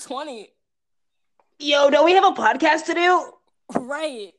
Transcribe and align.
20. 0.00 0.48
Yo, 1.58 1.90
don't 1.90 2.04
we 2.06 2.12
have 2.12 2.24
a 2.24 2.30
podcast 2.30 2.86
to 2.86 2.94
do? 2.94 3.32
Right. 3.78 4.32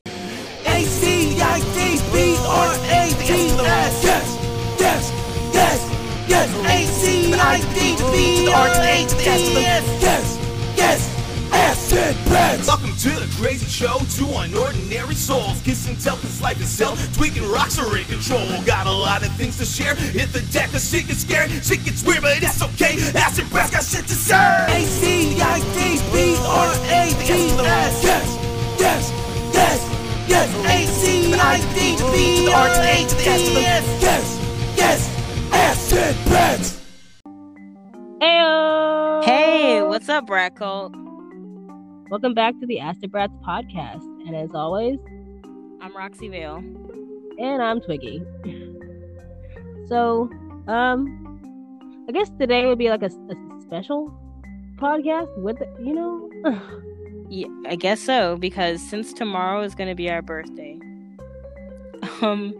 A 0.66 0.82
C 0.84 1.40
I 1.40 1.60
D 1.60 2.00
B 2.12 2.36
R 2.46 2.74
A 2.74 3.08
T 3.22 3.32
S. 3.32 4.04
Yes, 4.04 4.38
yes, 4.80 5.10
yes, 5.54 6.28
yes. 6.28 6.48
A 6.66 6.86
C 6.86 7.32
I 7.34 7.58
D 7.74 7.96
B 8.10 8.52
R 8.52 8.68
A 8.68 9.06
T 9.06 9.28
S. 9.28 10.02
Yes, 10.02 10.38
yes. 10.76 11.52
Acid 11.52 12.16
Brats. 12.26 12.91
Welcome 13.04 13.20
to 13.20 13.26
the 13.26 13.42
crazy 13.42 13.66
show. 13.66 13.98
Two 14.10 14.26
unordinary 14.26 15.14
souls. 15.14 15.60
Kiss 15.62 15.88
and 15.88 15.98
tell 16.00 16.16
this 16.16 16.40
life 16.40 16.60
is 16.60 16.78
hell. 16.78 16.96
Tweaking 17.14 17.48
rocks 17.50 17.78
are 17.78 17.96
in 17.96 18.04
control. 18.04 18.46
Got 18.64 18.86
a 18.86 18.92
lot 18.92 19.22
of 19.24 19.32
things 19.34 19.58
to 19.58 19.64
share. 19.64 19.94
Hit 19.94 20.32
the 20.32 20.40
deck, 20.52 20.70
the 20.70 20.78
shit 20.78 21.06
gets 21.08 21.20
scared. 21.20 21.50
Shit 21.50 21.84
gets 21.84 22.02
weird, 22.04 22.22
but 22.22 22.40
it's 22.42 22.62
okay. 22.62 22.96
Acid 23.18 23.48
Brats 23.50 23.70
got 23.70 23.84
shit 23.84 24.06
to 24.06 24.14
say. 24.14 24.36
A 24.36 24.84
C 24.84 25.40
I 25.40 25.58
D 25.74 25.98
B 26.12 26.36
R 26.46 26.72
A 26.90 27.10
T 27.24 27.32
S. 27.32 28.04
Yes, 28.04 28.38
yes, 28.78 29.10
yes. 29.52 29.88
Yes, 30.28 30.48
A 30.66 30.86
C 30.86 31.34
I 31.34 31.58
D 31.74 31.96
B 32.12 32.52
R 32.52 32.68
A 32.68 33.06
T 33.08 33.28
S. 33.28 34.02
Yes, 34.02 34.76
yes, 34.76 35.52
acid 35.52 36.16
brats. 36.28 36.80
Heyo! 38.20 39.24
Hey, 39.24 39.82
what's 39.82 40.08
up, 40.08 40.26
Brat 40.26 40.54
Cult? 40.54 40.94
Welcome 42.12 42.34
back 42.34 42.60
to 42.60 42.66
the 42.66 42.78
Acid 42.78 43.10
Brats 43.10 43.32
podcast. 43.42 44.02
And 44.26 44.36
as 44.36 44.50
always, 44.52 44.98
I'm 45.80 45.96
Roxy 45.96 46.28
Vale. 46.28 46.58
and 47.38 47.62
I'm 47.62 47.80
Twiggy. 47.80 48.22
So, 49.86 50.28
um, 50.68 52.04
I 52.06 52.12
guess 52.12 52.30
today 52.38 52.66
would 52.66 52.76
be 52.76 52.90
like 52.90 53.02
a, 53.02 53.06
a 53.06 53.60
special 53.62 54.12
podcast 54.76 55.34
with, 55.38 55.56
you 55.82 55.94
know, 55.94 56.30
Yeah, 57.30 57.46
I 57.66 57.76
guess 57.76 57.98
so, 57.98 58.36
because 58.36 58.86
since 58.86 59.14
tomorrow 59.14 59.62
is 59.62 59.74
going 59.74 59.88
to 59.88 59.94
be 59.94 60.10
our 60.10 60.20
birthday, 60.20 60.78
um, 62.20 62.52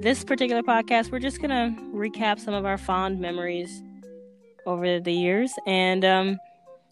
this 0.00 0.24
particular 0.24 0.62
podcast, 0.62 1.12
we're 1.12 1.18
just 1.18 1.42
going 1.42 1.50
to 1.50 1.78
recap 1.92 2.40
some 2.40 2.54
of 2.54 2.64
our 2.64 2.78
fond 2.78 3.20
memories 3.20 3.82
over 4.64 5.00
the 5.00 5.12
years. 5.12 5.52
And 5.66 6.02
um, 6.02 6.38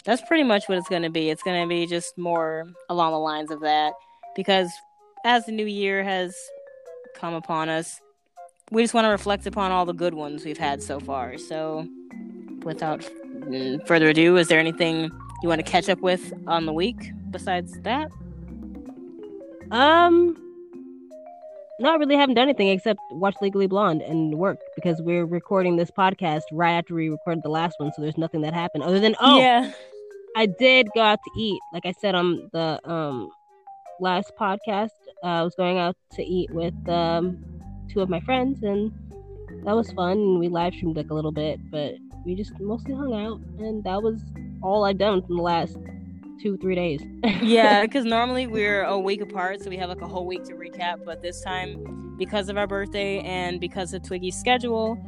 that's 0.05 0.22
pretty 0.22 0.42
much 0.42 0.69
what 0.69 0.78
it's 0.78 0.88
going 0.88 1.02
to 1.02 1.10
be. 1.10 1.30
It's 1.30 1.42
going 1.42 1.62
to 1.62 1.69
be 1.69 1.86
just 1.86 2.16
more 2.19 2.66
along 2.88 3.12
the 3.12 3.19
lines 3.19 3.50
of 3.50 3.60
that, 3.60 3.94
because 4.36 4.70
as 5.24 5.47
the 5.47 5.52
new 5.52 5.66
year 5.66 6.05
has 6.05 6.36
come 7.14 7.34
upon 7.34 7.69
us, 7.69 8.00
we 8.70 8.82
just 8.82 8.94
want 8.94 9.05
to 9.05 9.10
reflect 9.10 9.47
upon 9.47 9.70
all 9.72 9.86
the 9.86 9.94
good 9.94 10.14
ones 10.14 10.44
we've 10.44 10.58
had 10.58 10.82
so 10.82 11.00
far. 11.00 11.38
So, 11.38 11.86
without 12.62 13.00
mm, 13.00 13.86
further 13.86 14.08
ado, 14.08 14.36
is 14.36 14.48
there 14.48 14.58
anything 14.58 15.10
you 15.42 15.48
want 15.48 15.64
to 15.64 15.70
catch 15.70 15.88
up 15.88 16.00
with 16.00 16.32
on 16.47 16.66
the 16.66 16.72
week 16.72 17.12
besides 17.30 17.78
that? 17.82 18.10
um, 19.70 20.36
not 21.80 21.98
really 21.98 22.16
haven't 22.16 22.36
done 22.36 22.48
anything 22.48 22.69
except 22.69 23.00
watch 23.10 23.34
Legally 23.41 23.66
Blonde 23.66 24.02
and 24.02 24.34
work 24.34 24.58
because 24.77 25.02
we're 25.02 25.27
recording 25.27 25.77
this 25.77 25.91
podcast 25.91 26.42
right 26.52 26.72
after 26.72 26.94
we 26.94 27.08
recorded 27.08 27.42
the 27.42 27.48
last 27.48 27.78
one. 27.78 27.92
So 27.92 28.02
there's 28.02 28.19
nothing 28.19 28.42
that 28.42 28.55
happened 28.55 28.84
other 28.84 29.00
than, 29.00 29.16
oh, 29.20 29.38
yeah. 29.38 29.72
I 30.37 30.47
did 30.47 30.89
go 30.95 31.01
out 31.01 31.21
to 31.25 31.41
eat. 31.41 31.61
Like 31.73 31.87
I 31.87 31.93
said 31.93 32.15
on 32.15 32.51
the 32.53 32.81
um 32.85 33.31
last 34.01 34.33
podcast, 34.39 34.91
uh, 35.23 35.27
I 35.27 35.43
was 35.43 35.55
going 35.55 35.79
out 35.79 35.97
to 36.13 36.23
eat 36.23 36.51
with 36.51 36.75
um 36.89 37.39
two 37.89 38.01
of 38.01 38.09
my 38.09 38.21
friends, 38.21 38.62
and 38.62 38.93
that 39.65 39.75
was 39.75 39.93
fun. 39.93 40.19
And 40.19 40.39
we 40.39 40.49
live 40.49 40.75
streamed 40.75 40.97
like 40.97 41.11
a 41.11 41.15
little 41.15 41.33
bit, 41.33 41.61
but 41.71 41.95
we 42.25 42.35
just 42.35 42.59
mostly 42.61 42.95
hung 42.95 43.15
out, 43.15 43.41
and 43.59 43.85
that 43.85 44.03
was 44.03 44.21
all 44.62 44.85
I've 44.85 44.99
done 44.99 45.23
in 45.29 45.37
the 45.37 45.43
last 45.43 45.77
two 46.43 46.57
three 46.59 46.75
days. 46.75 47.01
yeah, 47.43 47.83
because 47.83 48.05
normally 48.05 48.47
we're 48.47 48.83
a 48.83 48.99
week 48.99 49.21
apart, 49.21 49.62
so 49.62 49.71
we 49.71 49.77
have 49.77 49.89
like 49.89 50.01
a 50.01 50.09
whole 50.09 50.27
week 50.27 50.45
to 50.45 50.55
recap. 50.55 51.05
But 51.05 51.23
this 51.23 51.41
time, 51.43 52.17
because 52.19 52.49
of 52.49 52.56
our 52.56 52.67
birthday 52.67 53.21
and 53.21 53.61
because 53.61 53.94
of 53.94 54.03
Twiggy's 54.03 54.37
schedule, 54.37 54.99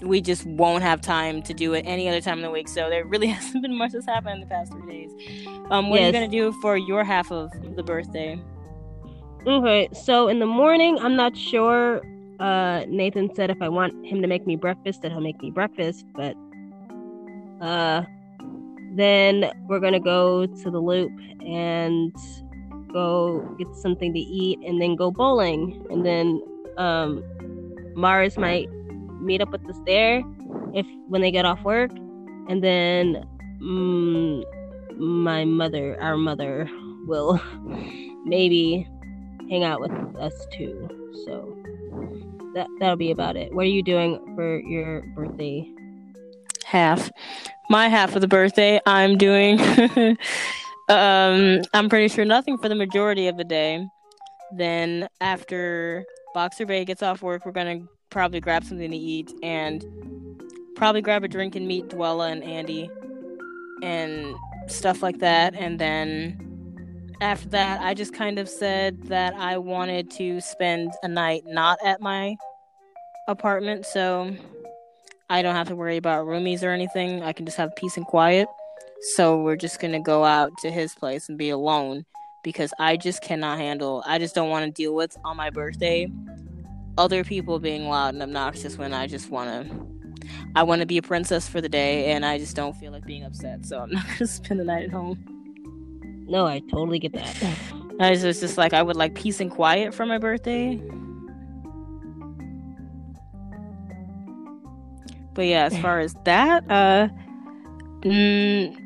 we 0.00 0.20
just 0.20 0.46
won't 0.46 0.82
have 0.82 1.00
time 1.00 1.42
to 1.42 1.54
do 1.54 1.74
it 1.74 1.82
any 1.82 2.08
other 2.08 2.20
time 2.20 2.38
in 2.38 2.42
the 2.42 2.50
week. 2.50 2.68
So 2.68 2.88
there 2.88 3.04
really 3.04 3.26
hasn't 3.38 3.62
been 3.62 3.76
much 3.76 3.92
that's 3.92 4.06
happened 4.06 4.34
in 4.34 4.40
the 4.40 4.46
past 4.46 4.72
three 4.72 5.06
days. 5.06 5.46
Um, 5.70 5.90
what 5.90 6.00
are 6.00 6.06
you 6.06 6.12
gonna 6.12 6.28
do 6.28 6.52
for 6.60 6.76
your 6.76 7.04
half 7.04 7.30
of 7.30 7.50
the 7.76 7.82
birthday? 7.82 8.40
Okay, 9.46 9.88
so 9.92 10.28
in 10.28 10.40
the 10.40 10.46
morning, 10.46 10.98
I'm 10.98 11.16
not 11.16 11.36
sure. 11.36 12.02
Uh, 12.40 12.84
Nathan 12.88 13.34
said 13.34 13.50
if 13.50 13.60
I 13.60 13.68
want 13.68 14.06
him 14.06 14.20
to 14.22 14.28
make 14.28 14.46
me 14.46 14.56
breakfast, 14.56 15.02
that 15.02 15.10
he'll 15.10 15.20
make 15.20 15.40
me 15.40 15.50
breakfast. 15.50 16.04
But 16.14 16.36
uh, 17.60 18.02
then 18.94 19.50
we're 19.68 19.80
gonna 19.80 20.00
go 20.00 20.46
to 20.46 20.70
the 20.70 20.78
loop 20.78 21.12
and 21.44 22.14
go 22.92 23.40
get 23.58 23.74
something 23.74 24.12
to 24.12 24.18
eat, 24.18 24.58
and 24.66 24.80
then 24.80 24.96
go 24.96 25.10
bowling, 25.10 25.86
and 25.90 26.04
then 26.04 26.42
um, 26.76 27.22
Mars 27.94 28.38
might 28.38 28.68
meet 29.20 29.40
up 29.40 29.50
with 29.50 29.68
us 29.68 29.76
there 29.86 30.22
if 30.74 30.86
when 31.08 31.20
they 31.20 31.30
get 31.30 31.44
off 31.44 31.62
work, 31.62 31.90
and 32.48 32.62
then 32.62 33.26
mm, 33.60 34.44
my 34.96 35.44
mother, 35.44 36.00
our 36.00 36.16
mother, 36.16 36.68
will 37.06 37.40
maybe 38.24 38.86
hang 39.50 39.64
out 39.64 39.80
with 39.80 39.92
us 40.16 40.46
too. 40.52 40.88
So 41.24 41.56
that 42.54 42.66
that'll 42.80 42.96
be 42.96 43.10
about 43.10 43.36
it. 43.36 43.54
What 43.54 43.62
are 43.62 43.70
you 43.70 43.82
doing 43.82 44.20
for 44.34 44.60
your 44.60 45.02
birthday? 45.14 45.68
half 46.68 47.10
my 47.70 47.88
half 47.88 48.14
of 48.14 48.20
the 48.20 48.28
birthday 48.28 48.78
i'm 48.84 49.16
doing 49.16 49.58
um 50.90 51.62
i'm 51.72 51.88
pretty 51.88 52.08
sure 52.08 52.26
nothing 52.26 52.58
for 52.58 52.68
the 52.68 52.74
majority 52.74 53.26
of 53.26 53.38
the 53.38 53.44
day 53.44 53.82
then 54.54 55.08
after 55.22 56.04
boxer 56.34 56.66
bay 56.66 56.84
gets 56.84 57.02
off 57.02 57.22
work 57.22 57.46
we're 57.46 57.52
gonna 57.52 57.80
probably 58.10 58.40
grab 58.40 58.64
something 58.64 58.90
to 58.90 58.96
eat 58.96 59.32
and 59.42 59.84
probably 60.74 61.02
grab 61.02 61.24
a 61.24 61.28
drink 61.28 61.56
and 61.56 61.66
meet 61.66 61.88
dwella 61.88 62.30
and 62.30 62.42
andy 62.44 62.90
and 63.82 64.34
stuff 64.66 65.02
like 65.02 65.18
that 65.18 65.54
and 65.54 65.78
then 65.78 67.14
after 67.20 67.48
that 67.48 67.80
i 67.80 67.94
just 67.94 68.14
kind 68.14 68.38
of 68.38 68.48
said 68.48 69.02
that 69.04 69.34
i 69.34 69.56
wanted 69.58 70.10
to 70.10 70.40
spend 70.40 70.92
a 71.02 71.08
night 71.08 71.42
not 71.46 71.78
at 71.84 72.00
my 72.00 72.36
apartment 73.28 73.84
so 73.84 74.34
I 75.30 75.42
don't 75.42 75.54
have 75.54 75.68
to 75.68 75.76
worry 75.76 75.98
about 75.98 76.26
roomies 76.26 76.62
or 76.62 76.70
anything. 76.70 77.22
I 77.22 77.32
can 77.32 77.44
just 77.44 77.58
have 77.58 77.76
peace 77.76 77.98
and 77.98 78.06
quiet. 78.06 78.48
So 79.14 79.42
we're 79.42 79.56
just 79.56 79.78
gonna 79.78 80.00
go 80.00 80.24
out 80.24 80.52
to 80.62 80.70
his 80.70 80.94
place 80.94 81.28
and 81.28 81.36
be 81.36 81.50
alone 81.50 82.06
because 82.42 82.72
I 82.78 82.96
just 82.96 83.22
cannot 83.22 83.58
handle. 83.58 84.02
I 84.06 84.18
just 84.18 84.34
don't 84.34 84.48
want 84.48 84.64
to 84.64 84.70
deal 84.70 84.94
with 84.94 85.14
on 85.24 85.36
my 85.36 85.50
birthday 85.50 86.10
other 86.98 87.24
people 87.24 87.58
being 87.58 87.88
loud 87.88 88.14
and 88.14 88.22
obnoxious 88.22 88.76
when 88.76 88.92
I 88.92 89.06
just 89.06 89.30
want 89.30 89.70
to. 89.70 89.86
I 90.54 90.64
want 90.64 90.80
to 90.80 90.86
be 90.86 90.98
a 90.98 91.02
princess 91.02 91.48
for 91.48 91.60
the 91.60 91.68
day, 91.68 92.12
and 92.12 92.26
I 92.26 92.36
just 92.36 92.54
don't 92.56 92.76
feel 92.76 92.92
like 92.92 93.06
being 93.06 93.24
upset. 93.24 93.64
So 93.64 93.80
I'm 93.80 93.90
not 93.92 94.04
gonna 94.06 94.26
spend 94.26 94.60
the 94.60 94.64
night 94.64 94.84
at 94.84 94.90
home. 94.90 95.24
No, 96.28 96.46
I 96.46 96.58
totally 96.70 96.98
get 96.98 97.12
that. 97.14 97.42
I 98.00 98.10
was 98.10 98.22
just, 98.22 98.40
just 98.40 98.58
like 98.58 98.74
I 98.74 98.82
would 98.82 98.96
like 98.96 99.14
peace 99.14 99.40
and 99.40 99.50
quiet 99.50 99.94
for 99.94 100.04
my 100.04 100.18
birthday. 100.18 100.76
But 105.34 105.46
yeah, 105.46 105.64
as 105.66 105.78
far 105.78 106.00
as 106.00 106.14
that, 106.24 106.64
uh, 106.68 107.08
mm, 108.00 108.76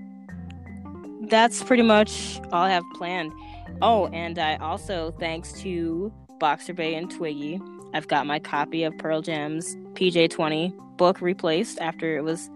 that's 1.31 1.63
pretty 1.63 1.83
much 1.83 2.41
all 2.53 2.65
I 2.65 2.71
have 2.71 2.85
planned. 2.95 3.33
Oh, 3.81 4.09
and 4.09 4.39
I 4.39 4.57
also, 4.57 5.13
thanks 5.19 5.53
to 5.63 6.13
Boxer 6.39 6.75
Bay 6.75 6.95
and 6.95 7.11
Twiggy, 7.11 7.59
I've 7.95 8.09
got 8.09 8.27
my 8.27 8.39
copy 8.39 8.85
of 8.85 8.97
Pearl 8.99 9.21
Jam's 9.21 9.77
PJ20 9.95 10.97
book 10.97 11.21
replaced 11.21 11.79
after 11.81 12.17
it 12.17 12.23
was 12.23 12.51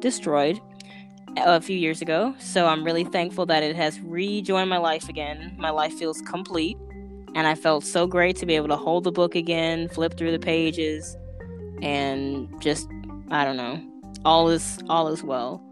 destroyed 0.00 0.60
a 1.36 1.60
few 1.60 1.76
years 1.76 2.02
ago. 2.02 2.34
So 2.38 2.66
I'm 2.66 2.84
really 2.84 3.04
thankful 3.04 3.46
that 3.46 3.62
it 3.62 3.76
has 3.76 4.00
rejoined 4.00 4.70
my 4.70 4.78
life 4.78 5.08
again. 5.08 5.54
My 5.58 5.70
life 5.70 5.94
feels 5.94 6.20
complete. 6.22 6.76
And 7.34 7.46
I 7.46 7.54
felt 7.54 7.84
so 7.84 8.06
great 8.06 8.36
to 8.36 8.46
be 8.46 8.56
able 8.56 8.68
to 8.68 8.76
hold 8.76 9.04
the 9.04 9.12
book 9.12 9.34
again, 9.34 9.88
flip 9.88 10.16
through 10.16 10.32
the 10.32 10.38
pages, 10.38 11.16
and 11.82 12.48
just 12.62 12.88
I 13.30 13.44
don't 13.44 13.58
know. 13.58 13.82
All 14.24 14.48
is 14.48 14.78
all 14.88 15.08
is 15.08 15.22
well. 15.22 15.62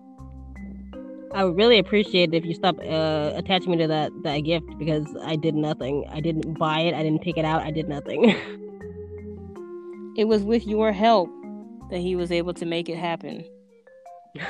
I 1.32 1.42
would 1.42 1.56
really 1.56 1.78
appreciate 1.78 2.34
it 2.34 2.36
if 2.36 2.44
you 2.44 2.54
stop 2.54 2.76
uh, 2.80 3.32
attaching 3.34 3.70
me 3.70 3.78
to 3.78 3.86
that 3.86 4.12
that 4.24 4.40
gift 4.40 4.66
because 4.78 5.06
I 5.22 5.36
did 5.36 5.54
nothing. 5.54 6.04
I 6.10 6.20
didn't 6.20 6.58
buy 6.58 6.80
it. 6.80 6.92
I 6.92 7.02
didn't 7.02 7.22
pick 7.22 7.38
it 7.38 7.46
out. 7.46 7.62
I 7.62 7.70
did 7.70 7.88
nothing. 7.88 8.36
It 10.16 10.24
was 10.26 10.42
with 10.42 10.66
your 10.66 10.92
help 10.92 11.30
that 11.90 11.98
he 11.98 12.16
was 12.16 12.30
able 12.32 12.54
to 12.54 12.64
make 12.64 12.88
it 12.88 12.96
happen. 12.96 13.44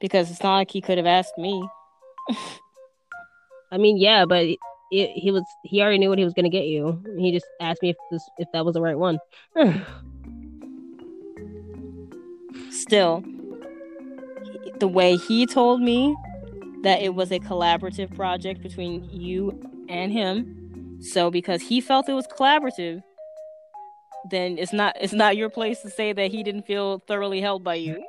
because 0.00 0.30
it's 0.30 0.42
not 0.42 0.56
like 0.56 0.70
he 0.70 0.80
could 0.80 0.98
have 0.98 1.06
asked 1.06 1.36
me. 1.38 1.68
I 3.70 3.76
mean, 3.78 3.98
yeah, 3.98 4.24
but 4.24 4.44
it, 4.44 4.58
it, 4.90 5.10
he 5.10 5.30
was 5.30 5.44
he 5.64 5.80
already 5.80 5.98
knew 5.98 6.08
what 6.08 6.18
he 6.18 6.24
was 6.24 6.34
gonna 6.34 6.48
get 6.48 6.64
you. 6.64 7.00
He 7.18 7.30
just 7.30 7.46
asked 7.60 7.82
me 7.82 7.90
if 7.90 7.96
this 8.10 8.28
if 8.38 8.48
that 8.52 8.64
was 8.64 8.74
the 8.74 8.80
right 8.80 8.98
one. 8.98 9.18
Still, 12.70 13.22
the 14.80 14.88
way 14.88 15.16
he 15.16 15.46
told 15.46 15.80
me 15.80 16.16
that 16.82 17.02
it 17.02 17.14
was 17.14 17.30
a 17.30 17.38
collaborative 17.38 18.14
project 18.16 18.62
between 18.62 19.04
you 19.10 19.86
and 19.88 20.10
him. 20.10 20.98
So 21.00 21.30
because 21.30 21.62
he 21.62 21.80
felt 21.80 22.08
it 22.08 22.14
was 22.14 22.26
collaborative, 22.26 23.02
then 24.28 24.58
it's 24.58 24.72
not 24.72 24.96
it's 25.00 25.12
not 25.12 25.36
your 25.36 25.48
place 25.48 25.80
to 25.82 25.90
say 25.90 26.12
that 26.12 26.30
he 26.30 26.42
didn't 26.42 26.66
feel 26.66 26.98
thoroughly 27.06 27.40
held 27.40 27.64
by 27.64 27.74
you. 27.74 28.04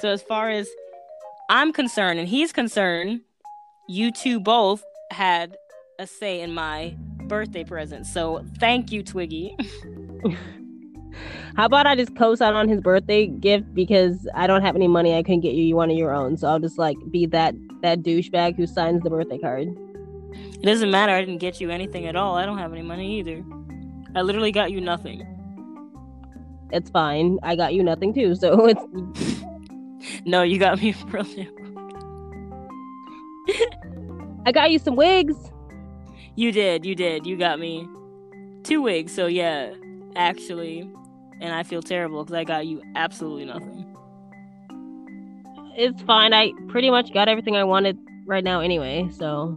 so 0.00 0.08
as 0.08 0.22
far 0.22 0.50
as 0.50 0.68
I'm 1.50 1.72
concerned 1.72 2.18
and 2.18 2.28
he's 2.28 2.52
concerned, 2.52 3.20
you 3.88 4.10
two 4.12 4.40
both 4.40 4.84
had 5.10 5.56
a 5.98 6.06
say 6.06 6.40
in 6.40 6.52
my 6.54 6.96
birthday 7.26 7.64
present. 7.64 8.06
So 8.06 8.44
thank 8.58 8.92
you, 8.92 9.02
Twiggy. 9.02 9.56
How 11.56 11.66
about 11.66 11.86
I 11.86 11.96
just 11.96 12.14
co-sign 12.16 12.54
on 12.54 12.68
his 12.68 12.80
birthday 12.80 13.26
gift 13.26 13.74
because 13.74 14.28
I 14.34 14.46
don't 14.46 14.62
have 14.62 14.76
any 14.76 14.86
money. 14.86 15.16
I 15.16 15.22
couldn't 15.22 15.40
get 15.40 15.54
you 15.54 15.74
one 15.74 15.90
of 15.90 15.96
your 15.96 16.14
own, 16.14 16.36
so 16.36 16.46
I'll 16.48 16.60
just 16.60 16.78
like 16.78 16.96
be 17.10 17.26
that 17.26 17.54
that 17.82 18.02
douchebag 18.02 18.56
who 18.56 18.66
signs 18.66 19.02
the 19.02 19.10
birthday 19.10 19.38
card. 19.38 19.68
It 20.60 20.66
doesn't 20.66 20.90
matter. 20.90 21.12
I 21.12 21.20
didn't 21.20 21.38
get 21.38 21.60
you 21.60 21.70
anything 21.70 22.06
at 22.06 22.16
all. 22.16 22.36
I 22.36 22.44
don't 22.44 22.58
have 22.58 22.72
any 22.72 22.82
money 22.82 23.20
either. 23.20 23.44
I 24.16 24.22
literally 24.22 24.50
got 24.50 24.72
you 24.72 24.80
nothing. 24.80 25.22
It's 26.72 26.90
fine. 26.90 27.38
I 27.44 27.54
got 27.54 27.74
you 27.74 27.84
nothing 27.84 28.12
too, 28.12 28.34
so 28.34 28.66
it's. 28.68 29.44
no, 30.24 30.42
you 30.42 30.58
got 30.58 30.80
me 30.82 30.94
brilliant. 31.06 31.54
I 34.46 34.52
got 34.52 34.70
you 34.72 34.78
some 34.80 34.96
wigs. 34.96 35.36
You 36.34 36.50
did. 36.50 36.84
You 36.84 36.96
did. 36.96 37.24
You 37.24 37.36
got 37.36 37.60
me 37.60 37.86
two 38.64 38.82
wigs. 38.82 39.14
So 39.14 39.26
yeah, 39.26 39.72
actually, 40.16 40.90
and 41.40 41.54
I 41.54 41.62
feel 41.62 41.82
terrible 41.82 42.24
because 42.24 42.34
I 42.34 42.42
got 42.42 42.66
you 42.66 42.82
absolutely 42.96 43.44
nothing. 43.44 43.84
It's 45.76 46.02
fine. 46.02 46.34
I 46.34 46.50
pretty 46.66 46.90
much 46.90 47.12
got 47.14 47.28
everything 47.28 47.54
I 47.56 47.62
wanted 47.62 47.96
right 48.26 48.42
now 48.42 48.60
anyway. 48.60 49.08
So. 49.12 49.56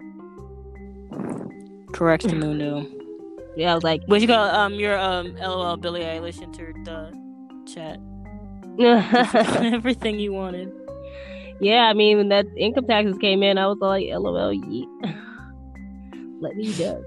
Correct, 1.94 2.26
Mundo. 2.34 2.86
yeah, 3.56 3.72
I 3.72 3.76
was 3.76 3.84
like, 3.84 4.02
what 4.06 4.22
you 4.22 4.28
call 4.28 4.50
um 4.50 4.74
your 4.76 4.98
um 4.98 5.36
LOL 5.36 5.78
Billie 5.78 6.02
Eilish 6.02 6.42
entered 6.42 6.76
the 6.86 7.12
chat. 7.72 8.00
everything 9.74 10.20
you 10.20 10.34
wanted. 10.34 10.72
Yeah, 11.60 11.84
I 11.84 11.94
mean 11.94 12.18
when 12.18 12.30
that 12.30 12.46
income 12.58 12.88
taxes 12.88 13.18
came 13.20 13.44
in, 13.44 13.58
I 13.58 13.68
was 13.68 13.78
like, 13.80 14.08
LOL, 14.10 14.54
yeet. 14.54 14.88
Let 16.42 16.56
me 16.56 16.74
go. 16.74 17.04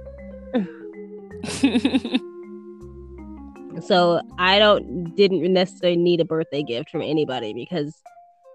so 3.80 4.20
I 4.38 4.58
don't 4.58 5.14
didn't 5.16 5.52
necessarily 5.52 5.96
need 5.96 6.20
a 6.20 6.24
birthday 6.24 6.62
gift 6.62 6.90
from 6.90 7.02
anybody 7.02 7.52
because 7.52 8.00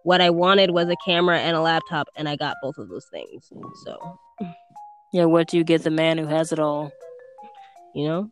what 0.04 0.22
I 0.22 0.30
wanted 0.30 0.72
was 0.72 0.88
a 0.88 0.96
camera 1.06 1.40
and 1.40 1.58
a 1.58 1.62
laptop, 1.62 2.08
and 2.16 2.30
I 2.30 2.36
got 2.38 2.56
both 2.62 2.78
of 2.78 2.88
those 2.88 3.06
things. 3.12 3.52
So 3.84 4.20
yeah, 5.12 5.26
what 5.26 5.48
do 5.48 5.58
you 5.58 5.64
get 5.64 5.84
the 5.84 5.90
man 5.90 6.18
who 6.18 6.28
has 6.28 6.52
it 6.52 6.60
all? 6.60 6.92
You 7.96 8.08
know, 8.08 8.32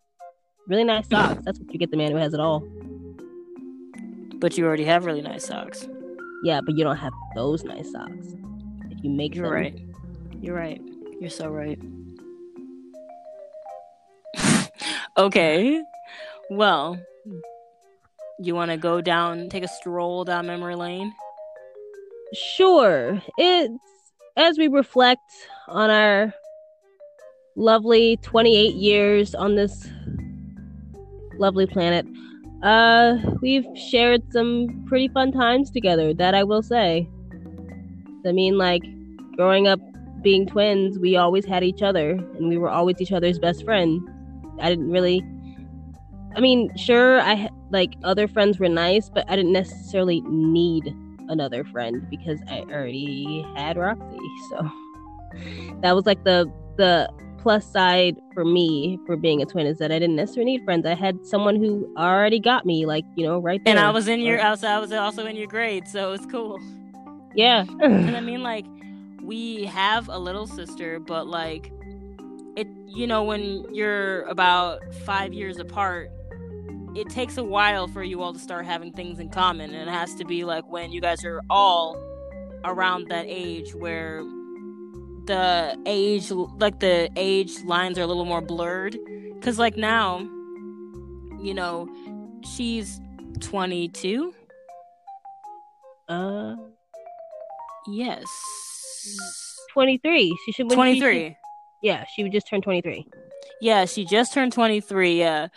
really 0.68 0.83
nice 0.83 1.07
socks. 1.09 1.41
That's 1.44 1.59
what 1.59 1.71
you 1.74 1.79
get 1.79 1.91
the 1.91 1.97
man 1.97 2.12
who 2.12 2.18
has 2.18 2.33
it 2.33 2.39
all. 2.39 2.59
But 4.35 4.57
you 4.57 4.65
already 4.65 4.83
have 4.83 5.06
really 5.06 5.21
nice 5.21 5.45
socks. 5.45 5.88
Yeah, 6.44 6.62
but 6.63 6.77
you 6.77 6.83
don't 6.83 6.97
have 6.97 7.13
those 7.35 7.63
nice 7.63 7.91
socks. 7.91 8.35
If 8.91 9.03
you 9.03 9.09
make 9.09 9.33
You're 9.33 9.45
them. 9.45 9.53
right. 9.53 9.79
You're 10.39 10.56
right. 10.56 10.81
You're 11.19 11.31
so 11.31 11.50
right. 11.50 11.79
okay. 15.18 15.81
Well, 16.51 17.00
you 18.39 18.53
want 18.53 18.69
to 18.69 18.77
go 18.77 19.01
down, 19.01 19.50
take 19.50 19.63
a 19.63 19.68
stroll 19.68 20.24
down 20.24 20.45
memory 20.45 20.75
lane? 20.75 21.12
Sure. 22.33 23.19
It's 23.38 23.74
as 24.35 24.57
we 24.59 24.68
reflect 24.68 25.21
on 25.68 25.89
our 25.89 26.33
lovely 27.57 28.18
28 28.18 28.75
years 28.75 29.36
on 29.36 29.56
this 29.56 29.89
lovely 31.39 31.65
planet. 31.65 32.06
Uh, 32.63 33.18
we've 33.42 33.65
shared 33.75 34.21
some 34.31 34.86
pretty 34.88 35.07
fun 35.09 35.31
times 35.31 35.69
together, 35.69 36.13
that 36.13 36.33
I 36.33 36.44
will 36.44 36.62
say. 36.62 37.09
I 38.25 38.31
mean, 38.31 38.57
like, 38.57 38.83
growing 39.36 39.68
up 39.68 39.80
being 40.21 40.45
twins, 40.48 40.98
we 41.00 41.18
always 41.18 41.45
had 41.45 41.63
each 41.63 41.81
other, 41.81 42.12
and 42.12 42.48
we 42.48 42.57
were 42.57 42.69
always 42.69 43.01
each 43.01 43.12
other's 43.12 43.39
best 43.39 43.63
friend. 43.65 44.01
I 44.62 44.69
didn't 44.69 44.89
really. 44.89 45.24
I 46.36 46.39
mean, 46.39 46.75
sure, 46.75 47.19
I 47.19 47.50
like 47.71 47.95
other 48.03 48.27
friends 48.27 48.60
were 48.60 48.69
nice, 48.69 49.10
but 49.10 49.25
I 49.30 49.36
didn't 49.36 49.53
necessarily 49.53 50.21
need 50.21 50.95
another 51.30 51.63
friend 51.63 52.07
because 52.10 52.39
I 52.48 52.62
already 52.71 53.45
had 53.56 53.77
Roxy. 53.77 54.18
So 54.50 54.71
that 55.81 55.94
was 55.94 56.06
like 56.06 56.24
the 56.24 56.51
the 56.77 57.10
plus 57.47 57.65
side 57.65 58.17
for 58.33 58.44
me 58.44 58.99
for 59.05 59.15
being 59.15 59.41
a 59.41 59.45
twin 59.45 59.65
is 59.65 59.77
that 59.77 59.89
I 59.89 59.99
didn't 59.99 60.17
necessarily 60.17 60.57
need 60.57 60.65
friends. 60.65 60.85
I 60.85 60.95
had 60.95 61.25
someone 61.25 61.55
who 61.55 61.89
already 61.97 62.41
got 62.41 62.65
me, 62.65 62.85
like 62.85 63.05
you 63.15 63.25
know, 63.25 63.39
right 63.39 63.63
there. 63.63 63.71
And 63.71 63.79
I 63.79 63.89
was 63.89 64.09
in 64.09 64.19
your, 64.19 64.38
was, 64.38 64.65
I 64.65 64.77
was 64.79 64.91
also 64.91 65.25
in 65.25 65.38
your 65.38 65.47
grade, 65.47 65.88
so 65.88 66.11
it's 66.11 66.25
cool. 66.25 66.59
Yeah, 67.35 67.63
and 67.79 68.17
I 68.17 68.19
mean, 68.29 68.44
like, 68.44 68.65
we 69.21 69.63
have 69.63 70.09
a 70.09 70.19
little 70.19 70.45
sister, 70.45 70.99
but 70.99 71.27
like, 71.27 71.71
it, 72.57 72.67
you 72.85 73.07
know, 73.07 73.23
when 73.23 73.73
you're 73.73 74.23
about 74.23 74.81
five 75.05 75.31
years 75.31 75.57
apart, 75.57 76.11
it 76.97 77.07
takes 77.07 77.38
a 77.38 77.43
while 77.45 77.88
for 77.88 78.03
you 78.03 78.21
all 78.21 78.33
to 78.33 78.39
start 78.39 78.65
having 78.65 78.91
things 78.91 79.19
in 79.19 79.29
common, 79.29 79.73
and 79.73 79.89
it 79.89 79.93
has 79.93 80.15
to 80.15 80.25
be 80.25 80.43
like 80.43 80.69
when 80.69 80.91
you 80.91 81.00
guys 81.00 81.23
are 81.23 81.39
all 81.50 81.97
around 82.65 83.07
that 83.07 83.23
age 83.25 83.73
where 83.73 84.21
the 85.27 85.77
age 85.85 86.31
like 86.31 86.79
the 86.79 87.09
age 87.15 87.63
lines 87.63 87.97
are 87.97 88.01
a 88.01 88.07
little 88.07 88.25
more 88.25 88.41
blurred. 88.41 88.97
Because 89.35 89.59
like 89.59 89.77
now 89.77 90.19
you 91.39 91.53
know 91.53 91.88
she's 92.44 93.00
22 93.39 94.33
uh. 96.09 96.56
Yes. 97.89 98.25
23 99.71 100.35
she 100.45 100.51
should 100.51 100.69
23 100.69 101.29
she, 101.29 101.38
yeah 101.83 102.03
she 102.13 102.24
would 102.24 102.31
just 102.31 102.47
turn 102.50 102.62
23 102.62 103.07
yeah 103.62 103.85
she 103.85 104.03
just 104.03 104.33
turned 104.33 104.51
23 104.51 105.18
yeah 105.19 105.47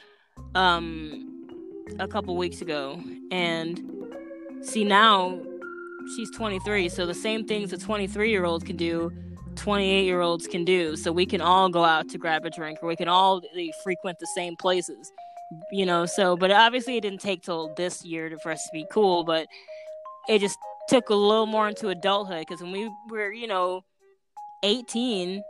um 0.54 1.26
a 1.98 2.06
couple 2.06 2.36
weeks 2.36 2.60
ago. 2.60 3.00
And 3.32 3.80
see 4.62 4.84
now 4.84 5.40
she's 6.16 6.30
23 6.32 6.88
so 6.88 7.06
the 7.06 7.14
same 7.14 7.46
things 7.46 7.72
a 7.72 7.78
23 7.78 8.30
year 8.30 8.44
old 8.44 8.64
can 8.66 8.76
do 8.76 9.10
28 9.60 10.04
year 10.04 10.20
olds 10.20 10.46
can 10.46 10.64
do. 10.64 10.96
So 10.96 11.12
we 11.12 11.26
can 11.26 11.40
all 11.40 11.68
go 11.68 11.84
out 11.84 12.08
to 12.08 12.18
grab 12.18 12.44
a 12.46 12.50
drink 12.50 12.78
or 12.82 12.88
we 12.88 12.96
can 12.96 13.08
all 13.08 13.42
frequent 13.84 14.18
the 14.18 14.26
same 14.34 14.56
places, 14.56 15.12
you 15.70 15.84
know. 15.84 16.06
So, 16.06 16.36
but 16.36 16.50
obviously 16.50 16.96
it 16.96 17.02
didn't 17.02 17.20
take 17.20 17.42
till 17.42 17.72
this 17.76 18.04
year 18.04 18.34
for 18.42 18.52
us 18.52 18.62
to 18.64 18.70
be 18.72 18.86
cool, 18.90 19.22
but 19.22 19.46
it 20.28 20.40
just 20.40 20.58
took 20.88 21.10
a 21.10 21.14
little 21.14 21.46
more 21.46 21.68
into 21.68 21.88
adulthood 21.88 22.46
because 22.48 22.62
when 22.62 22.72
we 22.72 22.90
were, 23.10 23.32
you 23.32 23.46
know, 23.46 23.82
18, 24.62 25.42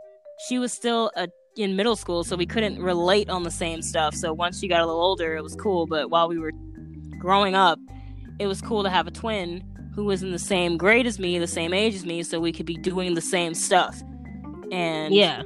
she 0.47 0.59
was 0.59 0.73
still 0.73 1.09
a, 1.15 1.29
in 1.55 1.75
middle 1.75 1.95
school, 1.95 2.23
so 2.23 2.35
we 2.35 2.45
couldn't 2.45 2.81
relate 2.81 3.29
on 3.29 3.43
the 3.43 3.51
same 3.51 3.81
stuff. 3.81 4.13
So 4.13 4.33
once 4.33 4.59
she 4.59 4.67
got 4.67 4.81
a 4.81 4.85
little 4.85 5.01
older, 5.01 5.35
it 5.35 5.43
was 5.43 5.55
cool. 5.55 5.87
But 5.87 6.09
while 6.09 6.27
we 6.27 6.37
were 6.37 6.51
growing 7.17 7.55
up, 7.55 7.79
it 8.39 8.47
was 8.47 8.61
cool 8.61 8.83
to 8.83 8.89
have 8.89 9.07
a 9.07 9.11
twin 9.11 9.63
who 9.93 10.05
was 10.05 10.23
in 10.23 10.31
the 10.31 10.39
same 10.39 10.77
grade 10.77 11.05
as 11.05 11.19
me, 11.19 11.37
the 11.37 11.47
same 11.47 11.73
age 11.73 11.95
as 11.95 12.05
me, 12.05 12.23
so 12.23 12.39
we 12.39 12.51
could 12.51 12.65
be 12.65 12.75
doing 12.75 13.13
the 13.13 13.21
same 13.21 13.53
stuff. 13.53 14.01
And 14.71 15.13
yeah, 15.13 15.43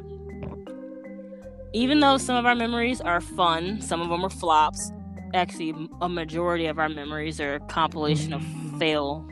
even 1.74 2.00
though 2.00 2.18
some 2.18 2.36
of 2.36 2.46
our 2.46 2.56
memories 2.56 3.02
are 3.02 3.22
fun, 3.22 3.82
some 3.82 4.02
of 4.02 4.10
them 4.10 4.24
are 4.24 4.30
flops. 4.30 4.92
Actually, 5.34 5.74
a 6.02 6.08
majority 6.08 6.68
of 6.68 6.80
our 6.80 6.88
memories 6.88 7.42
are 7.42 7.56
a 7.56 7.60
compilation 7.62 8.34
of 8.34 8.44
fail 8.80 9.28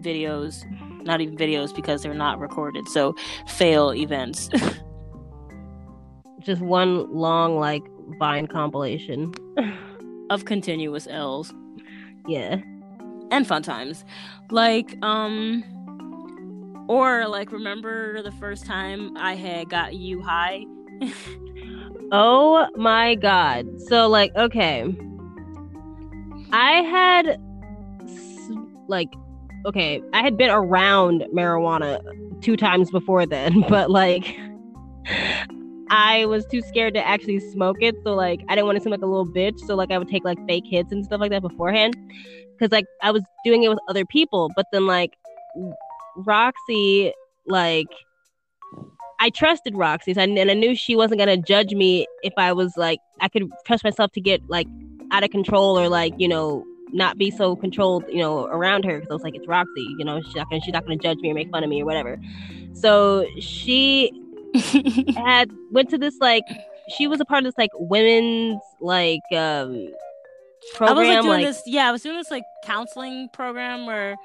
videos, 0.00 0.62
not 1.04 1.20
even 1.20 1.36
videos 1.36 1.74
because 1.74 2.02
they're 2.02 2.14
not 2.14 2.38
recorded. 2.38 2.86
So, 2.88 3.16
fail 3.46 3.92
events. 3.92 4.48
Just 6.40 6.62
one 6.62 7.12
long, 7.12 7.58
like, 7.58 7.82
Vine 8.18 8.46
compilation 8.46 9.34
of 10.30 10.44
continuous 10.44 11.06
L's. 11.10 11.52
Yeah 12.26 12.60
and 13.30 13.46
fun 13.46 13.62
times. 13.62 14.04
Like, 14.50 14.96
um, 15.02 15.64
or 16.88 17.28
like, 17.28 17.52
remember 17.52 18.22
the 18.22 18.32
first 18.32 18.66
time 18.66 19.16
I 19.16 19.34
had 19.34 19.68
got 19.68 19.94
you 19.94 20.22
high? 20.22 20.64
oh 22.12 22.68
my 22.76 23.14
god. 23.14 23.66
So, 23.88 24.08
like, 24.08 24.34
okay. 24.36 24.84
I 26.50 26.82
had, 26.82 27.38
like, 28.88 29.12
okay, 29.66 30.00
I 30.12 30.22
had 30.22 30.36
been 30.36 30.50
around 30.50 31.24
marijuana 31.34 32.00
two 32.40 32.56
times 32.56 32.90
before 32.90 33.26
then, 33.26 33.60
but 33.68 33.90
like, 33.90 34.36
I 35.90 36.26
was 36.26 36.44
too 36.46 36.60
scared 36.62 36.94
to 36.94 37.06
actually 37.06 37.40
smoke 37.40 37.78
it. 37.80 37.94
So 38.04 38.14
like 38.14 38.40
I 38.48 38.54
didn't 38.54 38.66
want 38.66 38.76
to 38.76 38.82
seem 38.82 38.90
like 38.90 39.02
a 39.02 39.06
little 39.06 39.26
bitch. 39.26 39.58
So 39.60 39.74
like 39.74 39.90
I 39.90 39.98
would 39.98 40.08
take 40.08 40.24
like 40.24 40.38
fake 40.46 40.64
hits 40.66 40.92
and 40.92 41.04
stuff 41.04 41.20
like 41.20 41.30
that 41.30 41.42
beforehand. 41.42 41.96
Cause 42.58 42.70
like 42.72 42.86
I 43.02 43.10
was 43.10 43.22
doing 43.44 43.62
it 43.62 43.68
with 43.68 43.78
other 43.88 44.04
people. 44.04 44.50
But 44.56 44.66
then 44.72 44.86
like 44.86 45.12
Roxy, 46.16 47.12
like 47.46 47.88
I 49.20 49.30
trusted 49.30 49.76
Roxy 49.76 50.12
and, 50.16 50.38
and 50.38 50.50
I 50.50 50.54
knew 50.54 50.74
she 50.74 50.96
wasn't 50.96 51.18
gonna 51.18 51.36
judge 51.36 51.72
me 51.72 52.06
if 52.22 52.32
I 52.36 52.52
was 52.52 52.76
like 52.76 52.98
I 53.20 53.28
could 53.28 53.50
trust 53.64 53.84
myself 53.84 54.12
to 54.12 54.20
get 54.20 54.40
like 54.48 54.66
out 55.10 55.24
of 55.24 55.30
control 55.30 55.78
or 55.78 55.88
like, 55.88 56.12
you 56.18 56.28
know, 56.28 56.64
not 56.92 57.18
be 57.18 57.30
so 57.30 57.54
controlled, 57.54 58.04
you 58.08 58.18
know, 58.18 58.46
around 58.46 58.84
her 58.84 58.96
because 58.96 59.10
I 59.10 59.14
was 59.14 59.22
like, 59.22 59.34
it's 59.34 59.46
Roxy, 59.46 59.94
you 59.98 60.04
know, 60.04 60.20
she's 60.22 60.34
not 60.34 60.48
gonna 60.50 60.62
she's 60.62 60.72
not 60.72 60.84
gonna 60.84 60.96
judge 60.96 61.18
me 61.18 61.30
or 61.30 61.34
make 61.34 61.50
fun 61.50 61.62
of 61.62 61.70
me 61.70 61.82
or 61.82 61.86
whatever. 61.86 62.18
So 62.72 63.26
she 63.38 64.10
had 65.16 65.50
went 65.70 65.90
to 65.90 65.98
this 65.98 66.16
like 66.20 66.44
she 66.96 67.06
was 67.06 67.20
a 67.20 67.24
part 67.24 67.44
of 67.44 67.44
this 67.44 67.58
like 67.58 67.70
women's 67.74 68.60
like 68.80 69.20
um 69.32 69.88
program. 70.74 70.96
I 70.96 71.00
was 71.00 71.08
like 71.08 71.22
doing 71.22 71.28
like, 71.28 71.46
this. 71.46 71.62
Yeah, 71.66 71.88
I 71.88 71.92
was 71.92 72.02
doing 72.02 72.16
this 72.16 72.30
like 72.30 72.44
counseling 72.64 73.28
program 73.32 73.86
where 73.86 74.16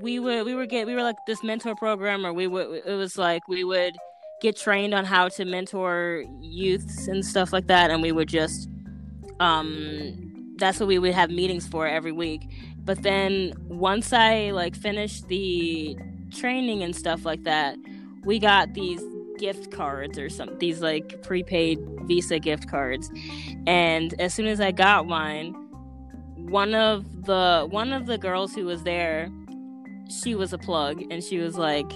we 0.00 0.18
would 0.18 0.44
we 0.44 0.54
would 0.54 0.68
get 0.68 0.86
we 0.86 0.94
were 0.94 1.02
like 1.02 1.16
this 1.26 1.42
mentor 1.42 1.74
program 1.74 2.22
where 2.22 2.32
we 2.32 2.46
would 2.46 2.82
it 2.84 2.94
was 2.94 3.16
like 3.16 3.46
we 3.48 3.64
would 3.64 3.96
get 4.42 4.56
trained 4.56 4.92
on 4.92 5.04
how 5.04 5.28
to 5.28 5.44
mentor 5.44 6.24
youths 6.40 7.08
and 7.08 7.24
stuff 7.24 7.52
like 7.52 7.66
that, 7.68 7.90
and 7.90 8.02
we 8.02 8.12
would 8.12 8.28
just 8.28 8.68
um 9.40 10.54
that's 10.58 10.80
what 10.80 10.86
we 10.86 10.98
would 10.98 11.14
have 11.14 11.30
meetings 11.30 11.66
for 11.66 11.86
every 11.86 12.12
week. 12.12 12.42
But 12.78 13.02
then 13.02 13.52
once 13.68 14.12
I 14.12 14.50
like 14.50 14.74
finished 14.74 15.28
the 15.28 15.98
training 16.34 16.82
and 16.82 16.94
stuff 16.94 17.24
like 17.24 17.42
that, 17.44 17.76
we 18.24 18.38
got 18.38 18.74
these 18.74 19.02
gift 19.38 19.70
cards 19.70 20.18
or 20.18 20.28
some 20.28 20.58
these 20.58 20.80
like 20.80 21.22
prepaid 21.22 21.78
Visa 22.02 22.38
gift 22.38 22.68
cards. 22.68 23.10
And 23.66 24.18
as 24.20 24.34
soon 24.34 24.46
as 24.46 24.60
I 24.60 24.72
got 24.72 25.06
mine, 25.06 25.54
one 26.36 26.74
of 26.74 27.24
the 27.24 27.66
one 27.70 27.92
of 27.92 28.06
the 28.06 28.18
girls 28.18 28.54
who 28.54 28.64
was 28.64 28.82
there, 28.82 29.30
she 30.08 30.34
was 30.34 30.52
a 30.52 30.58
plug 30.58 31.02
and 31.10 31.22
she 31.22 31.38
was 31.38 31.56
like 31.56 31.90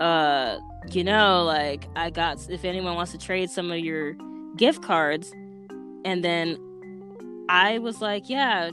uh 0.00 0.58
you 0.90 1.02
know 1.02 1.42
like 1.44 1.86
I 1.96 2.08
got 2.10 2.48
if 2.48 2.64
anyone 2.64 2.94
wants 2.94 3.12
to 3.12 3.18
trade 3.18 3.50
some 3.50 3.70
of 3.70 3.78
your 3.80 4.14
gift 4.56 4.82
cards 4.82 5.32
and 6.04 6.24
then 6.24 6.56
I 7.48 7.78
was 7.78 8.00
like, 8.00 8.28
yeah, 8.28 8.70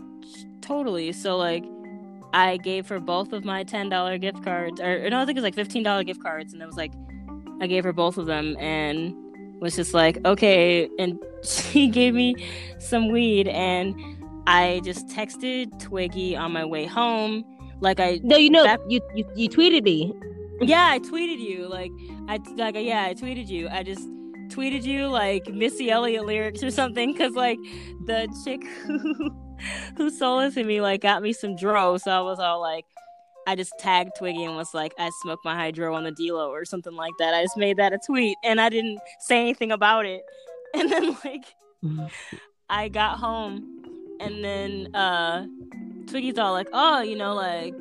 totally. 0.61 1.11
So 1.13 1.37
like 1.37 1.63
I 2.33 2.57
gave 2.57 2.87
her 2.89 2.99
both 2.99 3.33
of 3.33 3.45
my 3.45 3.63
ten 3.63 3.89
dollar 3.89 4.17
gift 4.17 4.43
cards, 4.43 4.81
or, 4.81 5.05
or 5.05 5.09
no, 5.09 5.21
I 5.21 5.25
think 5.25 5.37
it 5.37 5.41
was 5.41 5.43
like 5.43 5.55
fifteen 5.55 5.83
dollar 5.83 6.03
gift 6.03 6.21
cards, 6.21 6.53
and 6.53 6.61
it 6.61 6.65
was 6.65 6.77
like 6.77 6.91
I 7.61 7.67
gave 7.67 7.83
her 7.83 7.93
both 7.93 8.17
of 8.17 8.25
them, 8.25 8.55
and 8.59 9.13
was 9.61 9.75
just 9.75 9.93
like, 9.93 10.19
okay. 10.25 10.89
And 10.99 11.17
she 11.43 11.87
gave 11.87 12.13
me 12.13 12.35
some 12.79 13.09
weed, 13.11 13.47
and 13.47 13.95
I 14.47 14.81
just 14.83 15.07
texted 15.07 15.79
Twiggy 15.79 16.35
on 16.35 16.51
my 16.51 16.65
way 16.65 16.85
home, 16.85 17.43
like 17.81 17.99
I 17.99 18.19
no, 18.23 18.37
you 18.37 18.49
know, 18.49 18.63
that- 18.63 18.79
you, 18.89 18.99
you 19.15 19.25
you 19.35 19.49
tweeted 19.49 19.83
me. 19.83 20.13
yeah, 20.61 20.87
I 20.91 20.99
tweeted 20.99 21.39
you. 21.39 21.67
Like 21.67 21.91
I 22.27 22.39
like 22.55 22.75
yeah, 22.77 23.05
I 23.05 23.13
tweeted 23.13 23.47
you. 23.47 23.67
I 23.69 23.83
just 23.83 24.07
tweeted 24.49 24.83
you 24.83 25.07
like 25.07 25.47
Missy 25.47 25.89
Elliott 25.89 26.25
lyrics 26.25 26.61
or 26.63 26.69
something 26.71 27.11
because 27.13 27.33
like 27.33 27.57
the 28.05 28.27
chick 28.45 28.61
who 28.85 29.31
who 29.97 30.09
sold 30.09 30.43
it 30.43 30.53
to 30.53 30.63
me 30.63 30.79
like 30.81 31.01
got 31.01 31.21
me 31.23 31.33
some 31.33 31.55
dro, 31.55 31.97
so 31.97 32.11
I 32.11 32.21
was 32.21 32.39
all 32.39 32.61
like. 32.61 32.85
I 33.47 33.55
just 33.55 33.73
tagged 33.79 34.11
Twiggy 34.17 34.43
and 34.43 34.55
was 34.55 34.73
like, 34.73 34.93
I 34.97 35.09
smoked 35.21 35.45
my 35.45 35.55
hydro 35.55 35.93
on 35.93 36.03
the 36.03 36.11
D-Lo 36.11 36.49
or 36.49 36.65
something 36.65 36.93
like 36.93 37.13
that. 37.19 37.33
I 37.33 37.43
just 37.43 37.57
made 37.57 37.77
that 37.77 37.93
a 37.93 37.99
tweet 38.05 38.37
and 38.43 38.59
I 38.59 38.69
didn't 38.69 38.99
say 39.19 39.39
anything 39.39 39.71
about 39.71 40.05
it. 40.05 40.23
And 40.75 40.91
then 40.91 41.15
like 41.23 41.45
I 42.69 42.89
got 42.89 43.17
home 43.17 44.17
and 44.19 44.43
then 44.43 44.93
uh 44.93 45.45
Twiggy's 46.07 46.37
all 46.37 46.51
like, 46.51 46.67
oh, 46.73 47.01
you 47.01 47.15
know, 47.15 47.33
like 47.33 47.73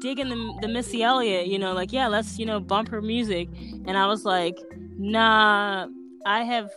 digging 0.00 0.30
the, 0.30 0.58
the 0.62 0.68
Missy 0.68 1.02
Elliott, 1.02 1.48
you 1.48 1.58
know, 1.58 1.74
like, 1.74 1.92
yeah, 1.92 2.06
let's, 2.06 2.38
you 2.38 2.46
know, 2.46 2.60
bump 2.60 2.88
her 2.88 3.02
music. 3.02 3.48
And 3.86 3.96
I 3.96 4.06
was 4.06 4.24
like, 4.24 4.58
nah, 4.96 5.86
I 6.24 6.44
have, 6.44 6.70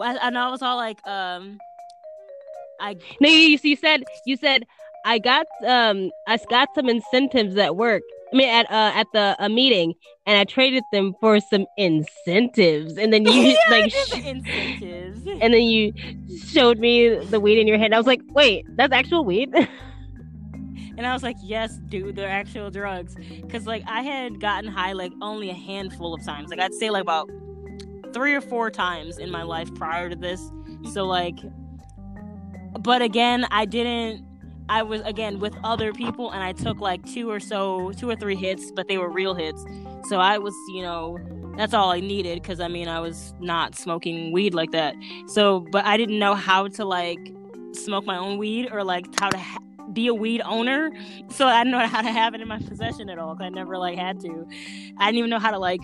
I, 0.00 0.16
and 0.16 0.36
I 0.36 0.50
was 0.50 0.62
all 0.62 0.76
like, 0.76 0.98
um, 1.06 1.58
I, 2.80 2.96
No, 3.20 3.28
you, 3.28 3.58
you 3.62 3.76
said 3.76 4.02
you 4.26 4.36
said 4.36 4.66
I 5.04 5.18
got 5.18 5.46
um 5.66 6.10
I 6.26 6.38
got 6.48 6.68
some 6.74 6.88
incentives 6.88 7.56
at 7.56 7.76
work. 7.76 8.02
I 8.32 8.36
mean 8.36 8.48
at 8.48 8.70
uh 8.70 8.92
at 8.94 9.06
the 9.12 9.36
a 9.38 9.48
meeting 9.48 9.94
and 10.26 10.38
I 10.38 10.44
traded 10.44 10.84
them 10.92 11.14
for 11.20 11.40
some 11.40 11.66
incentives 11.76 12.96
and 12.96 13.12
then 13.12 13.24
you 13.26 13.32
yeah, 13.32 13.56
like 13.70 13.90
sh- 13.90 14.12
incentives. 14.24 15.20
and 15.40 15.52
then 15.54 15.62
you 15.62 15.92
showed 16.46 16.78
me 16.78 17.08
the 17.30 17.40
weed 17.40 17.58
in 17.60 17.66
your 17.66 17.78
hand. 17.78 17.94
I 17.94 17.98
was 17.98 18.06
like, 18.06 18.20
"Wait, 18.34 18.64
that's 18.76 18.92
actual 18.92 19.24
weed?" 19.24 19.50
And 20.98 21.06
I 21.06 21.14
was 21.14 21.22
like, 21.22 21.36
yes, 21.42 21.78
dude, 21.88 22.16
they're 22.16 22.28
actual 22.28 22.70
drugs. 22.70 23.16
Cause 23.50 23.66
like 23.66 23.82
I 23.86 24.02
had 24.02 24.40
gotten 24.40 24.70
high 24.70 24.92
like 24.92 25.12
only 25.22 25.48
a 25.48 25.54
handful 25.54 26.12
of 26.12 26.22
times. 26.24 26.50
Like 26.50 26.60
I'd 26.60 26.74
say 26.74 26.90
like 26.90 27.02
about 27.02 27.30
three 28.12 28.34
or 28.34 28.42
four 28.42 28.70
times 28.70 29.16
in 29.18 29.30
my 29.30 29.42
life 29.42 29.74
prior 29.74 30.10
to 30.10 30.16
this. 30.16 30.40
So 30.92 31.06
like 31.06 31.38
but 32.78 33.02
again, 33.02 33.46
I 33.50 33.64
didn't 33.64 34.24
I 34.72 34.82
was 34.82 35.02
again 35.02 35.38
with 35.38 35.54
other 35.62 35.92
people 35.92 36.30
and 36.30 36.42
I 36.42 36.52
took 36.52 36.80
like 36.80 37.04
two 37.04 37.30
or 37.30 37.40
so 37.40 37.92
two 37.92 38.08
or 38.08 38.16
three 38.16 38.36
hits, 38.36 38.70
but 38.74 38.88
they 38.88 38.96
were 38.96 39.10
real 39.10 39.34
hits. 39.34 39.62
So 40.08 40.18
I 40.18 40.38
was, 40.38 40.54
you 40.74 40.80
know, 40.82 41.18
that's 41.58 41.74
all 41.74 41.90
I 41.90 42.00
needed 42.00 42.40
because 42.42 42.58
I 42.58 42.68
mean 42.68 42.88
I 42.88 42.98
was 42.98 43.34
not 43.38 43.74
smoking 43.74 44.32
weed 44.32 44.54
like 44.54 44.70
that. 44.70 44.94
So 45.26 45.60
but 45.70 45.84
I 45.84 45.98
didn't 45.98 46.18
know 46.18 46.34
how 46.34 46.68
to 46.68 46.84
like 46.86 47.20
smoke 47.72 48.06
my 48.06 48.16
own 48.16 48.38
weed 48.38 48.68
or 48.72 48.82
like 48.82 49.04
how 49.20 49.28
to 49.28 49.36
ha- 49.38 49.58
be 49.92 50.06
a 50.06 50.14
weed 50.14 50.40
owner. 50.46 50.90
So 51.28 51.46
I 51.46 51.64
didn't 51.64 51.72
know 51.72 51.86
how 51.86 52.00
to 52.00 52.10
have 52.10 52.34
it 52.34 52.40
in 52.40 52.48
my 52.48 52.58
possession 52.58 53.10
at 53.10 53.18
all. 53.18 53.34
'cause 53.36 53.44
I 53.44 53.50
never 53.50 53.76
like 53.76 53.98
had 53.98 54.20
to. 54.20 54.46
I 54.96 55.06
didn't 55.06 55.18
even 55.18 55.30
know 55.30 55.38
how 55.38 55.50
to 55.50 55.58
like 55.58 55.82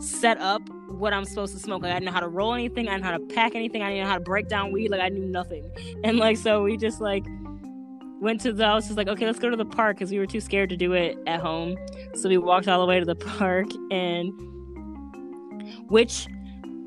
set 0.00 0.38
up 0.38 0.62
what 0.88 1.12
I'm 1.12 1.26
supposed 1.26 1.52
to 1.54 1.60
smoke. 1.60 1.82
Like 1.82 1.90
I 1.92 1.94
didn't 1.96 2.06
know 2.06 2.12
how 2.12 2.20
to 2.20 2.28
roll 2.28 2.54
anything. 2.54 2.88
I 2.88 2.92
didn't 2.92 3.02
know 3.04 3.10
how 3.12 3.18
to 3.18 3.26
pack 3.34 3.54
anything. 3.54 3.82
I 3.82 3.90
didn't 3.90 4.04
know 4.04 4.08
how 4.10 4.18
to 4.18 4.24
break 4.24 4.48
down 4.48 4.72
weed. 4.72 4.90
Like 4.90 5.02
I 5.02 5.10
knew 5.10 5.26
nothing. 5.26 5.64
And 6.02 6.16
like 6.18 6.38
so 6.38 6.62
we 6.62 6.78
just 6.78 7.00
like 7.00 7.24
went 8.22 8.40
to 8.42 8.52
the. 8.52 8.64
I 8.64 8.74
was 8.74 8.86
just 8.86 8.96
like, 8.96 9.08
okay, 9.08 9.26
let's 9.26 9.38
go 9.38 9.50
to 9.50 9.56
the 9.56 9.64
park 9.64 9.96
because 9.98 10.10
we 10.10 10.18
were 10.18 10.26
too 10.26 10.40
scared 10.40 10.70
to 10.70 10.76
do 10.76 10.92
it 10.92 11.18
at 11.26 11.40
home. 11.40 11.76
So 12.14 12.28
we 12.28 12.38
walked 12.38 12.68
all 12.68 12.80
the 12.80 12.86
way 12.86 12.98
to 12.98 13.04
the 13.04 13.14
park 13.38 13.66
and 13.90 14.32
which. 15.88 16.26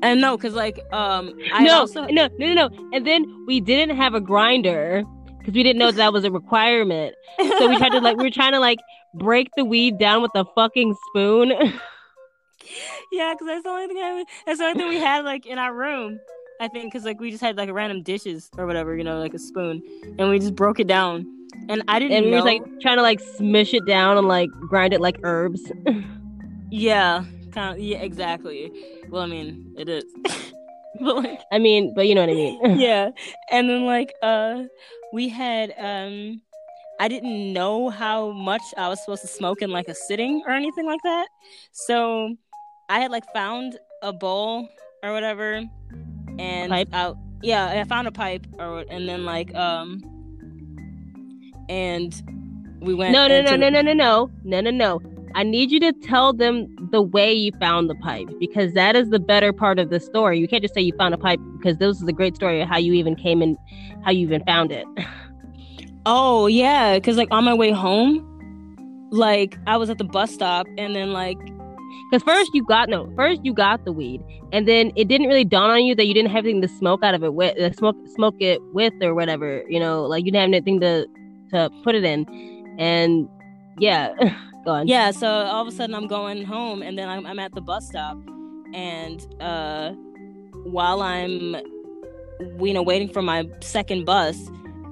And 0.02 0.20
no, 0.20 0.36
because 0.36 0.54
like 0.54 0.78
um, 0.92 1.32
I 1.54 1.64
no, 1.64 1.80
also 1.80 2.06
no, 2.06 2.28
no, 2.38 2.52
no, 2.52 2.68
no. 2.68 2.90
And 2.92 3.06
then 3.06 3.44
we 3.46 3.60
didn't 3.60 3.96
have 3.96 4.14
a 4.14 4.20
grinder 4.20 5.04
because 5.38 5.54
we 5.54 5.62
didn't 5.62 5.78
know 5.78 5.90
that, 5.90 5.96
that 5.96 6.12
was 6.12 6.24
a 6.24 6.30
requirement. 6.30 7.14
So 7.38 7.68
we 7.68 7.76
tried 7.78 7.90
to 7.90 8.00
like 8.00 8.16
we 8.16 8.24
were 8.24 8.30
trying 8.30 8.52
to 8.52 8.60
like 8.60 8.78
break 9.14 9.48
the 9.56 9.64
weed 9.64 9.98
down 9.98 10.22
with 10.22 10.32
a 10.34 10.44
fucking 10.54 10.94
spoon. 11.08 11.52
Yeah, 13.12 13.32
because 13.32 13.46
that's 13.46 13.62
the 13.62 13.70
only 13.70 13.86
thing 13.86 13.98
I, 13.98 14.24
that's 14.44 14.58
the 14.58 14.64
only 14.64 14.78
thing 14.78 14.88
we 14.88 14.96
had 14.96 15.24
like 15.24 15.46
in 15.46 15.58
our 15.58 15.72
room. 15.72 16.18
I 16.58 16.68
think 16.68 16.92
because 16.92 17.04
like 17.04 17.20
we 17.20 17.30
just 17.30 17.42
had 17.42 17.56
like 17.56 17.70
random 17.70 18.02
dishes 18.02 18.50
or 18.56 18.66
whatever, 18.66 18.96
you 18.96 19.04
know, 19.04 19.18
like 19.18 19.34
a 19.34 19.38
spoon, 19.38 19.82
and 20.18 20.30
we 20.30 20.38
just 20.38 20.54
broke 20.54 20.80
it 20.80 20.86
down. 20.86 21.26
And 21.68 21.82
I 21.88 21.98
didn't 21.98 22.16
and 22.16 22.24
we 22.26 22.30
know. 22.30 22.38
were 22.38 22.42
like 22.44 22.62
trying 22.80 22.96
to 22.96 23.02
like 23.02 23.20
smush 23.36 23.74
it 23.74 23.84
down 23.86 24.16
and 24.16 24.26
like 24.26 24.48
grind 24.68 24.92
it 24.92 25.00
like 25.00 25.18
herbs. 25.22 25.70
yeah, 26.70 27.24
kind 27.52 27.76
of. 27.76 27.82
Yeah, 27.82 27.98
exactly. 27.98 28.72
Well, 29.10 29.22
I 29.22 29.26
mean, 29.26 29.74
it 29.76 29.88
is. 29.88 30.04
but 31.00 31.16
like, 31.16 31.40
I 31.52 31.58
mean, 31.58 31.92
but 31.94 32.08
you 32.08 32.14
know 32.14 32.22
what 32.22 32.30
I 32.30 32.34
mean. 32.34 32.58
yeah, 32.78 33.10
and 33.50 33.68
then 33.68 33.84
like 33.84 34.14
uh, 34.22 34.64
we 35.12 35.28
had 35.28 35.74
um. 35.78 36.40
I 36.98 37.08
didn't 37.08 37.52
know 37.52 37.90
how 37.90 38.30
much 38.30 38.62
I 38.78 38.88
was 38.88 39.00
supposed 39.00 39.20
to 39.20 39.28
smoke 39.28 39.60
in 39.60 39.68
like 39.68 39.86
a 39.86 39.94
sitting 39.94 40.42
or 40.46 40.52
anything 40.52 40.86
like 40.86 41.02
that. 41.02 41.26
So 41.70 42.34
I 42.88 43.00
had 43.00 43.10
like 43.10 43.30
found 43.34 43.78
a 44.00 44.14
bowl 44.14 44.66
or 45.02 45.12
whatever 45.12 45.62
and 46.38 46.70
Pipe? 46.70 46.88
I, 46.92 47.12
yeah, 47.42 47.80
I 47.80 47.84
found 47.84 48.08
a 48.08 48.12
pipe 48.12 48.46
or 48.58 48.84
and 48.90 49.08
then 49.08 49.24
like 49.24 49.54
um 49.54 50.02
and 51.68 52.22
we 52.80 52.94
went 52.94 53.12
no, 53.12 53.26
no, 53.26 53.42
no, 53.42 53.56
no, 53.56 53.68
no, 53.68 53.80
no, 53.80 53.92
no, 53.92 54.30
no, 54.44 54.60
no, 54.60 54.70
no. 54.70 55.00
I 55.34 55.42
need 55.42 55.70
you 55.70 55.78
to 55.80 55.92
tell 55.92 56.32
them 56.32 56.66
the 56.92 57.02
way 57.02 57.32
you 57.32 57.52
found 57.60 57.90
the 57.90 57.94
pipe 57.96 58.28
because 58.40 58.72
that 58.72 58.96
is 58.96 59.10
the 59.10 59.18
better 59.18 59.52
part 59.52 59.78
of 59.78 59.90
the 59.90 60.00
story. 60.00 60.38
You 60.38 60.48
can't 60.48 60.62
just 60.62 60.74
say 60.74 60.80
you 60.80 60.94
found 60.96 61.12
a 61.12 61.18
pipe 61.18 61.40
because 61.58 61.76
this 61.76 62.00
is 62.00 62.08
a 62.08 62.12
great 62.12 62.34
story 62.34 62.62
of 62.62 62.68
how 62.68 62.78
you 62.78 62.94
even 62.94 63.14
came 63.14 63.42
and 63.42 63.56
how 64.02 64.12
you 64.12 64.20
even 64.26 64.42
found 64.44 64.72
it. 64.72 64.86
Oh 66.08 66.46
yeah, 66.46 66.94
because 66.94 67.16
like 67.16 67.26
on 67.32 67.42
my 67.42 67.52
way 67.52 67.72
home, 67.72 69.08
like 69.10 69.58
I 69.66 69.76
was 69.76 69.90
at 69.90 69.98
the 69.98 70.04
bus 70.04 70.32
stop 70.32 70.68
and 70.78 70.94
then 70.94 71.12
like 71.12 71.36
Because 72.10 72.22
first 72.22 72.54
you 72.54 72.64
got 72.64 72.88
no, 72.88 73.12
first 73.16 73.44
you 73.44 73.52
got 73.52 73.84
the 73.84 73.92
weed, 73.92 74.22
and 74.52 74.66
then 74.68 74.92
it 74.96 75.08
didn't 75.08 75.26
really 75.26 75.44
dawn 75.44 75.70
on 75.70 75.84
you 75.84 75.94
that 75.94 76.06
you 76.06 76.14
didn't 76.14 76.30
have 76.30 76.44
anything 76.44 76.62
to 76.62 76.68
smoke 76.68 77.02
out 77.02 77.14
of 77.14 77.24
it 77.24 77.34
with, 77.34 77.58
uh, 77.58 77.72
smoke 77.72 77.96
smoke 78.14 78.36
it 78.40 78.60
with 78.72 78.92
or 79.02 79.14
whatever. 79.14 79.64
You 79.68 79.80
know, 79.80 80.04
like 80.04 80.24
you 80.24 80.30
didn't 80.30 80.52
have 80.52 80.62
anything 80.62 80.80
to 80.80 81.06
to 81.50 81.70
put 81.82 81.94
it 81.94 82.04
in, 82.04 82.24
and 82.78 83.28
yeah, 83.78 84.12
go 84.64 84.72
on. 84.72 84.86
yeah, 84.86 85.10
so 85.10 85.28
all 85.28 85.62
of 85.62 85.68
a 85.68 85.72
sudden 85.72 85.94
I'm 85.94 86.06
going 86.06 86.44
home 86.44 86.82
and 86.82 86.98
then 86.98 87.08
I'm, 87.08 87.26
I'm 87.26 87.38
at 87.38 87.54
the 87.54 87.60
bus 87.60 87.86
stop 87.88 88.18
and 88.74 89.24
uh 89.40 89.92
while 90.64 91.02
I'm, 91.02 91.54
you 92.58 92.74
know, 92.74 92.82
waiting 92.82 93.08
for 93.08 93.22
my 93.22 93.48
second 93.60 94.04
bus, 94.04 94.36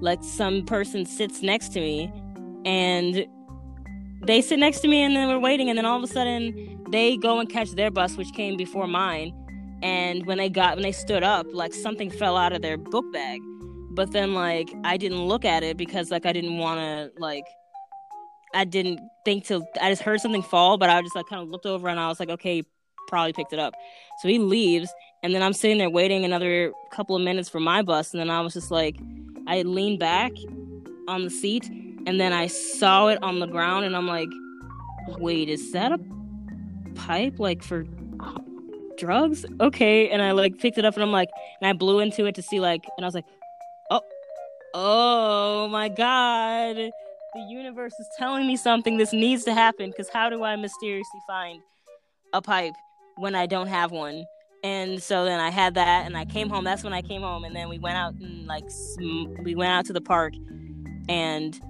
like 0.01 0.23
some 0.23 0.65
person 0.65 1.05
sits 1.05 1.43
next 1.43 1.71
to 1.71 1.81
me, 1.81 2.13
and 2.65 3.27
they 4.23 4.41
sit 4.41 4.59
next 4.59 4.81
to 4.81 4.89
me, 4.89 5.03
and 5.03 5.17
then 5.17 5.29
we're 5.29 5.39
waiting, 5.41 5.69
and 5.69 5.77
then 5.77 5.85
all 5.85 5.97
of 5.97 6.03
a 6.03 6.07
sudden 6.07 6.74
they 6.91 7.17
go 7.17 7.39
and 7.39 7.49
catch 7.49 7.71
their 7.73 7.91
bus, 7.91 8.17
which 8.17 8.33
came 8.33 8.57
before 8.57 8.87
mine. 8.87 9.33
And 9.83 10.25
when 10.27 10.39
they 10.39 10.49
got 10.49 10.77
when 10.77 10.83
they 10.83 10.93
stood 10.93 11.23
up, 11.23 11.47
like 11.53 11.75
something 11.75 12.11
fell 12.11 12.37
out 12.37 12.53
of 12.53 12.63
their 12.63 12.77
book 12.77 13.05
bag. 13.13 13.41
But 13.91 14.13
then 14.13 14.35
like 14.35 14.73
I 14.85 14.97
didn't 14.97 15.25
look 15.27 15.45
at 15.45 15.63
it 15.63 15.77
because 15.77 16.11
like 16.11 16.27
I 16.27 16.33
didn't 16.33 16.59
want 16.59 16.81
to 16.81 17.11
like 17.21 17.45
I 18.55 18.65
didn't 18.65 19.01
think 19.25 19.45
to. 19.47 19.65
I 19.81 19.91
just 19.91 20.03
heard 20.03 20.21
something 20.21 20.43
fall, 20.43 20.79
but 20.79 20.89
I 20.89 21.03
just 21.03 21.17
like 21.17 21.27
kind 21.27 21.43
of 21.43 21.49
looked 21.49 21.67
over 21.67 21.89
and 21.89 21.99
I 21.99 22.09
was 22.09 22.21
like, 22.21 22.31
okay, 22.31 22.63
probably 23.09 23.33
picked 23.33 23.53
it 23.53 23.59
up. 23.59 23.75
So 24.23 24.29
he 24.29 24.39
leaves, 24.39 24.93
and 25.23 25.35
then 25.35 25.43
I'm 25.43 25.53
sitting 25.53 25.79
there 25.79 25.91
waiting 25.91 26.25
another 26.25 26.73
couple 26.93 27.17
of 27.17 27.23
minutes 27.23 27.49
for 27.49 27.61
my 27.61 27.83
bus, 27.83 28.13
and 28.13 28.21
then 28.21 28.31
I 28.31 28.41
was 28.41 28.55
just 28.55 28.71
like, 28.71 28.97
I 29.47 29.63
leaned 29.63 29.99
back 29.99 30.33
on 31.09 31.25
the 31.25 31.31
seat, 31.31 31.69
and 32.07 32.21
then 32.21 32.33
I 32.33 32.47
saw 32.47 33.09
it 33.09 33.23
on 33.23 33.41
the 33.41 33.47
ground, 33.47 33.85
and 33.85 33.97
I'm 33.97 34.07
like, 34.07 34.29
wait, 35.19 35.49
is 35.49 35.73
that 35.73 35.93
a 35.93 35.99
pipe 36.95 37.39
like 37.39 37.63
for 37.63 37.85
drugs? 38.97 39.45
Okay, 39.61 40.11
and 40.11 40.23
I 40.23 40.33
like 40.33 40.59
picked 40.59 40.79
it 40.79 40.85
up, 40.85 40.95
and 40.95 41.03
I'm 41.03 41.13
like, 41.13 41.31
and 41.61 41.69
I 41.69 41.73
blew 41.73 42.01
into 42.01 42.27
it 42.27 42.35
to 42.37 42.43
see 42.43 42.61
like, 42.61 42.85
and 42.97 43.05
I 43.05 43.09
was 43.09 43.15
like, 43.15 43.27
oh, 43.91 44.03
oh 44.75 45.69
my 45.69 45.89
god 45.89 46.91
the 47.35 47.41
universe 47.41 47.99
is 47.99 48.09
telling 48.17 48.47
me 48.47 48.57
something. 48.57 48.97
This 48.97 49.13
needs 49.13 49.45
to 49.45 49.53
happen 49.53 49.91
because 49.91 50.09
how 50.09 50.31
do 50.31 50.45
I 50.45 50.55
mysteriously 50.57 51.21
find 51.27 51.61
a 52.33 52.41
pipe 52.41 52.75
when 53.17 53.35
I 53.35 53.47
don't 53.47 53.67
have 53.67 53.91
one? 53.91 54.25
And 54.63 55.03
so 55.03 55.25
then 55.25 55.41
I 55.41 55.51
had 55.51 55.75
that, 55.75 56.07
and 56.07 56.17
I 56.17 56.25
came 56.25 56.49
home. 56.49 56.65
That's 56.65 56.85
when 56.85 56.95
I 56.95 57.03
came 57.03 57.21
home, 57.21 57.45
and 57.45 57.55
then 57.55 57.69
we 57.69 57.79
went 57.79 57.97
out 57.97 58.15
and 58.15 58.47
like 58.47 58.65
sm- 58.71 59.35
we 59.43 59.55
went 59.55 59.73
out 59.73 59.85
to 59.87 59.93
the 59.93 60.01
park, 60.01 60.33
and 61.09 61.61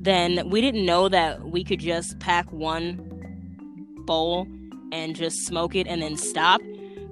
then 0.00 0.48
we 0.48 0.60
didn't 0.60 0.84
know 0.84 1.08
that 1.08 1.44
we 1.44 1.62
could 1.62 1.78
just 1.78 2.18
pack 2.18 2.50
one 2.50 3.06
bowl 4.06 4.48
and 4.92 5.16
just 5.16 5.46
smoke 5.46 5.74
it 5.74 5.86
and 5.86 6.02
then 6.02 6.16
stop. 6.16 6.60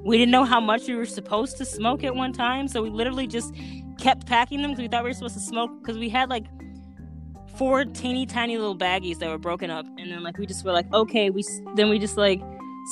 We 0.05 0.17
didn't 0.17 0.33
know 0.33 0.45
how 0.45 0.61
much 0.61 0.87
we 0.87 0.95
were 0.95 1.07
supposed 1.07 1.59
to 1.59 1.65
smoke 1.65 2.05
at 2.05 2.15
one 2.15 2.33
time, 2.33 2.69
so 2.69 2.83
we 2.83 2.91
literally 2.91 3.27
just 3.27 3.53
kept 3.99 4.27
packing 4.27 4.63
them 4.63 4.71
because 4.71 4.83
we 4.83 4.89
thought 4.89 5.03
we 5.03 5.11
were 5.11 5.15
supposed 5.15 5.35
to 5.35 5.41
smoke 5.41 5.71
because 5.81 5.99
we 5.99 6.09
had 6.09 6.31
like 6.31 6.45
four 7.57 7.85
teeny 7.85 8.25
tiny 8.25 8.57
little 8.57 8.77
baggies 8.77 9.19
that 9.19 9.29
were 9.29 9.39
broken 9.39 9.69
up 9.69 9.85
and 9.99 10.13
then 10.13 10.23
like 10.23 10.39
we 10.39 10.47
just 10.47 10.65
were 10.65 10.71
like 10.71 10.91
okay 10.93 11.29
we 11.29 11.43
then 11.75 11.91
we 11.91 11.99
just 11.99 12.17
like 12.17 12.41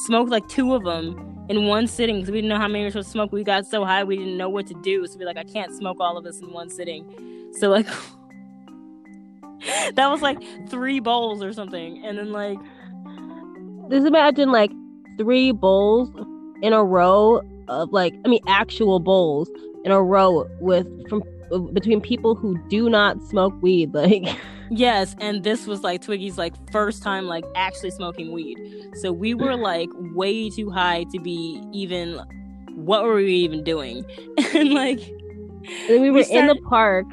smoked 0.07 0.28
like 0.28 0.47
two 0.49 0.75
of 0.75 0.83
them 0.83 1.47
in 1.49 1.66
one 1.66 1.87
sitting 1.87 2.16
because 2.16 2.33
we 2.33 2.38
didn't 2.38 2.49
know 2.49 2.59
how 2.59 2.66
many 2.66 2.81
we 2.81 2.87
were 2.87 2.90
supposed 2.90 3.07
to 3.07 3.12
smoke 3.12 3.31
we 3.31 3.45
got 3.45 3.64
so 3.64 3.85
high 3.85 4.02
we 4.02 4.16
didn't 4.16 4.37
know 4.37 4.49
what 4.49 4.66
to 4.66 4.75
do 4.83 5.07
so 5.07 5.16
we 5.16 5.23
are 5.23 5.26
like 5.26 5.37
i 5.37 5.45
can't 5.45 5.73
smoke 5.73 5.99
all 6.00 6.16
of 6.16 6.25
this 6.25 6.40
in 6.40 6.52
one 6.52 6.69
sitting 6.69 7.09
so 7.52 7.71
like 7.71 7.87
that 9.95 10.09
was 10.09 10.21
like 10.21 10.43
three 10.69 10.99
bowls 10.99 11.45
or 11.45 11.52
something 11.52 12.05
and 12.05 12.19
then 12.19 12.33
like 12.33 12.59
just 13.90 14.07
imagine 14.07 14.50
like 14.50 14.71
three 15.19 15.52
bowls 15.52 16.11
in 16.62 16.73
a 16.73 16.85
row 16.85 17.40
of 17.69 17.93
like 17.93 18.14
i 18.25 18.28
mean 18.28 18.40
actual 18.47 19.00
bowls 19.00 19.50
in 19.85 19.93
a 19.93 20.02
row 20.02 20.47
with 20.61 20.87
from 21.09 21.23
between 21.73 22.00
people 22.00 22.35
who 22.35 22.59
do 22.69 22.88
not 22.90 23.21
smoke 23.23 23.55
weed 23.62 23.93
like 23.95 24.25
Yes, 24.71 25.14
and 25.21 25.45
this 25.45 25.66
was 25.66 25.83
like 25.83 26.02
Twiggy's 26.02 26.38
like 26.38 26.55
first 26.73 27.02
time 27.02 27.26
like 27.26 27.45
actually 27.55 27.90
smoking 27.90 28.33
weed. 28.33 28.59
So 29.00 29.12
we 29.12 29.35
were 29.35 29.57
like 29.57 29.88
way 30.14 30.50
too 30.50 30.71
high 30.71 31.05
to 31.12 31.21
be 31.21 31.62
even 31.73 32.21
what 32.75 33.05
were 33.05 33.14
we 33.14 33.33
even 33.33 33.64
doing? 33.64 34.05
and 34.55 34.73
like 34.73 35.00
and 35.88 36.00
we 36.00 36.11
were 36.11 36.19
we 36.19 36.25
started... 36.25 36.50
in 36.50 36.57
the 36.57 36.62
park 36.69 37.07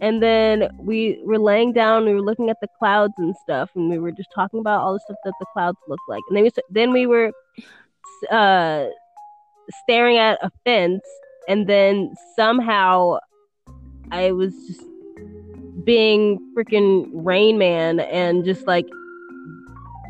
and 0.00 0.22
then 0.22 0.68
we 0.78 1.20
were 1.24 1.38
laying 1.38 1.72
down 1.72 2.04
we 2.04 2.14
were 2.14 2.22
looking 2.22 2.48
at 2.48 2.56
the 2.60 2.68
clouds 2.78 3.14
and 3.18 3.34
stuff 3.36 3.70
and 3.74 3.90
we 3.90 3.98
were 3.98 4.10
just 4.10 4.30
talking 4.34 4.60
about 4.60 4.80
all 4.80 4.94
the 4.94 5.00
stuff 5.00 5.16
that 5.24 5.34
the 5.38 5.46
clouds 5.52 5.78
looked 5.88 6.08
like. 6.08 6.22
And 6.28 6.36
then 6.36 6.44
we 6.44 6.50
then 6.70 6.92
we 6.92 7.06
were 7.06 7.32
uh 8.30 8.86
staring 9.82 10.16
at 10.16 10.38
a 10.42 10.50
fence 10.64 11.04
and 11.48 11.66
then 11.66 12.14
somehow 12.34 13.18
I 14.10 14.32
was 14.32 14.54
just 14.66 14.82
being 15.84 16.38
freaking 16.56 17.08
Rain 17.12 17.58
Man 17.58 18.00
and 18.00 18.44
just 18.44 18.66
like 18.66 18.86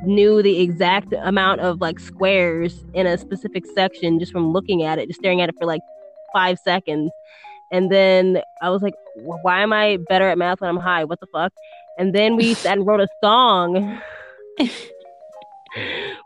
knew 0.05 0.43
the 0.43 0.61
exact 0.61 1.13
amount 1.13 1.61
of 1.61 1.81
like 1.81 2.01
squares 2.01 2.85
in 2.95 3.07
a 3.07 3.19
specific 3.19 3.65
section 3.75 4.19
just 4.19 4.33
from 4.33 4.53
looking 4.53 4.83
at 4.83 4.99
it, 4.99 5.09
just 5.09 5.21
staring 5.21 5.41
at 5.41 5.49
it 5.49 5.55
for 5.59 5.67
like 5.67 5.83
five 6.33 6.59
seconds. 6.59 7.11
And 7.71 7.91
then 7.91 8.43
I 8.61 8.71
was 8.71 8.83
like, 8.83 8.95
why 9.17 9.63
am 9.63 9.73
I 9.73 9.99
better 10.09 10.29
at 10.29 10.39
math 10.39 10.61
when 10.61 10.71
I'm 10.71 10.77
high? 10.77 11.05
What 11.05 11.21
the 11.21 11.27
fuck? 11.27 11.53
And 11.99 12.15
then 12.15 12.37
we 12.37 12.55
sat 12.55 12.79
and 12.79 12.87
wrote 12.87 13.01
a 13.01 13.09
song. 13.23 14.01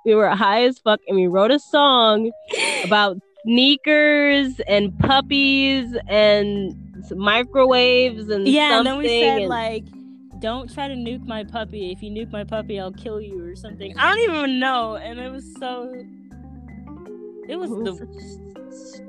we 0.04 0.14
were 0.14 0.28
high 0.30 0.64
as 0.64 0.78
fuck 0.78 1.00
and 1.06 1.16
we 1.16 1.26
wrote 1.26 1.50
a 1.50 1.58
song 1.58 2.30
about 2.84 3.18
sneakers 3.44 4.58
and 4.66 4.98
puppies 5.00 5.94
and 6.08 6.74
microwaves 7.14 8.28
and 8.28 8.48
yeah, 8.48 8.78
and 8.78 8.86
then 8.86 8.98
we 8.98 9.08
said 9.08 9.42
and... 9.42 9.48
like, 9.48 9.84
"Don't 10.38 10.72
try 10.72 10.88
to 10.88 10.94
nuke 10.94 11.26
my 11.26 11.44
puppy. 11.44 11.92
If 11.92 12.02
you 12.02 12.10
nuke 12.10 12.32
my 12.32 12.44
puppy, 12.44 12.80
I'll 12.80 12.92
kill 12.92 13.20
you" 13.20 13.44
or 13.44 13.54
something. 13.54 13.96
I 13.98 14.14
don't 14.14 14.36
even 14.36 14.58
know, 14.58 14.96
and 14.96 15.20
it 15.20 15.30
was 15.30 15.44
so. 15.58 15.92
It 17.48 17.56
was, 17.56 17.70
the 17.70 18.48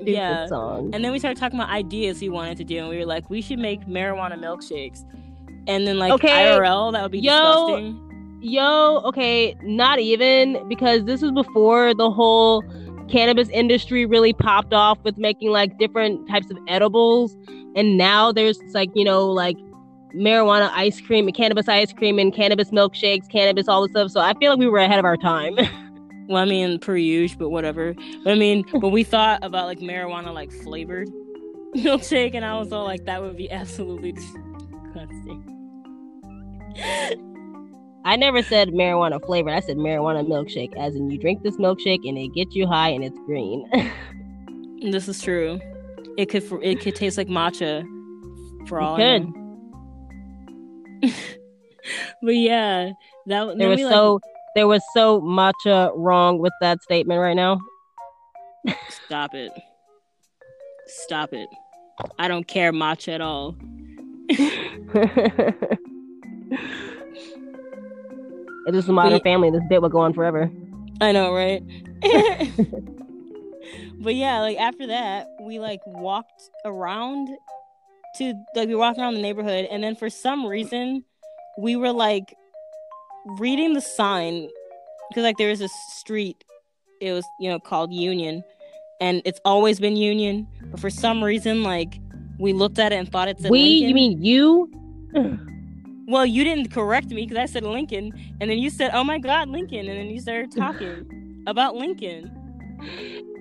yeah 0.00 0.46
song. 0.46 0.90
And 0.94 1.04
then 1.04 1.12
we 1.12 1.18
started 1.18 1.38
talking 1.38 1.58
about 1.58 1.70
ideas 1.70 2.20
we 2.20 2.28
wanted 2.28 2.56
to 2.58 2.64
do, 2.64 2.78
and 2.78 2.88
we 2.88 2.98
were 2.98 3.06
like, 3.06 3.28
we 3.30 3.40
should 3.40 3.58
make 3.58 3.86
marijuana 3.86 4.38
milkshakes. 4.38 5.04
And 5.66 5.86
then 5.86 5.98
like 5.98 6.12
okay. 6.12 6.28
IRL, 6.28 6.92
that 6.92 7.02
would 7.02 7.12
be 7.12 7.18
yo, 7.18 7.32
disgusting. 7.32 8.38
Yo, 8.40 9.00
okay, 9.04 9.56
not 9.62 9.98
even 9.98 10.68
because 10.68 11.04
this 11.04 11.22
was 11.22 11.32
before 11.32 11.94
the 11.94 12.10
whole 12.10 12.62
cannabis 13.08 13.48
industry 13.50 14.04
really 14.04 14.32
popped 14.32 14.72
off 14.72 14.98
with 15.04 15.16
making 15.16 15.50
like 15.50 15.78
different 15.78 16.28
types 16.28 16.50
of 16.50 16.58
edibles 16.66 17.36
and 17.76 17.96
now 17.96 18.32
there's 18.32 18.60
like 18.74 18.90
you 18.94 19.04
know 19.04 19.26
like 19.26 19.56
marijuana 20.14 20.70
ice 20.72 21.00
cream 21.00 21.28
and 21.28 21.36
cannabis 21.36 21.68
ice 21.68 21.92
cream 21.92 22.18
and 22.18 22.34
cannabis 22.34 22.70
milkshakes 22.70 23.28
cannabis 23.30 23.68
all 23.68 23.82
this 23.82 23.92
stuff 23.92 24.10
so 24.10 24.20
i 24.20 24.34
feel 24.34 24.50
like 24.50 24.58
we 24.58 24.66
were 24.66 24.78
ahead 24.78 24.98
of 24.98 25.04
our 25.04 25.16
time 25.16 25.56
well 26.28 26.42
i 26.42 26.44
mean 26.44 26.78
per 26.78 26.96
usual 26.96 27.38
but 27.38 27.50
whatever 27.50 27.94
but 28.24 28.32
i 28.32 28.34
mean 28.34 28.64
but 28.80 28.88
we 28.88 29.04
thought 29.04 29.38
about 29.42 29.66
like 29.66 29.78
marijuana 29.78 30.32
like 30.32 30.50
flavored 30.50 31.08
milkshake 31.76 32.34
and 32.34 32.44
i 32.44 32.58
was 32.58 32.72
all 32.72 32.84
like 32.84 33.04
that 33.04 33.20
would 33.20 33.36
be 33.36 33.50
absolutely 33.50 34.12
disgusting 34.12 35.52
I 38.06 38.14
never 38.14 38.40
said 38.40 38.68
marijuana 38.68 39.20
flavored. 39.26 39.52
I 39.52 39.58
said 39.58 39.78
marijuana 39.78 40.24
milkshake, 40.24 40.76
as 40.76 40.94
in 40.94 41.10
you 41.10 41.18
drink 41.18 41.42
this 41.42 41.56
milkshake 41.56 42.08
and 42.08 42.16
it 42.16 42.28
gets 42.34 42.54
you 42.54 42.64
high 42.64 42.90
and 42.90 43.02
it's 43.02 43.18
green. 43.26 43.68
this 44.92 45.08
is 45.08 45.20
true. 45.20 45.58
It 46.16 46.26
could 46.26 46.44
it 46.62 46.80
could 46.80 46.94
taste 46.94 47.18
like 47.18 47.26
matcha 47.26 47.84
for 48.68 48.80
all. 48.80 48.96
It 48.96 49.24
could. 51.02 51.14
but 52.22 52.36
yeah, 52.36 52.92
that 53.26 53.58
there 53.58 53.68
was 53.70 53.80
so 53.80 54.14
like... 54.14 54.22
there 54.56 54.66
was 54.66 54.82
so 54.94 55.20
matcha 55.20 55.90
uh, 55.90 55.92
wrong 55.94 56.38
with 56.38 56.54
that 56.62 56.82
statement 56.82 57.20
right 57.20 57.36
now. 57.36 57.60
Stop 58.88 59.34
it. 59.34 59.52
Stop 60.86 61.34
it. 61.34 61.48
I 62.18 62.26
don't 62.26 62.48
care 62.48 62.72
matcha 62.72 63.14
at 63.14 63.20
all. 63.20 63.54
It 68.66 68.74
is 68.74 68.80
just 68.80 68.88
a 68.88 68.92
modern 68.92 69.12
we, 69.12 69.20
family. 69.20 69.48
This 69.48 69.62
bit 69.68 69.80
will 69.80 69.88
go 69.88 70.00
on 70.00 70.12
forever. 70.12 70.50
I 71.00 71.12
know, 71.12 71.32
right? 71.32 71.62
but 74.00 74.16
yeah, 74.16 74.40
like 74.40 74.58
after 74.58 74.88
that, 74.88 75.28
we 75.40 75.60
like 75.60 75.78
walked 75.86 76.50
around 76.64 77.28
to 78.16 78.34
like 78.56 78.66
we 78.66 78.74
walked 78.74 78.98
around 78.98 79.14
the 79.14 79.22
neighborhood, 79.22 79.68
and 79.70 79.84
then 79.84 79.94
for 79.94 80.10
some 80.10 80.44
reason, 80.44 81.04
we 81.56 81.76
were 81.76 81.92
like 81.92 82.34
reading 83.38 83.74
the 83.74 83.80
sign 83.80 84.48
because 85.08 85.22
like 85.22 85.36
there 85.36 85.50
was 85.50 85.60
a 85.60 85.68
street. 85.68 86.44
It 87.00 87.12
was 87.12 87.24
you 87.38 87.50
know 87.50 87.58
called 87.58 87.92
Union, 87.92 88.42
and 89.00 89.22
it's 89.24 89.40
always 89.44 89.80
been 89.80 89.96
Union. 89.96 90.46
But 90.70 90.80
for 90.80 90.90
some 90.90 91.22
reason, 91.22 91.62
like 91.62 92.00
we 92.38 92.52
looked 92.52 92.78
at 92.78 92.92
it 92.92 92.96
and 92.96 93.10
thought 93.10 93.28
it 93.28 93.40
said 93.40 93.50
we. 93.50 93.62
Lincoln. 93.62 93.88
You 93.88 93.94
mean 93.94 94.22
you? 94.22 95.42
Well, 96.08 96.24
you 96.24 96.44
didn't 96.44 96.70
correct 96.70 97.08
me 97.08 97.26
because 97.26 97.36
I 97.36 97.46
said 97.46 97.64
Lincoln, 97.64 98.12
and 98.40 98.48
then 98.48 98.58
you 98.58 98.70
said, 98.70 98.92
"Oh 98.94 99.02
my 99.02 99.18
God, 99.18 99.48
Lincoln," 99.48 99.88
and 99.88 99.98
then 99.98 100.06
you 100.06 100.20
started 100.20 100.52
talking 100.52 101.42
about 101.48 101.74
Lincoln. 101.74 102.30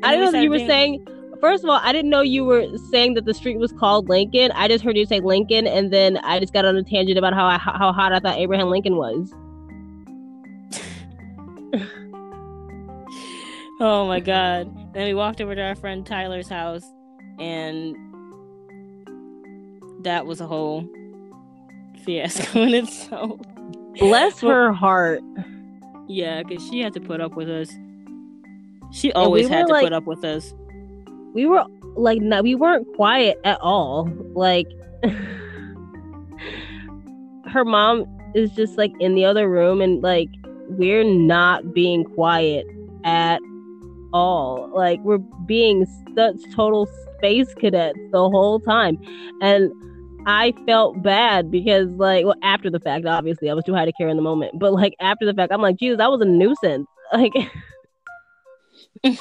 I 0.01 0.11
didn't 0.11 0.25
know 0.25 0.31
that 0.31 0.41
you 0.41 0.49
were 0.49 0.57
being... 0.57 0.67
saying. 0.67 1.07
First 1.41 1.63
of 1.63 1.69
all, 1.69 1.79
I 1.83 1.91
didn't 1.91 2.09
know 2.09 2.21
you 2.21 2.43
were 2.43 2.65
saying 2.89 3.13
that 3.15 3.25
the 3.25 3.33
street 3.35 3.59
was 3.59 3.71
called 3.73 4.09
Lincoln. 4.09 4.51
I 4.53 4.67
just 4.67 4.83
heard 4.83 4.97
you 4.97 5.05
say 5.05 5.19
Lincoln, 5.19 5.67
and 5.67 5.93
then 5.93 6.17
I 6.23 6.39
just 6.39 6.53
got 6.53 6.65
on 6.65 6.75
a 6.75 6.81
tangent 6.81 7.19
about 7.19 7.33
how 7.35 7.45
I, 7.45 7.59
how 7.59 7.91
hot 7.91 8.13
I 8.13 8.19
thought 8.19 8.37
Abraham 8.37 8.69
Lincoln 8.69 8.95
was. 8.95 9.31
Oh 13.79 14.07
my 14.07 14.19
god! 14.19 14.67
And 14.67 14.93
then 14.93 15.05
we 15.05 15.13
walked 15.13 15.41
over 15.41 15.55
to 15.55 15.61
our 15.61 15.75
friend 15.75 16.05
Tyler's 16.05 16.49
house, 16.49 16.83
and 17.39 17.95
that 20.03 20.25
was 20.25 20.39
a 20.41 20.47
whole 20.47 20.87
fiasco 22.03 22.61
in 22.63 22.73
itself. 22.73 23.39
Bless 23.99 24.39
her 24.41 24.71
heart. 24.71 25.21
Yeah, 26.07 26.43
because 26.43 26.67
she 26.67 26.79
had 26.79 26.93
to 26.93 27.01
put 27.01 27.19
up 27.21 27.35
with 27.35 27.49
us. 27.49 27.69
She 28.91 29.07
we 29.09 29.13
always 29.13 29.47
had 29.47 29.67
to 29.67 29.73
like- 29.73 29.83
put 29.83 29.93
up 29.93 30.05
with 30.05 30.23
us. 30.23 30.53
We 31.33 31.45
were 31.45 31.65
like, 31.95 32.21
no, 32.21 32.41
we 32.41 32.55
weren't 32.55 32.87
quiet 32.95 33.37
at 33.43 33.59
all. 33.59 34.09
Like, 34.33 34.67
her 37.47 37.65
mom 37.65 38.05
is 38.33 38.51
just 38.51 38.77
like 38.77 38.93
in 39.01 39.15
the 39.15 39.25
other 39.25 39.49
room, 39.49 39.81
and 39.81 40.01
like, 40.01 40.29
we're 40.69 41.03
not 41.03 41.73
being 41.73 42.05
quiet 42.05 42.65
at 43.03 43.41
all. 44.15 44.71
Like, 44.73 44.99
we're 45.01 45.17
being 45.17 45.85
such 46.15 46.37
total 46.55 46.87
space 47.17 47.53
cadets 47.53 47.99
the 48.11 48.29
whole 48.29 48.59
time. 48.61 48.97
And 49.41 49.71
I 50.25 50.53
felt 50.65 51.03
bad 51.03 51.51
because, 51.51 51.89
like, 51.91 52.25
well, 52.25 52.35
after 52.41 52.69
the 52.69 52.79
fact, 52.79 53.05
obviously, 53.05 53.49
I 53.49 53.53
was 53.53 53.65
too 53.65 53.75
high 53.75 53.85
to 53.85 53.91
care 53.91 54.07
in 54.07 54.15
the 54.15 54.23
moment. 54.23 54.57
But, 54.57 54.73
like, 54.73 54.95
after 54.99 55.25
the 55.25 55.33
fact, 55.33 55.51
I'm 55.51 55.61
like, 55.61 55.77
Jesus, 55.77 55.97
that 55.97 56.09
was 56.09 56.21
a 56.21 56.25
nuisance. 56.25 56.87
Like, 57.13 57.33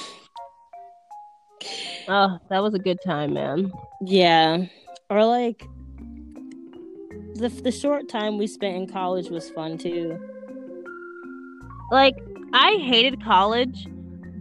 oh, 2.08 2.38
that 2.48 2.62
was 2.62 2.72
a 2.72 2.78
good 2.78 2.96
time, 3.04 3.34
man. 3.34 3.70
Yeah, 4.00 4.64
or 5.10 5.26
like 5.26 5.68
the 7.34 7.50
the 7.62 7.70
short 7.70 8.08
time 8.08 8.38
we 8.38 8.46
spent 8.46 8.74
in 8.74 8.86
college 8.86 9.28
was 9.28 9.50
fun 9.50 9.76
too. 9.76 10.18
Like, 11.92 12.14
I 12.54 12.78
hated 12.78 13.22
college, 13.22 13.86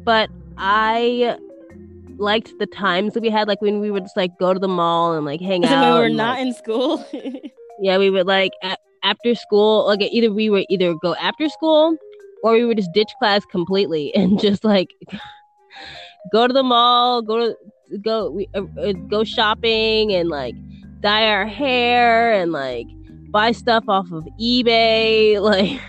but 0.06 0.30
I 0.58 1.38
liked 2.18 2.52
the 2.60 2.66
times 2.68 3.13
that 3.13 3.22
we 3.22 3.30
had. 3.30 3.48
Like, 3.48 3.62
when 3.62 3.80
we 3.80 3.92
would 3.92 4.04
just, 4.04 4.18
like, 4.18 4.38
go 4.39 4.54
to 4.54 4.60
the 4.60 4.68
mall 4.68 5.13
and, 5.13 5.26
like, 5.26 5.42
hang 5.42 5.66
out. 5.66 5.72
when 5.82 5.94
we 5.94 6.00
were 6.00 6.06
and, 6.06 6.18
not 6.18 6.38
like- 6.39 6.48
in 6.48 6.54
school. 6.54 7.06
Yeah, 7.82 7.98
we 7.98 8.12
would 8.12 8.28
like 8.28 8.52
a- 8.62 8.78
after 9.04 9.34
school, 9.34 9.88
like 9.88 10.00
either 10.04 10.32
we 10.32 10.48
would 10.50 10.66
either 10.70 10.94
go 10.94 11.16
after 11.16 11.50
school 11.50 11.98
or 12.44 12.54
we 12.54 12.63
would 12.66 12.78
just 12.78 12.94
ditch 12.94 13.12
class 13.18 13.44
completely 13.46 14.13
and 14.16 14.39
just 14.39 14.63
like 14.63 14.89
go 16.32 16.48
to 16.48 16.54
the 16.54 16.62
mall, 16.63 17.24
go 17.24 17.39
to 17.39 17.98
go 17.98 18.30
we, 18.30 18.48
uh, 18.54 18.62
uh, 18.80 18.94
go 19.10 19.24
shopping 19.24 20.13
and 20.13 20.30
like 20.30 20.54
dye 21.02 21.28
our 21.28 21.48
hair 21.48 22.32
and 22.32 22.52
like 22.52 22.86
buy 23.32 23.52
stuff 23.52 23.84
off 23.88 24.10
of 24.12 24.24
eBay, 24.39 25.42
like 25.42 25.82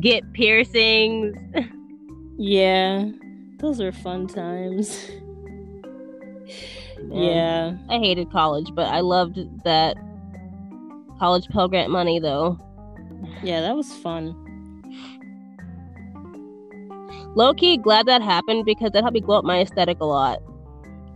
get 0.00 0.24
piercings. 0.32 1.36
yeah, 2.38 3.04
those 3.62 3.80
were 3.80 3.92
fun 3.92 4.26
times. 4.26 5.10
Yeah, 7.10 7.72
I 7.90 7.98
hated 7.98 8.30
college, 8.30 8.68
but 8.74 8.86
I 8.86 9.00
loved 9.00 9.36
that 9.64 9.96
college 11.18 11.48
Pell 11.48 11.66
Grant 11.68 11.90
money 11.90 12.20
though. 12.20 12.58
yeah, 13.42 13.60
that 13.60 13.74
was 13.74 13.92
fun. 13.92 14.34
Low 17.34 17.54
key, 17.54 17.76
glad 17.76 18.06
that 18.06 18.22
happened 18.22 18.64
because 18.64 18.92
that 18.92 19.02
helped 19.02 19.14
me 19.14 19.20
glow 19.20 19.38
up 19.38 19.44
my 19.44 19.60
aesthetic 19.62 19.98
a 20.00 20.04
lot. 20.04 20.38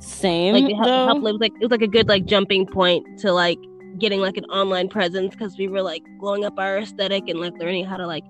Same 0.00 0.54
like 0.54 0.64
it 0.64 0.74
helped, 0.74 0.86
though. 0.86 1.06
helped- 1.06 1.18
it 1.20 1.32
was 1.32 1.40
like 1.40 1.52
it 1.60 1.62
was 1.62 1.70
like 1.70 1.82
a 1.82 1.86
good 1.88 2.08
like 2.08 2.24
jumping 2.26 2.66
point 2.66 3.06
to 3.20 3.32
like 3.32 3.58
getting 3.98 4.20
like 4.20 4.36
an 4.36 4.44
online 4.46 4.88
presence 4.88 5.34
because 5.34 5.56
we 5.56 5.68
were 5.68 5.82
like 5.82 6.02
glowing 6.18 6.44
up 6.44 6.58
our 6.58 6.78
aesthetic 6.78 7.28
and 7.28 7.38
like 7.40 7.54
learning 7.58 7.84
how 7.84 7.96
to 7.96 8.06
like 8.06 8.24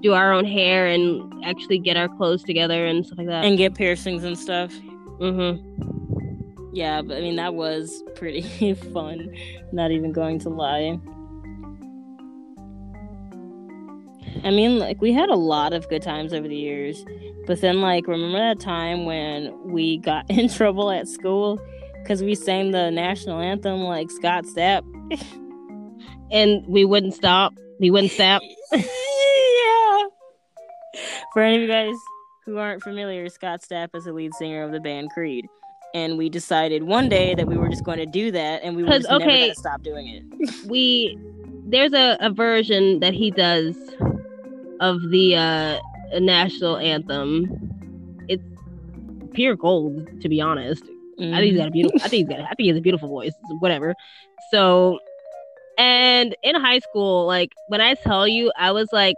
do 0.00 0.12
our 0.14 0.32
own 0.32 0.44
hair 0.44 0.86
and 0.86 1.32
actually 1.44 1.78
get 1.78 1.96
our 1.96 2.08
clothes 2.08 2.42
together 2.42 2.86
and 2.86 3.04
stuff 3.06 3.18
like 3.18 3.26
that. 3.26 3.44
and 3.44 3.56
get 3.58 3.74
piercings 3.74 4.24
and 4.24 4.38
stuff. 4.38 4.72
mm-hmm. 5.20 5.66
Yeah, 6.72 7.02
but 7.02 7.16
I 7.16 7.20
mean 7.20 7.36
that 7.36 7.54
was 7.54 8.02
pretty 8.14 8.74
fun. 8.92 9.34
Not 9.72 9.90
even 9.90 10.12
going 10.12 10.38
to 10.40 10.48
lie. 10.48 10.98
I 14.44 14.50
mean, 14.50 14.78
like 14.78 15.00
we 15.00 15.12
had 15.12 15.28
a 15.28 15.36
lot 15.36 15.72
of 15.72 15.88
good 15.88 16.02
times 16.02 16.32
over 16.32 16.48
the 16.48 16.56
years, 16.56 17.04
but 17.46 17.60
then 17.60 17.80
like 17.80 18.06
remember 18.06 18.38
that 18.38 18.60
time 18.60 19.04
when 19.04 19.52
we 19.70 19.98
got 19.98 20.24
in 20.30 20.48
trouble 20.48 20.90
at 20.90 21.08
school 21.08 21.60
because 22.02 22.22
we 22.22 22.34
sang 22.34 22.70
the 22.70 22.90
national 22.90 23.40
anthem 23.40 23.80
like 23.80 24.10
Scott 24.10 24.44
Stapp. 24.44 24.82
And 26.32 26.64
we 26.68 26.84
wouldn't 26.84 27.14
stop. 27.14 27.54
We 27.80 27.90
wouldn't 27.90 28.12
stop. 28.12 28.40
For 31.32 31.42
any 31.42 31.56
of 31.56 31.62
you 31.62 31.68
guys 31.68 31.94
who 32.44 32.58
aren't 32.58 32.82
familiar, 32.82 33.28
Scott 33.28 33.62
Stapp 33.62 33.94
is 33.94 34.04
the 34.04 34.12
lead 34.12 34.34
singer 34.34 34.62
of 34.62 34.72
the 34.72 34.80
band 34.80 35.10
Creed. 35.10 35.48
And 35.94 36.18
we 36.18 36.28
decided 36.28 36.84
one 36.84 37.08
day 37.08 37.34
that 37.34 37.46
we 37.46 37.56
were 37.56 37.68
just 37.68 37.84
going 37.84 37.98
to 37.98 38.06
do 38.06 38.30
that 38.30 38.62
and 38.62 38.76
we 38.76 38.84
were 38.84 38.90
just 38.90 39.08
never 39.08 39.24
going 39.24 39.48
to 39.50 39.54
stop 39.54 39.82
doing 39.82 40.08
it. 40.08 40.50
We 40.66 41.18
there's 41.66 41.92
a, 41.92 42.16
a 42.20 42.30
version 42.30 43.00
that 43.00 43.14
he 43.14 43.30
does 43.30 43.76
of 44.80 45.00
the 45.10 45.36
uh 45.36 45.78
national 46.18 46.76
anthem. 46.78 47.48
It's 48.28 48.42
pure 49.32 49.56
gold, 49.56 50.08
to 50.20 50.28
be 50.28 50.40
honest. 50.40 50.82
I 51.18 51.22
think 51.22 51.44
he's 51.44 51.58
got 51.58 51.68
a 51.68 51.70
beautiful. 51.70 52.00
I 52.02 52.08
think 52.08 52.28
he's 52.28 52.36
got. 52.36 52.44
I 52.44 52.48
think 52.54 52.60
he 52.60 52.68
has 52.68 52.78
a 52.78 52.80
beautiful 52.80 53.08
voice. 53.08 53.32
Whatever. 53.58 53.94
So, 54.50 54.98
and 55.76 56.34
in 56.42 56.54
high 56.54 56.78
school, 56.78 57.26
like 57.26 57.52
when 57.68 57.80
I 57.80 57.94
tell 57.94 58.26
you, 58.26 58.50
I 58.56 58.72
was 58.72 58.88
like, 58.92 59.16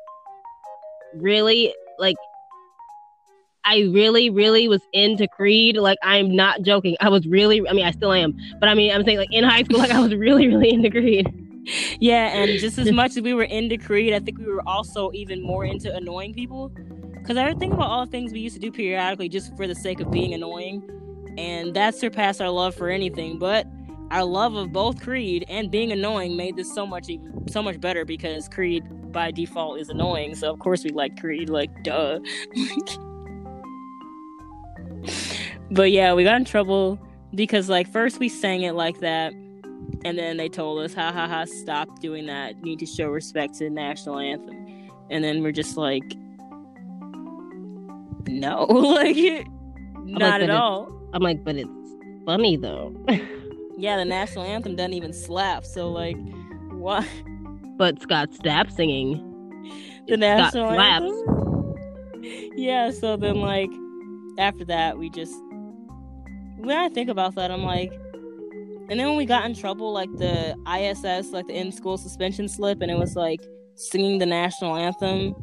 really, 1.15 1.73
like, 2.03 2.17
I 3.65 3.89
really, 3.93 4.29
really 4.29 4.69
was 4.69 4.83
into 4.93 5.29
Creed. 5.29 5.77
Like, 5.77 5.99
I'm 6.03 6.35
not 6.35 6.63
joking. 6.63 6.97
I 7.01 7.09
was 7.09 7.27
really. 7.27 7.67
I 7.67 7.73
mean, 7.73 7.87
I 7.87 7.93
still 7.93 8.13
am. 8.13 8.37
But 8.59 8.69
I 8.69 8.75
mean, 8.75 8.93
I'm 8.93 9.05
saying 9.05 9.19
like 9.19 9.33
in 9.33 9.45
high 9.45 9.63
school, 9.63 9.79
like 9.79 9.93
I 9.93 10.01
was 10.01 10.15
really, 10.15 10.49
really 10.49 10.71
into 10.71 10.91
Creed. 10.91 11.27
Yeah, 12.01 12.27
and 12.37 12.59
just 12.59 12.77
as 12.77 12.91
much 12.91 13.17
as 13.17 13.23
we 13.23 13.35
were 13.35 13.45
into 13.45 13.79
Creed, 13.79 14.13
I 14.13 14.19
think 14.19 14.37
we 14.37 14.47
were 14.47 14.69
also 14.69 15.13
even 15.13 15.41
more 15.41 15.65
into 15.65 15.95
annoying 15.95 16.35
people. 16.35 16.71
Because 17.15 17.37
I 17.37 17.55
think 17.55 17.73
about 17.73 17.87
all 17.87 18.05
the 18.05 18.11
things 18.11 18.33
we 18.33 18.41
used 18.41 18.57
to 18.57 18.61
do 18.61 18.73
periodically 18.73 19.29
just 19.29 19.57
for 19.57 19.69
the 19.69 19.75
sake 19.77 20.01
of 20.01 20.11
being 20.11 20.35
annoying. 20.35 20.83
And 21.39 21.73
that 21.75 21.95
surpassed 21.95 22.43
our 22.43 22.51
love 22.51 22.75
for 22.75 22.89
anything. 22.89 23.39
But 23.39 23.69
our 24.13 24.25
love 24.25 24.55
of 24.55 24.73
both 24.73 25.01
Creed 25.01 25.45
and 25.49 25.71
being 25.71 25.91
annoying 25.91 26.37
made 26.37 26.55
this 26.55 26.73
so 26.73 26.87
much 26.87 27.09
even, 27.09 27.49
so 27.49 27.63
much 27.63 27.81
better 27.81 28.05
because 28.05 28.47
Creed 28.47 28.85
by 29.11 29.31
default 29.31 29.81
is 29.81 29.89
annoying. 29.89 30.35
So 30.35 30.53
of 30.53 30.59
course 30.59 30.85
we 30.85 30.91
like 30.91 31.19
Creed, 31.19 31.49
like 31.49 31.71
duh. 31.83 32.19
but 35.71 35.91
yeah, 35.91 36.13
we 36.13 36.25
got 36.25 36.37
in 36.37 36.45
trouble 36.45 36.99
because 37.35 37.71
like 37.71 37.91
first 37.91 38.19
we 38.19 38.29
sang 38.29 38.63
it 38.63 38.75
like 38.75 39.01
that 39.01 39.33
and 40.05 40.19
then 40.19 40.37
they 40.37 40.51
told 40.51 40.85
us, 40.85 40.93
ha 40.93 41.11
ha 41.11 41.27
ha, 41.27 41.47
stop 41.47 42.01
doing 42.01 42.27
that. 42.27 42.57
You 42.59 42.63
need 42.63 42.81
to 42.81 42.87
show 42.87 43.09
respect 43.09 43.55
to 43.55 43.65
the 43.65 43.71
national 43.71 44.19
anthem. 44.19 44.91
And 45.09 45.25
then 45.25 45.43
we're 45.43 45.53
just 45.53 45.79
like, 45.79 46.05
no, 48.29 48.65
like, 48.69 49.47
not 50.05 50.33
but 50.33 50.43
at 50.43 50.51
all. 50.51 50.93
I'm 51.15 51.23
like, 51.23 51.43
but 51.45 51.57
it's 51.57 51.71
funny 52.27 52.59
though. 52.59 52.95
Yeah, 53.77 53.97
the 53.97 54.05
national 54.05 54.45
anthem 54.45 54.77
doesn't 54.77 54.93
even 54.93 55.13
slap. 55.13 55.65
So, 55.65 55.91
like, 55.91 56.17
what? 56.71 57.07
but 57.77 58.01
Scott 58.01 58.31
Stapp 58.31 58.71
singing. 58.71 59.29
The 60.09 60.17
national 60.17 60.71
slaps. 60.71 61.05
anthem? 61.05 62.53
Yeah, 62.57 62.91
so 62.91 63.17
then, 63.17 63.37
like, 63.37 63.71
after 64.39 64.65
that, 64.67 64.99
we 64.99 65.11
just. 65.11 65.35
When 66.59 66.77
I 66.77 66.89
think 66.89 67.09
about 67.09 67.35
that, 67.35 67.51
I'm 67.51 67.65
like. 67.65 67.93
And 68.89 69.01
then 69.01 69.09
when 69.09 69.17
we 69.17 69.25
got 69.25 69.47
in 69.47 69.55
trouble, 69.55 69.93
like 69.93 70.11
the 70.19 70.55
ISS, 70.67 71.31
like 71.31 71.47
the 71.47 71.55
in 71.55 71.73
school 71.73 71.97
suspension 71.97 72.47
slip, 72.47 72.83
and 72.83 72.91
it 72.91 72.99
was 72.99 73.17
like 73.17 73.41
singing 73.75 74.19
the 74.19 74.27
national 74.27 74.77
anthem 74.77 75.35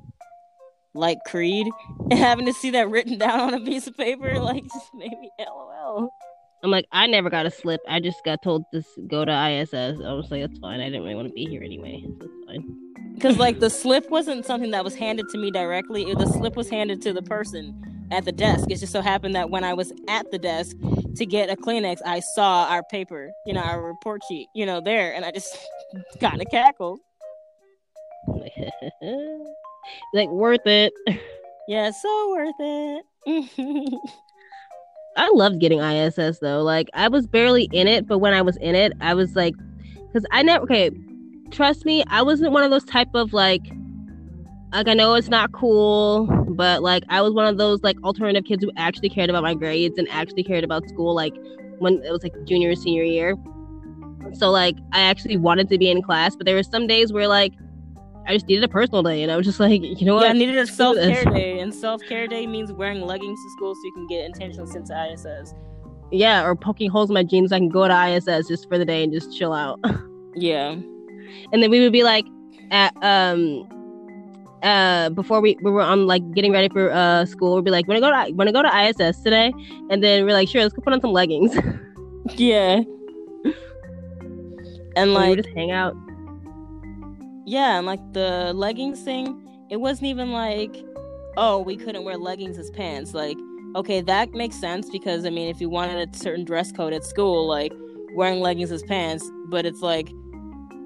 like 0.94 1.20
Creed, 1.26 1.68
and 2.12 2.20
having 2.20 2.46
to 2.46 2.54
see 2.54 2.72
that 2.72 2.90
written 2.90 3.18
down 3.18 3.40
on 3.40 3.54
a 3.54 3.66
piece 3.66 3.88
of 3.88 3.98
paper, 3.98 4.40
like, 4.40 4.64
just 4.74 4.94
made 4.94 5.12
me 5.20 5.32
LOL. 5.40 6.10
I'm 6.64 6.72
like, 6.72 6.86
I 6.92 7.08
never 7.08 7.30
got 7.30 7.46
a 7.46 7.52
slip. 7.52 7.80
I 7.88 8.00
just 8.00 8.24
got 8.26 8.42
told 8.44 8.64
to 8.74 8.84
go 9.08 9.24
to 9.24 9.32
ISS. 9.32 9.74
I 9.74 10.12
was 10.14 10.28
like, 10.30 10.42
that's 10.42 10.60
fine. 10.60 10.80
I 10.82 10.86
didn't 10.86 11.04
really 11.04 11.16
want 11.16 11.28
to 11.30 11.34
be 11.34 11.46
here 11.46 11.64
anyway. 11.64 12.04
So 12.20 12.26
it's 12.26 12.46
fine. 12.46 12.76
because 13.16 13.38
like 13.38 13.60
the 13.60 13.70
slip 13.70 14.10
wasn't 14.10 14.46
something 14.46 14.72
that 14.72 14.84
was 14.84 14.96
handed 14.96 15.30
to 15.30 15.38
me 15.38 15.52
directly 15.52 16.04
it- 16.04 16.18
the 16.18 16.26
slip 16.28 16.56
was 16.56 16.70
handed 16.70 17.02
to 17.04 17.14
the 17.14 17.22
person 17.22 18.08
at 18.12 18.26
the 18.26 18.32
desk 18.32 18.66
it 18.72 18.78
just 18.80 18.92
so 18.92 19.02
happened 19.02 19.36
that 19.36 19.50
when 19.52 19.64
i 19.64 19.74
was 19.74 19.92
at 20.08 20.30
the 20.32 20.40
desk 20.40 20.76
to 21.16 21.26
get 21.26 21.50
a 21.50 21.56
kleenex 21.56 21.98
i 22.06 22.20
saw 22.20 22.66
our 22.70 22.82
paper 22.84 23.30
you 23.46 23.54
know 23.54 23.60
our 23.62 23.82
report 23.84 24.22
sheet 24.28 24.48
you 24.56 24.66
know 24.66 24.80
there 24.82 25.14
and 25.14 25.24
i 25.26 25.32
just 25.32 25.56
kind 26.22 26.42
of 26.42 26.48
cackled 26.50 27.00
like, 28.28 28.54
like 30.14 30.30
worth 30.30 30.66
it. 30.66 30.92
yeah 31.68 31.92
so 31.92 32.30
worth 32.32 32.56
it 32.60 33.06
I 35.18 35.30
loved 35.34 35.60
getting 35.60 35.80
ISS 35.80 36.40
though. 36.40 36.62
Like 36.62 36.90
I 36.94 37.08
was 37.08 37.28
barely 37.28 37.70
in 37.72 37.88
it, 37.88 38.08
but 38.08 38.20
when 38.20 38.34
I 38.34 38.42
was 38.42 38.58
in 38.58 38.76
it, 38.76 38.94
I 39.02 39.14
was 39.14 39.36
like, 39.36 39.56
because 40.08 40.26
I 40.32 40.44
never. 40.44 40.64
Okay, 40.64 40.92
trust 41.52 41.86
me, 41.86 42.04
I 42.08 42.22
wasn't 42.22 42.52
one 42.52 42.64
of 42.64 42.72
those 42.72 42.86
type 42.86 43.14
of 43.14 43.34
like 43.34 43.64
like 44.72 44.88
I 44.88 44.94
know 44.94 45.16
it's 45.16 45.30
not 45.30 45.52
cool, 45.52 46.28
but 46.50 46.84
like 46.84 47.04
I 47.10 47.22
was 47.22 47.34
one 47.34 47.48
of 47.48 47.58
those 47.58 47.82
like 47.82 48.02
alternative 48.04 48.46
kids 48.46 48.64
who 48.64 48.72
actually 48.78 49.10
cared 49.10 49.30
about 49.30 49.44
my 49.44 49.56
grades 49.56 49.98
and 49.98 50.08
actually 50.10 50.44
cared 50.44 50.64
about 50.64 50.88
school 50.88 51.16
like 51.16 51.34
when 51.80 52.04
it 52.04 52.12
was 52.12 52.22
like 52.24 52.34
junior 52.46 52.76
senior 52.76 53.04
year. 53.04 53.36
So 54.34 54.52
like 54.52 54.78
I 54.92 55.02
actually 55.02 55.38
wanted 55.38 55.70
to 55.70 55.78
be 55.78 55.90
in 55.90 56.02
class, 56.02 56.36
but 56.36 56.46
there 56.46 56.56
were 56.56 56.64
some 56.64 56.86
days 56.86 57.12
where 57.12 57.28
like 57.28 57.54
I 58.28 58.34
just 58.34 58.48
needed 58.48 58.64
a 58.64 58.68
personal 58.68 59.02
day 59.02 59.24
and 59.24 59.32
I 59.32 59.38
was 59.38 59.46
just 59.46 59.60
like, 59.60 59.82
you 59.82 60.06
know 60.06 60.16
what? 60.16 60.24
Yeah, 60.24 60.30
I 60.30 60.34
needed 60.34 60.58
a 60.58 60.68
self 60.68 60.98
care 60.98 61.26
day, 61.26 61.60
and 61.60 61.74
self 61.74 62.02
care 62.08 62.28
day 62.28 62.46
means 62.46 62.72
wearing 62.72 63.02
leggings 63.02 63.40
to 63.44 63.50
school 63.52 63.74
so 63.74 63.82
you 63.84 63.94
can 63.94 64.08
get 64.08 64.26
intentional 64.26 64.68
to 64.68 65.12
ISS. 65.12 65.54
Yeah, 66.12 66.44
or 66.44 66.56
poking 66.56 66.90
holes 66.90 67.10
in 67.10 67.14
my 67.14 67.24
jeans 67.24 67.50
so 67.50 67.56
I 67.56 67.60
can 67.60 67.70
go 67.70 67.88
to 67.88 68.08
ISS 68.08 68.48
just 68.48 68.68
for 68.68 68.78
the 68.78 68.86
day 68.86 69.04
and 69.04 69.14
just 69.14 69.38
chill 69.38 69.54
out. 69.54 69.80
Yeah, 70.36 70.76
and 71.52 71.64
then 71.64 71.70
we 71.72 71.82
would 71.82 71.92
be 71.92 72.04
like 72.04 72.26
at 72.72 72.94
um 73.02 73.68
uh 74.62 75.10
before 75.10 75.42
we, 75.42 75.58
we 75.64 75.72
were 75.72 75.82
on 75.82 76.06
like 76.06 76.22
getting 76.34 76.52
ready 76.52 76.70
for 76.70 76.92
uh 76.92 77.26
school 77.26 77.56
we'd 77.56 77.66
be 77.66 77.72
like 77.72 77.88
wanna 77.88 78.00
go 78.00 78.12
to 78.12 78.32
wanna 78.34 78.52
go 78.52 78.62
to 78.62 78.70
ISS 78.70 79.22
today 79.22 79.52
and 79.90 80.04
then 80.04 80.26
we're 80.26 80.34
like 80.34 80.48
sure 80.48 80.62
let's 80.62 80.74
go 80.74 80.82
put 80.82 80.94
on 80.94 81.02
some 81.02 81.12
leggings 81.12 81.56
and 81.56 81.80
yeah. 82.40 82.82
And 84.96 85.14
like, 85.14 85.30
would 85.30 85.44
just 85.44 85.56
hang 85.56 85.72
out 85.72 85.96
yeah, 87.50 87.78
and 87.78 87.88
like 87.88 88.14
the 88.14 88.54
leggings 88.54 89.02
thing, 89.02 89.66
it 89.72 89.78
wasn't 89.78 90.06
even 90.06 90.32
like, 90.32 90.76
oh, 91.36 91.60
we 91.60 91.76
couldn't 91.78 92.04
wear 92.04 92.16
leggings 92.16 92.60
as 92.60 92.70
pants. 92.70 93.16
Like, 93.16 93.38
okay, 93.76 94.02
that 94.02 94.32
makes 94.34 94.56
sense 94.56 94.88
because 94.92 95.26
I 95.26 95.32
mean, 95.32 95.50
if 95.50 95.60
you 95.60 95.68
wanted 95.68 96.08
a 96.08 96.16
certain 96.16 96.46
dress 96.46 96.72
code 96.72 96.94
at 96.94 97.04
school, 97.04 97.48
like 97.48 97.74
wearing 98.14 98.40
leggings 98.40 98.72
as 98.72 98.84
pants, 98.84 99.28
but 99.48 99.66
it's 99.66 99.82
like 99.82 100.10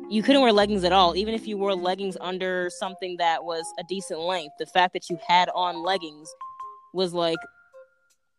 you 0.10 0.24
couldn't 0.24 0.42
wear 0.42 0.54
leggings 0.54 0.86
at 0.86 0.94
all, 0.94 1.18
even 1.18 1.34
if 1.34 1.48
you 1.48 1.58
wore 1.58 1.76
leggings 1.76 2.16
under 2.22 2.70
something 2.70 3.18
that 3.18 3.44
was 3.44 3.66
a 3.78 3.84
decent 3.90 4.22
length. 4.22 4.54
The 4.58 4.66
fact 4.66 4.94
that 4.94 5.10
you 5.10 5.20
had 5.28 5.50
on 5.54 5.84
leggings 5.84 6.34
was 6.94 7.14
like 7.14 7.40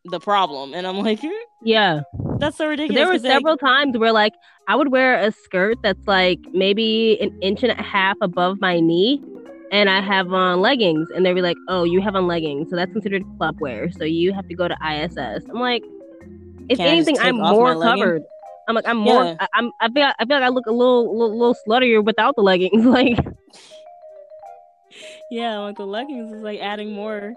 the 0.06 0.18
problem, 0.18 0.72
and 0.72 0.86
I'm 0.86 0.96
like, 1.00 1.20
yeah 1.62 2.00
that's 2.38 2.56
so 2.56 2.68
ridiculous. 2.68 2.96
there 2.96 3.06
were 3.06 3.18
like, 3.18 3.22
several 3.22 3.56
times 3.56 3.96
where 3.96 4.12
like 4.12 4.34
I 4.66 4.76
would 4.76 4.90
wear 4.90 5.18
a 5.18 5.30
skirt 5.30 5.78
that's 5.82 6.06
like 6.06 6.40
maybe 6.52 7.18
an 7.20 7.30
inch 7.42 7.62
and 7.62 7.72
a 7.72 7.82
half 7.82 8.16
above 8.20 8.60
my 8.60 8.80
knee 8.80 9.22
and 9.70 9.90
I 9.90 10.00
have 10.00 10.32
on 10.32 10.60
leggings 10.60 11.08
and 11.14 11.24
they'd 11.26 11.34
be 11.34 11.42
like, 11.42 11.56
"Oh, 11.68 11.84
you 11.84 12.00
have 12.00 12.14
on 12.14 12.26
leggings, 12.26 12.70
so 12.70 12.76
that's 12.76 12.92
considered 12.92 13.22
club 13.38 13.56
wear. 13.60 13.90
So 13.90 14.04
you 14.04 14.32
have 14.32 14.46
to 14.48 14.54
go 14.54 14.68
to 14.68 14.76
ISS." 14.82 15.44
I'm 15.50 15.60
like, 15.60 15.82
if 16.68 16.78
Can 16.78 16.88
anything, 16.88 17.18
I'm 17.18 17.36
more 17.36 17.74
my 17.74 17.74
legging? 17.74 18.02
covered. 18.02 18.22
I'm 18.66 18.74
like, 18.74 18.88
I'm 18.88 18.96
more. 18.96 19.24
Yeah. 19.24 19.36
I, 19.40 19.48
I'm. 19.54 19.70
I 19.80 19.88
feel. 19.90 20.12
I 20.18 20.24
feel 20.24 20.36
like 20.38 20.44
I 20.44 20.48
look 20.48 20.66
a 20.66 20.72
little, 20.72 21.12
little, 21.18 21.38
little 21.38 21.56
sluttier 21.66 22.02
without 22.02 22.36
the 22.36 22.42
leggings. 22.42 22.86
Like, 22.86 23.18
yeah, 25.30 25.58
like 25.58 25.76
the 25.76 25.86
leggings 25.86 26.32
is 26.32 26.42
like 26.42 26.60
adding 26.60 26.92
more, 26.92 27.34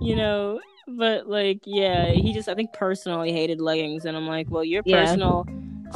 you 0.00 0.16
know. 0.16 0.60
But 0.88 1.28
like, 1.28 1.60
yeah, 1.64 2.12
he 2.12 2.32
just 2.32 2.48
I 2.48 2.54
think 2.54 2.72
personally 2.72 3.32
hated 3.32 3.60
leggings, 3.60 4.06
and 4.06 4.16
I'm 4.16 4.26
like, 4.26 4.50
well, 4.50 4.64
your 4.64 4.82
Yeah. 4.84 5.04
personal 5.04 5.46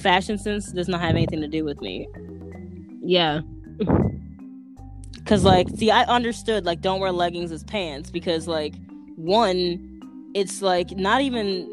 fashion 0.01 0.39
sense 0.39 0.73
does 0.73 0.89
not 0.89 1.01
have 1.01 1.11
anything 1.11 1.41
to 1.41 1.49
do 1.49 1.65
with 1.65 1.81
me. 1.81 2.09
yeah, 3.03 3.41
Cause 5.27 5.45
like, 5.45 5.69
see, 5.77 5.91
I 5.91 6.03
understood 6.05 6.65
like 6.65 6.81
don't 6.81 6.99
wear 7.01 7.13
leggings 7.13 7.53
as 7.53 7.63
pants 7.65 8.11
because 8.11 8.49
like 8.49 8.75
one, 9.17 10.01
it's 10.35 10.61
like 10.63 10.91
not 10.93 11.21
even 11.21 11.69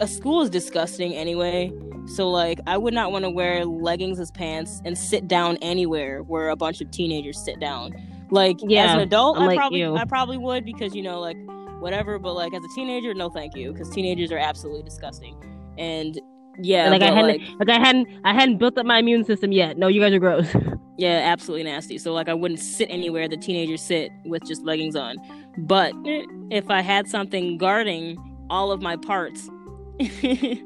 a 0.00 0.06
school 0.06 0.42
is 0.42 0.50
disgusting 0.50 1.12
anyway. 1.14 1.72
So 2.06 2.28
like, 2.28 2.60
I 2.66 2.76
would 2.76 2.94
not 2.94 3.12
want 3.12 3.24
to 3.24 3.30
wear 3.30 3.64
leggings 3.64 4.20
as 4.20 4.30
pants 4.30 4.80
and 4.84 4.96
sit 4.96 5.26
down 5.26 5.56
anywhere 5.62 6.22
where 6.22 6.50
a 6.50 6.56
bunch 6.56 6.80
of 6.80 6.90
teenagers 6.90 7.42
sit 7.42 7.60
down. 7.60 7.92
Like 8.30 8.58
yeah, 8.62 8.84
as 8.84 8.94
an 8.94 9.00
adult, 9.00 9.38
I'm 9.38 9.44
I 9.44 9.46
like 9.46 9.58
probably 9.58 9.80
you. 9.80 9.96
I 9.96 10.04
probably 10.04 10.38
would 10.38 10.64
because 10.64 10.94
you 10.94 11.02
know 11.02 11.18
like 11.18 11.36
whatever. 11.80 12.18
But 12.18 12.34
like 12.34 12.54
as 12.54 12.62
a 12.62 12.74
teenager, 12.74 13.14
no, 13.14 13.30
thank 13.30 13.56
you, 13.56 13.72
because 13.72 13.90
teenagers 13.90 14.30
are 14.30 14.38
absolutely 14.38 14.84
disgusting. 14.84 15.36
And 15.76 16.20
yeah, 16.62 16.90
like 16.90 17.02
I 17.02 17.06
hadn't, 17.12 17.40
like, 17.40 17.40
like, 17.58 17.68
I 17.68 17.78
hadn't, 17.78 18.08
I 18.24 18.34
hadn't 18.34 18.58
built 18.58 18.78
up 18.78 18.86
my 18.86 18.98
immune 18.98 19.24
system 19.24 19.52
yet. 19.52 19.78
No, 19.78 19.88
you 19.88 20.00
guys 20.00 20.12
are 20.12 20.18
gross. 20.18 20.54
Yeah, 21.00 21.20
absolutely 21.32 21.64
nasty. 21.64 21.96
So 21.96 22.12
like 22.12 22.28
I 22.28 22.34
wouldn't 22.34 22.60
sit 22.60 22.90
anywhere 22.90 23.26
the 23.26 23.38
teenagers 23.38 23.80
sit 23.80 24.10
with 24.26 24.44
just 24.44 24.62
leggings 24.64 24.94
on. 24.94 25.16
But 25.56 25.94
if 26.50 26.68
I 26.68 26.82
had 26.82 27.08
something 27.08 27.56
guarding 27.56 28.18
all 28.50 28.70
of 28.70 28.82
my 28.82 28.96
parts 28.96 29.48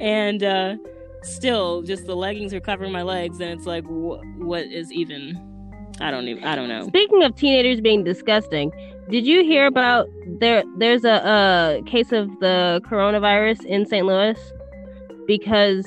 and 0.00 0.44
uh 0.44 0.76
still 1.22 1.82
just 1.82 2.06
the 2.06 2.14
leggings 2.14 2.54
are 2.54 2.60
covering 2.60 2.92
my 2.92 3.02
legs 3.02 3.40
and 3.40 3.50
it's 3.50 3.66
like 3.66 3.82
wh- 3.86 4.22
what 4.38 4.62
is 4.66 4.92
even 4.92 5.36
I 6.00 6.12
don't 6.12 6.28
even 6.28 6.44
I 6.44 6.54
don't 6.54 6.68
know. 6.68 6.86
Speaking 6.86 7.24
of 7.24 7.34
teenagers 7.34 7.80
being 7.80 8.04
disgusting, 8.04 8.70
did 9.10 9.26
you 9.26 9.42
hear 9.42 9.66
about 9.66 10.06
there? 10.38 10.62
There's 10.76 11.04
a, 11.04 11.26
uh 11.26 11.82
case 11.86 12.12
of 12.12 12.28
the 12.38 12.80
coronavirus 12.84 13.64
in 13.64 13.84
St. 13.84 14.06
Louis 14.06 14.38
because 15.28 15.86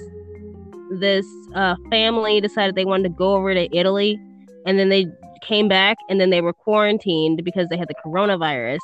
this 0.99 1.25
uh, 1.55 1.75
family 1.89 2.39
decided 2.39 2.75
they 2.75 2.85
wanted 2.85 3.03
to 3.03 3.15
go 3.15 3.35
over 3.35 3.53
to 3.53 3.75
Italy, 3.75 4.17
and 4.65 4.79
then 4.79 4.87
they 4.87 5.07
came 5.41 5.67
back, 5.67 5.97
and 6.07 6.21
then 6.21 6.29
they 6.29 6.39
were 6.39 6.53
quarantined 6.53 7.43
because 7.43 7.67
they 7.67 7.77
had 7.77 7.89
the 7.89 7.95
coronavirus, 8.05 8.79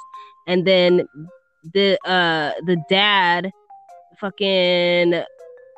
and 0.47 0.67
then 0.67 1.07
the 1.73 1.97
uh 2.05 2.51
the 2.65 2.77
dad 2.89 3.51
fucking 4.19 5.21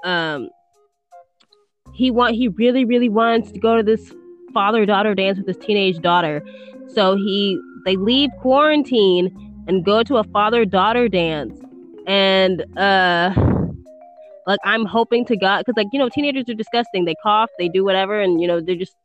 um 0.03 0.49
he 1.93 2.11
want 2.11 2.35
he 2.35 2.47
really 2.47 2.85
really 2.85 3.09
wants 3.09 3.51
to 3.51 3.59
go 3.59 3.75
to 3.75 3.83
this 3.83 4.13
father 4.53 4.85
daughter 4.85 5.15
dance 5.15 5.37
with 5.37 5.47
his 5.47 5.57
teenage 5.57 5.99
daughter. 5.99 6.43
So 6.87 7.15
he 7.15 7.59
they 7.85 7.95
leave 7.95 8.29
quarantine 8.39 9.63
and 9.67 9.83
go 9.83 10.03
to 10.03 10.17
a 10.17 10.23
father 10.25 10.63
daughter 10.63 11.07
dance. 11.07 11.59
And 12.05 12.65
uh 12.77 13.33
like 14.47 14.60
I'm 14.63 14.86
hoping 14.86 15.25
to 15.25 15.38
God 15.38 15.65
cuz 15.65 15.75
like 15.78 15.88
you 15.91 15.99
know 15.99 16.10
teenagers 16.10 16.49
are 16.49 16.54
disgusting. 16.54 17.06
They 17.06 17.15
cough, 17.23 17.49
they 17.58 17.69
do 17.69 17.84
whatever 17.84 18.19
and 18.19 18.41
you 18.41 18.47
know 18.47 18.60
they're 18.60 18.75
just 18.75 18.95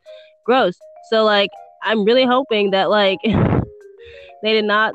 gross. 0.45 0.79
So 1.11 1.25
like 1.25 1.51
I'm 1.83 2.05
really 2.05 2.25
hoping 2.25 2.71
that 2.71 2.91
like 2.91 3.19
they 3.25 4.53
did 4.53 4.65
not 4.65 4.95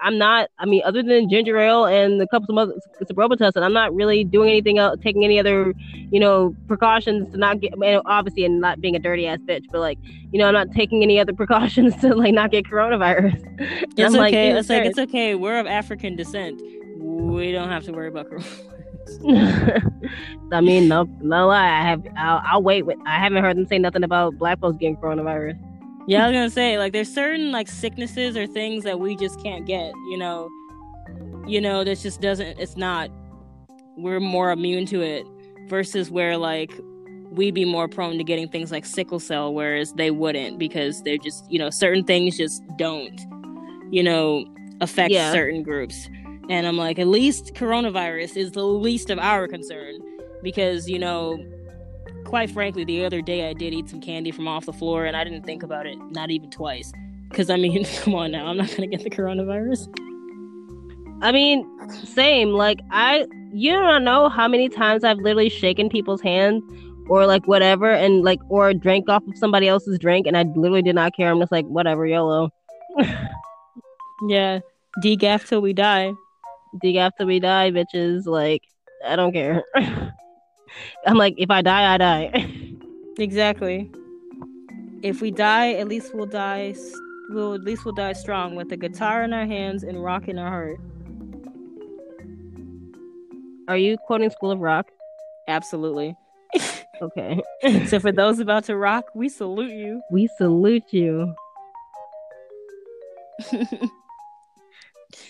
I'm 0.00 0.18
not. 0.18 0.48
I 0.58 0.66
mean, 0.66 0.82
other 0.84 1.02
than 1.02 1.28
ginger 1.28 1.58
ale 1.58 1.84
and 1.84 2.20
a 2.20 2.26
couple 2.28 2.58
of 2.58 2.70
other 2.70 3.14
Robitussin, 3.14 3.62
I'm 3.62 3.72
not 3.72 3.94
really 3.94 4.24
doing 4.24 4.50
anything 4.50 4.78
else, 4.78 4.98
taking 5.02 5.24
any 5.24 5.38
other, 5.38 5.74
you 6.10 6.20
know, 6.20 6.54
precautions 6.66 7.30
to 7.32 7.38
not 7.38 7.60
get. 7.60 7.72
Obviously, 8.06 8.44
and 8.44 8.60
not 8.60 8.80
being 8.80 8.96
a 8.96 8.98
dirty 8.98 9.26
ass 9.26 9.38
bitch, 9.40 9.64
but 9.70 9.80
like, 9.80 9.98
you 10.32 10.38
know, 10.38 10.46
I'm 10.46 10.54
not 10.54 10.72
taking 10.72 11.02
any 11.02 11.18
other 11.18 11.32
precautions 11.36 11.94
to 11.96 12.14
like 12.14 12.34
not 12.34 12.50
get 12.50 12.64
coronavirus. 12.64 13.40
It's 13.94 14.14
like, 14.14 14.32
okay. 14.32 14.50
Jesus 14.50 14.60
it's 14.60 14.70
like 14.70 14.84
it's 14.84 14.98
okay. 14.98 15.34
We're 15.34 15.60
of 15.60 15.66
African 15.66 16.16
descent. 16.16 16.60
We 16.96 17.52
don't 17.52 17.68
have 17.68 17.84
to 17.84 17.92
worry 17.92 18.08
about 18.08 18.30
coronavirus. 18.30 18.71
I 20.52 20.60
mean, 20.60 20.88
no, 20.88 21.04
no 21.20 21.48
lie. 21.48 21.68
I 21.68 21.82
have. 21.82 22.06
I'll, 22.16 22.42
I'll 22.44 22.62
wait. 22.62 22.82
With, 22.86 22.98
I 23.06 23.18
haven't 23.18 23.42
heard 23.42 23.56
them 23.56 23.66
say 23.66 23.78
nothing 23.78 24.04
about 24.04 24.36
black 24.38 24.60
folks 24.60 24.76
getting 24.78 24.96
coronavirus. 24.96 25.58
Yeah, 26.06 26.24
I 26.24 26.28
was 26.28 26.34
gonna 26.34 26.50
say 26.50 26.78
like 26.78 26.92
there's 26.92 27.12
certain 27.12 27.52
like 27.52 27.68
sicknesses 27.68 28.36
or 28.36 28.46
things 28.46 28.84
that 28.84 28.98
we 29.00 29.16
just 29.16 29.42
can't 29.42 29.66
get. 29.66 29.92
You 30.10 30.18
know, 30.18 30.48
you 31.46 31.60
know 31.60 31.84
this 31.84 32.02
just 32.02 32.20
doesn't. 32.20 32.58
It's 32.58 32.76
not. 32.76 33.10
We're 33.96 34.20
more 34.20 34.50
immune 34.50 34.86
to 34.86 35.00
it 35.02 35.26
versus 35.68 36.10
where 36.10 36.36
like 36.36 36.72
we'd 37.30 37.54
be 37.54 37.64
more 37.64 37.88
prone 37.88 38.18
to 38.18 38.24
getting 38.24 38.48
things 38.48 38.70
like 38.72 38.84
sickle 38.84 39.20
cell, 39.20 39.54
whereas 39.54 39.92
they 39.94 40.10
wouldn't 40.10 40.58
because 40.58 41.02
they're 41.02 41.18
just 41.18 41.50
you 41.50 41.58
know 41.58 41.70
certain 41.70 42.04
things 42.04 42.36
just 42.36 42.62
don't 42.76 43.20
you 43.90 44.02
know 44.02 44.44
affect 44.80 45.12
Yeah. 45.12 45.30
certain 45.32 45.62
groups. 45.62 46.08
And 46.48 46.66
I'm 46.66 46.76
like, 46.76 46.98
at 46.98 47.06
least 47.06 47.54
coronavirus 47.54 48.36
is 48.36 48.52
the 48.52 48.64
least 48.64 49.10
of 49.10 49.18
our 49.18 49.46
concern 49.48 49.98
because 50.42 50.88
you 50.88 50.98
know 50.98 51.38
quite 52.24 52.50
frankly, 52.50 52.82
the 52.82 53.04
other 53.04 53.20
day 53.20 53.50
I 53.50 53.52
did 53.52 53.74
eat 53.74 53.90
some 53.90 54.00
candy 54.00 54.30
from 54.30 54.48
off 54.48 54.64
the 54.64 54.72
floor 54.72 55.04
and 55.04 55.14
I 55.14 55.22
didn't 55.22 55.44
think 55.44 55.62
about 55.62 55.86
it, 55.86 55.98
not 56.12 56.30
even 56.30 56.50
twice. 56.50 56.90
Because, 57.28 57.50
I 57.50 57.56
mean, 57.56 57.84
come 58.02 58.14
on 58.14 58.30
now, 58.30 58.46
I'm 58.46 58.56
not 58.56 58.68
going 58.68 58.90
to 58.90 58.96
get 58.96 59.04
the 59.04 59.10
coronavirus. 59.10 59.88
I 61.22 61.30
mean, 61.30 61.68
same. 61.90 62.50
Like 62.50 62.80
I, 62.90 63.26
you 63.52 63.72
don't 63.72 64.02
know 64.02 64.30
how 64.30 64.48
many 64.48 64.68
times 64.68 65.04
I've 65.04 65.18
literally 65.18 65.50
shaken 65.50 65.88
people's 65.88 66.20
hands 66.22 66.62
or 67.08 67.26
like 67.26 67.46
whatever, 67.46 67.92
and 67.92 68.22
like 68.22 68.40
or 68.48 68.72
drank 68.72 69.08
off 69.08 69.22
of 69.28 69.36
somebody 69.36 69.68
else's 69.68 69.98
drink, 69.98 70.26
and 70.26 70.36
I 70.36 70.42
literally 70.42 70.82
did 70.82 70.94
not 70.94 71.14
care. 71.14 71.30
I'm 71.30 71.38
just 71.38 71.52
like, 71.52 71.66
whatever, 71.66 72.06
YOLO. 72.06 72.50
Yeah, 74.28 74.60
degaff 75.02 75.48
till 75.48 75.60
we 75.60 75.72
die. 75.72 76.12
Dig 76.80 76.96
after 76.96 77.26
we 77.26 77.40
die, 77.40 77.70
bitches. 77.70 78.26
Like 78.26 78.62
I 79.04 79.16
don't 79.16 79.32
care. 79.32 79.64
I'm 81.06 81.16
like, 81.16 81.34
if 81.36 81.50
I 81.50 81.62
die, 81.62 81.94
I 81.94 81.98
die. 81.98 82.48
Exactly. 83.18 83.90
If 85.02 85.20
we 85.20 85.30
die, 85.30 85.74
at 85.74 85.86
least 85.86 86.14
we'll 86.14 86.24
die. 86.24 86.74
We'll 87.28 87.52
at 87.52 87.60
least 87.60 87.84
we'll 87.84 87.94
die 87.94 88.14
strong 88.14 88.56
with 88.56 88.72
a 88.72 88.76
guitar 88.78 89.22
in 89.22 89.34
our 89.34 89.44
hands 89.44 89.82
and 89.82 90.02
rock 90.02 90.28
in 90.28 90.38
our 90.38 90.48
heart. 90.48 90.80
Are 93.68 93.76
you 93.76 93.98
quoting 93.98 94.30
School 94.30 94.50
of 94.50 94.60
Rock? 94.60 94.90
Absolutely. 95.48 96.16
Okay. 97.00 97.42
so 97.88 97.98
for 97.98 98.12
those 98.12 98.38
about 98.38 98.62
to 98.64 98.76
rock, 98.76 99.06
we 99.12 99.28
salute 99.28 99.72
you. 99.72 100.00
We 100.12 100.28
salute 100.38 100.92
you. 100.92 101.34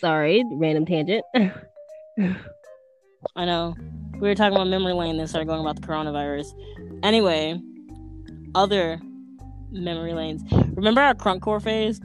Sorry, 0.02 0.44
random 0.50 0.84
tangent. 0.84 1.24
I 3.36 3.44
know. 3.44 3.76
We 4.14 4.26
were 4.26 4.34
talking 4.34 4.56
about 4.56 4.66
memory 4.66 4.94
lane, 4.94 5.10
and 5.10 5.20
then 5.20 5.28
started 5.28 5.46
going 5.46 5.60
about 5.60 5.80
the 5.80 5.86
coronavirus. 5.86 6.46
Anyway, 7.04 7.60
other 8.56 9.00
memory 9.70 10.12
lanes. 10.12 10.42
Remember 10.74 11.00
our 11.00 11.14
crunkcore 11.14 11.62
phase? 11.62 12.00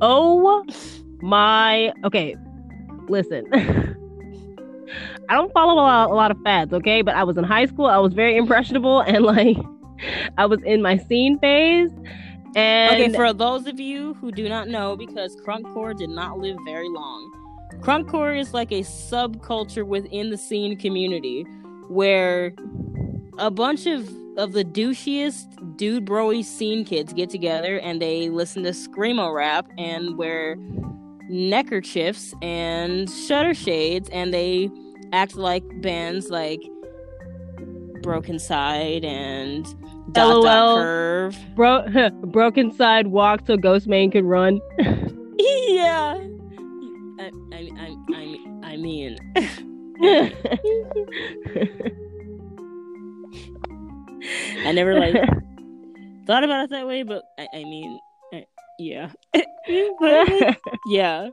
oh 0.00 0.64
my. 1.20 1.92
Okay, 2.02 2.34
listen. 3.08 3.44
I 5.28 5.34
don't 5.34 5.52
follow 5.52 5.74
a 5.74 5.82
lot, 5.82 6.10
a 6.10 6.14
lot 6.14 6.30
of 6.30 6.38
fads, 6.44 6.72
okay? 6.72 7.02
But 7.02 7.14
I 7.14 7.24
was 7.24 7.36
in 7.36 7.44
high 7.44 7.66
school. 7.66 7.86
I 7.86 7.98
was 7.98 8.14
very 8.14 8.38
impressionable, 8.38 9.00
and 9.00 9.22
like, 9.22 9.58
I 10.38 10.46
was 10.46 10.60
in 10.64 10.80
my 10.80 10.96
scene 10.96 11.38
phase. 11.40 11.90
And 12.54 13.00
Okay, 13.00 13.12
for 13.12 13.32
those 13.32 13.66
of 13.66 13.78
you 13.80 14.14
who 14.14 14.32
do 14.32 14.48
not 14.48 14.68
know, 14.68 14.96
because 14.96 15.36
crunkcore 15.36 15.96
did 15.96 16.10
not 16.10 16.38
live 16.38 16.56
very 16.64 16.88
long, 16.88 17.30
crunkcore 17.80 18.38
is 18.38 18.54
like 18.54 18.72
a 18.72 18.80
subculture 18.80 19.86
within 19.86 20.30
the 20.30 20.38
scene 20.38 20.76
community 20.78 21.44
where 21.88 22.54
a 23.38 23.50
bunch 23.50 23.86
of 23.86 24.08
of 24.36 24.52
the 24.52 24.64
douchiest 24.64 25.76
dude 25.76 26.04
broy 26.04 26.44
scene 26.44 26.84
kids 26.84 27.12
get 27.14 27.30
together 27.30 27.78
and 27.80 28.02
they 28.02 28.28
listen 28.28 28.62
to 28.62 28.70
screamo 28.70 29.34
rap 29.34 29.66
and 29.78 30.18
wear 30.18 30.56
neckerchiefs 31.30 32.34
and 32.42 33.10
shutter 33.10 33.54
shades 33.54 34.08
and 34.10 34.34
they 34.34 34.70
act 35.12 35.36
like 35.36 35.64
bands 35.80 36.28
like 36.28 36.60
Brokencyde 38.02 39.04
and 39.04 39.66
Dot 40.12 40.42
Dot 40.42 40.44
LOL. 40.44 40.76
Curve. 40.76 41.36
Bro- 41.54 41.84
Brokencyde 42.32 43.06
walk 43.08 43.46
so 43.46 43.56
Ghostemane 43.56 44.12
could 44.12 44.24
run. 44.24 44.60
yeah. 45.38 46.18
I, 47.18 47.30
I, 47.52 47.70
I, 47.78 47.96
I, 48.14 48.36
I 48.62 48.76
mean, 48.76 49.16
I 54.64 54.72
never 54.72 54.94
like 54.94 55.14
thought 56.26 56.44
about 56.44 56.64
it 56.64 56.70
that 56.70 56.86
way, 56.86 57.02
but 57.02 57.22
I, 57.38 57.48
I 57.54 57.64
mean, 57.64 57.98
uh, 58.34 58.40
yeah, 58.78 59.10
But, 59.32 60.56
yeah. 60.86 61.30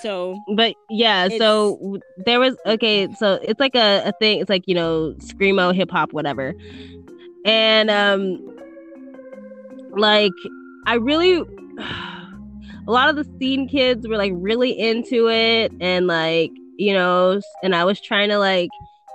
So 0.00 0.38
but 0.54 0.74
yeah, 0.90 1.28
so 1.28 1.98
there 2.24 2.40
was 2.40 2.56
okay, 2.66 3.12
so 3.14 3.38
it's 3.42 3.60
like 3.60 3.74
a, 3.74 4.02
a 4.06 4.12
thing, 4.20 4.40
it's 4.40 4.50
like, 4.50 4.64
you 4.66 4.74
know, 4.74 5.14
screamo, 5.18 5.74
hip 5.74 5.90
hop, 5.90 6.12
whatever. 6.12 6.54
And 7.44 7.90
um 7.90 8.38
like 9.90 10.32
I 10.86 10.94
really 10.94 11.38
a 11.78 12.90
lot 12.90 13.08
of 13.08 13.16
the 13.16 13.24
scene 13.38 13.68
kids 13.68 14.06
were 14.06 14.16
like 14.16 14.32
really 14.34 14.70
into 14.70 15.28
it 15.28 15.72
and 15.80 16.06
like, 16.06 16.50
you 16.76 16.92
know, 16.92 17.40
and 17.62 17.74
I 17.74 17.84
was 17.84 18.00
trying 18.00 18.28
to 18.28 18.38
like 18.38 18.70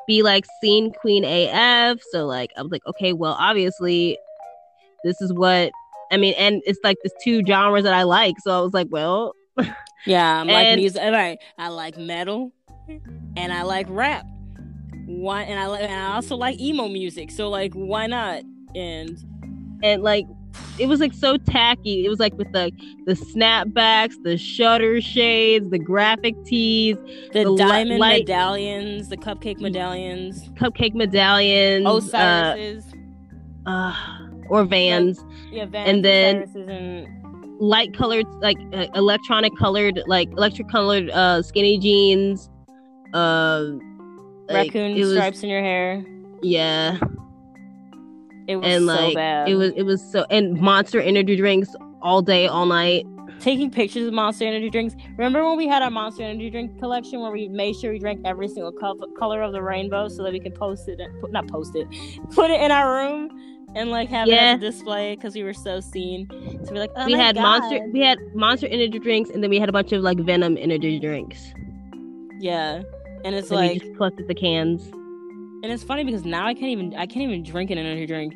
be 0.08 0.24
like 0.24 0.46
scene 0.62 0.92
queen 0.92 1.24
AF. 1.24 2.00
So 2.12 2.26
like 2.26 2.52
I 2.58 2.62
was 2.62 2.72
like, 2.72 2.86
okay, 2.88 3.14
well 3.14 3.36
obviously 3.40 4.18
this 5.04 5.22
is 5.22 5.34
what 5.34 5.72
I 6.12 6.18
mean, 6.18 6.34
and 6.38 6.62
it's 6.66 6.80
like 6.84 6.98
the 7.04 7.10
two 7.24 7.42
genres 7.46 7.84
that 7.86 7.94
I 7.94 8.04
like. 8.04 8.36
So 8.44 8.52
I 8.58 8.62
was 8.62 8.74
like, 8.74 8.88
well, 8.90 9.34
yeah, 10.06 10.42
I'm 10.42 10.48
like 10.48 10.68
And- 10.68 10.80
music. 10.82 11.02
Right, 11.02 11.38
I 11.58 11.70
like 11.70 11.98
metal, 11.98 12.52
and 13.38 13.54
I 13.54 13.64
like 13.64 13.88
rap. 13.90 14.26
Why? 15.06 15.44
And 15.44 15.60
I 15.60 15.78
and 15.78 15.94
I 15.94 16.16
also 16.16 16.36
like 16.38 16.60
emo 16.60 16.88
music. 16.88 17.32
So 17.32 17.50
like, 17.50 17.74
why 17.74 18.08
not? 18.08 18.44
And 18.76 19.18
and 19.84 20.04
like 20.04 20.26
it 20.78 20.88
was 20.88 21.00
like 21.00 21.14
so 21.14 21.38
tacky. 21.38 22.06
It 22.06 22.10
was 22.10 22.20
like 22.20 22.34
with 22.36 22.52
the 22.54 22.72
the 23.06 23.14
snapbacks, 23.14 24.14
the 24.24 24.38
shutter 24.38 25.02
shades, 25.02 25.70
the 25.70 25.80
graphic 25.80 26.36
tees, 26.46 26.98
the, 27.34 27.44
The 27.46 27.56
diamond 27.58 28.00
light- 28.00 28.22
medallions, 28.28 29.10
the 29.10 29.18
cupcake 29.18 29.60
medallions, 29.60 30.48
cupcake 30.60 30.94
medallions, 30.94 31.86
uh, 31.86 32.54
Osiris's, 32.56 32.86
uh, 33.66 33.94
or 34.50 34.64
Vans, 34.66 35.24
yeah, 35.52 35.66
Vans, 35.66 35.90
and 35.90 36.06
then- 36.06 37.18
light 37.62 37.94
colored, 37.96 38.26
like 38.42 38.58
uh, 38.74 38.88
electronic 38.96 39.56
colored, 39.58 40.02
like 40.08 40.28
electric 40.32 40.68
colored 40.70 41.10
uh, 41.12 41.42
skinny 41.42 41.78
jeans. 41.78 42.50
Uh, 43.14 43.66
like, 44.50 44.68
raccoon 44.74 44.98
it 44.98 45.04
was- 45.06 45.14
stripes 45.14 45.44
in 45.44 45.50
your 45.50 45.62
hair. 45.62 46.04
Yeah, 46.44 46.98
It 48.48 48.56
was 48.56 48.66
and 48.66 48.86
so 48.88 48.94
like 48.96 49.16
bad. 49.16 49.48
it 49.48 49.56
was 49.56 49.72
it 49.76 49.84
was 49.84 50.02
so 50.12 50.26
and 50.32 50.60
Monster 50.60 51.00
energy 51.00 51.36
drinks 51.36 51.70
all 52.02 52.22
day, 52.24 52.48
all 52.48 52.66
night. 52.66 53.06
taking 53.40 53.70
pictures 53.70 54.08
of 54.08 54.14
Monster 54.14 54.46
Energy 54.46 54.70
drinks. 54.72 54.96
Remember 55.18 55.44
when 55.48 55.56
we 55.58 55.68
had 55.68 55.82
our 55.84 55.92
Monster 55.92 56.24
Energy 56.24 56.50
drink 56.50 56.80
collection 56.80 57.22
where 57.22 57.32
we 57.32 57.48
made 57.48 57.76
sure 57.76 57.92
we 57.92 58.00
drank 58.00 58.22
every 58.26 58.48
single 58.48 58.72
co- 58.72 58.98
color 59.20 59.42
of 59.44 59.52
the 59.52 59.62
rainbow 59.62 60.08
so 60.08 60.24
that 60.24 60.32
we 60.34 60.40
could 60.40 60.56
post 60.56 60.88
it, 60.90 61.00
put, 61.22 61.32
not 61.32 61.48
post 61.48 61.76
it, 61.76 61.88
put 62.32 62.50
it 62.50 62.60
in 62.60 62.72
our 62.72 62.92
room 62.96 63.30
and 63.76 63.90
like 63.92 64.10
have 64.10 64.28
Yeah. 64.28 64.56
a 64.56 64.58
display 64.58 65.16
because 65.16 65.36
we 65.36 65.44
were 65.44 65.54
so 65.54 65.80
scene. 65.80 66.28
So 66.66 66.74
we're 66.74 66.80
like, 66.80 66.92
oh 66.96 67.06
we 67.06 67.14
had 67.14 67.36
God. 67.36 67.42
monster 67.42 67.80
we 67.92 68.02
had 68.02 68.18
monster 68.34 68.68
energy 68.68 69.00
drinks 69.00 69.30
and 69.30 69.42
then 69.44 69.50
we 69.50 69.60
had 69.60 69.70
a 69.70 69.72
bunch 69.72 69.92
of 69.92 70.02
like 70.02 70.20
venom 70.20 70.58
energy 70.58 71.00
drinks 71.00 71.54
Yeah, 72.40 72.84
and 73.24 73.36
it's 73.36 73.52
and 73.52 73.60
we 73.62 73.80
just 73.80 73.96
collected 73.96 74.28
the 74.28 74.36
cans 74.36 74.84
and 75.64 75.72
it's 75.72 75.84
funny 75.84 76.04
because 76.04 76.26
now 76.26 76.48
I 76.48 76.54
can't 76.56 76.72
even, 76.72 76.96
I 76.96 77.06
can't 77.06 77.30
even 77.32 77.44
drink 77.44 77.70
an 77.70 77.78
energy 77.78 78.08
drink. 78.08 78.34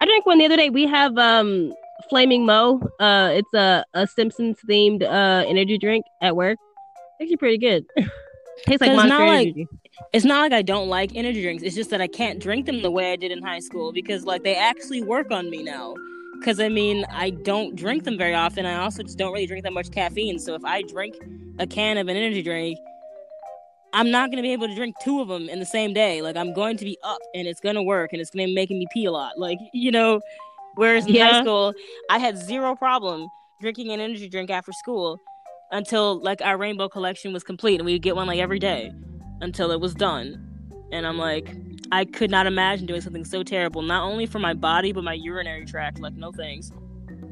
i 0.00 0.04
drank 0.06 0.26
one 0.26 0.36
the 0.38 0.44
other 0.44 0.56
day 0.56 0.68
we 0.70 0.86
have 0.86 1.16
um 1.18 1.72
Flaming 2.10 2.44
Moe 2.44 2.80
uh 3.00 3.30
it's 3.32 3.54
a, 3.54 3.82
a 3.94 4.06
simpsons 4.06 4.58
themed 4.68 5.02
uh 5.02 5.44
energy 5.48 5.78
drink 5.78 6.04
at 6.20 6.36
work 6.36 6.58
actually 7.22 7.36
pretty 7.38 7.56
good 7.58 7.84
tastes 8.66 8.82
like 8.82 8.92
monster 8.92 9.08
now, 9.08 9.26
like, 9.26 9.46
energy 9.48 9.66
It's 10.12 10.24
not 10.24 10.40
like 10.40 10.52
I 10.52 10.62
don't 10.62 10.88
like 10.88 11.14
energy 11.14 11.42
drinks. 11.42 11.62
It's 11.62 11.74
just 11.74 11.90
that 11.90 12.00
I 12.00 12.06
can't 12.06 12.40
drink 12.40 12.66
them 12.66 12.82
the 12.82 12.90
way 12.90 13.12
I 13.12 13.16
did 13.16 13.30
in 13.30 13.42
high 13.42 13.60
school 13.60 13.92
because 13.92 14.24
like 14.24 14.42
they 14.42 14.54
actually 14.54 15.02
work 15.02 15.30
on 15.30 15.50
me 15.50 15.62
now. 15.62 15.94
Because 16.38 16.60
I 16.60 16.68
mean, 16.68 17.04
I 17.10 17.30
don't 17.30 17.76
drink 17.76 18.04
them 18.04 18.18
very 18.18 18.34
often. 18.34 18.66
I 18.66 18.76
also 18.76 19.02
just 19.02 19.18
don't 19.18 19.32
really 19.32 19.46
drink 19.46 19.64
that 19.64 19.72
much 19.72 19.90
caffeine. 19.90 20.38
So 20.38 20.54
if 20.54 20.64
I 20.64 20.82
drink 20.82 21.16
a 21.58 21.66
can 21.66 21.96
of 21.96 22.08
an 22.08 22.16
energy 22.16 22.42
drink, 22.42 22.78
I'm 23.92 24.10
not 24.10 24.30
gonna 24.30 24.42
be 24.42 24.52
able 24.52 24.66
to 24.66 24.74
drink 24.74 24.96
two 25.02 25.20
of 25.20 25.28
them 25.28 25.48
in 25.48 25.60
the 25.60 25.66
same 25.66 25.92
day. 25.94 26.22
Like 26.22 26.36
I'm 26.36 26.52
going 26.52 26.76
to 26.76 26.84
be 26.84 26.98
up 27.04 27.20
and 27.34 27.46
it's 27.46 27.60
gonna 27.60 27.82
work 27.82 28.12
and 28.12 28.20
it's 28.20 28.30
gonna 28.30 28.46
be 28.46 28.54
making 28.54 28.78
me 28.78 28.86
pee 28.92 29.04
a 29.04 29.12
lot. 29.12 29.38
Like 29.38 29.58
you 29.72 29.92
know, 29.92 30.20
whereas 30.74 31.06
in 31.06 31.14
high 31.14 31.40
school 31.40 31.72
I 32.10 32.18
had 32.18 32.36
zero 32.36 32.74
problem 32.74 33.28
drinking 33.60 33.92
an 33.92 34.00
energy 34.00 34.28
drink 34.28 34.50
after 34.50 34.72
school 34.72 35.18
until 35.70 36.20
like 36.20 36.42
our 36.42 36.58
rainbow 36.58 36.88
collection 36.88 37.32
was 37.32 37.44
complete 37.44 37.76
and 37.76 37.86
we 37.86 37.92
would 37.92 38.02
get 38.02 38.16
one 38.16 38.26
like 38.26 38.38
every 38.38 38.58
day 38.58 38.92
until 39.44 39.70
it 39.70 39.80
was 39.80 39.94
done. 39.94 40.40
And 40.90 41.06
I'm 41.06 41.18
like, 41.18 41.54
I 41.92 42.04
could 42.04 42.30
not 42.30 42.46
imagine 42.46 42.86
doing 42.86 43.00
something 43.00 43.24
so 43.24 43.42
terrible, 43.42 43.82
not 43.82 44.02
only 44.02 44.26
for 44.26 44.38
my 44.38 44.54
body 44.54 44.92
but 44.92 45.04
my 45.04 45.14
urinary 45.14 45.64
tract. 45.64 46.00
Like, 46.00 46.14
no 46.14 46.32
thanks. 46.32 46.70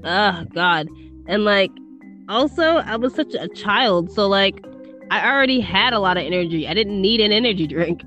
oh 0.05 0.45
god 0.53 0.89
and 1.29 1.45
like 1.45 1.71
also 2.29 2.79
i 2.79 2.97
was 2.97 3.15
such 3.15 3.35
a 3.35 3.47
child 3.49 4.11
so 4.11 4.27
like 4.29 4.65
i 5.13 5.31
already 5.31 5.61
had 5.61 5.93
a 5.93 6.01
lot 6.01 6.17
of 6.17 6.25
energy 6.25 6.67
i 6.67 6.75
didn't 6.75 7.01
need 7.01 7.21
an 7.21 7.31
energy 7.33 7.67
drink 7.67 8.03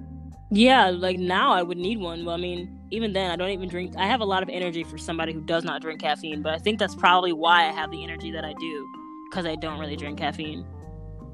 Yeah, 0.52 0.90
like 0.92 1.18
now 1.18 1.52
I 1.52 1.64
would 1.64 1.78
need 1.78 2.00
one. 2.00 2.24
Well, 2.24 2.36
I 2.36 2.38
mean, 2.40 2.80
even 2.92 3.14
then, 3.14 3.32
I 3.32 3.36
don't 3.36 3.50
even 3.50 3.68
drink. 3.68 3.94
I 3.98 4.06
have 4.06 4.22
a 4.22 4.26
lot 4.26 4.44
of 4.44 4.50
energy 4.50 4.84
for 4.84 4.98
somebody 4.98 5.34
who 5.34 5.42
does 5.42 5.64
not 5.66 5.82
drink 5.82 6.00
caffeine, 6.02 6.42
but 6.44 6.54
I 6.54 6.60
think 6.60 6.78
that's 6.80 6.96
probably 6.96 7.34
why 7.34 7.68
I 7.68 7.72
have 7.72 7.90
the 7.92 8.04
energy 8.04 8.32
that 8.32 8.46
I 8.46 8.54
do 8.54 8.88
because 9.30 9.46
I 9.46 9.56
don't 9.56 9.80
really 9.80 9.96
drink 9.98 10.20
caffeine. 10.20 10.64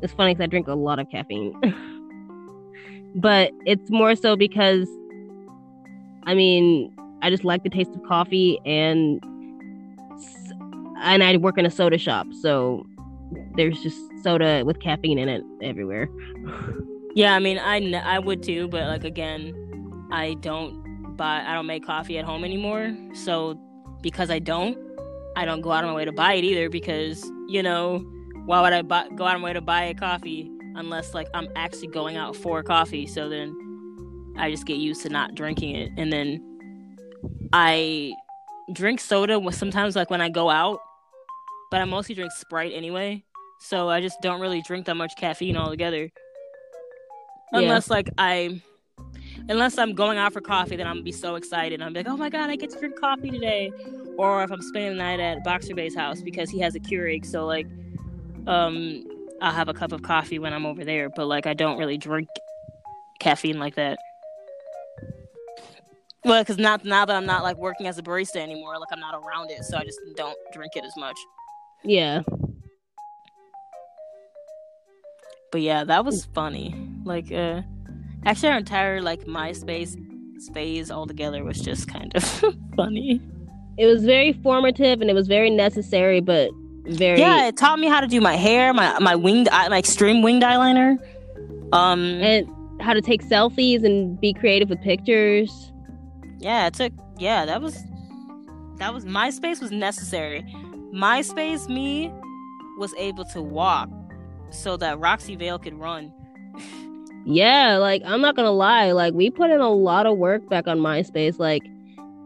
It's 0.02 0.14
funny 0.14 0.34
because 0.34 0.46
I 0.46 0.48
drink 0.48 0.68
a 0.70 0.74
lot 0.74 0.98
of 0.98 1.08
caffeine. 1.12 1.54
but 3.16 3.52
it's 3.66 3.90
more 3.90 4.16
so 4.16 4.36
because, 4.36 4.88
I 6.24 6.34
mean, 6.34 6.94
I 7.22 7.30
just 7.30 7.44
like 7.44 7.64
the 7.64 7.70
taste 7.70 7.92
of 7.92 8.04
coffee 8.04 8.60
and 8.66 9.24
and 11.04 11.24
I 11.24 11.36
work 11.38 11.58
in 11.58 11.66
a 11.66 11.72
soda 11.72 11.98
shop, 11.98 12.28
so 12.42 12.86
there's 13.56 13.82
just 13.82 13.98
soda 14.24 14.64
with 14.66 14.80
caffeine 14.80 15.18
in 15.18 15.30
it 15.30 15.44
everywhere. 15.62 16.10
Yeah, 17.14 17.36
I 17.36 17.40
mean, 17.40 17.60
I, 17.60 17.94
I 18.00 18.20
would 18.20 18.42
too, 18.42 18.70
but 18.70 18.88
like 18.88 19.04
again, 19.04 20.08
I 20.12 20.36
don't 20.36 21.18
buy, 21.18 21.44
I 21.46 21.54
don't 21.54 21.66
make 21.66 21.86
coffee 21.86 22.18
at 22.18 22.26
home 22.26 22.44
anymore. 22.44 22.96
So 23.14 23.60
because 24.02 24.30
I 24.30 24.40
don't, 24.40 24.78
I 25.36 25.46
don't 25.46 25.62
go 25.62 25.72
out 25.72 25.84
of 25.84 25.90
my 25.90 25.96
way 25.96 26.06
to 26.06 26.12
buy 26.12 26.36
it 26.36 26.44
either 26.44 26.70
because, 26.70 27.30
you 27.50 27.64
know, 27.64 28.00
why 28.46 28.62
would 28.62 28.74
I 28.74 28.82
buy, 28.82 29.08
go 29.16 29.26
out 29.26 29.36
of 29.36 29.42
my 29.42 29.50
way 29.50 29.54
to 29.54 29.62
buy 29.62 29.84
a 29.84 29.94
coffee 29.94 30.51
unless 30.76 31.14
like 31.14 31.28
I'm 31.34 31.48
actually 31.56 31.88
going 31.88 32.18
out 32.18 32.36
for 32.36 32.64
coffee? 32.64 33.06
So 33.08 33.30
then 33.30 33.56
I 34.38 34.50
just 34.52 34.66
get 34.66 34.78
used 34.78 35.02
to 35.04 35.10
not 35.10 35.36
drinking 35.36 35.76
it. 35.76 35.92
And 35.98 36.12
then 36.12 36.42
I 37.54 38.14
drink 38.74 39.00
soda 39.00 39.40
sometimes 39.52 39.96
like 39.96 40.10
when 40.10 40.22
I 40.22 40.30
go 40.30 40.50
out, 40.50 40.80
but 41.70 41.82
I 41.82 41.86
mostly 41.86 42.16
drink 42.16 42.32
Sprite 42.32 42.74
anyway. 42.74 43.24
So 43.60 43.90
I 43.90 44.02
just 44.02 44.22
don't 44.22 44.42
really 44.42 44.62
drink 44.66 44.86
that 44.88 44.96
much 44.96 45.14
caffeine 45.18 45.56
altogether 45.56 46.10
Yeah. 47.54 47.60
unless 47.60 47.90
like 47.90 48.10
I 48.18 48.62
unless 49.50 49.78
I'm 49.78 49.94
going 49.94 50.18
out 50.18 50.34
for 50.34 50.42
coffee, 50.42 50.76
then 50.76 50.88
I'm 50.88 50.96
gonna 50.96 51.04
be 51.04 51.12
so 51.12 51.36
excited. 51.36 51.82
I'm 51.82 51.94
like, 51.94 52.08
oh 52.08 52.18
my 52.18 52.30
god, 52.30 52.50
I 52.50 52.56
get 52.56 52.70
to 52.72 52.80
drink 52.80 53.00
coffee 53.00 53.30
today. 53.32 53.72
Or 54.18 54.44
if 54.44 54.52
I'm 54.52 54.62
spending 54.62 54.98
the 54.98 55.04
night 55.04 55.20
at 55.20 55.44
Boxer 55.44 55.74
Bay's 55.76 55.96
house 55.96 56.22
because 56.22 56.50
he 56.50 56.60
has 56.60 56.76
a 56.76 56.80
Keurig, 56.80 57.26
so 57.26 57.46
like, 57.46 57.68
um, 58.48 59.04
I'll 59.42 59.52
have 59.52 59.70
a 59.70 59.74
cup 59.74 59.92
of 59.92 60.04
coffee 60.04 60.40
when 60.40 60.54
I'm 60.54 60.66
over 60.66 60.86
there. 60.86 61.10
But 61.10 61.26
like, 61.26 61.48
I 61.48 61.54
don't 61.54 61.78
really 61.78 61.98
drink 61.98 62.28
caffeine 63.20 63.60
like 63.60 63.76
that. 63.76 63.98
Well, 66.24 66.44
because 66.44 66.60
not 66.60 66.86
now 66.86 67.06
that 67.06 67.16
I'm 67.16 67.26
not 67.26 67.42
like 67.42 67.58
working 67.58 67.88
as 67.88 67.98
a 67.98 68.04
barista 68.04 68.38
anymore, 68.38 68.78
like 68.78 68.90
I'm 68.92 69.00
not 69.00 69.16
around 69.16 69.50
it, 69.50 69.64
so 69.64 69.78
I 69.78 69.84
just 69.84 70.00
don't 70.16 70.38
drink 70.54 70.74
it 70.76 70.86
as 70.86 70.96
much. 70.96 71.18
Yeah. 71.84 72.22
But 75.52 75.62
yeah, 75.62 75.84
that 75.84 76.06
was 76.06 76.26
funny. 76.34 76.76
Like, 77.04 77.32
uh, 77.32 77.62
actually, 78.26 78.50
our 78.50 78.58
entire 78.58 79.02
like 79.02 79.26
MySpace 79.26 79.98
phase 80.54 80.92
altogether 80.92 81.44
was 81.44 81.60
just 81.60 81.88
kind 81.88 82.12
of 82.16 82.24
funny. 82.76 83.20
It 83.78 83.88
was 83.88 84.06
very 84.06 84.34
formative 84.34 85.02
and 85.02 85.10
it 85.10 85.14
was 85.14 85.28
very 85.28 85.50
necessary, 85.50 86.20
but 86.20 86.52
very 86.86 87.20
Yeah, 87.20 87.48
it 87.48 87.58
taught 87.58 87.80
me 87.80 87.88
how 87.88 88.02
to 88.02 88.08
do 88.08 88.22
my 88.22 88.36
hair, 88.36 88.74
my 88.74 88.98
my 89.00 89.16
winged, 89.16 89.50
my 89.52 89.78
extreme 89.78 90.22
winged 90.22 90.44
eyeliner. 90.44 90.98
Um, 91.74 92.02
and 92.22 92.48
how 92.82 92.94
to 92.94 93.02
take 93.02 93.24
selfies 93.24 93.84
and 93.86 94.20
be 94.20 94.34
creative 94.34 94.70
with 94.70 94.82
pictures. 94.82 95.72
yeah, 96.40 96.68
it 96.68 96.74
took. 96.74 96.92
Yeah, 97.18 97.46
that 97.46 97.62
was 97.62 97.78
that 98.78 98.94
was 98.94 99.06
MySpace 99.06 99.62
was 99.62 99.72
necessary. 99.72 100.42
MySpace 100.94 101.70
me 101.70 102.12
was 102.78 102.94
able 102.98 103.24
to 103.26 103.42
walk 103.42 103.90
so 104.50 104.76
that 104.78 105.00
Roxy 105.00 105.36
Vale 105.36 105.60
could 105.60 105.76
run. 105.76 106.12
Yeah, 107.26 107.78
like 107.78 108.02
I'm 108.04 108.20
not 108.22 108.36
gonna 108.36 108.52
lie, 108.52 108.92
like 108.92 109.14
we 109.14 109.30
put 109.30 109.52
in 109.52 109.60
a 109.62 109.70
lot 109.70 110.08
of 110.08 110.18
work 110.18 110.50
back 110.50 110.68
on 110.68 110.80
MySpace. 110.80 111.38
Like 111.38 111.62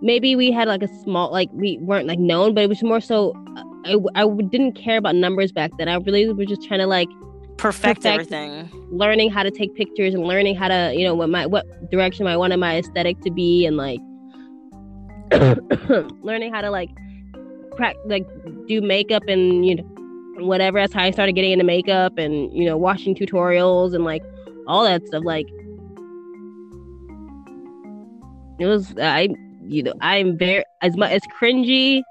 maybe 0.02 0.36
we 0.36 0.52
had 0.52 0.68
like 0.70 0.82
a 0.82 0.88
small, 1.04 1.32
like 1.32 1.50
we 1.52 1.78
weren't 1.82 2.08
like 2.08 2.20
known, 2.20 2.54
but 2.56 2.64
it 2.64 2.70
was 2.70 2.82
more 2.82 3.02
so. 3.02 3.34
I, 3.86 3.98
I 4.16 4.28
didn't 4.50 4.74
care 4.74 4.98
about 4.98 5.16
numbers 5.16 5.52
back 5.52 5.72
then. 5.78 5.88
I 5.88 5.96
really 5.96 6.28
was 6.32 6.48
just 6.48 6.64
trying 6.64 6.80
to 6.80 6.88
like 6.88 7.10
Perfect, 7.58 8.04
Perfect. 8.04 8.06
everything. 8.06 8.70
learning 8.92 9.32
how 9.32 9.42
to 9.42 9.50
take 9.50 9.74
pictures 9.76 10.14
and 10.14 10.26
learning 10.26 10.56
how 10.56 10.68
to, 10.68 10.94
you 10.94 11.06
know, 11.06 11.16
what 11.16 11.30
my 11.30 11.46
what 11.46 11.66
direction 11.90 12.28
I 12.28 12.36
wanted 12.36 12.58
my 12.58 12.78
aesthetic 12.78 13.20
to 13.22 13.32
be, 13.32 13.66
and 13.66 13.78
like 13.78 14.00
learning 16.22 16.54
how 16.54 16.62
to 16.62 16.70
like 16.70 16.90
prac 17.78 17.96
like 18.06 18.26
do 18.68 18.82
makeup 18.82 19.24
and 19.28 19.66
you 19.66 19.76
know 19.76 19.84
whatever. 20.46 20.80
That's 20.80 20.94
how 20.94 21.04
I 21.04 21.12
started 21.12 21.34
getting 21.34 21.52
into 21.52 21.64
makeup 21.64 22.18
and 22.18 22.52
you 22.52 22.66
know 22.66 22.76
watching 22.76 23.16
tutorials 23.16 23.96
and 23.96 24.04
like 24.04 24.24
all 24.68 24.84
that 24.84 25.08
stuff. 25.08 25.24
Like 25.24 25.48
it 28.60 28.66
was 28.66 28.94
I 29.02 29.30
you 29.64 29.82
know 29.84 29.94
I'm 30.02 30.38
very 30.38 30.66
as 30.82 30.98
much 30.98 31.12
as 31.12 31.22
cringy 31.40 32.04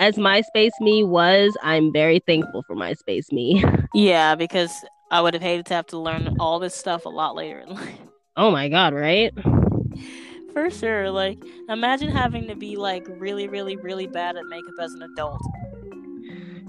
as 0.00 0.16
MySpace 0.16 0.72
me 0.80 1.04
was. 1.04 1.56
I'm 1.62 1.92
very 1.92 2.18
thankful 2.26 2.64
for 2.66 2.74
MySpace 2.74 3.30
me. 3.30 3.64
Yeah, 3.94 4.34
because 4.36 4.72
I 5.10 5.20
would 5.20 5.34
have 5.34 5.42
hated 5.42 5.66
to 5.66 5.74
have 5.74 5.86
to 5.88 5.98
learn 5.98 6.36
all 6.38 6.58
this 6.60 6.74
stuff 6.74 7.04
a 7.04 7.08
lot 7.08 7.34
later 7.34 7.58
in 7.58 7.68
life. 7.74 7.98
oh 8.36 8.50
my 8.50 8.68
god, 8.68 8.94
right? 8.94 9.32
For 10.52 10.70
sure. 10.70 11.10
Like, 11.10 11.38
imagine 11.68 12.08
having 12.10 12.46
to 12.48 12.54
be 12.56 12.76
like 12.76 13.04
really, 13.08 13.48
really, 13.48 13.76
really 13.76 14.06
bad 14.06 14.36
at 14.36 14.46
makeup 14.46 14.74
as 14.80 14.92
an 14.94 15.02
adult. 15.02 15.40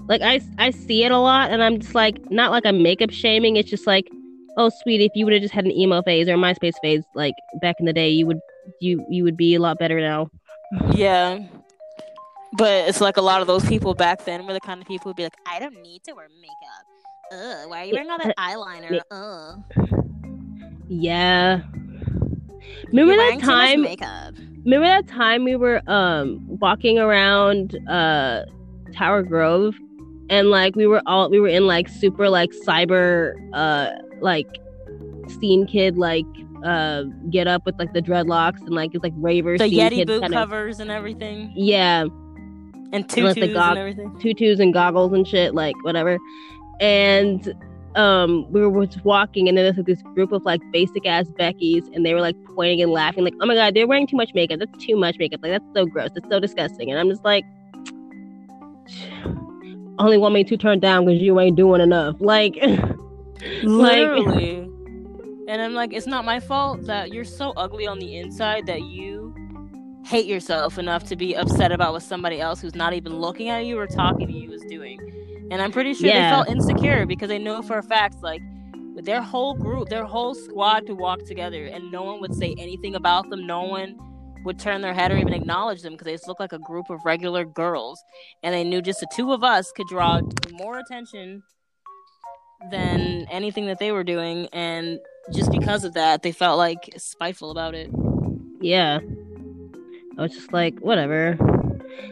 like 0.08 0.20
I 0.22 0.40
I 0.58 0.70
see 0.70 1.04
it 1.04 1.12
a 1.12 1.18
lot, 1.18 1.50
and 1.50 1.62
I'm 1.62 1.78
just 1.80 1.94
like 1.94 2.16
not 2.30 2.50
like 2.50 2.66
I'm 2.66 2.82
makeup 2.82 3.10
shaming. 3.10 3.56
It's 3.56 3.70
just 3.70 3.86
like, 3.86 4.08
oh 4.56 4.70
sweetie, 4.82 5.04
if 5.06 5.12
you 5.14 5.24
would 5.24 5.32
have 5.32 5.42
just 5.42 5.54
had 5.54 5.64
an 5.64 5.72
emo 5.72 6.02
phase 6.02 6.28
or 6.28 6.36
MySpace 6.36 6.74
phase 6.82 7.02
like 7.14 7.34
back 7.60 7.76
in 7.78 7.86
the 7.86 7.92
day, 7.92 8.08
you 8.08 8.26
would 8.26 8.40
you 8.80 9.04
you 9.08 9.22
would 9.24 9.36
be 9.36 9.54
a 9.54 9.60
lot 9.60 9.78
better 9.78 10.00
now. 10.00 10.28
Yeah. 10.94 11.38
But 12.54 12.88
it's 12.88 13.00
like 13.00 13.16
a 13.16 13.22
lot 13.22 13.40
of 13.40 13.46
those 13.46 13.64
people 13.66 13.94
back 13.94 14.24
then 14.24 14.46
were 14.46 14.52
the 14.52 14.60
kind 14.60 14.80
of 14.80 14.86
people 14.86 15.10
who'd 15.10 15.16
be 15.16 15.22
like, 15.22 15.36
I 15.46 15.58
don't 15.58 15.80
need 15.82 16.04
to 16.04 16.12
wear 16.12 16.28
makeup. 16.40 16.86
Ugh, 17.32 17.70
why 17.70 17.82
are 17.82 17.84
you 17.86 17.92
wearing 17.94 18.10
all 18.10 18.18
that 18.18 18.36
eyeliner? 18.36 19.00
Ugh. 19.10 19.62
Yeah. 20.88 21.62
Remember 22.88 23.14
You're 23.14 23.16
that 23.16 23.16
wearing 23.16 23.40
too 23.40 23.46
much 23.46 23.70
time? 23.70 23.82
makeup. 23.82 24.34
Remember 24.64 24.86
that 24.86 25.08
time 25.08 25.44
we 25.44 25.56
were 25.56 25.80
um 25.88 26.38
walking 26.60 26.98
around 26.98 27.76
uh 27.88 28.42
Tower 28.92 29.22
Grove, 29.22 29.74
and 30.28 30.50
like 30.50 30.76
we 30.76 30.86
were 30.86 31.02
all 31.06 31.30
we 31.30 31.40
were 31.40 31.48
in 31.48 31.66
like 31.66 31.88
super 31.88 32.28
like 32.28 32.50
cyber 32.66 33.32
uh 33.54 33.90
like 34.20 34.46
scene 35.40 35.66
kid 35.66 35.96
like 35.96 36.26
uh 36.64 37.04
get 37.30 37.48
up 37.48 37.64
with 37.66 37.76
like 37.78 37.92
the 37.94 38.02
dreadlocks 38.02 38.60
and 38.60 38.70
like 38.70 38.94
it's 38.94 39.02
like 39.02 39.14
raver 39.16 39.56
The 39.58 39.64
Yeti 39.64 40.06
boot 40.06 40.20
kinda- 40.22 40.36
covers 40.36 40.78
and 40.78 40.90
everything. 40.90 41.52
yeah 41.56 42.04
And 42.92 43.04
With 43.04 43.34
the 43.34 43.40
tutus 43.46 43.56
and 43.56 43.78
everything. 43.78 44.18
tutus 44.20 44.60
and 44.60 44.72
goggles 44.72 45.12
and 45.12 45.26
shit, 45.26 45.54
like 45.54 45.74
whatever. 45.82 46.18
And 46.80 47.54
um, 47.96 48.50
we 48.52 48.66
were 48.66 48.86
just 48.86 49.04
walking, 49.04 49.48
and 49.48 49.56
then 49.56 49.64
there's 49.64 49.76
like 49.76 49.86
this 49.86 50.02
group 50.14 50.32
of 50.32 50.44
like 50.44 50.60
basic 50.72 51.06
ass 51.06 51.26
Beckys, 51.38 51.86
and 51.94 52.04
they 52.04 52.14
were 52.14 52.20
like 52.20 52.36
pointing 52.54 52.82
and 52.82 52.90
laughing, 52.90 53.24
like, 53.24 53.34
"Oh 53.40 53.46
my 53.46 53.54
god, 53.54 53.74
they're 53.74 53.86
wearing 53.86 54.06
too 54.06 54.16
much 54.16 54.30
makeup. 54.34 54.58
That's 54.58 54.84
too 54.84 54.96
much 54.96 55.16
makeup. 55.18 55.40
Like 55.42 55.52
that's 55.52 55.64
so 55.74 55.86
gross. 55.86 56.10
That's 56.14 56.28
so 56.28 56.40
disgusting." 56.40 56.90
And 56.90 56.98
I'm 56.98 57.08
just 57.08 57.24
like, 57.24 57.44
only 59.98 60.18
want 60.18 60.34
me 60.34 60.44
to 60.44 60.56
turn 60.56 60.80
down 60.80 61.06
because 61.06 61.20
you 61.20 61.38
ain't 61.40 61.56
doing 61.56 61.80
enough. 61.80 62.16
Like, 62.20 62.56
Literally. 63.62 64.58
and 65.48 65.60
I'm 65.62 65.74
like, 65.74 65.92
it's 65.92 66.06
not 66.06 66.24
my 66.24 66.38
fault 66.40 66.84
that 66.86 67.12
you're 67.12 67.24
so 67.24 67.52
ugly 67.56 67.86
on 67.86 67.98
the 67.98 68.16
inside 68.16 68.66
that 68.66 68.82
you 68.82 69.34
hate 70.04 70.26
yourself 70.26 70.78
enough 70.78 71.04
to 71.04 71.16
be 71.16 71.34
upset 71.36 71.72
about 71.72 71.92
what 71.92 72.02
somebody 72.02 72.40
else 72.40 72.60
who's 72.60 72.74
not 72.74 72.92
even 72.92 73.18
looking 73.20 73.48
at 73.48 73.64
you 73.64 73.78
or 73.78 73.86
talking 73.86 74.26
to 74.26 74.32
you 74.32 74.52
is 74.52 74.62
doing. 74.68 74.98
And 75.50 75.60
I'm 75.62 75.70
pretty 75.72 75.94
sure 75.94 76.08
Yeah. 76.08 76.30
they 76.30 76.36
felt 76.36 76.48
insecure 76.48 77.06
because 77.06 77.28
they 77.28 77.38
know 77.38 77.62
for 77.62 77.78
a 77.78 77.82
fact, 77.82 78.22
like, 78.22 78.40
their 78.96 79.22
whole 79.22 79.54
group, 79.54 79.88
their 79.88 80.04
whole 80.04 80.34
squad 80.34 80.86
could 80.86 80.98
walk 80.98 81.24
together 81.24 81.66
and 81.66 81.90
no 81.90 82.02
one 82.02 82.20
would 82.20 82.34
say 82.34 82.54
anything 82.58 82.94
about 82.94 83.28
them. 83.30 83.46
No 83.46 83.62
one 83.62 83.96
would 84.44 84.58
turn 84.58 84.80
their 84.82 84.92
head 84.92 85.10
or 85.12 85.16
even 85.16 85.32
acknowledge 85.32 85.82
them 85.82 85.92
because 85.92 86.04
they 86.06 86.12
just 86.12 86.26
look 86.28 86.40
like 86.40 86.52
a 86.52 86.58
group 86.58 86.90
of 86.90 86.98
regular 87.04 87.44
girls. 87.44 88.02
And 88.42 88.52
they 88.54 88.64
knew 88.64 88.82
just 88.82 89.00
the 89.00 89.06
two 89.14 89.32
of 89.32 89.42
us 89.44 89.70
could 89.72 89.86
draw 89.88 90.20
more 90.52 90.78
attention 90.78 91.42
than 92.70 93.26
anything 93.30 93.66
that 93.66 93.78
they 93.78 93.92
were 93.92 94.04
doing. 94.04 94.48
And 94.52 94.98
just 95.32 95.50
because 95.52 95.84
of 95.84 95.94
that, 95.94 96.22
they 96.22 96.32
felt 96.32 96.58
like 96.58 96.92
spiteful 96.96 97.50
about 97.50 97.74
it. 97.74 97.90
yeah. 98.60 98.98
I 100.18 100.22
was 100.22 100.32
just 100.32 100.52
like, 100.52 100.78
whatever. 100.80 101.36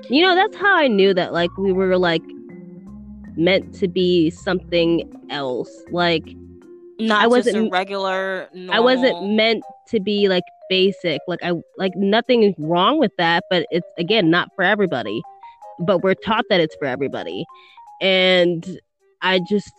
You 0.09 0.23
know, 0.23 0.35
that's 0.35 0.57
how 0.57 0.77
I 0.77 0.89
knew 0.89 1.15
that 1.15 1.33
like 1.33 1.51
we 1.57 1.73
were 1.73 1.97
like 1.99 2.23
meant 3.37 3.75
to 3.77 3.89
be 3.89 4.31
something 4.31 5.11
else. 5.31 5.71
Like 5.91 6.25
Not 6.99 7.21
I 7.21 7.25
just 7.25 7.49
a 7.49 7.53
wasn't- 7.53 7.73
regular. 7.73 8.49
Normal... 8.53 8.75
I 8.75 8.81
wasn't 8.81 9.35
meant 9.35 9.63
to 9.89 10.01
be 10.01 10.29
like 10.29 10.45
basic. 10.69 11.21
Like 11.27 11.41
I 11.43 11.53
like 11.79 11.93
nothing 11.97 12.43
is 12.43 12.55
wrong 12.59 12.99
with 12.99 13.13
that, 13.19 13.45
but 13.51 13.67
it's 13.71 13.87
again 13.99 14.31
not 14.31 14.49
for 14.55 14.63
everybody. 14.63 15.23
But 15.79 16.03
we're 16.03 16.15
taught 16.15 16.45
that 16.51 16.61
it's 16.61 16.77
for 16.77 16.87
everybody. 16.87 17.45
And 18.01 18.81
I 19.23 19.41
just 19.49 19.73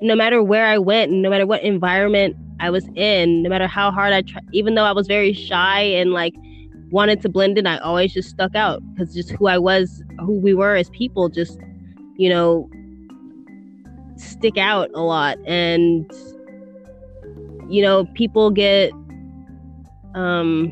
no 0.00 0.14
matter 0.14 0.42
where 0.42 0.66
I 0.66 0.78
went, 0.78 1.10
no 1.10 1.28
matter 1.28 1.46
what 1.46 1.62
environment 1.62 2.36
I 2.60 2.70
was 2.70 2.88
in, 2.94 3.42
no 3.42 3.50
matter 3.50 3.66
how 3.66 3.90
hard 3.90 4.12
I 4.12 4.22
tried, 4.22 4.44
even 4.52 4.74
though 4.74 4.84
I 4.84 4.92
was 4.92 5.06
very 5.08 5.32
shy 5.32 5.80
and 5.80 6.12
like 6.12 6.34
wanted 6.90 7.20
to 7.22 7.28
blend 7.28 7.58
in, 7.58 7.66
I 7.66 7.78
always 7.78 8.12
just 8.12 8.28
stuck 8.30 8.54
out 8.54 8.82
because 8.94 9.14
just 9.14 9.30
who 9.30 9.46
I 9.46 9.58
was, 9.58 10.02
who 10.20 10.38
we 10.38 10.54
were 10.54 10.74
as 10.76 10.88
people, 10.90 11.28
just 11.28 11.58
you 12.16 12.28
know, 12.28 12.68
stick 14.16 14.56
out 14.58 14.90
a 14.94 15.02
lot. 15.02 15.36
And 15.46 16.10
you 17.68 17.82
know, 17.82 18.04
people 18.14 18.50
get 18.50 18.90
um 20.14 20.70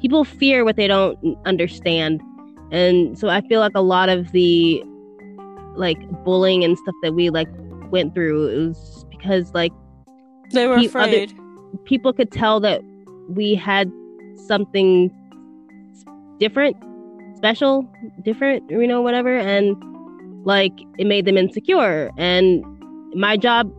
people 0.00 0.24
fear 0.24 0.64
what 0.64 0.76
they 0.76 0.86
don't 0.86 1.18
understand. 1.44 2.22
And 2.72 3.18
so 3.18 3.28
I 3.28 3.40
feel 3.42 3.60
like 3.60 3.72
a 3.74 3.82
lot 3.82 4.08
of 4.08 4.30
the 4.32 4.82
like 5.76 5.98
bullying 6.24 6.64
and 6.64 6.78
stuff 6.78 6.94
that 7.02 7.14
we 7.14 7.30
like 7.30 7.48
went 7.90 8.14
through 8.14 8.46
it 8.48 8.56
was 8.68 9.04
because 9.10 9.52
like 9.54 9.72
They 10.52 10.66
were 10.66 10.76
Pe- 10.78 10.86
other- 10.88 11.02
afraid. 11.02 11.32
people 11.84 12.12
could 12.12 12.30
tell 12.30 12.60
that 12.60 12.80
we 13.28 13.54
had 13.54 13.90
something 14.46 15.10
different, 16.38 16.76
special, 17.36 17.90
different, 18.24 18.68
you 18.70 18.86
know, 18.86 19.00
whatever. 19.02 19.36
And 19.36 19.76
like 20.44 20.72
it 20.98 21.06
made 21.06 21.24
them 21.24 21.36
insecure. 21.36 22.10
And 22.16 22.64
my 23.14 23.36
job 23.36 23.70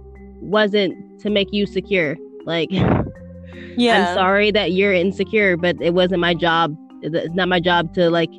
wasn't 0.41 0.93
to 1.21 1.29
make 1.29 1.47
you 1.51 1.65
secure. 1.65 2.15
Like, 2.45 2.69
yeah. 3.75 4.09
I'm 4.09 4.15
sorry 4.15 4.51
that 4.51 4.71
you're 4.73 4.93
insecure, 4.93 5.57
but 5.57 5.75
it 5.81 5.93
wasn't 5.93 6.21
my 6.21 6.33
job. 6.33 6.75
It's 7.01 7.33
not 7.33 7.47
my 7.47 7.59
job 7.59 7.93
to 7.95 8.09
like 8.09 8.29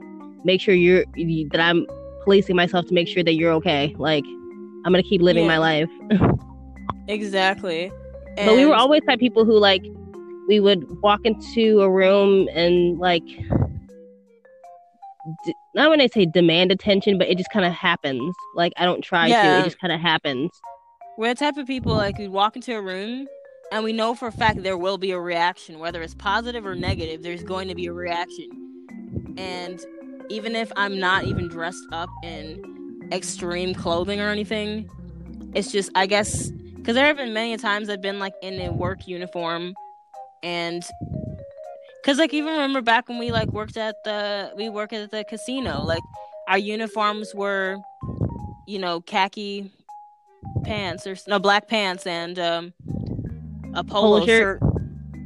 make 0.44 0.60
sure 0.60 0.74
you're 0.74 1.04
that 1.50 1.60
I'm 1.60 1.86
policing 2.24 2.56
myself 2.56 2.86
to 2.86 2.94
make 2.94 3.08
sure 3.08 3.24
that 3.24 3.34
you're 3.34 3.52
okay. 3.52 3.94
Like, 3.98 4.24
I'm 4.84 4.92
gonna 4.92 5.02
keep 5.02 5.20
living 5.20 5.44
Yeah. 5.44 5.58
my 5.58 5.58
life. 5.58 5.90
Exactly. 7.08 7.90
But 8.36 8.54
we 8.54 8.64
were 8.64 8.74
always 8.74 9.02
type 9.08 9.18
people 9.18 9.44
who 9.44 9.58
like 9.58 9.84
we 10.52 10.60
would 10.60 11.00
walk 11.00 11.20
into 11.24 11.80
a 11.80 11.90
room 11.90 12.46
and 12.52 12.98
like 12.98 13.24
d- 15.46 15.54
not 15.74 15.88
when 15.88 15.98
I 15.98 16.08
say 16.08 16.26
demand 16.26 16.70
attention, 16.70 17.16
but 17.16 17.26
it 17.28 17.38
just 17.38 17.48
kind 17.50 17.64
of 17.64 17.72
happens. 17.72 18.34
Like 18.54 18.74
I 18.76 18.84
don't 18.84 19.02
try 19.02 19.30
to; 19.30 19.34
it 19.34 19.64
just 19.64 19.80
kind 19.80 19.94
of 19.94 19.98
happens. 19.98 20.50
We're 21.16 21.32
the 21.32 21.36
type 21.36 21.56
of 21.56 21.66
people 21.66 21.94
like 21.94 22.18
we 22.18 22.28
walk 22.28 22.54
into 22.54 22.76
a 22.76 22.82
room 22.82 23.28
and 23.70 23.82
we 23.82 23.94
know 23.94 24.14
for 24.14 24.28
a 24.28 24.32
fact 24.32 24.62
there 24.62 24.76
will 24.76 24.98
be 24.98 25.12
a 25.12 25.18
reaction, 25.18 25.78
whether 25.78 26.02
it's 26.02 26.14
positive 26.14 26.66
or 26.66 26.74
negative. 26.74 27.22
There's 27.22 27.42
going 27.42 27.68
to 27.68 27.74
be 27.74 27.86
a 27.86 27.92
reaction, 27.94 28.50
and 29.38 29.80
even 30.28 30.54
if 30.54 30.70
I'm 30.76 30.98
not 30.98 31.24
even 31.24 31.48
dressed 31.48 31.86
up 31.92 32.10
in 32.22 33.08
extreme 33.10 33.74
clothing 33.74 34.20
or 34.20 34.28
anything, 34.28 34.90
it's 35.54 35.72
just 35.72 35.88
I 35.94 36.04
guess 36.04 36.50
because 36.50 36.94
there 36.94 37.06
have 37.06 37.16
been 37.16 37.32
many 37.32 37.56
times 37.56 37.88
I've 37.88 38.02
been 38.02 38.18
like 38.18 38.34
in 38.42 38.60
a 38.60 38.70
work 38.70 39.08
uniform, 39.08 39.72
and 40.42 40.82
because 42.02 42.18
like 42.18 42.34
even 42.34 42.52
remember 42.52 42.80
back 42.80 43.08
when 43.08 43.18
we 43.18 43.30
like 43.30 43.48
worked 43.52 43.76
at 43.76 43.96
the 44.04 44.52
we 44.56 44.68
worked 44.68 44.92
at 44.92 45.10
the 45.10 45.24
casino, 45.24 45.82
like 45.82 46.02
our 46.48 46.58
uniforms 46.58 47.34
were, 47.34 47.76
you 48.66 48.78
know, 48.78 49.00
khaki 49.00 49.70
pants 50.64 51.06
or 51.06 51.16
no 51.28 51.38
black 51.38 51.68
pants 51.68 52.06
and 52.06 52.38
um 52.38 52.72
a 53.74 53.82
polo, 53.84 54.18
Polo 54.18 54.26
shirt. 54.26 54.60
shirt. 54.60 54.72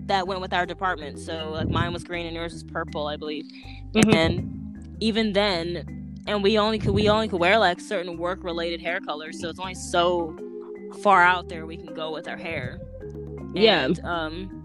that 0.06 0.28
went 0.28 0.40
with 0.40 0.52
our 0.52 0.66
department. 0.66 1.18
So 1.18 1.50
like 1.52 1.68
mine 1.68 1.92
was 1.92 2.04
green 2.04 2.26
and 2.26 2.36
yours 2.36 2.52
was 2.52 2.62
purple, 2.64 3.06
I 3.08 3.16
believe. 3.16 3.44
Mhm. 3.92 4.14
And 4.14 4.96
even 5.00 5.32
then, 5.32 6.22
and 6.28 6.42
we 6.42 6.58
only 6.58 6.78
could 6.78 6.94
we 6.94 7.08
only 7.08 7.28
could 7.28 7.40
wear 7.40 7.58
like 7.58 7.80
certain 7.80 8.18
work 8.18 8.44
related 8.44 8.80
hair 8.80 9.00
colors. 9.00 9.40
So 9.40 9.48
it's 9.48 9.58
only 9.58 9.74
so 9.74 10.36
far 11.02 11.22
out 11.22 11.48
there 11.48 11.66
we 11.66 11.76
can 11.76 11.92
go 11.94 12.12
with 12.12 12.28
our 12.28 12.36
hair. 12.36 12.78
Yeah. 13.54 13.88
Um. 14.04 14.55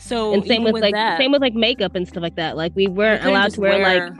So 0.00 0.32
and 0.32 0.42
same 0.44 0.62
even 0.62 0.72
with, 0.72 0.82
like 0.82 0.94
that, 0.94 1.18
same 1.18 1.30
with 1.30 1.42
like 1.42 1.54
makeup 1.54 1.94
and 1.94 2.08
stuff 2.08 2.22
like 2.22 2.36
that. 2.36 2.56
Like 2.56 2.74
we 2.74 2.86
we 2.86 2.94
weren't 2.94 3.24
allowed 3.24 3.52
to 3.52 3.60
wear, 3.60 3.78
like 3.78 4.12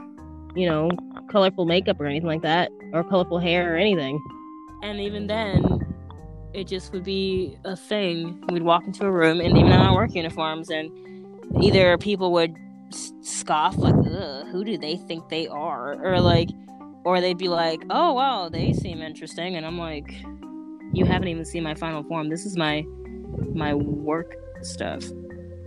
you 0.55 0.69
know 0.69 0.89
colorful 1.29 1.65
makeup 1.65 1.99
or 1.99 2.05
anything 2.05 2.27
like 2.27 2.43
that, 2.43 2.71
or 2.93 3.03
colorful 3.03 3.39
hair 3.39 3.73
or 3.73 3.77
anything. 3.77 4.21
and 4.83 4.99
even 4.99 5.27
then 5.27 5.79
it 6.53 6.67
just 6.67 6.91
would 6.93 7.03
be 7.03 7.57
a 7.65 7.75
thing. 7.75 8.43
We'd 8.51 8.63
walk 8.63 8.83
into 8.85 9.05
a 9.05 9.11
room 9.11 9.39
and 9.39 9.57
even 9.57 9.71
in 9.71 9.79
our 9.79 9.95
work 9.95 10.13
uniforms 10.13 10.69
and 10.69 10.91
either 11.63 11.97
people 11.97 12.31
would 12.33 12.55
scoff 13.21 13.77
like 13.77 13.95
Ugh, 13.95 14.47
who 14.47 14.63
do 14.63 14.77
they 14.77 14.97
think 14.97 15.29
they 15.29 15.47
are? 15.47 15.93
Or 15.93 16.19
like 16.19 16.49
or 17.05 17.21
they'd 17.21 17.37
be 17.37 17.47
like 17.47 17.81
oh 17.89 18.13
wow 18.13 18.49
they 18.49 18.73
seem 18.73 19.01
interesting. 19.01 19.55
And 19.55 19.65
i'm 19.65 19.79
like 19.79 20.13
you 20.93 21.05
haven't 21.05 21.29
even 21.29 21.45
seen 21.45 21.63
my 21.63 21.73
final 21.73 22.03
form. 22.03 22.29
This 22.29 22.45
is 22.45 22.55
my 22.55 22.85
my 23.53 23.73
work 23.73 24.35
stuff 24.61 25.03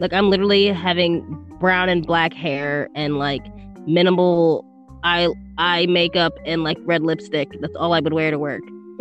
Like 0.00 0.12
I'm 0.12 0.30
literally 0.30 0.66
having 0.68 1.20
brown 1.60 1.88
and 1.88 2.06
black 2.06 2.32
hair 2.32 2.88
and 2.94 3.18
like 3.18 3.42
minimal 3.86 4.64
eye 5.04 5.28
eye 5.58 5.86
makeup 5.86 6.32
and 6.44 6.64
like 6.64 6.78
red 6.82 7.02
lipstick. 7.02 7.48
That's 7.60 7.74
all 7.76 7.92
I 7.92 8.00
would 8.00 8.12
wear 8.12 8.30
to 8.30 8.38
work. 8.38 8.62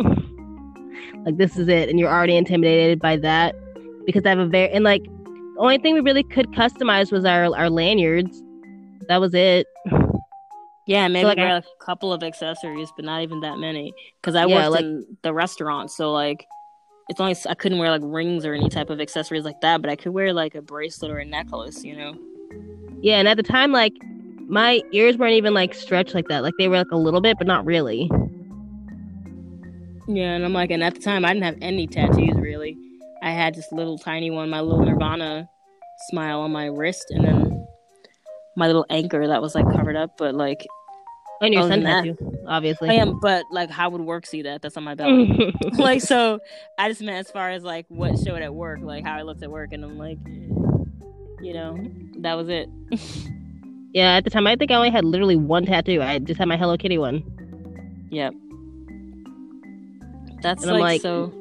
like 1.24 1.36
this 1.36 1.56
is 1.56 1.68
it, 1.68 1.88
and 1.88 1.98
you're 1.98 2.10
already 2.12 2.36
intimidated 2.36 3.00
by 3.00 3.16
that 3.18 3.54
because 4.06 4.24
I 4.24 4.30
have 4.30 4.38
a 4.38 4.46
very 4.46 4.70
and 4.72 4.84
like 4.84 5.02
the 5.04 5.56
only 5.60 5.78
thing 5.78 5.94
we 5.94 6.00
really 6.00 6.22
could 6.24 6.46
customize 6.52 7.10
was 7.12 7.24
our 7.24 7.54
our 7.56 7.70
lanyards. 7.70 8.42
That 9.08 9.20
was 9.20 9.34
it. 9.34 9.66
yeah 10.86 11.08
maybe 11.08 11.26
like, 11.26 11.38
I- 11.38 11.54
like 11.54 11.64
a 11.64 11.84
couple 11.84 12.12
of 12.12 12.22
accessories 12.22 12.90
but 12.96 13.04
not 13.04 13.22
even 13.22 13.40
that 13.40 13.58
many 13.58 13.92
because 14.20 14.34
i 14.34 14.44
Yeah, 14.46 14.56
worked 14.68 14.70
like- 14.72 14.84
in 14.84 15.16
the 15.22 15.32
restaurant 15.32 15.90
so 15.90 16.12
like 16.12 16.46
it's 17.08 17.20
only 17.20 17.36
I 17.48 17.54
couldn't 17.54 17.78
wear 17.78 17.90
like 17.90 18.02
rings 18.04 18.44
or 18.44 18.54
any 18.54 18.68
type 18.68 18.90
of 18.90 19.00
accessories 19.00 19.44
like 19.44 19.60
that, 19.60 19.82
but 19.82 19.90
I 19.90 19.96
could 19.96 20.12
wear 20.12 20.32
like 20.32 20.54
a 20.54 20.62
bracelet 20.62 21.10
or 21.10 21.18
a 21.18 21.24
necklace, 21.24 21.84
you 21.84 21.96
know. 21.96 22.14
Yeah, 23.00 23.18
and 23.18 23.28
at 23.28 23.36
the 23.36 23.42
time, 23.42 23.72
like 23.72 23.92
my 24.48 24.82
ears 24.92 25.16
weren't 25.16 25.34
even 25.34 25.54
like 25.54 25.74
stretched 25.74 26.14
like 26.14 26.28
that. 26.28 26.42
Like 26.42 26.54
they 26.58 26.68
were 26.68 26.76
like 26.78 26.90
a 26.90 26.96
little 26.96 27.20
bit, 27.20 27.36
but 27.38 27.46
not 27.46 27.64
really. 27.66 28.10
Yeah, 30.06 30.34
and 30.34 30.44
I'm 30.44 30.52
like, 30.52 30.70
and 30.70 30.82
at 30.82 30.94
the 30.94 31.00
time 31.00 31.24
I 31.24 31.32
didn't 31.32 31.44
have 31.44 31.58
any 31.60 31.86
tattoos 31.86 32.36
really. 32.36 32.76
I 33.22 33.30
had 33.30 33.54
this 33.54 33.70
little 33.72 33.98
tiny 33.98 34.30
one, 34.30 34.50
my 34.50 34.60
little 34.60 34.84
Nirvana 34.84 35.48
smile 36.10 36.40
on 36.40 36.52
my 36.52 36.66
wrist, 36.66 37.06
and 37.10 37.24
then 37.24 37.66
my 38.56 38.66
little 38.66 38.86
anchor 38.90 39.26
that 39.26 39.42
was 39.42 39.54
like 39.54 39.70
covered 39.72 39.96
up, 39.96 40.16
but 40.16 40.34
like 40.34 40.66
And 41.44 41.54
your 41.54 41.62
sun 41.62 41.82
than 41.82 42.04
tattoo, 42.04 42.44
obviously. 42.46 42.90
I 42.90 42.94
am, 42.94 43.18
but 43.20 43.44
like 43.50 43.70
how 43.70 43.90
would 43.90 44.00
work 44.00 44.26
see 44.26 44.42
that? 44.42 44.62
That's 44.62 44.76
on 44.76 44.84
my 44.84 44.94
belly. 44.94 45.54
like 45.78 46.00
so, 46.00 46.40
I 46.78 46.88
just 46.88 47.00
meant 47.02 47.18
as 47.26 47.30
far 47.30 47.50
as 47.50 47.62
like 47.62 47.86
what 47.88 48.18
showed 48.18 48.42
at 48.42 48.54
work, 48.54 48.80
like 48.82 49.04
how 49.04 49.16
I 49.16 49.22
looked 49.22 49.42
at 49.42 49.50
work, 49.50 49.72
and 49.72 49.84
I'm 49.84 49.98
like, 49.98 50.18
you 51.40 51.52
know, 51.54 51.78
that 52.18 52.34
was 52.34 52.48
it. 52.48 52.68
yeah, 53.92 54.16
at 54.16 54.24
the 54.24 54.30
time, 54.30 54.46
I 54.46 54.56
think 54.56 54.70
I 54.70 54.74
only 54.74 54.90
had 54.90 55.04
literally 55.04 55.36
one 55.36 55.66
tattoo. 55.66 56.00
I 56.02 56.18
just 56.18 56.38
had 56.38 56.48
my 56.48 56.56
Hello 56.56 56.76
Kitty 56.76 56.98
one. 56.98 57.22
Yep. 58.10 58.34
That's 60.42 60.62
And 60.62 60.72
I'm 60.72 60.78
like, 60.78 60.82
like, 60.82 61.00
so. 61.00 61.32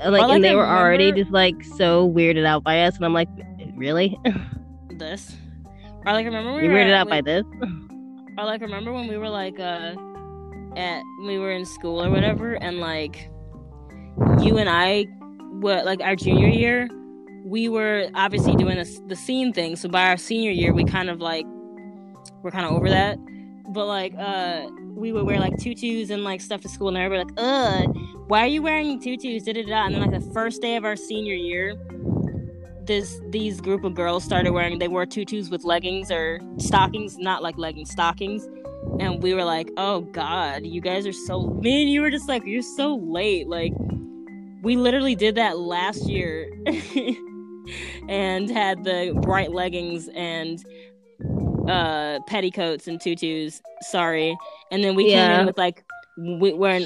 Uh, 0.00 0.10
like, 0.10 0.22
All 0.22 0.30
I 0.30 0.34
and 0.36 0.44
they 0.44 0.50
can 0.50 0.58
were 0.58 0.66
already 0.66 1.10
just 1.10 1.30
like 1.32 1.56
so 1.76 2.08
weirded 2.08 2.46
out 2.46 2.62
by 2.62 2.82
us, 2.82 2.96
and 2.96 3.04
I'm 3.04 3.14
like, 3.14 3.28
really? 3.76 4.18
This, 4.98 5.36
or 6.04 6.12
like 6.12 6.26
remember 6.26 6.54
we 6.54 6.66
were 6.66 6.74
weirded 6.74 6.88
at- 6.88 6.94
out 6.94 7.08
by 7.08 7.20
this? 7.20 7.44
Or 8.38 8.44
like 8.44 8.60
remember 8.60 8.92
when 8.92 9.08
we 9.08 9.16
were 9.16 9.28
like 9.28 9.58
uh 9.58 9.96
at 10.76 11.02
we 11.26 11.38
were 11.38 11.50
in 11.50 11.66
school 11.66 12.00
or 12.00 12.08
whatever 12.08 12.54
and 12.54 12.78
like 12.78 13.28
you 14.40 14.58
and 14.58 14.68
I 14.68 15.04
what 15.60 15.84
like 15.84 16.00
our 16.00 16.14
junior 16.14 16.46
year 16.46 16.88
we 17.44 17.68
were 17.68 18.10
obviously 18.14 18.54
doing 18.54 18.76
this, 18.76 19.00
the 19.06 19.16
scene 19.16 19.52
thing. 19.52 19.74
So 19.74 19.88
by 19.88 20.08
our 20.08 20.16
senior 20.16 20.52
year 20.52 20.72
we 20.72 20.84
kind 20.84 21.10
of 21.10 21.20
like 21.20 21.46
we're 22.42 22.52
kind 22.52 22.64
of 22.64 22.72
over 22.72 22.88
that. 22.90 23.18
But 23.70 23.86
like 23.86 24.14
uh 24.16 24.68
we 24.94 25.12
would 25.12 25.26
wear 25.26 25.40
like 25.40 25.56
tutus 25.58 26.10
and 26.10 26.22
like 26.22 26.40
stuff 26.40 26.60
to 26.60 26.68
school 26.68 26.88
and 26.88 26.96
everybody 26.96 27.28
like 27.28 27.34
uh 27.38 27.82
why 28.28 28.44
are 28.44 28.46
you 28.46 28.62
wearing 28.62 29.00
tutus? 29.00 29.42
Da, 29.42 29.52
da, 29.52 29.64
da. 29.64 29.86
and 29.86 29.96
then 29.96 30.02
like 30.02 30.12
the 30.12 30.30
first 30.32 30.62
day 30.62 30.76
of 30.76 30.84
our 30.84 30.94
senior 30.94 31.34
year 31.34 31.74
this 32.88 33.20
these 33.28 33.60
group 33.60 33.84
of 33.84 33.94
girls 33.94 34.24
started 34.24 34.50
wearing 34.52 34.78
they 34.80 34.88
wore 34.88 35.06
tutus 35.06 35.48
with 35.50 35.62
leggings 35.62 36.10
or 36.10 36.40
stockings 36.58 37.16
not 37.18 37.42
like 37.42 37.56
leggings 37.56 37.90
stockings 37.90 38.48
and 38.98 39.22
we 39.22 39.32
were 39.34 39.44
like 39.44 39.70
oh 39.76 40.00
god 40.00 40.66
you 40.66 40.80
guys 40.80 41.06
are 41.06 41.12
so 41.12 41.46
me 41.62 41.82
and 41.82 41.90
you 41.90 42.00
were 42.00 42.10
just 42.10 42.28
like 42.28 42.42
you're 42.44 42.62
so 42.62 42.96
late 42.96 43.46
like 43.46 43.72
we 44.62 44.76
literally 44.76 45.14
did 45.14 45.36
that 45.36 45.58
last 45.58 46.08
year 46.08 46.50
and 48.08 48.50
had 48.50 48.82
the 48.84 49.16
bright 49.22 49.52
leggings 49.52 50.08
and 50.14 50.64
uh 51.68 52.18
petticoats 52.26 52.88
and 52.88 53.00
tutus 53.00 53.60
sorry 53.82 54.36
and 54.72 54.82
then 54.82 54.94
we 54.94 55.04
came 55.10 55.40
in 55.40 55.46
with 55.46 55.58
like 55.58 55.84
we 56.18 56.52
wearing 56.54 56.84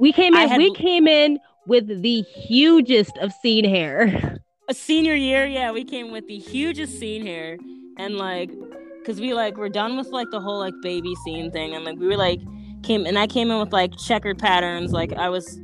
We 0.00 0.12
came 0.12 0.34
in. 0.34 0.48
had- 0.48 0.58
We 0.58 0.74
came 0.74 1.06
in 1.06 1.38
with 1.66 2.02
the 2.02 2.22
hugest 2.22 3.16
of 3.18 3.32
scene 3.42 3.64
hair. 3.64 4.38
a 4.70 4.74
senior 4.74 5.16
year, 5.16 5.44
yeah, 5.46 5.72
we 5.72 5.82
came 5.82 6.12
with 6.12 6.28
the 6.28 6.38
hugest 6.38 7.00
scene 7.00 7.22
here, 7.22 7.58
and 7.98 8.16
like, 8.16 8.50
cause 9.04 9.20
we 9.20 9.34
like 9.34 9.56
we're 9.56 9.68
done 9.68 9.96
with 9.96 10.06
like 10.08 10.30
the 10.30 10.40
whole 10.40 10.60
like 10.60 10.74
baby 10.80 11.12
scene 11.24 11.50
thing, 11.50 11.74
and 11.74 11.84
like 11.84 11.98
we 11.98 12.06
were 12.06 12.16
like 12.16 12.40
came 12.84 13.04
and 13.04 13.18
I 13.18 13.26
came 13.26 13.50
in 13.50 13.58
with 13.58 13.72
like 13.72 13.90
checkered 13.98 14.38
patterns, 14.38 14.92
like 14.92 15.12
I 15.12 15.28
was, 15.28 15.58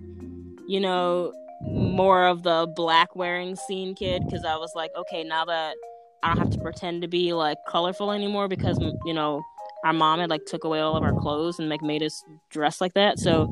you 0.67 0.81
know, 0.81 1.33
more 1.63 2.27
of 2.27 2.43
the 2.43 2.71
black 2.75 3.15
wearing 3.15 3.55
scene 3.55 3.95
kid, 3.95 4.25
cause 4.29 4.45
I 4.45 4.57
was 4.57 4.73
like, 4.75 4.91
okay, 4.99 5.23
now 5.23 5.45
that 5.45 5.77
I 6.25 6.35
don't 6.35 6.39
have 6.39 6.51
to 6.51 6.59
pretend 6.59 7.03
to 7.03 7.09
be 7.09 7.33
like 7.33 7.59
colorful 7.69 8.11
anymore, 8.11 8.49
because 8.49 8.77
you 9.05 9.15
know 9.15 9.41
our 9.85 9.93
mom 9.93 10.19
had 10.19 10.31
like 10.31 10.47
took 10.47 10.65
away 10.65 10.81
all 10.81 10.97
of 10.97 11.05
our 11.05 11.13
clothes 11.13 11.61
and 11.61 11.69
like 11.69 11.81
made 11.81 12.03
us 12.03 12.25
dress 12.51 12.81
like 12.81 12.95
that, 12.95 13.21
so. 13.21 13.49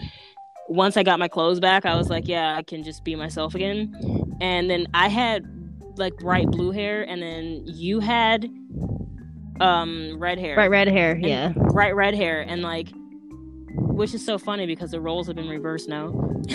Once 0.69 0.97
I 0.97 1.03
got 1.03 1.19
my 1.19 1.29
clothes 1.29 1.61
back, 1.61 1.85
I 1.85 1.95
was 1.97 2.09
like, 2.09 2.27
yeah, 2.27 2.57
I 2.57 2.63
can 2.63 2.83
just 2.83 3.05
be 3.05 3.15
myself 3.15 3.55
again 3.55 3.93
and 4.41 4.69
then 4.71 4.87
I 4.95 5.09
had 5.09 5.45
like 5.97 6.17
bright 6.19 6.47
blue 6.49 6.71
hair, 6.71 7.03
and 7.03 7.23
then 7.23 7.63
you 7.67 8.01
had 8.01 8.51
um 9.61 10.17
red 10.19 10.39
hair, 10.39 10.55
Bright 10.55 10.71
red 10.71 10.89
hair. 10.89 11.17
Yeah. 11.17 11.51
bright 11.51 11.95
red 11.95 12.15
hair, 12.15 12.43
and 12.43 12.63
like, 12.63 12.89
which 13.77 14.15
is 14.15 14.25
so 14.25 14.39
funny 14.39 14.67
because 14.67 14.91
the 14.91 15.01
roles 15.01 15.27
have 15.29 15.37
been 15.37 15.49
reversed 15.49 15.89
now. 15.89 16.13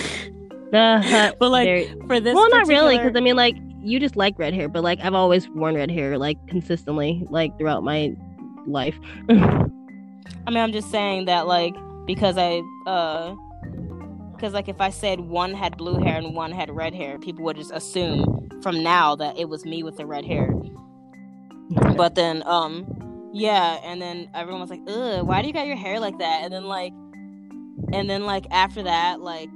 Uh, 0.71 1.31
But 1.39 1.49
like 1.49 1.89
for 2.05 2.19
this, 2.19 2.35
well, 2.35 2.47
not 2.51 2.67
really, 2.67 2.95
because 2.95 3.15
I 3.15 3.21
mean, 3.21 3.35
like, 3.35 3.55
you 3.81 3.99
just 3.99 4.15
like 4.15 4.37
red 4.37 4.53
hair, 4.53 4.69
but 4.69 4.83
like, 4.83 4.99
I've 4.99 5.15
always 5.15 5.49
worn 5.49 5.73
red 5.73 5.89
hair, 5.89 6.15
like, 6.19 6.37
consistently, 6.47 7.25
like, 7.31 7.57
throughout 7.57 7.83
my 7.83 8.13
life. 8.67 8.95
I 9.29 9.33
mean, 9.33 10.57
I'm 10.57 10.71
just 10.71 10.91
saying 10.91 11.25
that 11.25 11.47
like 11.47 11.73
because 12.05 12.37
I 12.37 12.61
uh. 12.85 13.33
Because 14.39 14.53
like 14.53 14.69
if 14.69 14.79
I 14.79 14.89
said 14.89 15.19
one 15.19 15.53
had 15.53 15.75
blue 15.75 15.97
hair 16.01 16.17
and 16.17 16.33
one 16.33 16.51
had 16.51 16.69
red 16.73 16.95
hair, 16.95 17.19
people 17.19 17.43
would 17.43 17.57
just 17.57 17.71
assume 17.71 18.49
from 18.61 18.81
now 18.81 19.13
that 19.17 19.37
it 19.37 19.49
was 19.49 19.65
me 19.65 19.83
with 19.83 19.97
the 19.97 20.05
red 20.05 20.23
hair. 20.23 20.53
But 21.97 22.15
then, 22.15 22.41
um, 22.45 23.29
yeah, 23.33 23.79
and 23.83 24.01
then 24.01 24.29
everyone 24.33 24.61
was 24.61 24.69
like, 24.69 24.79
"Ugh, 24.87 25.27
why 25.27 25.41
do 25.41 25.47
you 25.47 25.53
got 25.53 25.67
your 25.67 25.75
hair 25.75 25.99
like 25.99 26.17
that?" 26.19 26.43
And 26.43 26.53
then 26.53 26.63
like, 26.65 26.93
and 27.91 28.09
then 28.09 28.25
like 28.25 28.45
after 28.49 28.81
that, 28.83 29.19
like 29.19 29.49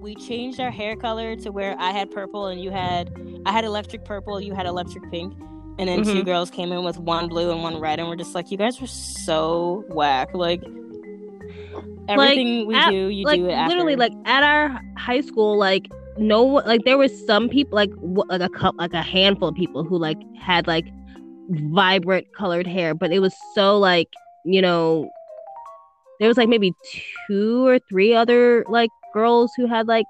we 0.00 0.14
changed 0.14 0.60
our 0.60 0.70
hair 0.70 0.96
color 0.96 1.34
to 1.36 1.50
where 1.50 1.74
I 1.78 1.90
had 1.92 2.10
purple 2.10 2.46
and 2.46 2.60
you 2.62 2.70
had 2.70 3.10
I 3.46 3.52
had 3.52 3.64
electric 3.64 4.04
purple, 4.04 4.38
you 4.38 4.52
had 4.52 4.66
electric 4.66 5.10
pink, 5.10 5.32
and 5.78 5.88
then 5.88 6.02
two 6.04 6.20
Mhm. 6.20 6.24
girls 6.26 6.50
came 6.50 6.72
in 6.72 6.84
with 6.84 6.98
one 6.98 7.26
blue 7.28 7.50
and 7.50 7.62
one 7.62 7.80
red, 7.80 7.98
and 7.98 8.08
we're 8.08 8.16
just 8.16 8.34
like, 8.34 8.50
you 8.50 8.58
guys 8.58 8.80
were 8.82 8.86
so 8.86 9.82
whack. 9.88 10.34
Like 10.34 10.62
everything 12.08 12.66
we 12.66 12.74
at- 12.74 12.90
do, 12.90 13.08
you 13.08 13.24
like 13.24 13.40
do 13.40 13.48
it 13.48 13.52
after. 13.52 13.74
literally 13.74 13.96
like 13.96 14.12
at 14.26 14.42
our 14.42 14.80
high 14.96 15.20
school 15.20 15.56
like 15.58 15.88
no 16.18 16.42
one 16.42 16.64
like 16.66 16.84
there 16.84 16.98
was 16.98 17.12
some 17.26 17.48
people 17.48 17.74
like 17.74 17.90
w- 17.90 18.22
like 18.28 18.40
a 18.40 18.48
couple 18.48 18.78
like 18.78 18.92
a 18.92 19.02
handful 19.02 19.48
of 19.48 19.54
people 19.54 19.84
who 19.84 19.98
like 19.98 20.18
had 20.38 20.66
like 20.66 20.86
vibrant 21.50 22.26
colored 22.36 22.66
hair 22.66 22.94
but 22.94 23.12
it 23.12 23.18
was 23.18 23.34
so 23.54 23.78
like 23.78 24.08
you 24.44 24.62
know 24.62 25.08
there 26.20 26.28
was 26.28 26.36
like 26.36 26.48
maybe 26.48 26.72
two 27.26 27.66
or 27.66 27.78
three 27.88 28.14
other 28.14 28.64
like 28.68 28.90
girls 29.12 29.50
who 29.56 29.66
had 29.66 29.88
like 29.88 30.06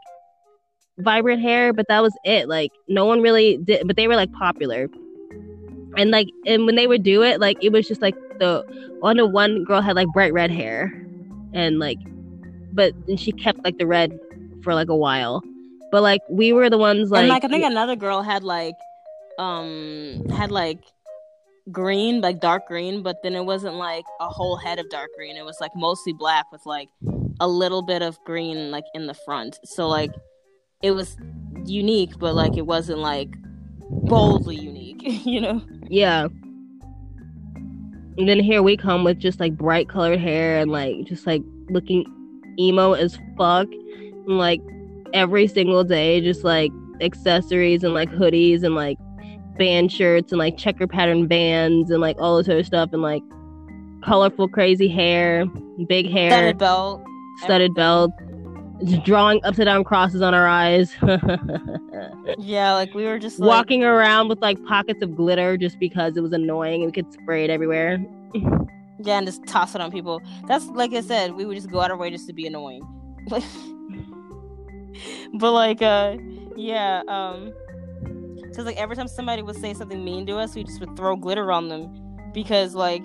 vibrant 0.99 1.41
hair 1.41 1.73
but 1.73 1.87
that 1.89 2.03
was 2.03 2.17
it. 2.25 2.49
Like 2.49 2.71
no 2.89 3.05
one 3.05 3.21
really 3.23 3.57
did 3.59 3.87
but 3.87 3.97
they 3.97 4.07
were 4.09 4.17
like 4.17 4.33
popular. 4.33 4.89
And 5.97 6.11
like 6.11 6.29
and 6.47 6.67
when 6.67 6.75
they 6.75 6.87
would 6.87 7.03
do 7.03 7.23
it 7.23 7.41
like 7.41 7.57
it 7.63 7.71
was 7.73 7.87
just 7.87 8.03
like 8.03 8.15
the 8.39 8.63
one 9.01 9.17
to 9.17 9.27
one 9.27 9.65
girl 9.65 9.81
had 9.81 9.97
like 9.97 10.09
bright 10.09 10.33
red 10.33 10.51
hair 10.51 10.93
and 11.55 11.79
like 11.79 11.99
but 12.73 12.93
and 13.09 13.19
she 13.19 13.33
kept 13.33 13.65
like 13.65 13.79
the 13.79 13.87
red 13.87 14.19
for 14.63 14.75
like 14.75 14.89
a 14.89 14.97
while 14.97 15.43
but 15.91 16.03
like 16.03 16.21
we 16.29 16.53
were 16.53 16.69
the 16.69 16.77
ones 16.77 17.11
like, 17.11 17.21
and 17.21 17.29
like 17.29 17.45
I 17.45 17.49
think 17.49 17.65
another 17.65 17.97
girl 17.97 18.21
had 18.21 18.43
like 18.43 18.75
um 19.39 20.27
had 20.29 20.51
like 20.51 20.81
green, 21.71 22.21
like 22.21 22.41
dark 22.41 22.67
green, 22.67 23.03
but 23.03 23.23
then 23.23 23.35
it 23.35 23.45
wasn't 23.45 23.77
like 23.77 24.05
a 24.21 24.29
whole 24.29 24.57
head 24.57 24.79
of 24.79 24.89
dark 24.91 25.11
green. 25.17 25.37
It 25.37 25.45
was 25.45 25.57
like 25.61 25.71
mostly 25.75 26.13
black 26.13 26.51
with 26.53 26.67
like 26.67 26.89
a 27.41 27.49
little 27.49 27.83
bit 27.83 28.03
of 28.03 28.19
green 28.25 28.71
like 28.71 28.85
in 28.95 29.07
the 29.07 29.15
front. 29.15 29.59
So 29.65 29.89
like 29.89 30.11
it 30.83 30.91
was 30.91 31.17
unique, 31.65 32.19
but 32.19 32.35
like 32.35 32.57
it 32.57 32.67
wasn't 32.67 32.99
like 32.99 33.29
boldly 33.91 34.57
unique, 34.57 35.01
you 35.25 35.41
know? 35.41 35.63
yeah 35.89 36.29
and 38.17 38.29
then 38.29 38.39
here 38.39 38.63
we 38.63 38.77
come 38.77 39.05
with 39.05 39.19
just 39.19 39.41
like 39.41 39.57
bright 39.57 39.89
colored 39.89 40.21
hair 40.21 40.59
and 40.59 40.71
like 40.71 41.05
just 41.05 41.27
like 41.27 41.43
looking 41.71 42.05
emo 42.59 42.93
as 42.93 43.19
fuck. 43.37 43.67
And 43.67 44.39
like 44.39 44.61
every 45.13 45.47
single 45.47 45.85
day 45.85 46.21
just 46.21 46.45
like 46.45 46.71
accessories 47.01 47.83
and 47.83 47.93
like 47.93 48.11
hoodies 48.11 48.63
and 48.63 48.75
like 48.75 48.99
band 49.59 49.91
shirts 49.91 50.33
and 50.33 50.39
like 50.39 50.57
checker 50.57 50.87
pattern 50.87 51.27
bands 51.27 51.91
and 51.91 52.01
like 52.01 52.17
all 52.21 52.37
this 52.37 52.49
other 52.49 52.65
stuff 52.65 52.91
and 52.93 53.03
like 53.03 53.23
colorful 54.05 54.49
crazy 54.49 54.89
hair 54.89 55.47
big 55.89 56.09
hair. 56.09 56.31
Studded 56.31 56.59
belt. 56.59 57.03
studded 57.39 57.75
belt 57.75 58.13
just 58.83 59.05
drawing 59.05 59.41
upside 59.45 59.67
down 59.67 59.85
crosses 59.85 60.21
on 60.23 60.35
our 60.35 60.47
eyes 60.49 60.95
Yeah, 62.39 62.75
like 62.75 62.93
we 62.95 63.05
were 63.05 63.19
just 63.19 63.39
like, 63.39 63.49
walking 63.49 63.85
around 63.85 64.29
with 64.29 64.41
like 64.43 64.63
pockets 64.65 65.03
of 65.03 65.15
glitter 65.15 65.57
just 65.57 65.79
because 65.79 66.17
it 66.17 66.21
was 66.21 66.33
annoying 66.33 66.83
and 66.83 66.87
we 66.87 66.93
could 66.93 67.13
spray 67.13 67.45
it 67.45 67.51
everywhere 67.51 68.05
Yeah, 69.01 69.19
and 69.19 69.27
just 69.27 69.45
toss 69.47 69.75
it 69.75 69.81
on 69.81 69.91
people. 69.91 70.23
That's 70.47 70.67
like 70.69 70.93
I 70.95 71.01
said, 71.01 71.35
we 71.35 71.45
would 71.45 71.57
just 71.57 71.71
go 71.71 71.81
out 71.81 71.91
of 71.91 71.97
our 71.97 71.99
way 71.99 72.11
just 72.11 72.27
to 72.29 72.33
be 72.33 72.47
annoying. 72.47 72.83
But 75.35 75.51
like 75.51 75.83
uh 75.83 76.17
yeah, 76.57 77.03
um 77.09 77.53
cuz 78.55 78.65
like 78.65 78.77
every 78.77 78.95
time 78.95 79.09
somebody 79.09 79.43
would 79.43 79.57
say 79.57 79.75
something 79.75 80.05
mean 80.05 80.25
to 80.27 80.37
us, 80.37 80.55
we 80.55 80.63
just 80.63 80.79
would 80.79 80.97
throw 80.97 81.17
glitter 81.17 81.51
on 81.51 81.69
them 81.69 81.91
because 82.33 82.75
like 82.75 83.03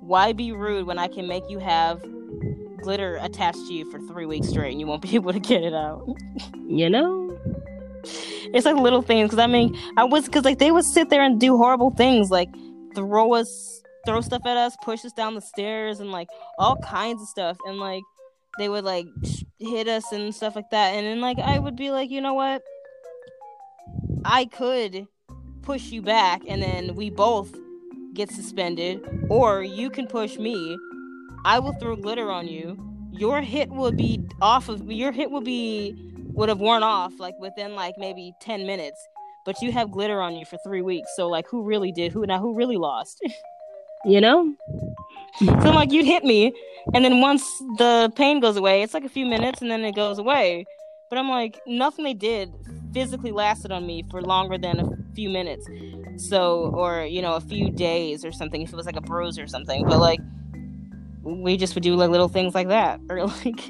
why 0.00 0.32
be 0.32 0.52
rude 0.52 0.86
when 0.86 0.98
I 0.98 1.08
can 1.08 1.26
make 1.26 1.42
you 1.50 1.58
have 1.58 2.00
glitter 2.82 3.18
attached 3.22 3.66
to 3.68 3.72
you 3.72 3.90
for 3.90 3.98
3 4.00 4.26
weeks 4.26 4.48
straight 4.48 4.72
and 4.72 4.80
you 4.80 4.86
won't 4.86 5.02
be 5.08 5.14
able 5.14 5.32
to 5.32 5.40
get 5.40 5.62
it 5.62 5.74
out. 5.74 6.06
you 6.66 6.90
know? 6.90 7.38
It's 8.04 8.66
like 8.66 8.76
little 8.76 9.02
things 9.02 9.28
because 9.28 9.38
I 9.38 9.46
mean 9.46 9.76
I 9.96 10.04
was 10.04 10.26
because 10.26 10.44
like 10.44 10.58
they 10.58 10.72
would 10.72 10.84
sit 10.84 11.08
there 11.08 11.22
and 11.22 11.40
do 11.40 11.56
horrible 11.56 11.90
things 11.90 12.30
like 12.30 12.48
throw 12.94 13.34
us 13.34 13.82
throw 14.04 14.20
stuff 14.20 14.44
at 14.44 14.56
us 14.56 14.76
push 14.82 15.04
us 15.04 15.12
down 15.12 15.34
the 15.34 15.40
stairs 15.40 16.00
and 16.00 16.10
like 16.10 16.28
all 16.58 16.76
kinds 16.76 17.22
of 17.22 17.28
stuff. 17.28 17.56
And 17.66 17.78
like 17.78 18.02
they 18.58 18.68
would 18.68 18.84
like 18.84 19.06
hit 19.58 19.88
us 19.88 20.10
and 20.12 20.34
stuff 20.34 20.56
like 20.56 20.70
that. 20.70 20.94
And 20.94 21.06
then 21.06 21.20
like 21.20 21.38
I 21.38 21.58
would 21.58 21.76
be 21.76 21.90
like 21.90 22.10
you 22.10 22.20
know 22.20 22.34
what? 22.34 22.62
I 24.24 24.46
could 24.46 25.06
push 25.62 25.90
you 25.90 26.02
back 26.02 26.42
and 26.48 26.60
then 26.60 26.94
we 26.94 27.08
both 27.08 27.56
get 28.14 28.30
suspended 28.30 29.00
or 29.30 29.62
you 29.62 29.88
can 29.88 30.06
push 30.06 30.36
me 30.36 30.76
I 31.44 31.58
will 31.58 31.72
throw 31.74 31.96
glitter 31.96 32.30
on 32.30 32.46
you. 32.46 32.78
Your 33.12 33.40
hit 33.40 33.68
will 33.70 33.92
be 33.92 34.20
off 34.40 34.68
of 34.68 34.90
your 34.90 35.12
hit 35.12 35.30
will 35.30 35.40
be 35.40 35.94
would 36.34 36.48
have 36.48 36.60
worn 36.60 36.82
off 36.82 37.12
like 37.18 37.38
within 37.38 37.74
like 37.74 37.94
maybe 37.98 38.32
10 38.40 38.66
minutes. 38.66 39.06
But 39.44 39.60
you 39.60 39.72
have 39.72 39.90
glitter 39.90 40.20
on 40.20 40.36
you 40.36 40.44
for 40.44 40.56
three 40.58 40.82
weeks 40.82 41.10
so 41.16 41.28
like 41.28 41.46
who 41.50 41.64
really 41.64 41.92
did 41.92 42.12
who 42.12 42.24
now 42.26 42.38
who 42.38 42.54
really 42.54 42.76
lost? 42.76 43.20
You 44.04 44.20
know? 44.20 44.52
So 45.38 45.70
like 45.70 45.92
you'd 45.92 46.06
hit 46.06 46.24
me 46.24 46.52
and 46.92 47.04
then 47.04 47.20
once 47.20 47.44
the 47.78 48.12
pain 48.16 48.40
goes 48.40 48.56
away 48.56 48.82
it's 48.82 48.94
like 48.94 49.04
a 49.04 49.08
few 49.08 49.24
minutes 49.24 49.62
and 49.62 49.70
then 49.70 49.84
it 49.84 49.94
goes 49.94 50.18
away. 50.18 50.64
But 51.08 51.18
i'm 51.18 51.28
like 51.28 51.60
nothing 51.68 52.04
they 52.04 52.14
did 52.14 52.52
physically 52.92 53.30
lasted 53.30 53.70
on 53.70 53.86
me 53.86 54.02
for 54.10 54.20
longer 54.20 54.58
than 54.58 54.80
a 54.80 55.14
few 55.14 55.28
minutes. 55.28 55.68
So 56.16 56.72
or 56.74 57.04
you 57.04 57.22
know 57.22 57.34
a 57.34 57.40
few 57.40 57.70
days 57.70 58.24
or 58.24 58.32
something 58.32 58.62
if 58.62 58.72
it 58.72 58.76
was 58.76 58.86
like 58.86 58.96
a 58.96 59.00
bruise 59.00 59.38
or 59.38 59.46
something. 59.46 59.84
But 59.84 60.00
like 60.00 60.18
we 61.22 61.56
just 61.56 61.74
would 61.74 61.82
do 61.84 61.94
like 61.94 62.10
little 62.10 62.28
things 62.28 62.54
like 62.54 62.68
that 62.68 63.00
or 63.08 63.24
like 63.44 63.60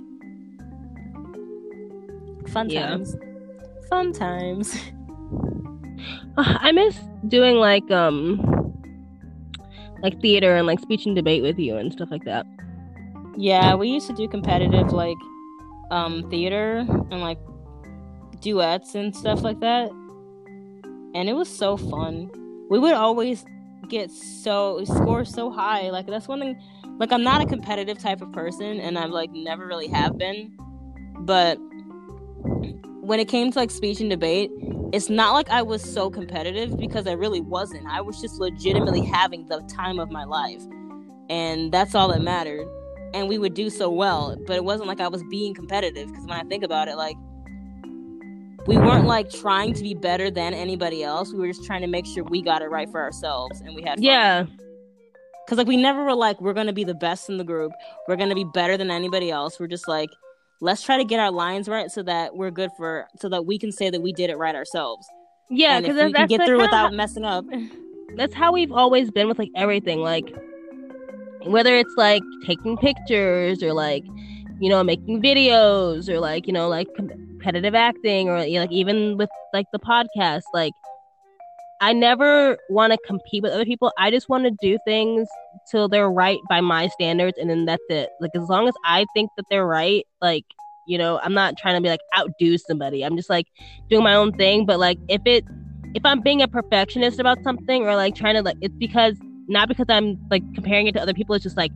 fun 2.49 2.69
Yeah. 2.69 2.89
times 2.91 3.17
fun 3.89 4.13
times 4.13 4.77
Uh, 6.37 6.57
i 6.61 6.73
miss 6.73 6.99
doing 7.29 7.57
like 7.57 7.89
um 7.91 8.41
like 10.03 10.21
theater 10.21 10.57
and 10.57 10.67
like 10.67 10.81
speech 10.81 11.07
and 11.07 11.15
debate 11.15 11.43
with 11.43 11.59
you 11.59 11.77
and 11.77 11.93
stuff 11.93 12.11
like 12.11 12.25
that 12.25 12.45
Yeah, 13.37 13.75
we 13.77 13.89
used 13.89 14.07
to 14.09 14.13
do 14.15 14.29
competitive 14.29 14.93
like 14.93 15.17
um 15.91 16.29
theater 16.31 16.85
and 17.11 17.21
like 17.21 17.39
duets 18.41 18.95
and 18.95 19.15
stuff 19.17 19.43
like 19.43 19.61
that. 19.61 19.91
And 21.15 21.29
it 21.29 21.35
was 21.35 21.49
so 21.49 21.77
fun. 21.79 22.31
We 22.69 22.79
would 22.79 22.93
always 22.95 23.45
get 23.89 24.11
so 24.11 24.85
score 24.85 25.25
so 25.25 25.51
high. 25.51 25.89
Like 25.91 26.07
that's 26.07 26.29
one 26.29 26.41
thing 26.41 26.61
like 27.03 27.11
I'm 27.11 27.25
not 27.25 27.43
a 27.43 27.47
competitive 27.47 27.99
type 27.99 28.23
of 28.23 28.31
person 28.33 28.79
and 28.79 28.97
I've 28.97 29.11
like 29.11 29.33
never 29.33 29.67
really 29.67 29.89
have 29.89 30.17
been. 30.17 30.57
But 31.19 31.59
when 33.01 33.19
it 33.19 33.27
came 33.27 33.51
to 33.51 33.59
like 33.59 33.73
speech 33.73 34.01
and 34.01 34.09
debate, 34.09 34.53
it's 34.93 35.11
not 35.11 35.33
like 35.33 35.51
I 35.51 35.63
was 35.63 35.83
so 35.83 36.11
competitive 36.11 36.79
because 36.79 37.09
I 37.09 37.15
really 37.15 37.41
wasn't. 37.41 37.89
I 37.89 38.01
was 38.03 38.21
just 38.21 38.39
legitimately 38.39 39.05
having 39.05 39.49
the 39.49 39.63
time 39.63 39.99
of 39.99 40.13
my 40.13 40.23
life. 40.23 40.63
And 41.29 41.73
that's 41.73 41.97
all 41.97 42.07
that 42.13 42.23
mattered 42.23 42.69
and 43.15 43.29
we 43.29 43.37
would 43.37 43.53
do 43.53 43.69
so 43.69 43.91
well 43.91 44.39
but 44.47 44.57
it 44.57 44.65
wasn't 44.65 44.89
like 44.89 44.99
i 44.99 45.07
was 45.07 45.23
being 45.25 45.53
competitive 45.53 46.09
because 46.09 46.25
when 46.25 46.39
i 46.39 46.43
think 46.45 46.65
about 46.65 46.89
it 46.89 46.97
like 46.97 47.15
we 48.67 48.79
weren't 48.79 49.07
like 49.07 49.29
trying 49.29 49.75
to 49.75 49.83
be 49.83 49.93
better 49.93 50.31
than 50.31 50.55
anybody 50.55 51.03
else 51.03 51.31
we 51.31 51.41
were 51.41 51.49
just 51.49 51.63
trying 51.63 51.83
to 51.83 51.87
make 51.87 52.07
sure 52.07 52.25
we 52.25 52.41
got 52.41 52.63
it 52.63 52.71
right 52.71 52.91
for 52.91 53.03
ourselves 53.03 53.61
and 53.61 53.75
we 53.75 53.83
had 53.83 53.97
fun. 53.97 54.03
yeah 54.03 54.47
because 55.53 55.59
like 55.59 55.69
we 55.69 55.77
never 55.77 56.03
were 56.03 56.15
like 56.15 56.41
we're 56.41 56.55
gonna 56.55 56.73
be 56.73 56.83
the 56.83 56.95
best 56.95 57.29
in 57.29 57.37
the 57.37 57.45
group. 57.45 57.73
We're 58.09 58.17
gonna 58.17 58.35
be 58.35 58.45
better 58.55 58.79
than 58.79 58.91
anybody 58.91 59.31
else. 59.31 59.61
We're 59.61 59.67
just 59.67 59.87
like 59.87 60.09
let's 60.61 60.83
try 60.83 60.97
to 60.97 61.05
get 61.05 61.21
our 61.21 61.31
lines 61.31 61.69
right 61.69 61.91
so 61.91 62.03
that 62.05 62.35
we're 62.35 62.51
good 62.51 62.71
for 62.75 63.07
so 63.19 63.29
that 63.29 63.45
we 63.45 63.59
can 63.59 63.71
say 63.71 63.91
that 63.91 64.01
we 64.01 64.15
did 64.15 64.31
it 64.31 64.39
right 64.39 64.55
ourselves. 64.55 65.07
Yeah 65.51 65.79
because 65.83 65.97
we 65.97 66.11
can 66.15 66.27
get 66.27 66.39
like 66.39 66.49
through 66.49 66.63
without 66.63 66.95
messing 66.95 67.27
up 67.27 67.45
that's 68.17 68.33
how 68.35 68.51
we've 68.51 68.73
always 68.73 69.11
been 69.11 69.29
with 69.29 69.39
like 69.39 69.51
everything 69.55 70.01
like 70.01 70.35
whether 71.45 71.77
it's 71.77 71.93
like 71.99 72.23
taking 72.47 72.79
pictures 72.79 73.63
or 73.63 73.75
like 73.75 74.05
you 74.59 74.71
know 74.71 74.83
making 74.83 75.21
videos 75.21 76.09
or 76.09 76.19
like 76.19 76.47
you 76.47 76.55
know 76.55 76.69
like 76.69 76.89
competitive 76.95 77.75
acting 77.75 78.31
or 78.31 78.39
you 78.39 78.55
know, 78.55 78.61
like 78.61 78.73
even 78.73 79.19
with 79.19 79.29
like 79.53 79.67
the 79.73 79.79
podcast 79.79 80.45
like 80.55 80.73
i 81.83 81.93
never 81.93 82.57
want 82.71 82.93
to 82.93 82.99
compete 83.07 83.43
with 83.43 83.53
other 83.53 83.65
people 83.67 83.93
i 83.99 84.11
just 84.11 84.29
want 84.29 84.45
to 84.45 84.51
do 84.63 84.79
things 84.87 85.29
till 85.71 85.89
they're 85.89 86.11
right 86.11 86.39
by 86.49 86.61
my 86.61 86.89
standards 86.89 87.37
and 87.39 87.51
then 87.51 87.67
that's 87.67 87.83
it 87.91 88.09
like 88.21 88.31
as 88.35 88.49
long 88.49 88.67
as 88.69 88.75
i 88.87 89.05
think 89.15 89.31
that 89.37 89.45
they're 89.51 89.67
right 89.67 90.07
like 90.23 90.45
you 90.87 90.97
know 90.97 91.21
i'm 91.23 91.35
not 91.35 91.57
trying 91.59 91.75
to 91.75 91.81
be 91.81 91.89
like 91.89 92.01
outdo 92.17 92.57
somebody 92.57 93.05
i'm 93.05 93.17
just 93.17 93.29
like 93.29 93.47
doing 93.91 94.03
my 94.03 94.15
own 94.15 94.33
thing 94.33 94.65
but 94.65 94.79
like 94.79 94.99
if 95.09 95.21
it 95.27 95.45
if 95.95 96.05
I'm 96.07 96.21
being 96.21 96.41
a 96.43 96.49
perfectionist 96.49 97.19
about 97.19 97.43
something 97.45 97.83
or 97.87 97.95
like 97.97 98.15
trying 98.15 98.35
to 98.35 98.43
like 98.43 98.57
it's 98.63 98.75
because 98.79 99.15
not 99.49 99.69
because 99.69 99.87
I'm 99.89 100.17
like 100.31 100.43
comparing 100.55 100.87
it 100.87 100.93
to 100.93 101.03
other 101.03 101.13
people, 101.13 101.35
it's 101.35 101.43
just 101.43 101.57
like 101.57 101.71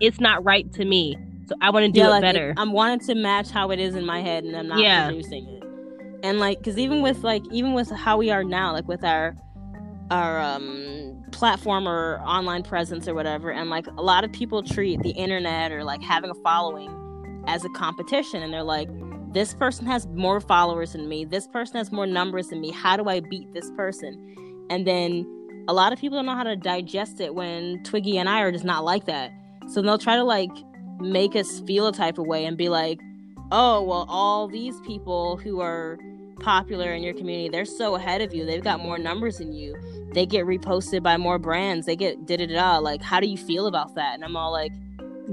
it's 0.00 0.18
not 0.20 0.42
right 0.44 0.70
to 0.72 0.84
me. 0.84 1.16
So 1.46 1.54
I 1.60 1.70
want 1.70 1.86
to 1.86 1.92
do 1.92 2.00
yeah, 2.00 2.06
it 2.06 2.10
like 2.10 2.20
better. 2.20 2.50
it- 2.50 2.58
I'm 2.58 2.72
wanting 2.72 2.98
to 3.06 3.14
match 3.14 3.50
how 3.50 3.70
it 3.70 3.78
is 3.78 3.94
in 3.94 4.04
my 4.06 4.20
head, 4.20 4.44
and 4.44 4.56
I'm 4.56 4.68
not 4.68 4.80
Yeah. 4.82 5.06
producing 5.08 5.46
it. 5.46 5.62
And 6.24 6.40
like, 6.40 6.58
because 6.58 6.78
even 6.78 7.02
with 7.02 7.22
like, 7.22 7.42
even 7.52 7.74
with 7.74 7.90
how 7.90 8.16
we 8.16 8.30
are 8.30 8.42
now, 8.44 8.72
like 8.72 8.88
with 8.88 9.04
our 9.04 9.36
our 10.10 10.40
um 10.40 11.24
platform 11.32 11.88
or 11.88 12.20
online 12.20 12.62
presence 12.62 13.06
or 13.08 13.14
whatever, 13.14 13.50
and 13.50 13.70
like 13.70 13.86
a 13.86 14.02
lot 14.02 14.24
of 14.24 14.32
people 14.32 14.62
treat 14.62 15.00
the 15.02 15.10
internet 15.10 15.72
or 15.72 15.84
like 15.84 16.02
having 16.02 16.30
a 16.30 16.34
following 16.34 16.96
as 17.46 17.64
a 17.64 17.68
competition, 17.70 18.42
and 18.42 18.52
they're 18.52 18.62
like, 18.62 18.88
this 19.32 19.54
person 19.54 19.86
has 19.86 20.06
more 20.08 20.40
followers 20.40 20.92
than 20.92 21.08
me. 21.08 21.24
This 21.24 21.46
person 21.46 21.76
has 21.76 21.92
more 21.92 22.06
numbers 22.06 22.48
than 22.48 22.60
me. 22.60 22.70
How 22.72 22.96
do 22.96 23.08
I 23.08 23.20
beat 23.20 23.52
this 23.54 23.70
person? 23.76 24.66
And 24.70 24.86
then 24.86 25.24
a 25.68 25.72
lot 25.72 25.92
of 25.92 26.00
people 26.00 26.18
don't 26.18 26.26
know 26.26 26.34
how 26.34 26.42
to 26.42 26.56
digest 26.56 27.20
it 27.20 27.34
when 27.34 27.82
Twiggy 27.84 28.18
and 28.18 28.28
I 28.28 28.40
are 28.40 28.50
just 28.50 28.64
not 28.64 28.84
like 28.84 29.06
that. 29.06 29.30
So 29.68 29.82
they'll 29.82 29.98
try 29.98 30.16
to 30.16 30.24
like 30.24 30.50
make 30.98 31.36
us 31.36 31.60
feel 31.60 31.86
a 31.86 31.92
type 31.92 32.18
of 32.18 32.26
way 32.26 32.44
and 32.44 32.56
be 32.56 32.68
like, 32.68 32.98
oh, 33.52 33.82
well, 33.82 34.04
all 34.08 34.48
these 34.48 34.80
people 34.80 35.36
who 35.36 35.60
are 35.60 35.98
popular 36.40 36.92
in 36.92 37.02
your 37.02 37.14
community, 37.14 37.48
they're 37.48 37.64
so 37.64 37.94
ahead 37.94 38.20
of 38.20 38.34
you. 38.34 38.44
They've 38.44 38.62
got 38.64 38.80
more 38.80 38.98
numbers 38.98 39.38
than 39.38 39.52
you. 39.52 39.76
They 40.12 40.26
get 40.26 40.44
reposted 40.46 41.02
by 41.02 41.16
more 41.16 41.38
brands. 41.38 41.86
They 41.86 41.96
get 41.96 42.26
da 42.26 42.36
da 42.36 42.46
da. 42.46 42.78
Like, 42.78 43.02
how 43.02 43.20
do 43.20 43.26
you 43.28 43.36
feel 43.36 43.66
about 43.66 43.94
that? 43.94 44.14
And 44.14 44.24
I'm 44.24 44.36
all 44.36 44.50
like, 44.52 44.72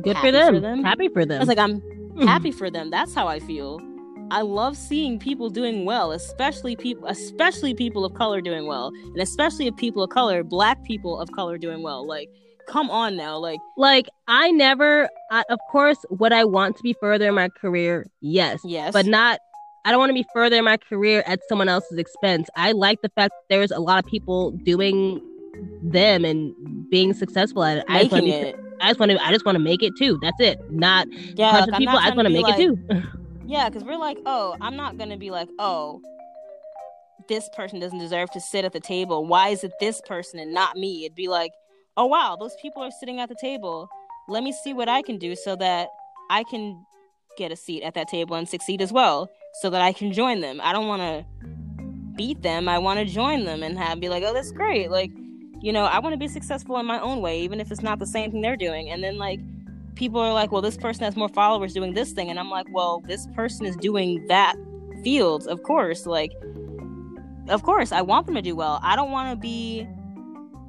Good 0.02 0.18
for 0.20 0.32
them. 0.32 0.54
for 0.56 0.60
them. 0.60 0.84
Happy 0.84 1.08
for 1.08 1.22
I 1.22 1.26
them. 1.26 1.40
was 1.40 1.48
like, 1.48 1.58
I'm 1.58 1.82
happy 2.28 2.52
for 2.52 2.70
them. 2.70 2.92
That's 2.92 3.16
how 3.16 3.28
I 3.28 3.40
feel. 3.40 3.82
I 4.30 4.42
love 4.42 4.76
seeing 4.76 5.18
people 5.20 5.50
doing 5.50 5.86
well, 5.86 6.12
especially 6.12 6.76
people, 6.76 7.08
especially 7.08 7.74
people 7.74 8.04
of 8.06 8.14
color 8.14 8.42
doing 8.42 8.68
well, 8.68 8.88
and 8.90 9.18
especially 9.22 9.68
if 9.68 9.76
people 9.78 10.04
of 10.04 10.10
color, 10.10 10.44
black 10.44 10.84
people 10.84 11.18
of 11.20 11.32
color 11.32 11.58
doing 11.58 11.82
well. 11.82 12.06
Like, 12.06 12.30
come 12.68 12.90
on 12.92 13.16
now, 13.16 13.38
like, 13.38 13.60
like 13.78 14.10
I 14.28 14.52
never, 14.52 15.08
I, 15.32 15.46
of 15.50 15.60
course, 15.72 16.06
would 16.10 16.34
I 16.34 16.44
want 16.44 16.76
to 16.76 16.84
be 16.84 16.94
further 17.00 17.30
in 17.30 17.36
my 17.36 17.48
career? 17.48 18.06
Yes, 18.20 18.60
yes, 18.66 18.92
but 18.92 19.06
not. 19.06 19.40
I 19.88 19.92
don't 19.92 20.00
want 20.00 20.10
to 20.10 20.14
be 20.14 20.26
further 20.34 20.58
in 20.58 20.66
my 20.66 20.76
career 20.76 21.24
at 21.26 21.40
someone 21.48 21.70
else's 21.70 21.98
expense. 21.98 22.50
I 22.58 22.74
like 22.74 23.02
the 23.04 23.10
fact 23.10 23.32
that 23.32 23.56
there's 23.56 23.72
a 23.72 23.80
lot 23.80 24.04
of 24.04 24.10
people 24.12 24.52
doing 24.52 25.22
them 25.82 26.26
and 26.26 26.54
being 26.90 27.14
successful 27.14 27.64
at 27.64 27.78
it. 27.78 27.86
I 27.88 28.02
just 28.02 28.12
want 28.12 28.26
to. 28.26 28.30
it. 28.32 28.60
I 28.82 28.90
just 28.90 29.00
want 29.00 29.12
to. 29.14 29.26
I 29.26 29.32
just 29.32 29.46
want 29.46 29.56
to 29.56 29.64
make 29.64 29.82
it 29.82 29.94
too. 29.98 30.20
That's 30.22 30.42
it. 30.42 30.60
Not 30.70 31.08
Yeah, 31.38 31.52
like, 31.62 31.78
people. 31.78 31.94
Not 31.94 32.04
I 32.04 32.08
just 32.08 32.18
want 32.18 32.28
to 32.28 32.34
make 32.34 32.44
like- 32.44 32.60
it 32.60 32.64
too. 32.64 33.04
Yeah, 33.50 33.70
because 33.70 33.86
we're 33.86 33.96
like, 33.98 34.18
oh, 34.26 34.58
I'm 34.60 34.76
not 34.76 34.98
gonna 34.98 35.16
be 35.16 35.32
like, 35.32 35.48
oh, 35.58 36.02
this 37.30 37.48
person 37.56 37.80
doesn't 37.80 37.98
deserve 37.98 38.30
to 38.32 38.42
sit 38.42 38.66
at 38.66 38.74
the 38.74 38.82
table. 38.82 39.26
Why 39.26 39.48
is 39.48 39.64
it 39.64 39.72
this 39.80 40.02
person 40.06 40.38
and 40.38 40.54
not 40.54 40.76
me? 40.76 41.06
It'd 41.06 41.16
be 41.16 41.30
like, 41.30 41.54
oh 41.96 42.08
wow, 42.08 42.36
those 42.38 42.58
people 42.62 42.82
are 42.84 42.92
sitting 42.92 43.22
at 43.22 43.30
the 43.30 43.38
table. 43.40 43.88
Let 44.28 44.44
me 44.44 44.52
see 44.52 44.74
what 44.74 44.90
I 44.90 45.02
can 45.02 45.18
do 45.18 45.34
so 45.38 45.56
that 45.56 45.88
I 46.30 46.44
can 46.44 46.86
get 47.38 47.54
a 47.54 47.56
seat 47.56 47.84
at 47.84 47.94
that 47.94 48.10
table 48.10 48.36
and 48.36 48.50
succeed 48.50 48.82
as 48.82 48.92
well, 48.92 49.30
so 49.62 49.70
that 49.72 49.82
I 49.82 49.92
can 49.92 50.14
join 50.14 50.42
them. 50.42 50.60
I 50.64 50.72
don't 50.72 50.88
want 50.88 51.02
to 51.02 51.26
beat 52.16 52.42
them. 52.42 52.70
I 52.70 52.78
want 52.78 53.00
to 53.00 53.06
join 53.06 53.46
them 53.46 53.64
and 53.64 53.78
have 53.78 54.00
be 54.00 54.10
like, 54.10 54.24
oh, 54.24 54.34
that's 54.34 54.52
great. 54.52 54.92
Like, 54.92 55.12
you 55.62 55.74
know, 55.74 55.86
I 55.86 56.00
want 56.00 56.14
to 56.14 56.18
be 56.18 56.28
successful 56.28 56.78
in 56.78 56.86
my 56.86 57.00
own 57.00 57.22
way, 57.22 57.42
even 57.42 57.60
if 57.60 57.72
it's 57.72 57.82
not 57.82 57.98
the 58.00 58.06
same 58.06 58.32
thing 58.32 58.42
they're 58.42 58.56
doing. 58.56 58.90
And 58.90 59.04
then 59.04 59.18
like 59.18 59.40
people 59.96 60.20
are 60.20 60.32
like, 60.32 60.52
well, 60.52 60.62
this 60.62 60.78
person 60.78 61.04
has 61.06 61.16
more 61.16 61.30
followers 61.30 61.74
doing 61.74 61.94
this 61.94 62.12
thing. 62.12 62.30
And 62.30 62.40
I'm 62.40 62.52
like, 62.52 62.68
well, 62.72 63.02
this 63.08 63.28
person 63.36 63.66
is 63.66 63.76
doing 63.78 64.26
that 64.28 64.56
field, 65.04 65.48
of 65.48 65.64
course. 65.64 66.06
Like, 66.06 66.34
of 67.50 67.64
course, 67.64 67.92
I 67.92 68.02
want 68.02 68.28
them 68.28 68.36
to 68.36 68.42
do 68.44 68.56
well. 68.56 68.80
I 68.84 68.96
don't 68.96 69.10
want 69.10 69.32
to 69.32 69.36
be, 69.36 69.88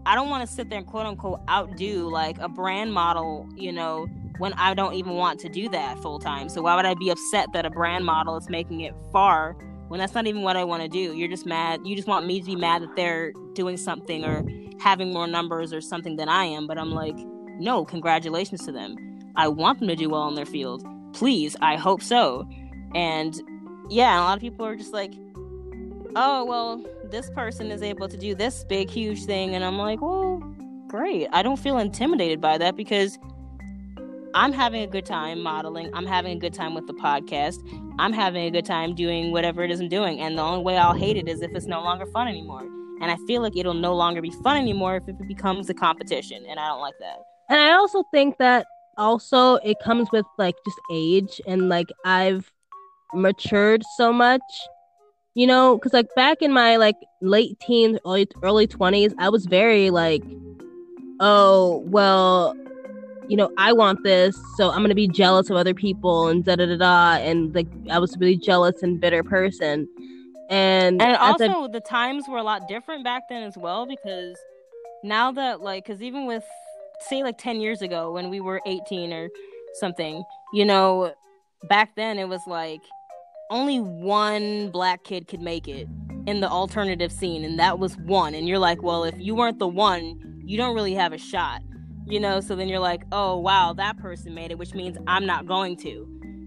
I 0.06 0.14
don't 0.14 0.30
want 0.30 0.48
to 0.48 0.54
sit 0.54 0.70
there 0.70 0.78
and 0.78 0.86
quote 0.86 1.04
unquote 1.04 1.40
outdo 1.48 2.08
like 2.08 2.38
a 2.38 2.48
brand 2.48 2.94
model, 2.94 3.46
you 3.54 3.72
know, 3.72 4.06
when 4.38 4.52
I 4.54 4.74
don't 4.74 4.94
even 4.94 5.14
want 5.14 5.38
to 5.40 5.48
do 5.48 5.68
that 5.70 5.98
full 5.98 6.18
time. 6.18 6.48
So 6.48 6.62
why 6.62 6.76
would 6.76 6.86
I 6.86 6.94
be 6.94 7.10
upset 7.10 7.48
that 7.52 7.66
a 7.66 7.70
brand 7.70 8.04
model 8.04 8.36
is 8.36 8.48
making 8.48 8.80
it 8.80 8.94
far 9.12 9.52
when 9.88 9.98
that's 9.98 10.14
not 10.14 10.26
even 10.26 10.42
what 10.42 10.56
I 10.56 10.64
want 10.64 10.82
to 10.82 10.88
do? 10.88 11.14
You're 11.14 11.28
just 11.28 11.46
mad. 11.46 11.80
You 11.84 11.94
just 11.96 12.08
want 12.08 12.26
me 12.26 12.40
to 12.40 12.46
be 12.46 12.56
mad 12.56 12.82
that 12.82 12.96
they're 12.96 13.32
doing 13.54 13.76
something 13.76 14.24
or 14.24 14.44
having 14.80 15.12
more 15.12 15.26
numbers 15.26 15.72
or 15.72 15.80
something 15.80 16.16
than 16.16 16.28
I 16.28 16.44
am. 16.44 16.66
But 16.66 16.78
I'm 16.78 16.92
like, 16.92 17.16
no, 17.58 17.84
congratulations 17.84 18.64
to 18.66 18.72
them. 18.72 18.96
I 19.36 19.48
want 19.48 19.80
them 19.80 19.88
to 19.88 19.96
do 19.96 20.08
well 20.08 20.28
in 20.28 20.34
their 20.34 20.46
field. 20.46 20.84
Please, 21.12 21.56
I 21.60 21.76
hope 21.76 22.02
so. 22.02 22.48
And 22.94 23.40
yeah, 23.90 24.20
a 24.20 24.22
lot 24.22 24.36
of 24.36 24.40
people 24.40 24.64
are 24.64 24.76
just 24.76 24.92
like, 24.92 25.14
oh, 26.16 26.44
well, 26.44 26.84
this 27.04 27.30
person 27.30 27.70
is 27.70 27.82
able 27.82 28.08
to 28.08 28.16
do 28.16 28.34
this 28.34 28.64
big, 28.64 28.90
huge 28.90 29.24
thing. 29.24 29.54
And 29.54 29.64
I'm 29.64 29.78
like, 29.78 30.00
well, 30.00 30.38
great. 30.88 31.28
I 31.32 31.42
don't 31.42 31.58
feel 31.58 31.78
intimidated 31.78 32.40
by 32.40 32.58
that 32.58 32.76
because 32.76 33.18
I'm 34.38 34.52
having 34.52 34.82
a 34.82 34.86
good 34.86 35.04
time 35.04 35.42
modeling. 35.42 35.90
I'm 35.92 36.06
having 36.06 36.36
a 36.36 36.38
good 36.38 36.54
time 36.54 36.72
with 36.72 36.86
the 36.86 36.92
podcast. 36.92 37.58
I'm 37.98 38.12
having 38.12 38.44
a 38.44 38.50
good 38.52 38.64
time 38.64 38.94
doing 38.94 39.32
whatever 39.32 39.64
it 39.64 39.70
is 39.72 39.80
I'm 39.80 39.88
doing. 39.88 40.20
And 40.20 40.38
the 40.38 40.42
only 40.42 40.62
way 40.62 40.76
I'll 40.76 40.94
hate 40.94 41.16
it 41.16 41.28
is 41.28 41.42
if 41.42 41.50
it's 41.56 41.66
no 41.66 41.82
longer 41.82 42.06
fun 42.06 42.28
anymore. 42.28 42.62
And 43.00 43.10
I 43.10 43.16
feel 43.26 43.42
like 43.42 43.56
it'll 43.56 43.74
no 43.74 43.96
longer 43.96 44.22
be 44.22 44.30
fun 44.44 44.56
anymore 44.56 44.94
if 44.94 45.08
it 45.08 45.16
becomes 45.26 45.68
a 45.70 45.74
competition. 45.74 46.46
And 46.48 46.60
I 46.60 46.68
don't 46.68 46.80
like 46.80 46.94
that. 47.00 47.16
And 47.48 47.58
I 47.58 47.72
also 47.72 48.04
think 48.12 48.38
that 48.38 48.64
also 48.96 49.56
it 49.56 49.76
comes 49.82 50.06
with 50.12 50.24
like 50.38 50.54
just 50.64 50.78
age 50.92 51.40
and 51.44 51.68
like 51.68 51.88
I've 52.04 52.52
matured 53.14 53.82
so 53.96 54.12
much. 54.12 54.42
You 55.34 55.48
know, 55.48 55.76
because 55.76 55.92
like 55.92 56.14
back 56.14 56.42
in 56.42 56.52
my 56.52 56.76
like 56.76 56.96
late 57.20 57.58
teens, 57.58 57.98
early 58.06 58.28
early 58.44 58.68
twenties, 58.68 59.12
I 59.18 59.30
was 59.30 59.46
very 59.46 59.90
like, 59.90 60.22
oh 61.18 61.82
well, 61.88 62.54
you 63.28 63.36
know, 63.36 63.50
I 63.58 63.72
want 63.72 64.02
this, 64.04 64.36
so 64.56 64.70
I'm 64.70 64.82
gonna 64.82 64.94
be 64.94 65.08
jealous 65.08 65.50
of 65.50 65.56
other 65.56 65.74
people 65.74 66.28
and 66.28 66.44
da 66.44 66.56
da 66.56 66.66
da 66.66 66.76
da, 66.76 67.16
and 67.22 67.54
like 67.54 67.68
I 67.90 67.98
was 67.98 68.16
a 68.16 68.18
really 68.18 68.36
jealous 68.36 68.82
and 68.82 69.00
bitter 69.00 69.22
person. 69.22 69.88
And, 70.50 71.02
And 71.02 71.16
also, 71.16 71.68
the 71.68 71.80
times 71.80 72.24
were 72.26 72.38
a 72.38 72.42
lot 72.42 72.68
different 72.68 73.04
back 73.04 73.24
then 73.28 73.42
as 73.42 73.56
well 73.56 73.86
because 73.86 74.36
now 75.04 75.30
that, 75.32 75.60
like, 75.60 75.84
because 75.84 76.02
even 76.02 76.26
with, 76.26 76.44
say, 77.08 77.22
like 77.22 77.36
10 77.38 77.60
years 77.60 77.82
ago 77.82 78.12
when 78.12 78.30
we 78.30 78.40
were 78.40 78.62
18 78.66 79.12
or 79.12 79.28
something, 79.74 80.24
you 80.54 80.64
know, 80.64 81.12
back 81.68 81.94
then 81.96 82.18
it 82.18 82.28
was 82.28 82.40
like 82.46 82.80
only 83.50 83.78
one 83.78 84.70
black 84.70 85.04
kid 85.04 85.28
could 85.28 85.40
make 85.40 85.68
it 85.68 85.86
in 86.26 86.40
the 86.40 86.48
alternative 86.48 87.12
scene, 87.12 87.44
and 87.44 87.58
that 87.58 87.78
was 87.78 87.96
one. 87.98 88.34
And 88.34 88.48
you're 88.48 88.58
like, 88.58 88.82
well, 88.82 89.04
if 89.04 89.14
you 89.18 89.34
weren't 89.34 89.58
the 89.58 89.68
one, 89.68 90.42
you 90.44 90.56
don't 90.56 90.74
really 90.74 90.94
have 90.94 91.12
a 91.12 91.18
shot, 91.18 91.60
you 92.08 92.20
know? 92.20 92.40
So 92.40 92.56
then 92.56 92.68
you're 92.68 92.78
like, 92.78 93.04
oh, 93.12 93.36
wow, 93.36 93.72
that 93.74 93.98
person 93.98 94.34
made 94.34 94.50
it, 94.50 94.58
which 94.58 94.74
means 94.74 94.96
I'm 95.06 95.26
not 95.26 95.46
going 95.46 95.76
to. 95.78 96.06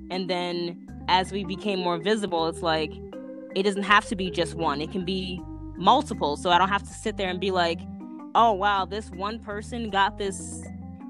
And 0.10 0.30
then 0.30 0.88
as 1.08 1.32
we 1.32 1.44
became 1.44 1.80
more 1.80 1.98
visible, 1.98 2.48
it's 2.48 2.62
like, 2.62 2.92
it 3.56 3.64
doesn't 3.64 3.84
have 3.84 4.06
to 4.08 4.16
be 4.16 4.32
just 4.32 4.56
one 4.56 4.82
it 4.82 4.92
can 4.92 5.04
be 5.04 5.42
multiple 5.78 6.38
so 6.38 6.50
i 6.50 6.58
don't 6.58 6.70
have 6.70 6.84
to 6.84 6.94
sit 6.94 7.18
there 7.18 7.30
and 7.30 7.40
be 7.40 7.52
like 7.52 7.80
oh 8.36 8.52
wow 8.52 8.86
this 8.86 9.10
one 9.12 9.40
person 9.40 9.90
got 9.90 10.18
this 10.18 10.64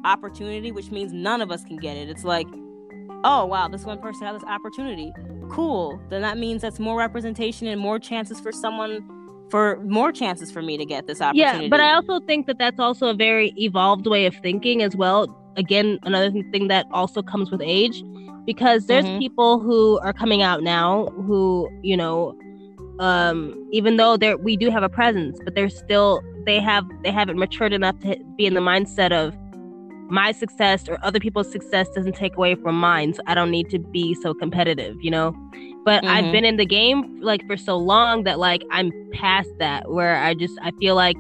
opportunity 0.06 0.72
which 0.72 0.92
means 0.92 1.12
none 1.14 1.42
of 1.42 1.52
us 1.52 1.64
can 1.64 1.78
get 1.78 1.96
it 1.98 2.10
it's 2.10 2.24
like 2.24 2.48
oh 3.24 3.46
wow 3.46 3.68
this 3.68 3.86
one 3.86 4.00
person 4.00 4.26
had 4.26 4.36
this 4.36 4.44
opportunity 4.46 5.14
cool 5.50 6.00
then 6.10 6.22
that 6.22 6.38
means 6.38 6.62
that's 6.62 6.80
more 6.80 6.98
representation 6.98 7.68
and 7.68 7.80
more 7.80 8.00
chances 8.00 8.40
for 8.40 8.52
someone 8.52 9.06
for 9.52 9.80
more 9.84 10.12
chances 10.12 10.50
for 10.52 10.62
me 10.62 10.78
to 10.78 10.86
get 10.86 11.06
this 11.08 11.22
opportunity 11.22 11.66
Yeah, 11.66 11.70
but 11.70 11.80
I 11.82 11.94
also 11.94 12.20
think 12.22 12.48
that 12.48 12.58
that's 12.58 12.80
also 12.80 13.08
a 13.10 13.14
very 13.14 13.54
evolved 13.58 14.08
way 14.08 14.26
of 14.26 14.36
thinking 14.38 14.82
as 14.82 14.96
well. 14.96 15.28
Again, 15.58 16.00
another 16.04 16.32
thing 16.52 16.70
that 16.70 16.86
also 16.92 17.22
comes 17.22 17.52
with 17.52 17.62
age, 17.62 18.02
because 18.46 18.88
there's 18.88 19.06
Mhm. 19.06 19.20
people 19.20 19.60
who 19.60 20.00
are 20.00 20.14
coming 20.14 20.42
out 20.42 20.64
now 20.64 21.08
who, 21.28 21.70
you 21.84 21.98
know, 21.98 22.34
um, 23.00 23.54
even 23.72 23.98
though 23.98 24.16
they're 24.16 24.38
we 24.38 24.56
do 24.56 24.70
have 24.70 24.84
a 24.84 24.90
presence, 24.90 25.40
but 25.44 25.54
they're 25.56 25.70
still 25.70 26.22
they 26.46 26.60
have 26.60 26.86
they 27.04 27.12
haven't 27.12 27.38
matured 27.38 27.74
enough 27.74 28.00
to 28.00 28.16
be 28.38 28.46
in 28.46 28.54
the 28.54 28.62
mindset 28.62 29.12
of 29.12 29.36
my 30.10 30.32
success 30.32 30.90
or 30.90 30.98
other 31.04 31.20
people's 31.20 31.52
success 31.52 31.88
doesn't 31.96 32.16
take 32.16 32.36
away 32.36 32.56
from 32.56 32.76
mine, 32.80 33.14
so 33.14 33.22
I 33.28 33.34
don't 33.34 33.52
need 33.52 33.70
to 33.70 33.80
be 33.80 34.14
so 34.16 34.34
competitive, 34.34 34.96
you 35.02 35.12
know. 35.12 35.34
But 35.84 36.04
I've 36.06 36.26
Mhm. 36.26 36.32
been 36.32 36.46
in 36.46 36.58
the 36.58 36.66
game 36.66 37.20
like 37.22 37.46
for 37.48 37.58
so 37.58 37.76
long 37.78 38.24
that 38.24 38.38
like 38.40 38.64
I'm 38.72 38.92
past 39.14 39.50
that 39.60 39.90
where 39.92 40.18
I 40.18 40.34
just 40.34 40.58
I 40.62 40.72
feel 40.80 40.96
like 40.96 41.18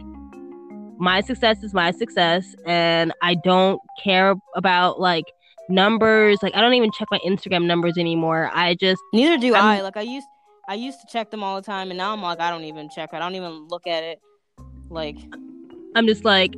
my 1.00 1.22
success 1.22 1.64
is 1.64 1.74
my 1.74 1.90
success 1.92 2.56
and 2.68 3.12
I 3.24 3.34
don't 3.36 3.80
care 4.04 4.36
about 4.56 5.00
like 5.00 5.26
numbers. 5.68 6.38
Like 6.44 6.56
I 6.56 6.62
don't 6.62 6.76
even 6.76 6.92
check 6.92 7.08
my 7.10 7.20
Instagram 7.26 7.66
numbers 7.66 7.98
anymore. 7.98 8.52
I 8.54 8.76
just 8.76 9.02
neither 9.14 9.38
do 9.38 9.56
I'm- 9.56 9.64
i 9.66 9.82
like 9.82 9.98
i 9.98 10.02
used 10.02 10.28
i 10.70 10.76
used 10.76 11.00
to 11.02 11.08
check 11.12 11.32
them 11.32 11.44
all 11.44 11.56
the 11.56 11.66
time 11.66 11.90
and 11.90 11.98
now 11.98 12.14
i'm 12.14 12.22
like 12.22 12.40
i 12.40 12.50
don't 12.52 12.64
even 12.66 12.88
check 12.90 13.10
i 13.14 13.20
don't 13.20 13.36
even 13.36 13.68
look 13.68 13.88
at 13.88 14.04
it 14.04 14.20
like 14.90 15.18
I'm 15.96 16.08
just 16.08 16.24
like. 16.24 16.54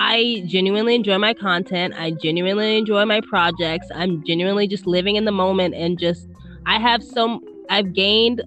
I 0.00 0.44
genuinely 0.46 0.94
enjoy 0.94 1.18
my 1.18 1.34
content. 1.34 1.94
I 1.96 2.12
genuinely 2.12 2.78
enjoy 2.78 3.04
my 3.04 3.20
projects. 3.22 3.88
I'm 3.94 4.22
genuinely 4.24 4.68
just 4.68 4.86
living 4.86 5.16
in 5.16 5.24
the 5.24 5.32
moment 5.32 5.74
and 5.74 5.98
just 5.98 6.28
I 6.68 6.78
have 6.78 7.02
some 7.02 7.40
I've 7.70 7.94
gained 7.94 8.42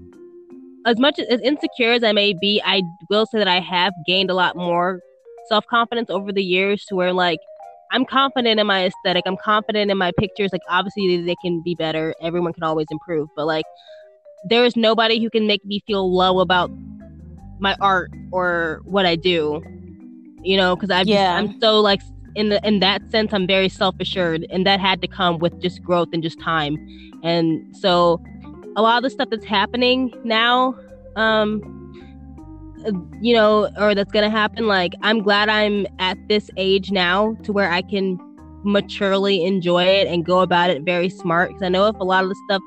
as 0.85 0.97
much 0.99 1.19
as 1.19 1.41
insecure 1.41 1.91
as 1.91 2.03
I 2.03 2.11
may 2.11 2.33
be, 2.39 2.61
I 2.63 2.81
will 3.09 3.25
say 3.25 3.37
that 3.37 3.47
I 3.47 3.59
have 3.59 3.93
gained 4.05 4.29
a 4.29 4.33
lot 4.33 4.55
more 4.55 4.99
self 5.49 5.65
confidence 5.67 6.09
over 6.09 6.31
the 6.31 6.43
years 6.43 6.85
to 6.85 6.95
where 6.95 7.13
like 7.13 7.39
I'm 7.91 8.05
confident 8.05 8.59
in 8.59 8.67
my 8.67 8.85
aesthetic. 8.85 9.23
I'm 9.25 9.37
confident 9.37 9.91
in 9.91 9.97
my 9.97 10.11
pictures. 10.17 10.51
Like 10.51 10.61
obviously 10.69 11.21
they 11.23 11.35
can 11.43 11.61
be 11.63 11.75
better. 11.75 12.15
Everyone 12.21 12.53
can 12.53 12.63
always 12.63 12.87
improve, 12.89 13.27
but 13.35 13.45
like 13.47 13.65
there 14.49 14.65
is 14.65 14.75
nobody 14.75 15.21
who 15.21 15.29
can 15.29 15.45
make 15.45 15.63
me 15.65 15.81
feel 15.85 16.15
low 16.15 16.39
about 16.39 16.69
my 17.59 17.75
art 17.81 18.11
or 18.31 18.81
what 18.85 19.05
I 19.05 19.15
do. 19.15 19.61
You 20.43 20.57
know, 20.57 20.75
because 20.75 20.89
I 20.89 21.03
Yeah. 21.05 21.35
I'm 21.35 21.55
so 21.59 21.81
like 21.81 22.01
in 22.35 22.49
the 22.49 22.65
in 22.67 22.79
that 22.79 23.09
sense 23.11 23.33
I'm 23.33 23.47
very 23.47 23.69
self 23.69 23.95
assured, 23.99 24.45
and 24.49 24.65
that 24.65 24.79
had 24.79 25.01
to 25.01 25.07
come 25.07 25.39
with 25.39 25.59
just 25.61 25.81
growth 25.83 26.09
and 26.13 26.23
just 26.23 26.39
time. 26.39 26.77
And 27.23 27.75
so 27.75 28.21
a 28.75 28.81
lot 28.81 28.97
of 28.97 29.03
the 29.03 29.09
stuff 29.09 29.29
that's 29.29 29.45
happening 29.45 30.13
now, 30.23 30.75
um, 31.15 31.61
you 33.21 33.33
know, 33.33 33.69
or 33.77 33.93
that's 33.93 34.11
gonna 34.11 34.29
happen. 34.29 34.67
Like, 34.67 34.93
I'm 35.01 35.21
glad 35.21 35.49
I'm 35.49 35.85
at 35.99 36.17
this 36.27 36.49
age 36.57 36.91
now 36.91 37.35
to 37.43 37.51
where 37.51 37.71
I 37.71 37.81
can 37.81 38.19
maturely 38.63 39.43
enjoy 39.43 39.83
it 39.83 40.07
and 40.07 40.25
go 40.25 40.39
about 40.39 40.69
it 40.69 40.83
very 40.83 41.09
smart. 41.09 41.49
Because 41.49 41.63
I 41.63 41.69
know 41.69 41.87
if 41.87 41.95
a 41.99 42.03
lot 42.03 42.23
of 42.23 42.29
the 42.29 42.35
stuff 42.45 42.61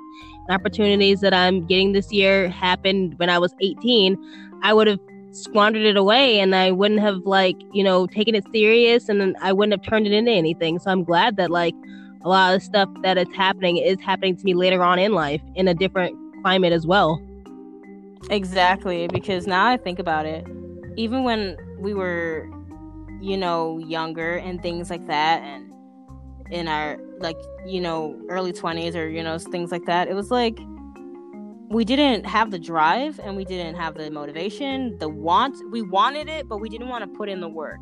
and 0.48 0.54
opportunities 0.54 1.20
that 1.20 1.32
I'm 1.32 1.66
getting 1.66 1.92
this 1.92 2.12
year 2.12 2.48
happened 2.48 3.14
when 3.18 3.30
I 3.30 3.38
was 3.38 3.54
18, 3.60 4.16
I 4.62 4.72
would 4.72 4.86
have 4.86 5.00
squandered 5.35 5.82
it 5.82 5.97
away 5.97 6.39
and 6.39 6.55
I 6.55 6.70
wouldn't 6.70 7.01
have 7.01 7.18
like, 7.24 7.57
you 7.72 7.82
know, 7.82 8.07
taken 8.07 8.35
it 8.35 8.45
serious 8.53 9.09
and 9.09 9.37
I 9.41 9.53
wouldn't 9.53 9.72
have 9.72 9.89
turned 9.89 10.07
it 10.07 10.12
into 10.12 10.30
anything. 10.30 10.78
So 10.78 10.91
I'm 10.91 11.03
glad 11.03 11.37
that 11.37 11.51
like 11.51 11.74
a 12.22 12.28
lot 12.28 12.55
of 12.55 12.62
stuff 12.62 12.89
that 13.03 13.18
is 13.18 13.28
happening 13.35 13.76
is 13.76 13.99
happening 14.01 14.37
to 14.37 14.45
me 14.45 14.55
later 14.55 14.82
on 14.82 14.99
in 14.99 15.12
life 15.12 15.43
in 15.57 15.68
a 15.68 15.74
different 15.74 16.16
climate 16.43 16.72
as 16.72 16.87
well. 16.87 17.20
Exactly, 18.30 19.09
because 19.09 19.47
now 19.47 19.66
I 19.66 19.76
think 19.76 19.99
about 19.99 20.24
it, 20.24 20.47
even 20.97 21.24
when 21.24 21.57
we 21.78 21.93
were, 21.93 22.49
you 23.20 23.37
know, 23.37 23.78
younger 23.78 24.37
and 24.37 24.62
things 24.62 24.89
like 24.89 25.07
that, 25.07 25.43
and 25.43 25.70
in 26.51 26.68
our 26.68 26.99
like, 27.18 27.37
you 27.66 27.80
know, 27.80 28.18
early 28.28 28.53
20s 28.53 28.95
or, 28.95 29.09
you 29.09 29.22
know, 29.22 29.39
things 29.39 29.70
like 29.70 29.85
that, 29.87 30.09
it 30.09 30.14
was 30.14 30.30
like 30.30 30.59
we 31.74 31.84
didn't 31.84 32.24
have 32.24 32.50
the 32.52 32.58
drive 32.58 33.18
and 33.18 33.36
we 33.36 33.44
didn't 33.44 33.74
have 33.74 33.96
the 33.96 34.10
motivation, 34.10 34.96
the 34.98 35.08
want. 35.08 35.56
We 35.72 35.82
wanted 35.82 36.28
it, 36.28 36.48
but 36.48 36.58
we 36.58 36.68
didn't 36.68 36.88
want 36.88 37.02
to 37.02 37.18
put 37.18 37.28
in 37.28 37.40
the 37.40 37.48
work. 37.48 37.80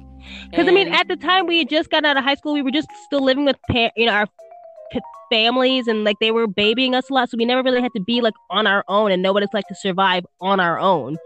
Because 0.51 0.67
I 0.67 0.71
mean, 0.71 0.89
at 0.89 1.09
the 1.09 1.17
time 1.17 1.47
we 1.47 1.59
had 1.59 1.69
just 1.69 1.91
gotten 1.91 2.07
out 2.07 2.17
of 2.17 2.25
high 2.25 2.35
school, 2.35 2.55
we 2.55 2.63
were 2.63 2.71
just 2.71 2.89
still 3.05 3.23
living 3.23 3.45
with 3.45 3.57
pa- 3.71 3.91
you 3.97 4.07
know 4.07 4.13
our 4.13 4.27
p- 4.93 5.01
families, 5.31 5.89
and 5.89 6.05
like 6.05 6.17
they 6.21 6.31
were 6.31 6.47
babying 6.47 6.95
us 6.95 7.11
a 7.11 7.13
lot, 7.13 7.29
so 7.29 7.37
we 7.37 7.45
never 7.45 7.63
really 7.63 7.83
had 7.83 7.93
to 7.95 8.01
be 8.01 8.21
like 8.21 8.35
on 8.51 8.67
our 8.67 8.85
own 8.89 9.13
and 9.13 9.23
know 9.23 9.33
what 9.33 9.43
it's 9.43 9.55
like 9.55 9.67
to 9.69 9.75
survive 9.75 10.25
on 10.41 10.59
our 10.59 10.79
own. 10.79 11.19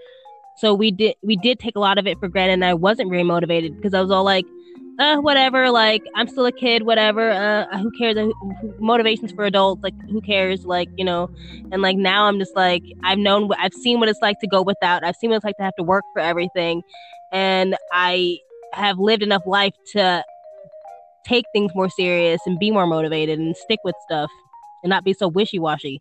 So 0.58 0.74
we 0.74 0.90
did 0.90 1.14
we 1.22 1.36
did 1.36 1.60
take 1.60 1.76
a 1.76 1.80
lot 1.80 1.98
of 1.98 2.06
it 2.06 2.18
for 2.18 2.28
granted, 2.28 2.54
and 2.54 2.64
I 2.64 2.74
wasn't 2.74 3.10
very 3.10 3.24
motivated 3.24 3.76
because 3.76 3.94
I 3.94 4.00
was 4.00 4.10
all 4.10 4.24
like, 4.24 4.46
uh, 4.98 5.16
whatever, 5.18 5.70
like 5.70 6.02
I'm 6.14 6.28
still 6.28 6.46
a 6.46 6.52
kid, 6.52 6.82
whatever. 6.82 7.30
Uh, 7.30 7.78
who 7.78 7.90
cares? 7.92 8.16
Uh, 8.16 8.28
motivations 8.80 9.32
for 9.32 9.44
adults, 9.44 9.82
like 9.82 9.94
who 10.08 10.20
cares? 10.20 10.64
Like 10.64 10.88
you 10.96 11.04
know, 11.04 11.28
and 11.72 11.82
like 11.82 11.96
now 11.96 12.24
I'm 12.24 12.38
just 12.38 12.54
like 12.56 12.82
I've 13.04 13.18
known, 13.18 13.50
I've 13.58 13.74
seen 13.74 14.00
what 14.00 14.08
it's 14.08 14.20
like 14.22 14.40
to 14.40 14.46
go 14.46 14.62
without. 14.62 15.04
I've 15.04 15.16
seen 15.16 15.30
what 15.30 15.36
it's 15.36 15.44
like 15.44 15.56
to 15.58 15.64
have 15.64 15.76
to 15.76 15.82
work 15.82 16.04
for 16.12 16.20
everything, 16.20 16.82
and 17.32 17.76
I 17.92 18.38
have 18.72 18.98
lived 18.98 19.22
enough 19.22 19.42
life 19.46 19.74
to 19.92 20.24
take 21.26 21.44
things 21.52 21.72
more 21.74 21.88
serious 21.90 22.40
and 22.46 22.58
be 22.58 22.70
more 22.70 22.86
motivated 22.86 23.38
and 23.38 23.56
stick 23.56 23.80
with 23.84 23.94
stuff 24.04 24.30
and 24.82 24.90
not 24.90 25.04
be 25.04 25.12
so 25.12 25.28
wishy-washy. 25.28 26.00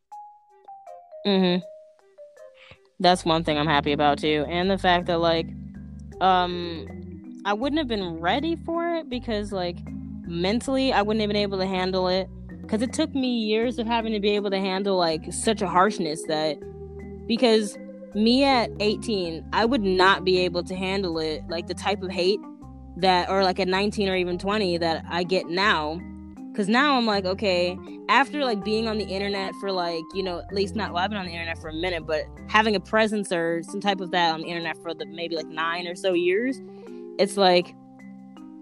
Mm 1.26 1.42
Mhm. 1.42 1.64
That's 3.00 3.26
one 3.26 3.44
thing 3.44 3.58
I'm 3.58 3.68
happy 3.68 3.92
about 3.92 4.20
too, 4.20 4.46
and 4.48 4.70
the 4.70 4.78
fact 4.78 5.08
that 5.08 5.18
like, 5.20 5.48
um, 6.22 6.88
I 7.46 7.54
wouldn't 7.54 7.78
have 7.78 7.88
been 7.88 8.20
ready 8.20 8.56
for 8.56 8.96
it 8.96 9.08
because 9.08 9.52
like 9.52 9.78
mentally 10.26 10.92
I 10.92 11.04
wouldn't 11.04 11.22
have 11.22 11.30
been 11.30 11.38
able 11.38 11.60
to 11.60 11.68
handle 11.68 12.08
it. 12.08 12.28
Because 12.50 12.82
it 12.82 12.92
took 12.92 13.14
me 13.14 13.38
years 13.38 13.78
of 13.78 13.86
having 13.86 14.12
to 14.14 14.20
be 14.20 14.32
able 14.32 14.50
to 14.50 14.60
handle 14.60 14.98
like 14.98 15.32
such 15.32 15.62
a 15.62 15.68
harshness 15.68 16.24
that 16.24 16.58
because 17.28 17.78
me 18.16 18.44
at 18.44 18.72
18 18.80 19.46
I 19.54 19.66
would 19.66 19.84
not 19.84 20.26
be 20.26 20.40
able 20.40 20.64
to 20.64 20.76
handle 20.76 21.20
it 21.20 21.44
like 21.48 21.68
the 21.68 21.76
type 21.76 22.02
of 22.02 22.10
hate 22.10 22.40
that 22.98 23.30
or 23.30 23.44
like 23.44 23.60
at 23.60 23.68
19 23.68 24.10
or 24.10 24.16
even 24.16 24.40
20 24.40 24.80
that 24.80 25.06
I 25.08 25.22
get 25.22 25.48
now. 25.48 26.02
Because 26.52 26.68
now 26.68 26.98
I'm 26.98 27.06
like 27.06 27.26
okay 27.26 27.78
after 28.10 28.44
like 28.44 28.64
being 28.64 28.88
on 28.88 28.98
the 28.98 29.06
internet 29.06 29.54
for 29.60 29.72
like 29.72 30.04
you 30.16 30.24
know 30.24 30.40
at 30.40 30.52
least 30.52 30.76
not 30.76 30.94
well 30.94 31.04
I've 31.04 31.12
been 31.12 31.20
on 31.20 31.26
the 31.26 31.32
internet 31.32 31.60
for 31.60 31.70
a 31.70 31.74
minute 31.74 32.08
but 32.08 32.24
having 32.48 32.76
a 32.76 32.80
presence 32.80 33.32
or 33.32 33.62
some 33.62 33.82
type 33.82 34.00
of 34.00 34.10
that 34.12 34.34
on 34.34 34.42
the 34.42 34.48
internet 34.48 34.78
for 34.82 34.96
the 34.96 35.06
maybe 35.06 35.36
like 35.36 35.48
nine 35.48 35.86
or 35.88 35.96
so 35.96 36.14
years 36.14 36.60
it's 37.20 37.38
like 37.38 37.76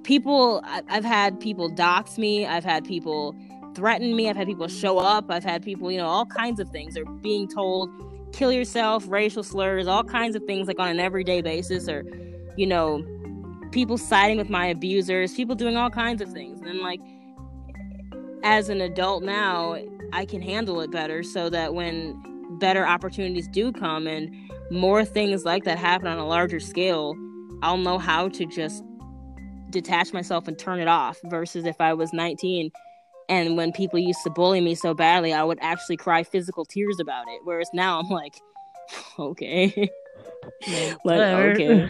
people 0.03 0.61
I've 0.65 1.05
had 1.05 1.39
people 1.39 1.69
dox 1.69 2.17
me, 2.17 2.45
I've 2.45 2.65
had 2.65 2.83
people 2.85 3.35
threaten 3.75 4.15
me, 4.15 4.29
I've 4.29 4.35
had 4.35 4.47
people 4.47 4.67
show 4.67 4.99
up, 4.99 5.25
I've 5.29 5.43
had 5.43 5.63
people, 5.63 5.91
you 5.91 5.97
know, 5.97 6.07
all 6.07 6.25
kinds 6.25 6.59
of 6.59 6.69
things 6.69 6.97
are 6.97 7.05
being 7.05 7.47
told 7.47 7.89
kill 8.33 8.51
yourself, 8.51 9.05
racial 9.07 9.43
slurs, 9.43 9.87
all 9.87 10.03
kinds 10.03 10.35
of 10.35 10.43
things 10.45 10.67
like 10.67 10.79
on 10.79 10.87
an 10.87 10.99
everyday 10.99 11.41
basis 11.41 11.87
or 11.87 12.03
you 12.55 12.67
know, 12.67 13.03
people 13.71 13.97
siding 13.97 14.37
with 14.37 14.49
my 14.49 14.67
abusers, 14.67 15.33
people 15.33 15.55
doing 15.55 15.75
all 15.75 15.89
kinds 15.89 16.21
of 16.21 16.31
things. 16.31 16.61
And 16.61 16.79
like 16.79 16.99
as 18.43 18.69
an 18.69 18.81
adult 18.81 19.23
now, 19.23 19.77
I 20.11 20.25
can 20.25 20.41
handle 20.41 20.81
it 20.81 20.91
better 20.91 21.23
so 21.23 21.49
that 21.49 21.73
when 21.73 22.21
better 22.59 22.85
opportunities 22.85 23.47
do 23.47 23.71
come 23.71 24.05
and 24.05 24.31
more 24.69 25.03
things 25.03 25.43
like 25.43 25.63
that 25.63 25.79
happen 25.79 26.07
on 26.07 26.19
a 26.19 26.27
larger 26.27 26.59
scale, 26.59 27.15
I'll 27.63 27.77
know 27.77 27.97
how 27.97 28.29
to 28.29 28.45
just 28.45 28.83
detach 29.71 30.13
myself 30.13 30.47
and 30.47 30.59
turn 30.59 30.79
it 30.79 30.87
off 30.87 31.17
versus 31.25 31.65
if 31.65 31.81
I 31.81 31.93
was 31.93 32.13
19 32.13 32.69
and 33.29 33.55
when 33.57 33.71
people 33.71 33.99
used 33.99 34.19
to 34.25 34.29
bully 34.29 34.61
me 34.61 34.75
so 34.75 34.93
badly, 34.93 35.33
I 35.33 35.43
would 35.43 35.57
actually 35.61 35.97
cry 35.97 36.23
physical 36.23 36.65
tears 36.65 36.99
about 36.99 37.25
it. 37.29 37.39
Whereas 37.45 37.69
now 37.73 37.99
I'm 37.99 38.09
like, 38.09 38.35
okay. 39.19 39.89
like, 41.05 41.19
okay. 41.19 41.89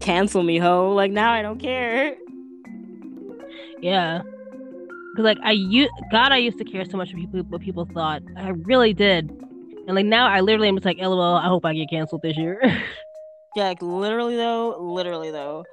Cancel 0.00 0.44
me, 0.44 0.58
ho. 0.58 0.92
Like 0.94 1.10
now 1.10 1.32
I 1.32 1.42
don't 1.42 1.58
care. 1.58 2.16
Yeah. 3.80 4.22
Cause 5.16 5.24
like 5.24 5.38
I 5.42 5.52
used, 5.52 5.90
God, 6.12 6.30
I 6.30 6.36
used 6.36 6.58
to 6.58 6.64
care 6.64 6.84
so 6.84 6.96
much 6.96 7.12
what 7.12 7.20
people 7.20 7.40
what 7.40 7.60
people 7.60 7.88
thought. 7.92 8.22
I 8.36 8.50
really 8.50 8.94
did, 8.94 9.28
and 9.28 9.96
like 9.96 10.06
now 10.06 10.28
I 10.28 10.40
literally 10.40 10.68
am 10.68 10.76
just 10.76 10.84
like, 10.84 10.98
lol. 10.98 11.20
I 11.20 11.48
hope 11.48 11.64
I 11.64 11.74
get 11.74 11.90
canceled 11.90 12.22
this 12.22 12.36
year. 12.36 12.60
Yeah, 13.58 13.64
like 13.64 13.82
literally 13.82 14.36
though, 14.36 14.76
literally 14.78 15.32
though, 15.32 15.64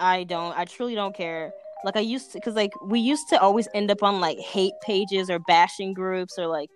I 0.00 0.24
don't. 0.24 0.58
I 0.58 0.64
truly 0.64 0.96
don't 0.96 1.14
care. 1.14 1.52
Like 1.84 1.96
I 1.96 2.00
used 2.00 2.32
to, 2.32 2.40
cause 2.40 2.56
like 2.56 2.72
we 2.82 2.98
used 2.98 3.28
to 3.28 3.40
always 3.40 3.68
end 3.72 3.92
up 3.92 4.02
on 4.02 4.18
like 4.18 4.36
hate 4.38 4.72
pages 4.82 5.30
or 5.30 5.38
bashing 5.38 5.94
groups 5.94 6.40
or 6.40 6.48
like 6.48 6.70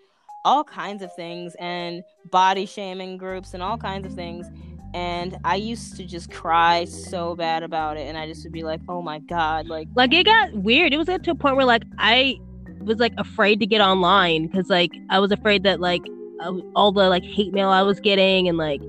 all 0.45 0.63
kinds 0.63 1.03
of 1.03 1.13
things 1.17 1.57
and 1.59 2.05
body 2.31 2.67
shaming 2.67 3.17
groups 3.17 3.53
and 3.53 3.65
all 3.65 3.77
kinds 3.77 4.07
of 4.07 4.15
things. 4.15 4.47
And 4.95 5.37
I 5.43 5.57
used 5.57 5.97
to 5.97 6.05
just 6.05 6.31
cry 6.31 6.85
so 6.85 7.35
bad 7.35 7.65
about 7.65 7.97
it, 7.97 8.07
and 8.07 8.17
I 8.17 8.29
just 8.29 8.45
would 8.45 8.53
be 8.53 8.63
like, 8.63 8.81
"Oh 8.89 9.03
my 9.03 9.19
god!" 9.19 9.67
Like, 9.67 9.89
like 9.97 10.13
it 10.13 10.25
got 10.25 10.55
weird. 10.55 10.93
It 10.93 10.99
was 10.99 11.09
at 11.09 11.25
to 11.25 11.33
a 11.33 11.35
point 11.35 11.57
where 11.57 11.67
like 11.67 11.83
I 11.99 12.37
was 12.79 12.99
like 12.99 13.15
afraid 13.19 13.59
to 13.59 13.67
get 13.67 13.81
online 13.81 14.47
because 14.47 14.71
like 14.71 14.93
I 15.11 15.19
was 15.19 15.33
afraid 15.33 15.65
that 15.65 15.81
like 15.81 16.03
uh, 16.41 16.53
all 16.77 16.93
the 16.93 17.09
like 17.09 17.25
hate 17.25 17.53
mail 17.53 17.71
I 17.71 17.83
was 17.83 17.99
getting 17.99 18.47
and 18.47 18.57
like 18.57 18.81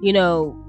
you 0.00 0.12
know 0.12 0.62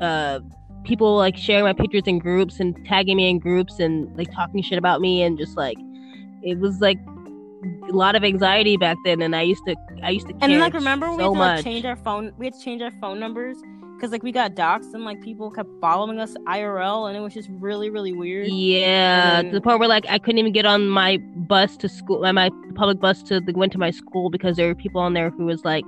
uh 0.00 0.40
people 0.84 1.16
like 1.16 1.36
sharing 1.36 1.64
my 1.64 1.72
pictures 1.72 2.02
in 2.06 2.18
groups 2.18 2.60
and 2.60 2.84
tagging 2.86 3.16
me 3.16 3.28
in 3.28 3.38
groups 3.38 3.80
and 3.80 4.14
like 4.16 4.30
talking 4.32 4.62
shit 4.62 4.78
about 4.78 5.00
me 5.00 5.22
and 5.22 5.38
just 5.38 5.56
like 5.56 5.78
it 6.42 6.58
was 6.58 6.80
like 6.80 6.98
a 7.88 7.92
lot 7.92 8.14
of 8.14 8.22
anxiety 8.22 8.76
back 8.76 8.96
then 9.04 9.22
and 9.22 9.34
I 9.34 9.42
used 9.42 9.64
to 9.66 9.74
I 10.02 10.10
used 10.10 10.28
to 10.28 10.34
and 10.40 10.58
like 10.58 10.74
remember 10.74 11.06
so 11.06 11.16
we 11.16 11.22
had 11.22 11.32
to 11.32 11.38
like, 11.38 11.64
change 11.64 11.84
our 11.84 11.96
phone 11.96 12.32
we 12.38 12.46
had 12.46 12.54
to 12.54 12.60
change 12.60 12.82
our 12.82 12.92
phone 13.00 13.18
numbers? 13.18 13.56
Because 13.96 14.10
like 14.10 14.22
we 14.22 14.32
got 14.32 14.54
doxxed 14.54 14.92
and 14.92 15.04
like 15.04 15.22
people 15.22 15.50
kept 15.50 15.70
following 15.80 16.18
us 16.18 16.34
IRL 16.46 17.08
and 17.08 17.16
it 17.16 17.20
was 17.20 17.32
just 17.32 17.48
really 17.50 17.88
really 17.88 18.12
weird. 18.12 18.48
Yeah, 18.48 19.38
and... 19.38 19.50
to 19.50 19.54
the 19.54 19.62
point 19.62 19.78
where 19.78 19.88
like 19.88 20.04
I 20.08 20.18
couldn't 20.18 20.38
even 20.38 20.52
get 20.52 20.66
on 20.66 20.88
my 20.88 21.18
bus 21.36 21.76
to 21.78 21.88
school, 21.88 22.20
my, 22.20 22.32
my 22.32 22.50
public 22.74 23.00
bus 23.00 23.22
to 23.24 23.40
the, 23.40 23.52
went 23.52 23.72
to 23.72 23.78
my 23.78 23.90
school 23.90 24.28
because 24.30 24.56
there 24.56 24.66
were 24.66 24.74
people 24.74 25.00
on 25.00 25.14
there 25.14 25.30
who 25.30 25.46
was 25.46 25.64
like 25.64 25.84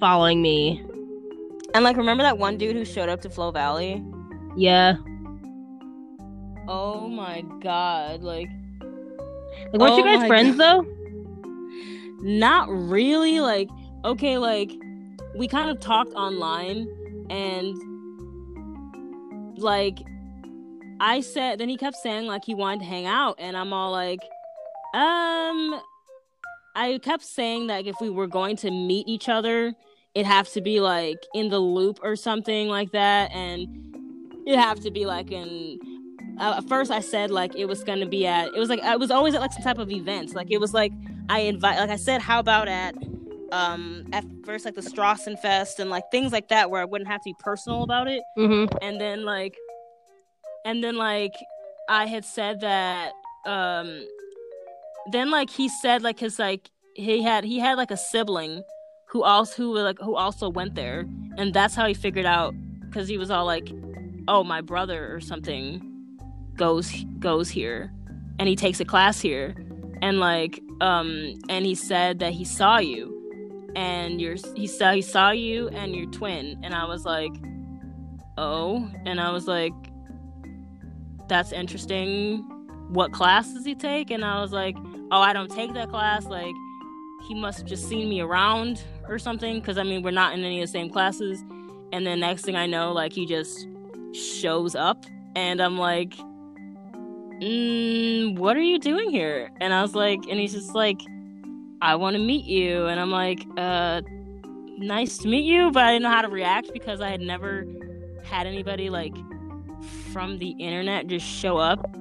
following 0.00 0.40
me 0.40 0.82
and 1.74 1.84
like, 1.84 1.96
remember 1.96 2.22
that 2.22 2.38
one 2.38 2.58
dude 2.58 2.76
who 2.76 2.84
showed 2.84 3.08
up 3.08 3.20
to 3.22 3.30
Flow 3.30 3.50
Valley? 3.50 4.04
Yeah. 4.56 4.96
Oh 6.68 7.08
my 7.08 7.42
god! 7.60 8.22
Like, 8.22 8.48
like 9.72 9.80
weren't 9.80 9.92
oh 9.92 9.98
you 9.98 10.04
guys 10.04 10.26
friends 10.26 10.56
god. 10.56 10.84
though? 10.84 10.92
Not 12.20 12.68
really. 12.68 13.40
Like, 13.40 13.68
okay, 14.04 14.38
like 14.38 14.70
we 15.34 15.48
kind 15.48 15.70
of 15.70 15.80
talked 15.80 16.12
online, 16.14 16.86
and 17.30 17.76
like 19.58 19.98
I 21.00 21.20
said, 21.20 21.58
then 21.58 21.68
he 21.68 21.76
kept 21.76 21.96
saying 21.96 22.26
like 22.26 22.44
he 22.44 22.54
wanted 22.54 22.80
to 22.80 22.86
hang 22.86 23.06
out, 23.06 23.36
and 23.38 23.56
I'm 23.56 23.72
all 23.72 23.90
like, 23.90 24.20
um, 24.94 25.80
I 26.76 26.98
kept 27.02 27.24
saying 27.24 27.66
that 27.68 27.86
if 27.86 27.96
we 28.00 28.10
were 28.10 28.26
going 28.26 28.56
to 28.58 28.70
meet 28.70 29.08
each 29.08 29.28
other 29.28 29.74
it 30.14 30.26
have 30.26 30.48
to 30.50 30.60
be 30.60 30.80
like 30.80 31.24
in 31.34 31.48
the 31.48 31.58
loop 31.58 31.98
or 32.02 32.16
something 32.16 32.68
like 32.68 32.92
that 32.92 33.30
and 33.32 33.66
it 34.46 34.58
have 34.58 34.80
to 34.80 34.90
be 34.90 35.06
like 35.06 35.30
in 35.30 35.78
uh, 36.38 36.54
at 36.58 36.68
first 36.68 36.90
I 36.90 37.00
said 37.00 37.30
like 37.30 37.54
it 37.56 37.66
was 37.66 37.84
gonna 37.84 38.06
be 38.06 38.26
at 38.26 38.48
it 38.48 38.58
was 38.58 38.68
like 38.68 38.80
I 38.80 38.96
was 38.96 39.10
always 39.10 39.34
at 39.34 39.40
like 39.40 39.52
some 39.52 39.62
type 39.62 39.78
of 39.78 39.90
events 39.90 40.34
like 40.34 40.50
it 40.50 40.58
was 40.58 40.74
like 40.74 40.92
I 41.28 41.40
invite 41.40 41.78
like 41.78 41.90
I 41.90 41.96
said 41.96 42.20
how 42.20 42.40
about 42.40 42.68
at 42.68 42.94
um 43.52 44.04
at 44.12 44.24
first 44.44 44.64
like 44.64 44.74
the 44.74 44.82
Strawson 44.82 45.38
Fest 45.38 45.78
and 45.78 45.90
like 45.90 46.04
things 46.10 46.32
like 46.32 46.48
that 46.48 46.70
where 46.70 46.80
I 46.80 46.84
wouldn't 46.84 47.08
have 47.08 47.20
to 47.20 47.30
be 47.30 47.34
personal 47.38 47.82
about 47.82 48.08
it 48.08 48.22
mm-hmm. 48.36 48.74
and 48.82 49.00
then 49.00 49.24
like 49.24 49.56
and 50.64 50.82
then 50.82 50.96
like 50.96 51.34
I 51.88 52.06
had 52.06 52.24
said 52.24 52.60
that 52.60 53.12
um 53.46 54.06
then 55.10 55.30
like 55.30 55.50
he 55.50 55.68
said 55.68 56.02
like 56.02 56.18
his 56.18 56.38
like 56.38 56.70
he 56.94 57.22
had 57.22 57.44
he 57.44 57.58
had 57.58 57.76
like 57.76 57.90
a 57.90 57.96
sibling 57.96 58.62
who 59.12 59.22
also 59.22 59.62
who 59.62 59.78
like 59.78 59.98
who 60.00 60.16
also 60.16 60.48
went 60.48 60.74
there, 60.74 61.04
and 61.36 61.52
that's 61.52 61.74
how 61.74 61.86
he 61.86 61.92
figured 61.92 62.24
out 62.24 62.54
because 62.86 63.08
he 63.08 63.18
was 63.18 63.30
all 63.30 63.44
like, 63.44 63.70
"Oh, 64.26 64.42
my 64.42 64.62
brother 64.62 65.14
or 65.14 65.20
something 65.20 65.86
goes 66.56 66.90
goes 67.18 67.50
here, 67.50 67.92
and 68.38 68.48
he 68.48 68.56
takes 68.56 68.80
a 68.80 68.86
class 68.86 69.20
here, 69.20 69.54
and 70.00 70.18
like 70.18 70.60
um 70.80 71.34
and 71.50 71.66
he 71.66 71.74
said 71.74 72.20
that 72.20 72.32
he 72.32 72.44
saw 72.44 72.78
you, 72.78 73.70
and 73.76 74.18
your 74.18 74.36
he 74.56 74.66
saw 74.66 74.92
he 74.92 75.02
saw 75.02 75.30
you 75.30 75.68
and 75.68 75.94
your 75.94 76.06
twin, 76.06 76.58
and 76.62 76.74
I 76.74 76.86
was 76.86 77.04
like, 77.04 77.32
oh, 78.38 78.88
and 79.04 79.20
I 79.20 79.30
was 79.30 79.46
like, 79.46 79.74
that's 81.28 81.52
interesting. 81.52 82.38
What 82.88 83.12
class 83.12 83.52
does 83.52 83.66
he 83.66 83.74
take? 83.74 84.10
And 84.10 84.24
I 84.24 84.40
was 84.40 84.52
like, 84.52 84.76
oh, 85.10 85.20
I 85.20 85.34
don't 85.34 85.50
take 85.50 85.74
that 85.74 85.90
class. 85.90 86.24
Like, 86.24 86.54
he 87.28 87.34
must 87.34 87.58
have 87.58 87.66
just 87.66 87.88
seen 87.88 88.08
me 88.08 88.20
around 88.20 88.82
or 89.08 89.18
something. 89.18 89.60
Because 89.60 89.78
I 89.78 89.82
mean, 89.82 90.02
we're 90.02 90.10
not 90.10 90.34
in 90.34 90.44
any 90.44 90.60
of 90.60 90.68
the 90.68 90.72
same 90.72 90.90
classes. 90.90 91.42
And 91.92 92.06
then 92.06 92.20
next 92.20 92.44
thing 92.44 92.56
I 92.56 92.66
know, 92.66 92.92
like, 92.92 93.12
he 93.12 93.26
just 93.26 93.68
shows 94.14 94.74
up, 94.74 95.04
and 95.36 95.60
I'm 95.60 95.76
like, 95.76 96.14
mm, 97.42 98.38
what 98.38 98.56
are 98.56 98.62
you 98.62 98.78
doing 98.78 99.10
here? 99.10 99.50
And 99.60 99.74
I 99.74 99.82
was 99.82 99.94
like, 99.94 100.20
and 100.28 100.40
he's 100.40 100.52
just 100.52 100.74
like, 100.74 101.00
I 101.82 101.96
want 101.96 102.14
to 102.14 102.22
meet 102.22 102.46
you. 102.46 102.86
And 102.86 102.98
I'm 102.98 103.10
like, 103.10 103.44
uh, 103.58 104.00
nice 104.78 105.18
to 105.18 105.28
meet 105.28 105.44
you. 105.44 105.70
But 105.70 105.84
I 105.84 105.92
didn't 105.92 106.04
know 106.04 106.10
how 106.10 106.22
to 106.22 106.28
react 106.28 106.72
because 106.72 107.00
I 107.00 107.10
had 107.10 107.20
never 107.20 107.66
had 108.22 108.46
anybody 108.46 108.88
like 108.88 109.14
from 110.12 110.38
the 110.38 110.50
internet 110.50 111.08
just 111.08 111.26
show 111.26 111.58
up 111.58 111.96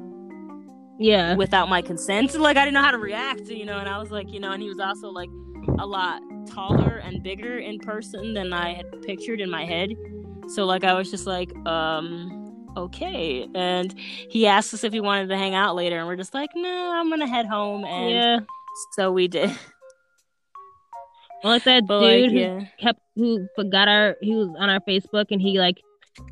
Yeah. 1.01 1.35
without 1.35 1.69
my 1.69 1.81
consent. 1.81 2.35
Like 2.41 2.57
I 2.57 2.65
didn't 2.65 2.75
know 2.75 2.81
how 2.81 2.91
to 2.91 2.97
react, 2.97 3.47
you 3.49 3.65
know, 3.65 3.77
and 3.77 3.87
I 3.89 3.97
was 3.97 4.11
like, 4.11 4.31
you 4.31 4.39
know, 4.39 4.51
and 4.51 4.61
he 4.61 4.69
was 4.69 4.79
also 4.79 5.09
like 5.09 5.29
a 5.79 5.85
lot 5.85 6.21
taller 6.47 6.97
and 6.97 7.21
bigger 7.23 7.57
in 7.57 7.79
person 7.79 8.33
than 8.33 8.51
I 8.53 8.73
had 8.73 8.85
pictured 9.03 9.41
in 9.41 9.49
my 9.49 9.65
head. 9.65 9.93
So 10.49 10.65
like 10.65 10.83
I 10.83 10.93
was 10.93 11.09
just 11.11 11.27
like, 11.27 11.53
um, 11.65 12.71
okay. 12.77 13.47
And 13.53 13.93
he 14.29 14.47
asked 14.47 14.73
us 14.73 14.83
if 14.83 14.91
we 14.93 14.99
wanted 14.99 15.27
to 15.29 15.37
hang 15.37 15.55
out 15.55 15.75
later 15.75 15.99
and 15.99 16.07
we're 16.07 16.15
just 16.15 16.33
like, 16.33 16.49
no, 16.55 16.93
I'm 16.95 17.09
gonna 17.09 17.27
head 17.27 17.45
home 17.45 17.85
and 17.85 18.11
yeah. 18.11 18.39
so 18.93 19.11
we 19.11 19.27
did. 19.27 19.51
Well, 21.43 21.53
like 21.53 21.63
that 21.63 21.87
But 21.87 22.01
dude 22.01 22.21
like 22.23 22.31
who 22.31 22.37
yeah. 22.37 22.65
kept 22.79 22.99
who 23.15 23.47
got 23.71 23.87
our 23.87 24.15
he 24.21 24.35
was 24.35 24.49
on 24.59 24.69
our 24.69 24.79
Facebook 24.81 25.27
and 25.31 25.41
he 25.41 25.59
like 25.59 25.81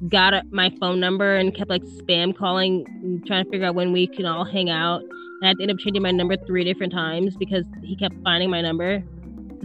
got 0.07 0.33
my 0.51 0.69
phone 0.79 0.99
number 0.99 1.35
and 1.35 1.53
kept 1.53 1.69
like 1.69 1.83
spam 1.83 2.35
calling 2.35 2.85
and 3.01 3.25
trying 3.25 3.43
to 3.45 3.49
figure 3.51 3.67
out 3.67 3.75
when 3.75 3.91
we 3.91 4.07
can 4.07 4.25
all 4.25 4.45
hang 4.45 4.69
out. 4.69 5.01
And 5.01 5.43
I 5.43 5.47
had 5.49 5.57
to 5.57 5.63
end 5.63 5.71
up 5.71 5.77
changing 5.79 6.01
my 6.03 6.11
number 6.11 6.35
three 6.47 6.63
different 6.63 6.91
times 6.93 7.35
because 7.37 7.63
he 7.83 7.95
kept 7.95 8.15
finding 8.23 8.49
my 8.49 8.61
number. 8.61 9.03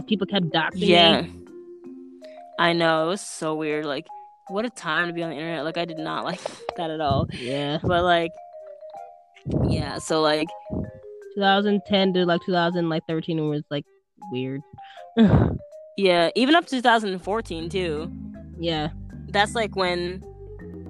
People 0.07 0.27
kept 0.27 0.45
doxing 0.47 0.73
Yeah. 0.87 1.21
me. 1.21 1.31
I 2.59 2.73
know, 2.73 3.05
it 3.05 3.07
was 3.07 3.21
so 3.21 3.55
weird. 3.55 3.85
Like, 3.85 4.05
what 4.47 4.63
a 4.65 4.69
time 4.69 5.07
to 5.07 5.13
be 5.13 5.23
on 5.23 5.29
the 5.31 5.35
internet. 5.35 5.63
Like 5.65 5.77
I 5.77 5.85
did 5.85 5.97
not 5.97 6.23
like 6.29 6.39
that 6.77 6.89
at 6.91 7.01
all. 7.01 7.27
Yeah. 7.33 7.79
But 7.81 8.03
like 8.03 8.31
yeah, 9.69 9.99
so 9.99 10.21
like 10.21 10.47
2010 11.35 12.13
to 12.13 12.25
like 12.25 12.41
2013 12.45 13.49
was 13.49 13.63
like 13.69 13.85
weird. 14.31 14.61
yeah, 15.97 16.29
even 16.35 16.55
up 16.55 16.65
to 16.67 16.75
2014 16.77 17.69
too. 17.69 18.11
yeah. 18.59 18.89
That's 19.35 19.53
like 19.53 19.75
when 19.75 20.21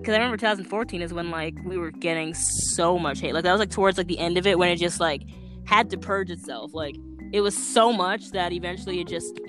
cuz 0.04 0.10
I 0.10 0.18
remember 0.18 0.38
2014 0.38 1.02
is 1.02 1.12
when 1.12 1.32
like 1.32 1.56
we 1.66 1.80
were 1.80 1.90
getting 1.90 2.36
so 2.36 3.00
much 3.00 3.20
hate. 3.20 3.34
Like 3.34 3.44
that 3.44 3.52
was 3.52 3.58
like 3.58 3.72
towards 3.72 3.98
like 3.98 4.06
the 4.06 4.20
end 4.20 4.38
of 4.38 4.46
it 4.46 4.60
when 4.60 4.70
it 4.70 4.76
just 4.76 5.00
like 5.00 5.24
had 5.66 5.90
to 5.90 5.98
purge 5.98 6.30
itself. 6.30 6.72
Like 6.72 6.96
it 7.34 7.42
was 7.42 7.58
so 7.58 7.92
much 7.92 8.30
that 8.34 8.54
eventually 8.54 9.00
it 9.02 9.08
just 9.08 9.40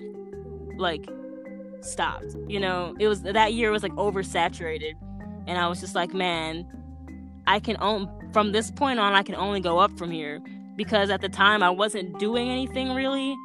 like 0.78 1.06
stopped. 1.82 2.34
You 2.48 2.58
know, 2.58 2.96
it 2.98 3.06
was 3.06 3.20
that 3.20 3.52
year 3.52 3.70
was 3.70 3.82
like 3.82 3.92
oversaturated 3.92 4.94
and 5.46 5.58
I 5.58 5.68
was 5.68 5.78
just 5.78 5.94
like, 5.94 6.14
man, 6.14 6.66
I 7.46 7.60
can 7.60 7.76
own 7.80 8.08
from 8.32 8.52
this 8.52 8.70
point 8.70 8.98
on 8.98 9.12
I 9.12 9.22
can 9.22 9.34
only 9.34 9.60
go 9.60 9.78
up 9.78 9.90
from 9.98 10.10
here 10.10 10.40
because 10.74 11.10
at 11.10 11.20
the 11.20 11.28
time 11.28 11.62
I 11.62 11.68
wasn't 11.68 12.18
doing 12.18 12.48
anything 12.48 12.94
really 12.94 13.36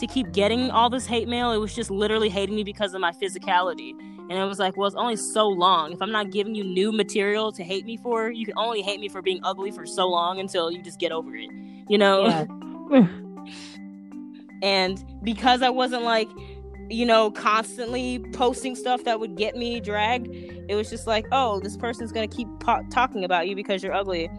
to 0.00 0.06
keep 0.06 0.32
getting 0.32 0.70
all 0.70 0.90
this 0.90 1.06
hate 1.06 1.28
mail. 1.28 1.52
It 1.52 1.58
was 1.58 1.74
just 1.74 1.90
literally 1.90 2.28
hating 2.28 2.54
me 2.54 2.64
because 2.64 2.94
of 2.94 3.00
my 3.00 3.12
physicality. 3.12 3.90
And 3.90 4.32
it 4.32 4.44
was 4.44 4.58
like, 4.58 4.76
well, 4.76 4.86
it's 4.86 4.96
only 4.96 5.16
so 5.16 5.48
long. 5.48 5.92
If 5.92 6.00
I'm 6.00 6.12
not 6.12 6.30
giving 6.30 6.54
you 6.54 6.64
new 6.64 6.92
material 6.92 7.52
to 7.52 7.62
hate 7.62 7.84
me 7.84 7.96
for, 7.96 8.30
you 8.30 8.44
can 8.44 8.54
only 8.56 8.82
hate 8.82 9.00
me 9.00 9.08
for 9.08 9.22
being 9.22 9.40
ugly 9.42 9.70
for 9.70 9.86
so 9.86 10.08
long 10.08 10.40
until 10.40 10.70
you 10.70 10.82
just 10.82 10.98
get 10.98 11.12
over 11.12 11.34
it. 11.36 11.50
You 11.88 11.98
know? 11.98 12.46
Yeah. 12.90 13.06
And 14.62 15.02
because 15.22 15.62
I 15.62 15.70
wasn't 15.70 16.02
like, 16.02 16.28
you 16.88 17.06
know, 17.06 17.30
constantly 17.30 18.18
posting 18.32 18.74
stuff 18.74 19.04
that 19.04 19.20
would 19.20 19.36
get 19.36 19.56
me 19.56 19.80
dragged, 19.80 20.28
it 20.68 20.74
was 20.74 20.90
just 20.90 21.06
like, 21.06 21.26
oh, 21.32 21.60
this 21.60 21.76
person's 21.76 22.12
gonna 22.12 22.28
keep 22.28 22.48
po- 22.60 22.84
talking 22.90 23.24
about 23.24 23.48
you 23.48 23.56
because 23.56 23.82
you're 23.82 23.94
ugly. 23.94 24.30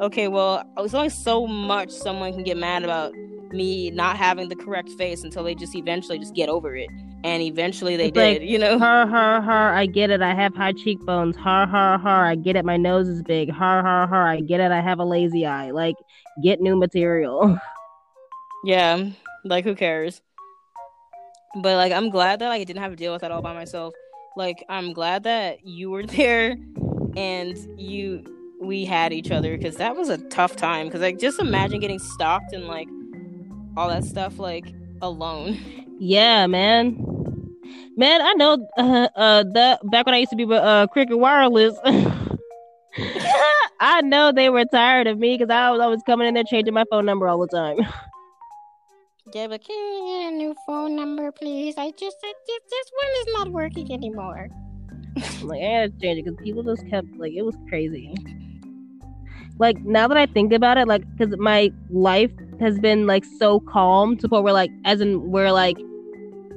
Okay, 0.00 0.28
well, 0.28 0.64
it's 0.78 0.94
only 0.94 1.08
so 1.08 1.46
much 1.46 1.90
someone 1.90 2.32
can 2.32 2.44
get 2.44 2.56
mad 2.56 2.84
about 2.84 3.12
me 3.54 3.90
not 3.90 4.16
having 4.16 4.48
the 4.48 4.56
correct 4.56 4.90
face 4.90 5.24
until 5.24 5.44
they 5.44 5.54
just 5.54 5.74
eventually 5.74 6.18
just 6.18 6.34
get 6.34 6.48
over 6.48 6.76
it. 6.76 6.90
And 7.24 7.42
eventually 7.42 7.96
they 7.96 8.08
It's 8.08 8.16
like, 8.16 8.40
did, 8.40 8.48
you 8.48 8.58
know? 8.58 8.78
Har 8.78 9.06
har 9.06 9.40
har, 9.40 9.72
I 9.72 9.86
get 9.86 10.10
it. 10.10 10.20
I 10.20 10.34
have 10.34 10.54
high 10.54 10.72
cheekbones. 10.72 11.36
Har 11.36 11.66
har 11.66 11.96
har, 11.98 12.26
I 12.26 12.34
get 12.34 12.56
it. 12.56 12.64
My 12.64 12.76
nose 12.76 13.08
is 13.08 13.22
big. 13.22 13.50
Har 13.50 13.82
har 13.82 14.06
har, 14.06 14.28
I 14.28 14.40
get 14.40 14.60
it. 14.60 14.70
I 14.70 14.80
have 14.80 14.98
a 14.98 15.04
lazy 15.04 15.46
eye. 15.46 15.70
Like, 15.70 15.96
get 16.42 16.60
new 16.60 16.76
material. 16.76 17.58
Yeah, 18.64 19.10
like 19.44 19.64
who 19.64 19.74
cares? 19.74 20.22
But 21.56 21.76
like 21.76 21.92
I'm 21.92 22.08
glad 22.08 22.38
that 22.38 22.48
like 22.48 22.62
I 22.62 22.64
didn't 22.64 22.80
have 22.80 22.92
to 22.92 22.96
deal 22.96 23.12
with 23.12 23.20
that 23.20 23.30
all 23.30 23.42
by 23.42 23.52
myself. 23.52 23.92
Like 24.36 24.64
I'm 24.70 24.94
glad 24.94 25.24
that 25.24 25.66
you 25.66 25.90
were 25.90 26.06
there 26.06 26.56
and 27.14 27.56
you 27.78 28.24
we 28.60 28.86
had 28.86 29.12
each 29.12 29.30
other 29.30 29.56
because 29.58 29.76
that 29.76 29.94
was 29.94 30.08
a 30.08 30.16
tough 30.28 30.56
time. 30.56 30.86
Because 30.86 31.02
like 31.02 31.18
just 31.18 31.38
imagine 31.40 31.78
getting 31.80 31.98
stalked 31.98 32.54
and 32.54 32.66
like 32.66 32.88
all 33.76 33.88
that 33.88 34.04
stuff 34.04 34.38
like 34.38 34.66
alone. 35.02 35.58
Yeah, 36.00 36.48
man. 36.48 36.98
Man, 37.96 38.20
I 38.20 38.32
know 38.34 38.68
uh, 38.76 39.08
uh 39.14 39.44
the 39.44 39.78
back 39.84 40.06
when 40.06 40.14
I 40.14 40.18
used 40.18 40.30
to 40.30 40.36
be 40.36 40.44
with 40.44 40.58
uh 40.58 40.88
Cricket 40.88 41.16
Wireless. 41.16 41.78
I 43.80 44.00
know 44.02 44.32
they 44.32 44.50
were 44.50 44.64
tired 44.64 45.06
of 45.06 45.18
me 45.18 45.38
because 45.38 45.52
I 45.52 45.70
was 45.70 45.80
always 45.80 46.02
coming 46.04 46.26
in 46.26 46.34
there 46.34 46.42
changing 46.42 46.74
my 46.74 46.84
phone 46.90 47.06
number 47.06 47.28
all 47.28 47.38
the 47.38 47.46
time. 47.46 47.78
Yeah, 49.32 49.46
but 49.46 49.64
can 49.64 49.76
you 49.76 50.04
get 50.06 50.32
a 50.32 50.36
new 50.36 50.54
phone 50.66 50.96
number, 50.96 51.30
please? 51.32 51.76
I 51.78 51.92
just 51.92 52.16
this, 52.20 52.34
this 52.46 52.90
one 53.00 53.10
is 53.20 53.26
not 53.34 53.52
working 53.52 53.92
anymore. 53.92 54.48
I'm 55.16 55.48
like, 55.48 55.62
I 55.62 55.66
had 55.66 55.94
to 55.94 56.00
change 56.00 56.18
it 56.18 56.24
because 56.24 56.38
people 56.42 56.62
just 56.64 56.86
kept 56.90 57.06
like 57.16 57.32
it 57.32 57.42
was 57.42 57.56
crazy. 57.68 58.12
Like 59.58 59.78
now 59.84 60.08
that 60.08 60.16
I 60.16 60.26
think 60.26 60.52
about 60.52 60.76
it, 60.76 60.88
like 60.88 61.04
because 61.16 61.36
my 61.38 61.72
life 61.88 62.32
has 62.60 62.78
been 62.78 63.06
like 63.06 63.24
so 63.24 63.60
calm 63.60 64.16
to 64.16 64.22
the 64.22 64.28
point 64.28 64.44
where 64.44 64.52
like 64.52 64.70
as 64.84 65.00
in 65.00 65.30
where 65.30 65.52
like 65.52 65.76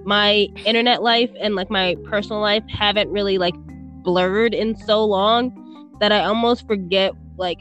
my 0.06 0.48
internet 0.66 1.02
life 1.04 1.30
and 1.40 1.56
like 1.56 1.70
my 1.70 1.96
personal 2.06 2.40
life 2.40 2.64
haven't 2.70 3.10
really 3.10 3.38
like 3.38 3.56
blurred 4.04 4.54
in 4.54 4.76
so 4.76 5.04
long 5.04 5.52
that 6.00 6.12
I 6.12 6.24
almost 6.24 6.68
forget 6.68 7.12
like 7.38 7.60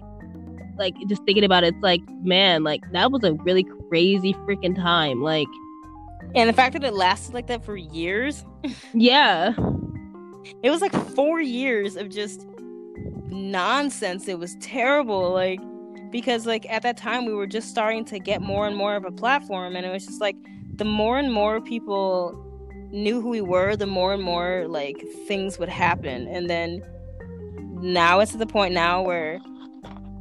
like 0.78 0.94
just 1.08 1.24
thinking 1.24 1.44
about 1.44 1.64
it, 1.64 1.68
it's 1.74 1.82
like 1.82 2.02
man, 2.22 2.62
like 2.62 2.82
that 2.92 3.10
was 3.10 3.24
a 3.24 3.32
really 3.34 3.64
crazy 3.88 4.34
freaking 4.46 4.76
time. 4.76 5.22
Like 5.22 5.48
And 6.34 6.48
the 6.48 6.52
fact 6.52 6.74
that 6.74 6.84
it 6.84 6.94
lasted 6.94 7.34
like 7.34 7.46
that 7.48 7.64
for 7.64 7.76
years, 7.76 8.44
yeah, 8.94 9.54
it 10.62 10.70
was 10.70 10.80
like 10.80 10.92
four 11.14 11.40
years 11.40 11.96
of 11.96 12.10
just 12.10 12.46
nonsense. 13.28 14.28
It 14.28 14.38
was 14.38 14.56
terrible. 14.60 15.32
Like, 15.32 15.60
because 16.16 16.46
like 16.46 16.64
at 16.70 16.80
that 16.80 16.96
time 16.96 17.26
we 17.26 17.34
were 17.34 17.46
just 17.46 17.68
starting 17.68 18.02
to 18.02 18.18
get 18.18 18.40
more 18.40 18.66
and 18.66 18.74
more 18.74 18.96
of 18.96 19.04
a 19.04 19.10
platform, 19.12 19.76
and 19.76 19.84
it 19.84 19.90
was 19.90 20.06
just 20.06 20.18
like 20.18 20.34
the 20.76 20.84
more 20.84 21.18
and 21.18 21.30
more 21.30 21.60
people 21.60 22.42
knew 22.90 23.20
who 23.20 23.28
we 23.28 23.42
were, 23.42 23.76
the 23.76 23.86
more 23.86 24.14
and 24.14 24.22
more 24.22 24.64
like 24.66 24.96
things 25.26 25.58
would 25.58 25.68
happen. 25.68 26.26
And 26.28 26.48
then 26.48 26.82
now 27.82 28.20
it's 28.20 28.32
at 28.32 28.38
the 28.38 28.46
point 28.46 28.72
now 28.72 29.02
where 29.02 29.40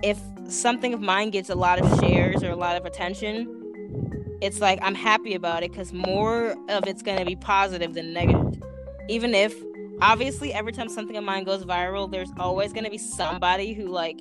if 0.04 0.20
something 0.50 0.94
of 0.94 1.00
mine 1.00 1.30
gets 1.30 1.50
a 1.50 1.56
lot 1.56 1.80
of 1.80 2.00
shares 2.02 2.44
or 2.44 2.50
a 2.50 2.58
lot 2.58 2.76
of 2.76 2.86
attention, 2.86 4.38
it's 4.42 4.60
like 4.60 4.80
I'm 4.82 4.96
happy 4.96 5.34
about 5.34 5.64
it 5.64 5.72
because 5.72 5.94
more 5.94 6.58
of 6.68 6.88
it's 6.88 7.04
going 7.04 7.20
to 7.20 7.26
be 7.26 7.38
positive 7.38 7.94
than 7.94 8.12
negative. 8.12 8.62
Even 9.08 9.34
if 9.34 9.56
obviously 10.02 10.52
every 10.52 10.74
time 10.74 10.90
something 10.90 11.16
of 11.16 11.24
mine 11.24 11.46
goes 11.46 11.64
viral, 11.64 12.12
there's 12.12 12.32
always 12.38 12.74
going 12.74 12.84
to 12.84 12.92
be 12.92 12.98
somebody 12.98 13.74
who 13.74 13.88
like 13.88 14.20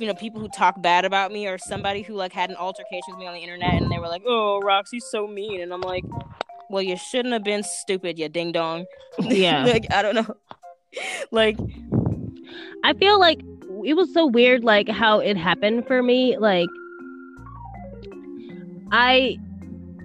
you 0.00 0.06
know 0.06 0.14
people 0.14 0.40
who 0.40 0.48
talk 0.48 0.80
bad 0.80 1.04
about 1.04 1.30
me 1.30 1.46
or 1.46 1.58
somebody 1.58 2.00
who 2.02 2.14
like 2.14 2.32
had 2.32 2.48
an 2.48 2.56
altercation 2.56 3.12
with 3.14 3.18
me 3.18 3.26
on 3.26 3.34
the 3.34 3.40
internet 3.40 3.80
and 3.82 3.92
they 3.92 3.98
were 3.98 4.08
like, 4.08 4.22
"Oh, 4.26 4.58
Roxy's 4.58 5.04
so 5.10 5.26
mean," 5.26 5.60
and 5.60 5.72
I'm 5.72 5.82
like, 5.82 6.04
"Well, 6.70 6.82
you 6.82 6.96
shouldn't 6.96 7.34
have 7.34 7.44
been 7.44 7.62
stupid, 7.62 8.18
you 8.18 8.28
ding 8.28 8.52
dong." 8.52 8.86
Yeah. 9.20 9.64
like 9.64 9.86
I 9.90 10.00
don't 10.00 10.14
know. 10.14 10.34
like 11.30 11.58
I 12.82 12.94
feel 12.94 13.20
like 13.20 13.40
it 13.84 13.94
was 13.94 14.12
so 14.12 14.26
weird, 14.26 14.64
like 14.64 14.88
how 14.88 15.20
it 15.20 15.36
happened 15.36 15.86
for 15.86 16.02
me. 16.02 16.38
Like, 16.38 16.68
I 18.90 19.36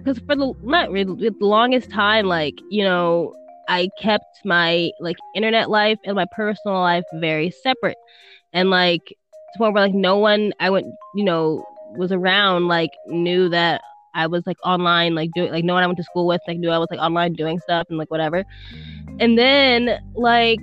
because 0.04 0.20
for 0.26 0.36
the 0.36 0.52
not 0.62 0.90
really 0.90 1.30
the 1.30 1.34
longest 1.40 1.90
time, 1.90 2.26
like 2.26 2.54
you 2.70 2.84
know, 2.84 3.32
I 3.68 3.88
kept 4.00 4.44
my 4.44 4.90
like 5.00 5.16
internet 5.34 5.70
life 5.70 5.98
and 6.04 6.14
my 6.14 6.26
personal 6.32 6.78
life 6.80 7.04
very 7.14 7.50
separate, 7.50 7.96
and 8.52 8.68
like 8.68 9.16
the 9.52 9.58
point 9.58 9.74
where 9.74 9.84
like 9.84 9.94
no 9.94 10.16
one 10.18 10.52
I 10.60 10.70
went, 10.70 10.86
you 11.14 11.24
know, 11.24 11.64
was 11.96 12.12
around 12.12 12.68
like 12.68 12.90
knew 13.06 13.48
that 13.48 13.82
I 14.14 14.26
was 14.26 14.46
like 14.46 14.56
online, 14.64 15.14
like 15.14 15.30
doing 15.34 15.52
like 15.52 15.64
no 15.64 15.74
one 15.74 15.82
I 15.82 15.86
went 15.86 15.98
to 15.98 16.04
school 16.04 16.26
with 16.26 16.40
like 16.48 16.58
knew 16.58 16.70
I 16.70 16.78
was 16.78 16.88
like 16.90 17.00
online 17.00 17.34
doing 17.34 17.58
stuff 17.60 17.86
and 17.88 17.98
like 17.98 18.10
whatever. 18.10 18.44
And 19.20 19.38
then 19.38 19.98
like 20.14 20.60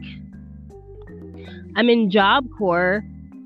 I'm 1.75 1.89
in 1.89 2.09
Job 2.09 2.45
Corps 2.57 3.03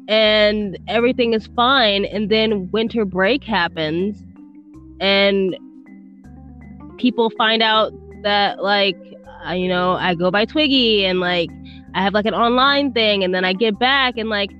and 0.08 0.78
everything 0.88 1.34
is 1.34 1.48
fine, 1.56 2.06
and 2.06 2.30
then 2.30 2.72
winter 2.72 3.04
break 3.04 3.44
happens, 3.44 4.24
and 5.02 5.58
people 6.98 7.30
find 7.38 7.62
out 7.62 7.92
that 8.24 8.64
like 8.64 8.98
uh, 9.46 9.52
you 9.52 9.68
know 9.68 9.94
I 9.94 10.16
go 10.16 10.32
by 10.32 10.46
Twiggy 10.46 11.06
and 11.06 11.20
like 11.20 11.50
I 11.94 12.02
have 12.02 12.14
like 12.14 12.26
an 12.26 12.34
online 12.34 12.94
thing, 12.94 13.24
and 13.24 13.34
then 13.36 13.44
I 13.44 13.54
get 13.54 13.78
back 13.80 14.18
and 14.18 14.30
like 14.30 14.52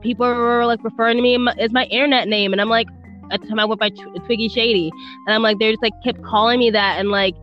people 0.00 0.26
were 0.26 0.66
like 0.66 0.82
referring 0.84 1.16
to 1.16 1.22
me 1.22 1.38
as 1.58 1.72
my 1.72 1.84
internet 1.84 2.28
name, 2.28 2.52
and 2.52 2.60
I'm 2.60 2.68
like 2.68 2.88
at 3.32 3.40
the 3.40 3.46
time 3.48 3.58
I 3.60 3.64
went 3.64 3.80
by 3.80 3.90
Tw- 3.90 4.24
Twiggy 4.26 4.48
Shady, 4.48 4.90
and 5.26 5.34
I'm 5.34 5.42
like 5.42 5.58
they 5.58 5.70
just 5.70 5.82
like 5.82 5.92
kept 6.04 6.22
calling 6.22 6.58
me 6.58 6.70
that 6.70 6.98
and 6.98 7.10
like 7.10 7.34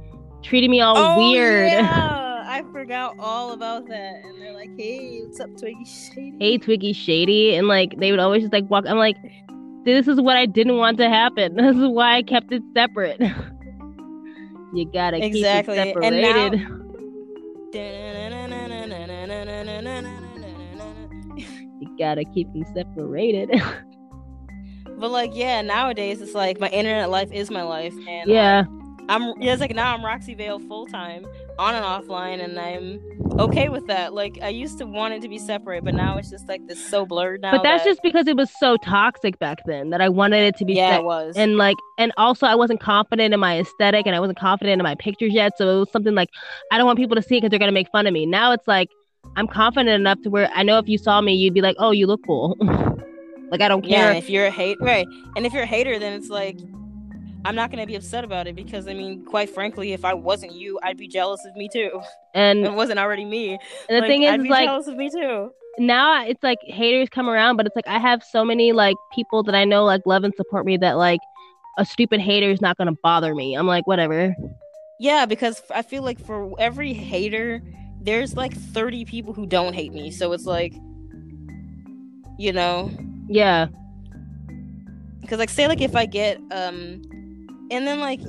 treating 0.44 0.70
me 0.72 0.82
all 0.82 0.96
Oh, 0.98 1.18
weird. 1.18 1.72
Yeah, 1.72 2.44
I 2.48 2.64
forgot 2.72 3.16
all 3.20 3.52
about 3.54 3.88
that. 3.88 4.22
And 4.24 4.42
they're 4.42 4.54
like, 4.54 4.70
"Hey, 4.78 5.22
what's 5.24 5.40
up, 5.40 5.50
Twiggy 5.58 5.86
Shady?" 5.86 6.34
hey 6.40 6.58
Twiggy 6.58 6.94
Shady, 6.94 7.56
and 7.56 7.68
like 7.68 7.98
they 7.98 8.12
would 8.12 8.20
always 8.20 8.42
just 8.44 8.54
like 8.54 8.70
walk. 8.70 8.86
I'm 8.88 8.98
like, 8.98 9.18
this 9.86 10.08
is 10.08 10.20
what 10.20 10.36
I 10.36 10.46
didn't 10.46 10.78
want 10.78 10.98
to 10.98 11.10
happen. 11.10 11.56
This 11.58 11.76
is 11.78 11.88
why 11.88 12.18
I 12.18 12.24
kept 12.24 12.52
it 12.52 12.62
separate. 12.74 13.20
you 14.74 14.86
gotta 14.92 15.24
Exactly, 15.24 15.78
keep 15.78 15.96
it 15.98 16.04
and 16.04 16.22
now- 16.22 16.78
gotta 21.98 22.24
keep 22.26 22.52
them 22.54 22.66
separated. 22.74 23.52
But 25.00 25.12
like, 25.12 25.36
yeah, 25.36 25.62
nowadays 25.62 26.22
it's 26.22 26.34
like 26.34 26.60
my 26.60 26.70
internet 26.70 27.12
life 27.12 27.32
is 27.32 27.52
my 27.52 27.62
life, 27.62 27.94
and 28.08 28.28
yeah, 28.28 28.64
I'm 29.08 29.40
yeah, 29.40 29.52
it's 29.54 29.62
like 29.62 29.76
now 29.76 29.94
I'm 29.94 30.04
Roxy 30.04 30.34
Vale 30.34 30.58
full 30.58 30.88
time 30.88 31.24
on 31.60 31.76
and 31.76 31.86
offline, 31.86 32.44
and 32.44 32.58
I'm 32.60 33.00
okay 33.40 33.70
with 33.70 33.86
that. 33.88 34.16
Like 34.16 34.40
I 34.42 34.50
used 34.50 34.80
to 34.80 34.88
want 34.88 35.14
it 35.14 35.22
to 35.22 35.30
be 35.30 35.38
separate, 35.38 35.84
but 35.84 35.94
now 35.94 36.18
it's 36.18 36.32
just 36.32 36.48
like 36.48 36.66
this 36.66 36.84
so 36.90 37.06
blurred 37.06 37.42
now. 37.42 37.52
but 37.52 37.62
that's 37.62 37.84
that- 37.84 37.90
just 37.92 38.02
because 38.02 38.26
it 38.28 38.36
was 38.36 38.50
so 38.60 38.76
toxic 38.78 39.38
back 39.38 39.60
then 39.68 39.92
that 39.92 40.02
I 40.02 40.10
wanted 40.10 40.42
it 40.42 40.58
to 40.58 40.66
be. 40.66 40.74
yeah, 40.74 40.94
sep- 40.94 41.02
it 41.02 41.06
was. 41.06 41.38
and 41.38 41.58
like 41.58 41.78
and 42.00 42.12
also 42.18 42.48
i 42.48 42.56
wasn't 42.56 42.80
confident 42.80 43.36
in 43.36 43.40
my 43.40 43.60
aesthetic 43.60 44.08
and 44.08 44.16
i 44.16 44.20
wasn't 44.20 44.40
confident 44.40 44.80
in 44.80 44.84
my 44.84 44.96
pictures 44.96 45.32
yet 45.34 45.52
so 45.60 45.70
it 45.76 45.80
was 45.80 45.92
something 45.92 46.16
like 46.16 46.30
i 46.72 46.78
don't 46.78 46.86
want 46.88 46.98
people 46.98 47.16
to 47.16 47.22
see 47.22 47.36
it 47.38 47.42
because 47.42 47.50
they're 47.52 47.60
going 47.60 47.70
to 47.70 47.74
make 47.74 47.90
fun 47.92 48.06
of 48.08 48.14
me 48.14 48.26
now 48.26 48.52
it's 48.52 48.68
like 48.68 48.90
i'm 49.36 49.48
confident 49.48 49.90
enough 49.90 50.22
to 50.22 50.30
where 50.30 50.50
i 50.56 50.64
know 50.64 50.78
if 50.78 50.88
you 50.88 50.98
saw 50.98 51.22
me 51.22 51.34
you'd 51.34 51.54
be 51.54 51.62
like 51.62 51.76
oh 51.80 51.92
you 51.92 52.08
look 52.08 52.22
cool 52.26 52.56
like 53.52 53.62
i 53.62 53.68
don't 53.68 53.84
care 53.84 54.10
and 54.10 54.18
if 54.18 54.30
you're 54.30 54.46
a 54.46 54.52
hate 54.52 54.78
right, 54.82 55.08
and 55.36 55.46
if 55.46 55.54
you're 55.54 55.64
a 55.64 55.68
hater, 55.68 56.00
then 56.00 56.14
it's 56.14 56.30
like 56.30 56.58
I'm 57.46 57.56
not 57.56 57.72
gonna 57.72 57.86
be 57.86 57.96
upset 57.96 58.24
about 58.26 58.48
it 58.48 58.56
because 58.56 58.88
I 58.88 58.94
mean, 58.94 59.24
quite 59.24 59.50
frankly, 59.50 59.94
if 59.94 60.04
I 60.04 60.14
wasn't 60.14 60.52
you, 60.54 60.80
I'd 60.84 60.98
be 60.98 61.08
jealous 61.08 61.46
of 61.46 61.56
me 61.56 61.70
too. 61.72 62.02
and, 62.34 62.60
If 62.66 62.72
it 62.72 62.76
wasn't 62.76 63.00
already 63.00 63.24
me. 63.24 63.52
and 63.52 63.60
the 63.90 64.00
like, 64.00 64.08
thing 64.10 64.24
is 64.24 64.32
I'd 64.32 64.44
be 64.44 64.50
like 64.50 64.66
jealous 64.66 64.88
of 64.88 64.98
me 64.98 65.10
too. 65.10 65.52
now 65.78 66.26
it's 66.26 66.44
like 66.44 66.58
haters 66.64 67.08
come 67.10 67.30
around 67.30 67.56
but 67.56 67.66
it's 67.66 67.76
like 67.76 67.88
i 67.88 68.00
have 68.00 68.22
so 68.24 68.44
many 68.44 68.72
like 68.74 68.96
people 69.14 69.44
that 69.44 69.56
i 69.56 69.64
know 69.64 69.86
like 69.86 70.02
love 70.06 70.24
and 70.24 70.34
support 70.36 70.66
me 70.66 70.76
that 70.78 70.98
like 70.98 71.20
a 71.78 71.86
stupid 71.86 72.20
hater 72.20 72.50
is 72.50 72.60
not 72.60 72.76
going 72.78 72.88
to 72.88 72.98
bother 73.04 73.34
me 73.36 73.54
i'm 73.56 73.68
like 73.68 73.86
whatever 73.88 74.36
Yeah, 75.00 75.26
because 75.28 75.62
I 75.74 75.84
feel 75.84 76.02
like 76.02 76.20
for 76.20 76.60
every 76.60 76.92
hater, 76.94 77.62
there's 78.08 78.36
like 78.36 78.54
30 78.54 79.06
people 79.06 79.34
who 79.34 79.46
don't 79.46 79.74
hate 79.74 79.94
me. 79.94 80.12
So 80.12 80.32
it's 80.32 80.46
like, 80.46 80.74
you 82.38 82.54
know, 82.54 82.92
yeah 83.28 83.68
because 85.28 85.40
like 85.40 85.50
say 85.50 85.68
like 85.68 85.82
if 85.82 85.94
I 85.94 86.06
get 86.06 86.38
um, 86.52 87.02
and 87.70 87.86
then 87.86 88.00
like 88.00 88.22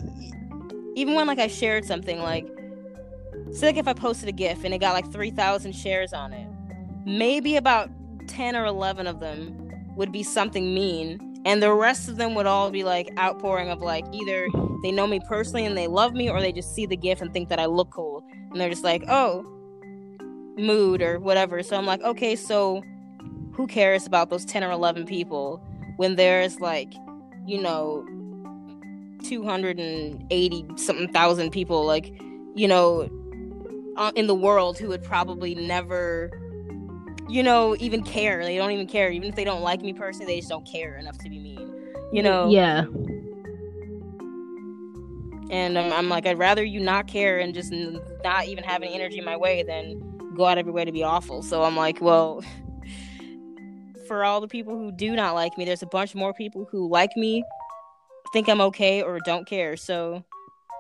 even 0.97 1.15
when 1.15 1.29
like 1.29 1.39
I 1.39 1.47
shared 1.47 1.85
something 1.85 2.19
like, 2.19 2.45
say 3.53 3.69
like 3.69 3.77
if 3.77 3.87
I 3.87 3.93
posted 3.93 4.29
a 4.29 4.33
GIF 4.33 4.65
and 4.65 4.75
it 4.75 4.79
got 4.79 4.95
like 4.95 5.13
3,000 5.13 5.73
shares 5.73 6.13
on 6.13 6.33
it, 6.33 6.49
maybe 7.07 7.57
about 7.57 7.89
10 8.27 8.57
or 8.57 8.65
11 8.67 9.07
of 9.07 9.21
them 9.21 9.95
would 9.95 10.11
be 10.11 10.25
something 10.25 10.75
mean. 10.75 11.41
And 11.45 11.63
the 11.63 11.73
rest 11.73 12.09
of 12.09 12.17
them 12.17 12.35
would 12.35 12.47
all 12.47 12.69
be 12.73 12.83
like 12.83 13.11
outpouring 13.17 13.71
of 13.71 13.81
like 13.81 14.05
either 14.13 14.49
they 14.83 14.91
know 14.91 15.07
me 15.07 15.21
personally 15.29 15.65
and 15.65 15.79
they 15.79 15.87
love 15.87 16.15
me, 16.15 16.29
or 16.29 16.41
they 16.41 16.51
just 16.51 16.75
see 16.75 16.85
the 16.85 16.97
GIF 16.97 17.21
and 17.21 17.33
think 17.33 17.49
that 17.49 17.61
I 17.61 17.67
look 17.67 17.91
cool. 17.91 18.25
And 18.51 18.61
they're 18.61 18.69
just 18.69 18.85
like, 18.85 19.05
oh, 19.09 19.47
mood 20.59 21.03
or 21.03 21.19
whatever. 21.19 21.63
So 21.63 21.77
I'm 21.77 21.87
like, 21.87 22.03
okay, 22.03 22.37
so 22.37 22.83
who 23.53 23.67
cares 23.67 24.07
about 24.07 24.31
those 24.31 24.45
10 24.45 24.65
or 24.65 24.71
11 24.71 25.07
people 25.07 25.63
when 25.97 26.17
there's 26.17 26.61
like, 26.61 26.93
you 27.47 27.61
know, 27.61 28.07
280 29.25 30.67
something 30.77 31.13
thousand 31.13 31.51
people, 31.51 31.85
like, 31.85 32.13
you 32.55 32.69
know, 32.69 33.09
uh, 33.97 34.13
in 34.15 34.27
the 34.27 34.35
world 34.35 34.79
who 34.79 34.89
would 34.89 35.03
probably 35.03 35.55
never, 35.55 36.31
you 37.29 37.43
know, 37.43 37.77
even 37.81 38.03
care. 38.03 38.45
They 38.45 38.57
don't 38.57 38.71
even 38.71 38.87
care. 38.87 39.11
Even 39.11 39.29
if 39.29 39.35
they 39.35 39.45
don't 39.45 39.63
like 39.63 39.83
me 39.83 39.93
personally, 39.93 40.35
they 40.35 40.39
just 40.39 40.51
don't 40.51 40.67
care 40.67 40.97
enough 40.97 41.19
to 41.19 41.29
be 41.29 41.39
mean. 41.39 41.73
You 42.13 42.23
know? 42.23 42.49
yeah 42.49 42.85
And 45.51 45.77
um, 45.77 45.93
I'm 45.93 46.09
like, 46.09 46.27
I'd 46.27 46.39
rather 46.39 46.63
you 46.63 46.81
not 46.81 47.07
care 47.07 47.39
and 47.39 47.55
just 47.55 47.73
n- 47.73 48.01
not 48.25 48.47
even 48.47 48.65
have 48.65 48.83
any 48.83 48.95
energy 48.95 49.21
my 49.21 49.37
way 49.37 49.63
than 49.63 50.01
go 50.39 50.47
out 50.47 50.57
every 50.57 50.73
way 50.73 50.85
to 50.85 50.93
be 50.93 51.03
awful. 51.03 51.43
So 51.43 51.63
I'm 51.65 51.77
like, 51.77 52.01
well, 52.01 52.43
for 54.09 54.25
all 54.25 54.41
the 54.41 54.49
people 54.49 54.79
who 54.79 54.91
do 54.91 55.15
not 55.15 55.35
like 55.35 55.59
me, 55.59 55.67
there's 55.67 55.83
a 55.83 55.87
bunch 55.87 56.15
more 56.15 56.33
people 56.33 56.67
who 56.71 56.89
like 56.89 57.15
me, 57.17 57.45
think 58.33 58.49
I'm 58.49 58.61
okay, 58.63 59.03
or 59.03 59.19
don't 59.21 59.47
care. 59.47 59.77
So, 59.77 60.25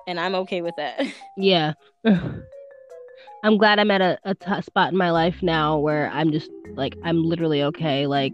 and 0.07 0.19
I'm 0.19 0.35
okay 0.37 0.63
with 0.63 0.77
that. 0.77 1.07
Yeah. 1.37 1.75
I'm 3.45 3.57
glad 3.57 3.79
I'm 3.79 3.93
at 3.93 4.01
a, 4.01 4.19
a 4.25 4.35
t- 4.35 4.63
spot 4.63 4.91
in 4.91 4.99
my 4.99 5.13
life 5.13 5.37
now 5.43 5.79
where 5.79 6.11
I'm 6.13 6.33
just 6.33 6.51
like 6.75 6.97
I'm 7.05 7.23
literally 7.23 7.63
okay. 7.63 8.09
Like 8.09 8.33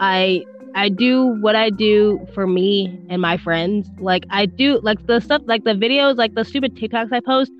I 0.00 0.44
I 0.74 0.90
do 0.90 1.38
what 1.40 1.56
I 1.56 1.70
do 1.70 2.26
for 2.34 2.46
me 2.46 3.00
and 3.08 3.22
my 3.22 3.38
friends. 3.38 3.88
Like 3.98 4.24
I 4.28 4.44
do 4.44 4.80
like 4.82 5.06
the 5.06 5.20
stuff 5.20 5.40
like 5.46 5.64
the 5.64 5.72
videos, 5.72 6.18
like 6.18 6.34
the 6.34 6.44
stupid 6.44 6.74
TikToks 6.74 7.10
I 7.10 7.20
post. 7.20 7.50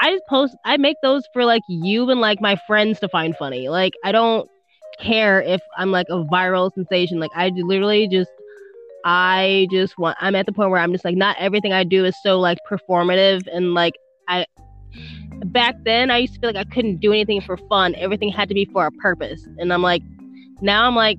I 0.00 0.12
just 0.12 0.24
post 0.28 0.56
I 0.64 0.76
make 0.76 0.96
those 1.02 1.24
for 1.32 1.44
like 1.44 1.62
you 1.68 2.08
and 2.10 2.20
like 2.20 2.40
my 2.40 2.56
friends 2.66 3.00
to 3.00 3.08
find 3.08 3.36
funny. 3.36 3.68
Like 3.68 3.94
I 4.04 4.12
don't 4.12 4.48
care 4.98 5.40
if 5.40 5.60
I'm 5.76 5.90
like 5.90 6.06
a 6.10 6.24
viral 6.24 6.72
sensation. 6.72 7.20
Like 7.20 7.30
I 7.34 7.48
literally 7.48 8.08
just 8.08 8.30
I 9.04 9.66
just 9.70 9.98
want 9.98 10.16
I'm 10.20 10.34
at 10.34 10.46
the 10.46 10.52
point 10.52 10.70
where 10.70 10.80
I'm 10.80 10.92
just 10.92 11.04
like 11.04 11.16
not 11.16 11.36
everything 11.38 11.72
I 11.72 11.84
do 11.84 12.04
is 12.04 12.14
so 12.22 12.38
like 12.38 12.58
performative 12.70 13.42
and 13.52 13.74
like 13.74 13.94
I 14.28 14.46
back 15.44 15.76
then 15.84 16.10
I 16.10 16.18
used 16.18 16.34
to 16.34 16.40
feel 16.40 16.50
like 16.50 16.66
I 16.66 16.68
couldn't 16.70 17.00
do 17.00 17.12
anything 17.12 17.40
for 17.40 17.56
fun. 17.56 17.94
Everything 17.96 18.30
had 18.30 18.48
to 18.48 18.54
be 18.54 18.66
for 18.66 18.86
a 18.86 18.92
purpose. 18.92 19.46
And 19.58 19.72
I'm 19.72 19.82
like 19.82 20.02
now 20.60 20.86
I'm 20.86 20.94
like 20.96 21.18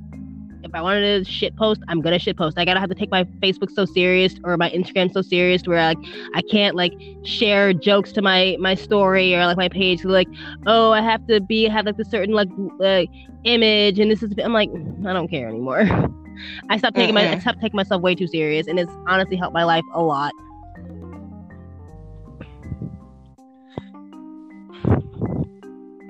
if 0.72 0.76
I 0.76 0.82
wanted 0.82 1.26
to 1.26 1.30
shit 1.30 1.54
post, 1.58 1.82
I'm 1.90 2.00
gonna 2.00 2.18
shit 2.18 2.38
post. 2.38 2.58
I 2.58 2.64
gotta 2.64 2.80
have 2.80 2.88
to 2.88 2.96
take 2.96 3.12
my 3.12 3.26
Facebook 3.26 3.70
so 3.72 3.84
serious 3.84 4.36
or 4.46 4.56
my 4.56 4.70
Instagram 4.70 5.12
so 5.12 5.22
serious 5.22 5.68
where 5.68 5.84
like 5.84 5.98
I 6.34 6.42
can't 6.44 6.78
like 6.78 6.94
share 7.26 7.74
jokes 7.74 8.14
to 8.14 8.22
my 8.22 8.56
my 8.58 8.76
story 8.76 9.36
or 9.36 9.46
like 9.46 9.58
my 9.58 9.68
page. 9.68 10.06
Like, 10.06 10.30
oh, 10.68 10.92
I 10.92 11.02
have 11.02 11.28
to 11.28 11.42
be 11.42 11.66
have 11.66 11.86
like 11.86 11.98
the 11.98 12.06
certain 12.06 12.34
like 12.34 12.48
uh, 12.82 13.04
image 13.44 14.00
and 14.00 14.10
this 14.10 14.24
is. 14.24 14.34
I'm 14.42 14.54
like, 14.54 14.70
I 15.06 15.12
don't 15.12 15.28
care 15.28 15.50
anymore. 15.50 15.82
I 16.70 16.78
stopped 16.78 16.96
taking 16.96 17.16
my 17.16 17.30
I 17.30 17.40
stopped 17.40 17.60
taking 17.60 17.76
myself 17.76 18.02
way 18.02 18.16
too 18.16 18.28
serious, 18.28 18.68
and 18.68 18.80
it's 18.80 18.92
honestly 19.08 19.36
helped 19.36 19.54
my 19.54 19.66
life 19.66 19.84
a 19.94 20.02
lot. 20.02 20.32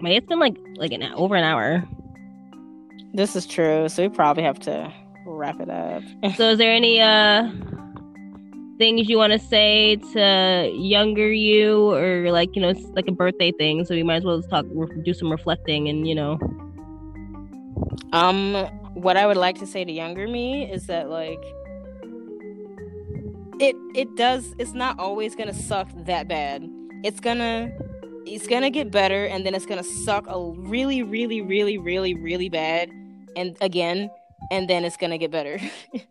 Man, 0.03 0.11
it's 0.11 0.27
been 0.27 0.39
like 0.39 0.55
like 0.75 0.91
an 0.91 1.01
over 1.15 1.35
an 1.35 1.43
hour. 1.43 1.83
This 3.13 3.35
is 3.35 3.45
true. 3.45 3.89
So 3.89 4.03
we 4.03 4.09
probably 4.09 4.43
have 4.43 4.59
to 4.61 4.93
wrap 5.25 5.59
it 5.59 5.69
up. 5.69 6.03
So, 6.35 6.51
is 6.51 6.57
there 6.57 6.73
any 6.73 7.01
uh 7.01 7.49
things 8.77 9.07
you 9.07 9.17
want 9.17 9.33
to 9.33 9.39
say 9.39 9.97
to 10.13 10.71
younger 10.73 11.31
you, 11.31 11.91
or 11.91 12.31
like 12.31 12.55
you 12.55 12.61
know, 12.61 12.69
it's 12.69 12.83
like 12.95 13.07
a 13.07 13.11
birthday 13.11 13.51
thing? 13.51 13.85
So 13.85 13.93
we 13.93 14.03
might 14.03 14.17
as 14.17 14.23
well 14.23 14.37
just 14.37 14.49
talk, 14.49 14.65
do 15.03 15.13
some 15.13 15.31
reflecting, 15.31 15.89
and 15.89 16.07
you 16.07 16.15
know, 16.15 16.39
Um, 18.13 18.55
what 18.93 19.17
I 19.17 19.25
would 19.25 19.37
like 19.37 19.57
to 19.59 19.67
say 19.67 19.83
to 19.85 19.91
younger 19.91 20.27
me 20.27 20.71
is 20.71 20.87
that 20.87 21.09
like 21.09 21.41
it 23.59 23.75
it 23.95 24.15
does 24.15 24.55
it's 24.57 24.73
not 24.73 24.99
always 24.99 25.35
gonna 25.35 25.53
suck 25.53 25.87
that 26.05 26.27
bad. 26.27 26.67
It's 27.03 27.19
gonna 27.19 27.71
it's 28.25 28.47
gonna 28.47 28.69
get 28.69 28.91
better 28.91 29.25
and 29.25 29.45
then 29.45 29.55
it's 29.55 29.65
gonna 29.65 29.83
suck 29.83 30.25
a 30.27 30.39
really, 30.57 31.03
really, 31.03 31.41
really, 31.41 31.77
really, 31.77 32.13
really 32.15 32.49
bad 32.49 32.89
and 33.35 33.57
again 33.61 34.09
and 34.51 34.69
then 34.69 34.83
it's 34.85 34.97
gonna 34.97 35.17
get 35.17 35.31
better. 35.31 35.59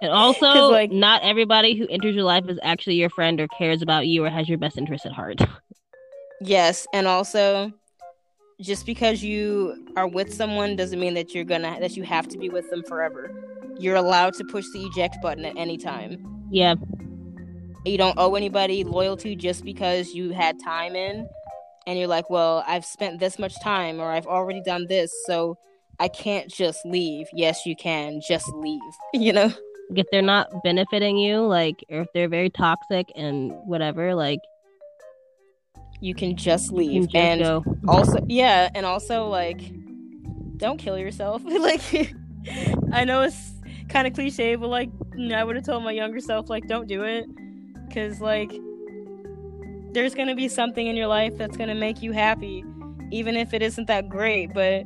And 0.00 0.12
also, 0.12 0.68
like- 0.70 0.92
not 0.92 1.22
everybody 1.24 1.76
who 1.76 1.84
enters 1.88 2.14
your 2.14 2.22
life 2.22 2.44
is 2.48 2.56
actually 2.62 2.94
your 2.94 3.10
friend 3.10 3.40
or 3.40 3.48
cares 3.48 3.82
about 3.82 4.06
you 4.06 4.24
or 4.24 4.30
has 4.30 4.48
your 4.48 4.56
best 4.56 4.78
interest 4.78 5.04
at 5.06 5.12
heart. 5.12 5.40
Yes, 6.40 6.86
and 6.92 7.08
also 7.08 7.72
just 8.60 8.86
because 8.86 9.24
you 9.24 9.86
are 9.96 10.06
with 10.06 10.32
someone 10.32 10.76
doesn't 10.76 11.00
mean 11.00 11.14
that 11.14 11.34
you're 11.34 11.42
gonna 11.42 11.78
that 11.80 11.96
you 11.96 12.04
have 12.04 12.28
to 12.28 12.38
be 12.38 12.48
with 12.48 12.70
them 12.70 12.84
forever. 12.84 13.32
You're 13.76 13.96
allowed 13.96 14.34
to 14.34 14.44
push 14.44 14.64
the 14.72 14.84
eject 14.86 15.16
button 15.20 15.44
at 15.44 15.56
any 15.56 15.76
time. 15.76 16.46
yeah, 16.50 16.74
You 17.84 17.98
don't 17.98 18.14
owe 18.18 18.36
anybody 18.36 18.84
loyalty 18.84 19.34
just 19.34 19.64
because 19.64 20.14
you 20.14 20.30
had 20.30 20.60
time 20.62 20.94
in 20.94 21.28
and 21.88 21.98
you're 21.98 22.06
like, 22.06 22.30
"Well, 22.30 22.62
I've 22.68 22.84
spent 22.84 23.18
this 23.18 23.36
much 23.38 23.54
time 23.62 23.98
or 24.00 24.12
I've 24.12 24.26
already 24.28 24.60
done 24.62 24.86
this, 24.86 25.10
so 25.26 25.58
I 26.00 26.08
can't 26.08 26.48
just 26.50 26.84
leave." 26.86 27.26
Yes, 27.32 27.66
you 27.66 27.74
can. 27.76 28.20
Just 28.26 28.48
leave. 28.54 28.80
You 29.14 29.32
know? 29.32 29.52
if 29.96 30.04
they're 30.12 30.20
not 30.20 30.48
benefiting 30.62 31.16
you, 31.16 31.40
like, 31.40 31.82
or 31.88 32.02
if 32.02 32.08
they're 32.12 32.28
very 32.28 32.50
toxic 32.50 33.10
and 33.16 33.52
whatever, 33.64 34.14
like, 34.14 34.40
You 36.02 36.14
can 36.14 36.36
just 36.36 36.70
leave. 36.72 37.08
can 37.10 37.10
just 37.10 37.14
and 37.16 37.40
go. 37.42 37.64
also 37.88 38.18
yeah 38.28 38.68
and 38.74 38.84
also 38.86 39.26
like 39.28 39.60
don't 40.58 40.76
kill 40.78 40.96
yourself 40.98 41.42
like 41.68 41.80
i 42.92 43.04
know 43.04 43.22
it's 43.22 43.52
kind 43.88 44.06
of 44.06 44.12
cliche 44.12 44.54
but 44.56 44.68
like 44.68 44.90
i 45.34 45.42
would 45.42 45.56
have 45.56 45.64
told 45.64 45.82
my 45.82 45.90
younger 45.92 46.20
self 46.20 46.48
like 46.50 46.66
don't 46.68 46.86
do 46.86 47.02
it 47.02 47.26
because 47.88 48.20
like 48.20 48.52
there's 49.92 50.14
gonna 50.14 50.34
be 50.36 50.48
something 50.48 50.86
in 50.86 50.94
your 50.96 51.06
life 51.08 51.36
that's 51.38 51.56
gonna 51.56 51.74
make 51.74 52.02
you 52.02 52.12
happy 52.12 52.62
even 53.10 53.36
if 53.36 53.52
it 53.54 53.62
isn't 53.62 53.86
that 53.86 54.08
great 54.08 54.52
but 54.54 54.84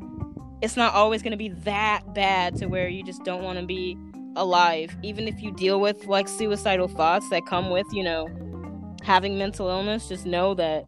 it's 0.62 0.76
not 0.76 0.94
always 0.94 1.22
gonna 1.22 1.36
be 1.36 1.48
that 1.48 2.14
bad 2.14 2.56
to 2.56 2.66
where 2.66 2.88
you 2.88 3.02
just 3.02 3.24
don't 3.24 3.42
want 3.42 3.58
to 3.58 3.66
be 3.66 3.98
alive. 4.36 4.96
Even 5.02 5.28
if 5.28 5.42
you 5.42 5.52
deal 5.52 5.80
with 5.80 6.06
like 6.06 6.28
suicidal 6.28 6.88
thoughts 6.88 7.28
that 7.30 7.44
come 7.46 7.68
with 7.70 7.86
you 7.92 8.04
know 8.04 8.28
having 9.02 9.36
mental 9.36 9.68
illness 9.68 10.08
just 10.08 10.24
know 10.24 10.54
that 10.54 10.84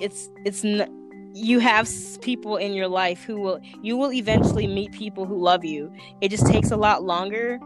it's 0.00 0.30
it's 0.44 0.64
n- 0.64 0.88
you 1.34 1.58
have 1.58 1.88
people 2.20 2.56
in 2.56 2.72
your 2.72 2.86
life 2.86 3.24
who 3.24 3.40
will 3.40 3.60
you 3.82 3.96
will 3.96 4.12
eventually 4.12 4.68
meet 4.68 4.92
people 4.92 5.26
who 5.26 5.36
love 5.36 5.64
you. 5.64 5.92
It 6.20 6.28
just 6.28 6.46
takes 6.46 6.70
a 6.70 6.76
lot 6.76 7.02
longer 7.02 7.58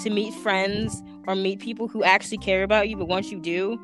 to 0.00 0.10
meet 0.10 0.34
friends 0.34 1.02
or 1.28 1.36
meet 1.36 1.60
people 1.60 1.86
who 1.86 2.02
actually 2.02 2.38
care 2.38 2.62
about 2.62 2.88
you 2.88 2.96
but 2.96 3.06
once 3.06 3.30
you 3.30 3.38
do 3.38 3.78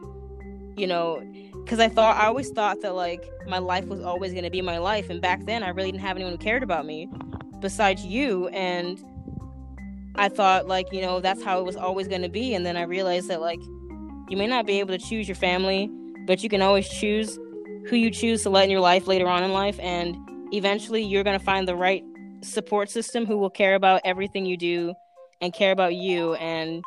you 0.77 0.87
know 0.87 1.23
because 1.67 1.81
i 1.81 1.89
thought 1.89 2.17
i 2.17 2.27
always 2.27 2.51
thought 2.51 2.81
that 2.81 2.95
like 2.95 3.29
my 3.49 3.59
life 3.59 3.85
was 3.87 4.01
always 4.01 4.31
going 4.31 4.45
to 4.45 4.51
be 4.51 4.63
my 4.63 4.79
life 4.79 5.11
and 5.11 5.21
back 5.21 5.45
then 5.47 5.65
i 5.65 5.69
really 5.69 5.91
didn't 5.91 6.03
have 6.03 6.17
anyone 6.17 6.33
who 6.33 6.39
cared 6.39 6.63
about 6.63 6.87
me 6.87 7.09
besides 7.59 8.05
you 8.05 8.47
and 8.49 9.05
i 10.15 10.29
thought 10.29 10.69
like 10.69 10.87
you 10.93 11.03
know 11.03 11.19
that's 11.19 11.43
how 11.43 11.59
it 11.59 11.65
was 11.65 11.75
always 11.75 12.07
going 12.07 12.23
to 12.23 12.29
be 12.29 12.55
and 12.55 12.65
then 12.65 12.77
i 12.77 12.83
realized 12.83 13.29
that 13.29 13.41
like 13.41 13.59
you 14.29 14.37
may 14.37 14.47
not 14.47 14.65
be 14.65 14.79
able 14.79 14.97
to 14.97 15.05
choose 15.05 15.27
your 15.27 15.35
family 15.35 15.91
but 16.25 16.41
you 16.41 16.49
can 16.49 16.63
always 16.63 16.89
choose 16.89 17.37
who 17.89 17.97
you 17.97 18.11
choose 18.11 18.45
to 18.45 18.51
let 18.51 18.65
in 18.65 18.71
your 18.71 18.81
life 18.81 19.09
later 19.09 19.27
on 19.27 19.43
in 19.43 19.53
life 19.53 19.79
and 19.81 20.17
eventually 20.53 21.03
you're 21.03 21.25
going 21.25 21.39
to 21.39 21.45
find 21.45 21.67
the 21.67 21.75
right 21.75 22.05
support 22.43 22.89
system 22.89 23.27
who 23.27 23.37
will 23.39 23.51
care 23.51 23.75
about 23.75 24.01
everything 24.05 24.47
you 24.47 24.57
do 24.57 24.95
and 25.41 25.53
care 25.53 25.73
about 25.73 25.97
you 25.97 26.35
and 26.35 26.85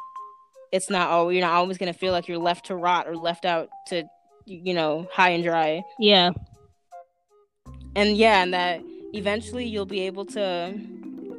it's 0.71 0.89
not 0.89 1.09
oh 1.11 1.27
you're 1.27 1.41
not 1.41 1.51
always 1.53 1.77
going 1.77 1.91
to 1.91 1.99
feel 1.99 2.13
like 2.13 2.29
you're 2.29 2.37
left 2.37 2.67
to 2.67 2.75
rot 2.75 3.07
or 3.09 3.17
left 3.17 3.43
out 3.43 3.67
to 3.85 4.03
you 4.49 4.73
know 4.73 5.07
high 5.13 5.29
and 5.29 5.43
dry. 5.43 5.83
Yeah, 5.99 6.31
and 7.95 8.17
yeah 8.17 8.41
and 8.41 8.53
that 8.53 8.81
eventually 9.13 9.65
you'll 9.65 9.85
be 9.85 10.01
able 10.01 10.25
to 10.25 10.73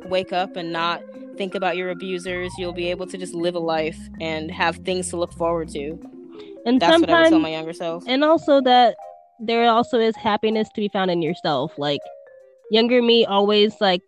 wake 0.05 0.33
up 0.33 0.57
and 0.57 0.73
not 0.73 1.03
think 1.37 1.55
about 1.55 1.77
your 1.77 1.91
abusers. 1.91 2.53
You'll 2.59 2.73
be 2.73 2.91
able 2.91 3.07
to 3.07 3.19
just 3.19 3.35
live 3.35 3.55
a 3.55 3.61
life 3.61 3.99
and 4.21 4.51
have 4.51 4.77
things 4.77 5.09
to 5.11 5.17
look 5.17 5.33
forward 5.33 5.69
to. 5.71 5.99
And 6.67 6.81
that's 6.81 7.01
what 7.01 7.11
i 7.11 7.23
would 7.23 7.29
tell 7.31 7.39
my 7.39 7.51
younger 7.51 7.73
self. 7.73 8.05
and 8.07 8.23
also 8.23 8.61
that 8.61 8.95
there 9.41 9.67
also 9.71 9.99
is 9.99 10.15
happiness 10.17 10.69
to 10.75 10.81
be 10.81 10.89
found 10.89 11.11
in 11.11 11.23
yourself. 11.23 11.73
Like, 11.79 12.01
younger 12.71 13.01
me 13.01 13.25
always 13.25 13.75
like 13.81 14.03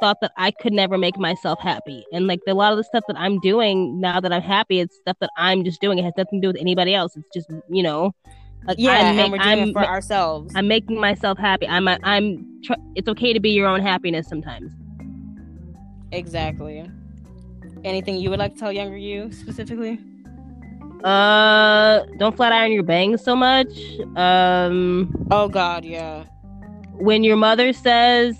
thought 0.00 0.18
that 0.20 0.32
I 0.36 0.50
could 0.50 0.72
never 0.72 0.98
make 0.98 1.18
myself 1.18 1.58
happy, 1.60 2.04
and 2.12 2.26
like 2.26 2.40
a 2.48 2.54
lot 2.54 2.72
of 2.72 2.78
the 2.78 2.84
stuff 2.84 3.04
that 3.08 3.18
I'm 3.18 3.38
doing 3.40 4.00
now 4.00 4.20
that 4.20 4.32
I'm 4.32 4.42
happy, 4.42 4.80
it's 4.80 4.96
stuff 4.96 5.16
that 5.20 5.30
I'm 5.36 5.64
just 5.64 5.80
doing. 5.80 5.98
It 5.98 6.04
has 6.04 6.14
nothing 6.16 6.40
to 6.40 6.46
do 6.46 6.48
with 6.48 6.60
anybody 6.60 6.94
else. 6.94 7.16
It's 7.16 7.28
just 7.34 7.50
you 7.68 7.82
know, 7.82 8.12
like 8.66 8.76
yeah 8.78 9.10
I'm, 9.10 9.18
and 9.18 9.32
we're 9.32 9.38
doing 9.38 9.60
I'm 9.60 9.68
it 9.68 9.72
for 9.72 9.84
ourselves 9.84 10.52
I'm 10.56 10.68
making 10.68 10.98
myself 11.00 11.38
happy. 11.38 11.66
I'm 11.66 11.88
I'm. 11.88 12.60
Tr- 12.64 12.72
it's 12.94 13.08
okay 13.08 13.32
to 13.32 13.40
be 13.40 13.50
your 13.50 13.66
own 13.68 13.80
happiness 13.80 14.28
sometimes. 14.28 14.72
Exactly. 16.12 16.90
Anything 17.84 18.16
you 18.16 18.30
would 18.30 18.38
like 18.38 18.54
to 18.54 18.58
tell 18.60 18.72
younger 18.72 18.96
you 18.96 19.30
specifically? 19.32 20.00
Uh, 21.04 22.00
don't 22.18 22.36
flat 22.36 22.52
iron 22.52 22.72
your 22.72 22.82
bangs 22.82 23.22
so 23.22 23.36
much. 23.36 23.68
Um, 24.16 25.14
Oh 25.30 25.48
God, 25.48 25.84
yeah. 25.84 26.24
when 26.94 27.22
your 27.22 27.36
mother 27.36 27.72
says 27.72 28.36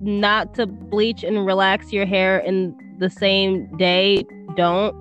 not 0.00 0.54
to 0.54 0.66
bleach 0.66 1.22
and 1.22 1.46
relax 1.46 1.92
your 1.92 2.06
hair 2.06 2.38
in 2.38 2.74
the 2.98 3.10
same 3.10 3.66
day, 3.76 4.24
don't 4.56 4.96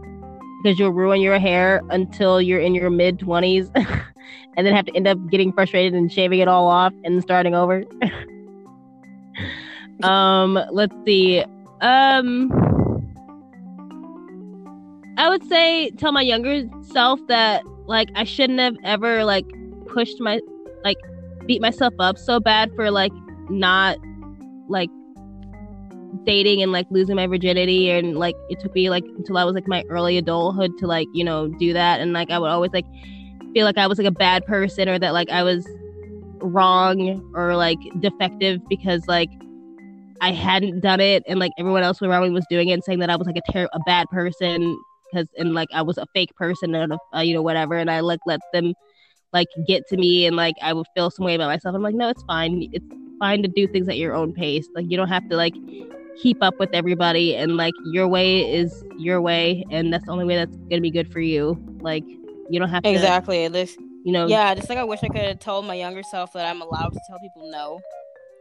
because 0.62 0.78
you'll 0.78 0.92
ruin 0.92 1.22
your 1.22 1.40
hair 1.40 1.82
until 1.90 2.42
you're 2.42 2.60
in 2.60 2.76
your 2.76 2.90
mid 2.90 3.20
20s 3.20 3.72
and 4.58 4.68
then 4.68 4.76
have 4.76 4.86
to 4.86 4.96
end 4.96 5.08
up 5.08 5.18
getting 5.30 5.54
frustrated 5.54 5.94
and 5.94 6.12
shaving 6.12 6.40
it 6.40 6.48
all 6.48 6.68
off 6.68 6.94
and 7.04 7.22
starting 7.22 7.56
over. 7.56 7.84
um, 10.04 10.60
let's 10.72 10.96
see. 11.06 11.44
Um 11.82 12.52
I 15.18 15.30
would 15.30 15.48
say 15.48 15.92
tell 15.92 16.12
my 16.12 16.22
younger 16.22 16.64
self 16.82 17.20
that 17.28 17.64
like 17.88 18.10
I 18.16 18.24
shouldn't 18.24 18.60
have 18.60 18.76
ever 18.84 19.24
like 19.24 19.46
pushed 19.88 20.20
my 20.20 20.40
like 20.84 20.98
beat 21.46 21.62
myself 21.62 21.94
up 22.00 22.18
so 22.18 22.40
bad 22.40 22.74
for 22.76 22.92
like 22.92 23.12
not 23.50 23.98
like 24.70 24.90
dating 26.26 26.62
and 26.62 26.72
like 26.72 26.88
losing 26.90 27.16
my 27.16 27.28
virginity 27.28 27.90
and 27.92 28.18
like 28.18 28.36
it 28.50 28.60
took 28.60 28.74
me 28.74 28.90
like 28.90 29.04
until 29.18 29.38
I 29.38 29.44
was 29.44 29.54
like 29.54 29.68
my 29.68 29.84
early 29.90 30.18
adulthood 30.18 30.78
to 30.80 30.88
like 30.88 31.08
you 31.14 31.24
know 31.24 31.48
do 31.48 31.74
that 31.74 32.00
and 32.00 32.14
like 32.14 32.32
I 32.32 32.40
would 32.40 32.50
always 32.50 32.72
like 32.72 32.86
feel 33.54 33.66
like 33.66 33.78
I 33.78 33.88
was 33.88 33.98
like 33.98 34.08
a 34.08 34.12
bad 34.12 34.46
person 34.46 34.90
or 34.90 35.00
that 35.00 35.14
like 35.14 35.30
I 35.30 35.44
was 35.44 35.68
wrong 36.42 37.32
or 37.36 37.56
like 37.56 37.80
defective 38.00 38.62
because 38.70 39.08
like 39.08 39.30
I 40.22 40.32
hadn't 40.32 40.82
done 40.82 41.00
it 41.00 41.24
and 41.28 41.40
like 41.40 41.52
everyone 41.58 41.84
else 41.84 42.02
around 42.02 42.24
me 42.24 42.30
was 42.32 42.46
doing 42.50 42.70
it 42.70 42.74
and 42.74 42.84
saying 42.84 43.00
that 43.00 43.10
I 43.10 43.16
was 43.16 43.28
like 43.28 43.38
a 43.38 43.52
ter- 43.52 43.70
a 43.72 43.80
bad 43.86 44.08
person 44.10 44.78
because 45.12 45.28
and 45.38 45.54
like 45.54 45.70
I 45.74 45.82
was 45.82 45.98
a 45.98 46.06
fake 46.14 46.36
person 46.36 46.76
and 46.76 46.94
uh, 47.16 47.20
you 47.20 47.34
know 47.34 47.42
whatever 47.42 47.76
and 47.76 47.90
I 47.90 48.02
like 48.02 48.20
let 48.26 48.40
them 48.54 48.74
like 49.32 49.48
get 49.68 49.88
to 49.90 49.98
me 49.98 50.26
and 50.26 50.36
like 50.36 50.56
I 50.62 50.74
would 50.74 50.88
feel 50.96 51.10
some 51.10 51.26
way 51.26 51.36
about 51.36 51.48
myself. 51.48 51.76
I'm 51.76 51.82
like, 51.82 51.96
no, 51.96 52.10
it's 52.10 52.24
fine. 52.24 52.68
It's 52.74 52.86
fine 53.20 53.42
to 53.44 53.48
do 53.48 53.68
things 53.68 53.88
at 53.88 53.98
your 53.98 54.14
own 54.16 54.34
pace. 54.34 54.68
Like 54.74 54.86
you 54.90 54.98
don't 54.98 55.10
have 55.10 55.28
to 55.30 55.36
like 55.36 55.54
keep 56.22 56.42
up 56.42 56.60
with 56.60 56.70
everybody 56.74 57.36
and 57.36 57.56
like 57.56 57.74
your 57.86 58.08
way 58.08 58.52
is 58.52 58.84
your 58.98 59.22
way 59.22 59.64
and 59.70 59.94
that's 59.94 60.06
the 60.06 60.12
only 60.12 60.26
way 60.26 60.36
that's 60.36 60.56
gonna 60.70 60.82
be 60.82 60.92
good 60.92 61.12
for 61.12 61.20
you. 61.20 61.58
Like 61.82 62.04
you 62.50 62.60
don't 62.60 62.70
have 62.70 62.84
to 62.84 62.90
Exactly. 62.90 63.48
This 63.48 63.78
you 64.04 64.14
know 64.14 64.28
yeah, 64.28 64.54
just 64.56 64.70
like 64.70 64.78
I 64.78 64.84
wish 64.84 65.00
I 65.04 65.08
could 65.08 65.22
have 65.22 65.40
told 65.40 65.66
my 65.66 65.76
younger 65.76 66.04
self 66.04 66.34
that 66.34 66.46
I'm 66.46 66.62
allowed 66.62 66.94
to 66.94 67.00
tell 67.08 67.20
people 67.20 67.50
no. 67.52 67.80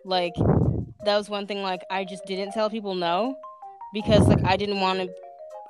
Like 0.04 0.34
that 1.04 1.16
was 1.16 1.28
one 1.28 1.46
thing 1.46 1.62
like 1.62 1.82
I 1.90 2.04
just 2.04 2.24
didn't 2.26 2.52
tell 2.52 2.70
people 2.70 2.94
no 2.94 3.36
because 3.92 4.26
like 4.26 4.44
I 4.44 4.56
didn't 4.56 4.80
want 4.80 5.00
to 5.00 5.08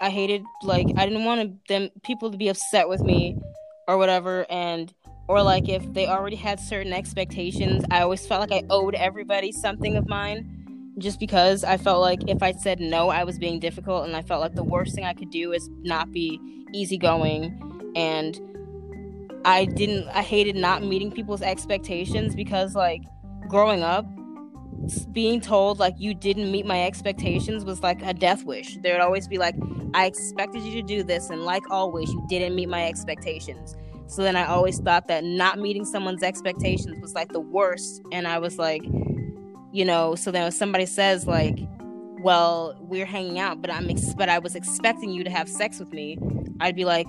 I 0.00 0.10
hated 0.10 0.42
like 0.62 0.86
I 0.96 1.06
didn't 1.06 1.24
want 1.24 1.66
them 1.68 1.90
people 2.04 2.30
to 2.30 2.36
be 2.36 2.48
upset 2.48 2.88
with 2.88 3.00
me 3.00 3.36
or 3.86 3.96
whatever 3.98 4.46
and 4.50 4.92
or 5.28 5.42
like 5.42 5.68
if 5.68 5.92
they 5.92 6.06
already 6.06 6.36
had 6.36 6.58
certain 6.58 6.92
expectations, 6.92 7.84
I 7.90 8.00
always 8.00 8.26
felt 8.26 8.48
like 8.48 8.64
I 8.64 8.66
owed 8.70 8.94
everybody 8.94 9.52
something 9.52 9.96
of 9.96 10.08
mine 10.08 10.94
just 10.98 11.20
because 11.20 11.62
I 11.62 11.76
felt 11.76 12.00
like 12.00 12.28
if 12.28 12.42
I 12.42 12.52
said 12.52 12.80
no, 12.80 13.08
I 13.10 13.24
was 13.24 13.38
being 13.38 13.60
difficult 13.60 14.06
and 14.06 14.16
I 14.16 14.22
felt 14.22 14.40
like 14.40 14.54
the 14.54 14.64
worst 14.64 14.94
thing 14.94 15.04
I 15.04 15.14
could 15.14 15.30
do 15.30 15.52
is 15.52 15.68
not 15.82 16.10
be 16.10 16.40
easygoing 16.74 17.92
and 17.94 18.40
I 19.44 19.66
didn't 19.66 20.08
I 20.08 20.22
hated 20.22 20.56
not 20.56 20.82
meeting 20.82 21.12
people's 21.12 21.42
expectations 21.42 22.34
because 22.34 22.74
like 22.74 23.02
growing 23.48 23.82
up 23.82 24.06
being 25.12 25.40
told 25.40 25.78
like 25.78 25.94
you 25.98 26.14
didn't 26.14 26.50
meet 26.50 26.64
my 26.64 26.84
expectations 26.84 27.64
was 27.64 27.82
like 27.82 28.02
a 28.02 28.14
death 28.14 28.44
wish. 28.44 28.76
There'd 28.82 29.00
always 29.00 29.28
be 29.28 29.38
like 29.38 29.54
I 29.94 30.06
expected 30.06 30.62
you 30.62 30.72
to 30.80 30.82
do 30.82 31.02
this 31.02 31.30
and 31.30 31.42
like 31.42 31.62
always 31.70 32.10
you 32.10 32.24
didn't 32.28 32.54
meet 32.54 32.68
my 32.68 32.86
expectations. 32.86 33.76
So 34.08 34.22
then 34.22 34.36
I 34.36 34.46
always 34.46 34.78
thought 34.80 35.06
that 35.08 35.22
not 35.22 35.58
meeting 35.58 35.84
someone's 35.84 36.22
expectations 36.22 36.98
was 37.00 37.14
like 37.14 37.32
the 37.32 37.40
worst 37.40 38.02
and 38.10 38.26
I 38.26 38.38
was 38.38 38.58
like 38.58 38.82
you 39.70 39.84
know, 39.84 40.14
so 40.14 40.30
then 40.30 40.46
if 40.46 40.54
somebody 40.54 40.86
says 40.86 41.26
like 41.26 41.58
well, 42.20 42.76
we're 42.80 43.06
hanging 43.06 43.38
out, 43.38 43.62
but 43.62 43.70
I'm 43.70 43.88
ex- 43.88 44.14
but 44.14 44.28
I 44.28 44.40
was 44.40 44.56
expecting 44.56 45.10
you 45.10 45.22
to 45.22 45.30
have 45.30 45.48
sex 45.48 45.78
with 45.78 45.92
me. 45.92 46.18
I'd 46.60 46.74
be 46.74 46.84
like 46.84 47.06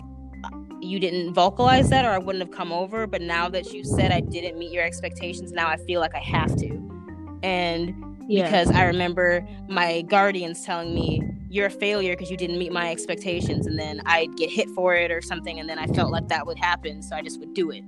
you 0.82 1.00
didn't 1.00 1.34
vocalize 1.34 1.90
that 1.90 2.06
or 2.06 2.10
I 2.10 2.18
wouldn't 2.18 2.44
have 2.44 2.56
come 2.56 2.72
over, 2.72 3.06
but 3.08 3.22
now 3.22 3.50
that 3.50 3.74
you 3.74 3.84
said 3.84 4.12
I 4.12 4.22
didn't 4.22 4.58
meet 4.58 4.72
your 4.72 4.84
expectations, 4.84 5.52
now 5.52 5.68
I 5.68 5.78
feel 5.78 6.00
like 6.00 6.16
I 6.16 6.20
have 6.20 6.56
to. 6.58 7.40
And 7.44 8.09
Yeah. 8.30 8.44
because 8.44 8.70
I 8.72 8.86
remember 8.86 9.46
my 9.68 10.04
guardians 10.04 10.64
telling 10.64 10.94
me 10.94 11.22
you're 11.50 11.66
a 11.66 11.72
failure 11.72 12.14
because 12.14 12.30
you 12.30 12.38
didn't 12.38 12.60
meet 12.60 12.72
my 12.72 12.92
expectations 12.92 13.66
and 13.66 13.78
then 13.78 14.02
I'd 14.06 14.36
get 14.38 14.52
hit 14.52 14.70
for 14.70 14.94
it 14.96 15.10
or 15.12 15.22
something 15.22 15.60
and 15.60 15.68
then 15.68 15.80
I 15.80 15.88
felt 15.88 16.12
like 16.12 16.28
that 16.28 16.46
would 16.46 16.60
happen 16.60 17.02
so 17.02 17.16
I 17.16 17.24
just 17.24 17.40
would 17.40 17.54
do 17.56 17.72
it. 17.72 17.84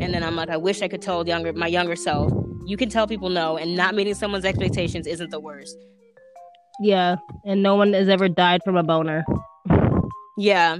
And 0.00 0.12
then 0.12 0.24
I'm 0.24 0.34
like 0.34 0.50
I 0.50 0.56
wish 0.56 0.82
I 0.82 0.88
could 0.88 1.00
tell 1.00 1.26
younger 1.26 1.52
my 1.52 1.68
younger 1.68 1.96
self 1.96 2.32
you 2.66 2.76
can 2.76 2.88
tell 2.88 3.06
people 3.06 3.28
no 3.28 3.56
and 3.56 3.76
not 3.76 3.94
meeting 3.94 4.14
someone's 4.14 4.44
expectations 4.44 5.06
isn't 5.06 5.30
the 5.30 5.40
worst. 5.40 5.76
Yeah. 6.80 7.16
And 7.44 7.62
no 7.62 7.76
one 7.76 7.92
has 7.92 8.08
ever 8.08 8.28
died 8.28 8.62
from 8.64 8.76
a 8.76 8.82
boner. 8.82 9.24
Yeah. 10.36 10.78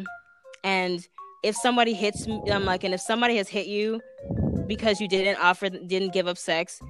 And 0.64 1.06
if 1.42 1.54
somebody 1.56 1.92
hits 1.92 2.26
me, 2.26 2.42
I'm 2.50 2.64
like, 2.64 2.84
and 2.84 2.94
if 2.94 3.00
somebody 3.00 3.36
has 3.36 3.48
hit 3.48 3.66
you 3.66 4.00
because 4.66 5.00
you 5.00 5.08
didn't 5.08 5.36
offer, 5.40 5.68
didn't 5.68 6.12
give 6.12 6.26
up 6.26 6.38
sex, 6.38 6.80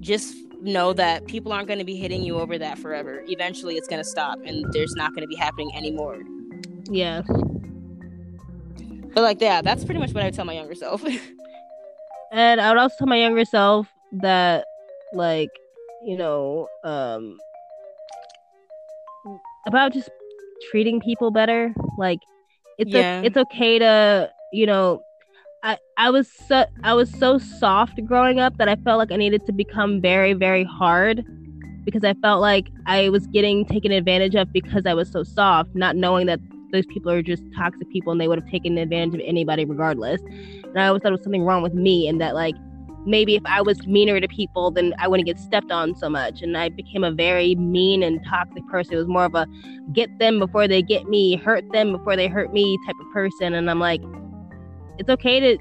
just 0.00 0.34
know 0.62 0.92
that 0.92 1.26
people 1.26 1.52
aren't 1.52 1.66
going 1.66 1.78
to 1.80 1.84
be 1.84 1.96
hitting 1.96 2.22
you 2.22 2.38
over 2.38 2.56
that 2.58 2.78
forever. 2.78 3.22
Eventually, 3.26 3.76
it's 3.76 3.88
going 3.88 4.02
to 4.02 4.08
stop 4.08 4.38
and 4.46 4.64
there's 4.72 4.94
not 4.94 5.10
going 5.14 5.22
to 5.22 5.28
be 5.28 5.36
happening 5.36 5.70
anymore. 5.76 6.22
Yeah. 6.88 7.22
But 9.14 9.22
like, 9.22 9.40
yeah, 9.40 9.60
that's 9.60 9.84
pretty 9.84 10.00
much 10.00 10.12
what 10.14 10.22
I 10.22 10.26
would 10.26 10.34
tell 10.34 10.44
my 10.44 10.54
younger 10.54 10.74
self. 10.74 11.04
And 12.34 12.62
I 12.62 12.70
would 12.70 12.78
also 12.78 12.94
tell 13.00 13.06
my 13.08 13.16
younger 13.18 13.44
self 13.44 13.86
that, 14.22 14.64
like, 15.12 15.50
you 16.02 16.16
know, 16.16 16.66
um, 16.82 17.36
about 19.66 19.92
just 19.92 20.08
treating 20.70 20.98
people 20.98 21.30
better. 21.30 21.74
Like, 21.98 22.20
it's 22.78 22.90
Yeah. 22.90 23.20
o- 23.22 23.26
it's 23.26 23.36
okay 23.36 23.78
to, 23.78 24.30
you 24.50 24.64
know, 24.64 25.02
I 25.62 25.78
I 25.96 26.10
was 26.10 26.28
so 26.30 26.64
I 26.82 26.94
was 26.94 27.10
so 27.10 27.38
soft 27.38 28.04
growing 28.04 28.40
up 28.40 28.56
that 28.58 28.68
I 28.68 28.76
felt 28.76 28.98
like 28.98 29.12
I 29.12 29.16
needed 29.16 29.46
to 29.46 29.52
become 29.52 30.00
very 30.00 30.32
very 30.32 30.64
hard 30.64 31.24
because 31.84 32.04
I 32.04 32.14
felt 32.14 32.40
like 32.40 32.68
I 32.86 33.08
was 33.08 33.26
getting 33.28 33.64
taken 33.64 33.92
advantage 33.92 34.34
of 34.34 34.52
because 34.52 34.86
I 34.86 34.94
was 34.94 35.10
so 35.10 35.22
soft, 35.24 35.70
not 35.74 35.96
knowing 35.96 36.26
that 36.26 36.38
those 36.72 36.86
people 36.86 37.10
are 37.12 37.22
just 37.22 37.42
toxic 37.56 37.88
people 37.90 38.12
and 38.12 38.20
they 38.20 38.28
would 38.28 38.40
have 38.40 38.50
taken 38.50 38.78
advantage 38.78 39.14
of 39.14 39.20
anybody 39.24 39.64
regardless. 39.64 40.20
And 40.22 40.78
I 40.78 40.86
always 40.86 41.02
thought 41.02 41.08
it 41.08 41.16
was 41.16 41.22
something 41.22 41.44
wrong 41.44 41.62
with 41.62 41.74
me 41.74 42.08
and 42.08 42.20
that 42.20 42.34
like 42.34 42.54
maybe 43.04 43.34
if 43.34 43.42
I 43.46 43.60
was 43.62 43.84
meaner 43.86 44.20
to 44.20 44.28
people, 44.28 44.70
then 44.70 44.94
I 44.98 45.08
wouldn't 45.08 45.26
get 45.26 45.38
stepped 45.38 45.70
on 45.70 45.94
so 45.96 46.08
much. 46.08 46.40
And 46.40 46.56
I 46.56 46.68
became 46.70 47.04
a 47.04 47.10
very 47.10 47.56
mean 47.56 48.02
and 48.02 48.24
toxic 48.28 48.66
person. 48.68 48.94
It 48.94 48.98
was 48.98 49.08
more 49.08 49.24
of 49.24 49.34
a 49.34 49.46
get 49.92 50.18
them 50.18 50.38
before 50.38 50.66
they 50.68 50.82
get 50.82 51.08
me, 51.08 51.36
hurt 51.36 51.64
them 51.72 51.92
before 51.92 52.16
they 52.16 52.28
hurt 52.28 52.52
me 52.52 52.78
type 52.86 52.96
of 53.00 53.12
person. 53.12 53.54
And 53.54 53.70
I'm 53.70 53.80
like, 53.80 54.00
it's 54.98 55.08
okay 55.08 55.40
to 55.40 55.58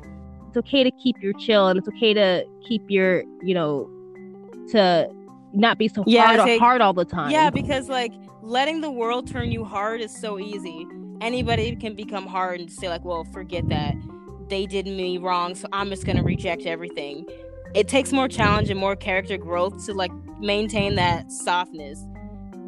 it's 0.47 0.57
okay 0.57 0.83
to 0.83 0.91
keep 0.91 1.15
your 1.21 1.33
chill 1.33 1.67
and 1.69 1.79
it's 1.79 1.87
okay 1.87 2.13
to 2.13 2.45
keep 2.67 2.83
your, 2.89 3.23
you 3.41 3.53
know, 3.53 3.89
to 4.71 5.09
not 5.53 5.77
be 5.77 5.87
so 5.87 6.03
Yeah, 6.05 6.25
hard 6.35 6.39
say- 6.41 6.57
hard 6.57 6.81
all 6.81 6.93
the 6.93 7.05
time. 7.05 7.31
yeah, 7.31 7.49
because 7.49 7.87
like 7.89 8.11
letting 8.41 8.81
the 8.81 8.91
world 8.91 9.27
turn 9.27 9.51
you 9.51 9.63
hard 9.63 10.01
is 10.01 10.13
so 10.13 10.39
easy. 10.39 10.85
Anybody 11.21 11.75
can 11.75 11.95
become 11.95 12.25
hard 12.27 12.59
and 12.59 12.69
say 12.71 12.89
like, 12.89 13.05
well, 13.05 13.23
forget 13.25 13.69
that. 13.69 13.95
They 14.49 14.65
did 14.65 14.85
me 14.87 15.17
wrong, 15.17 15.55
so 15.55 15.67
I'm 15.71 15.89
just 15.89 16.05
gonna 16.05 16.23
reject 16.23 16.65
everything. 16.65 17.25
It 17.73 17.87
takes 17.87 18.11
more 18.11 18.27
challenge 18.27 18.69
and 18.69 18.77
more 18.79 18.97
character 18.97 19.37
growth 19.37 19.85
to 19.85 19.93
like 19.93 20.11
maintain 20.39 20.95
that 20.95 21.31
softness 21.31 22.03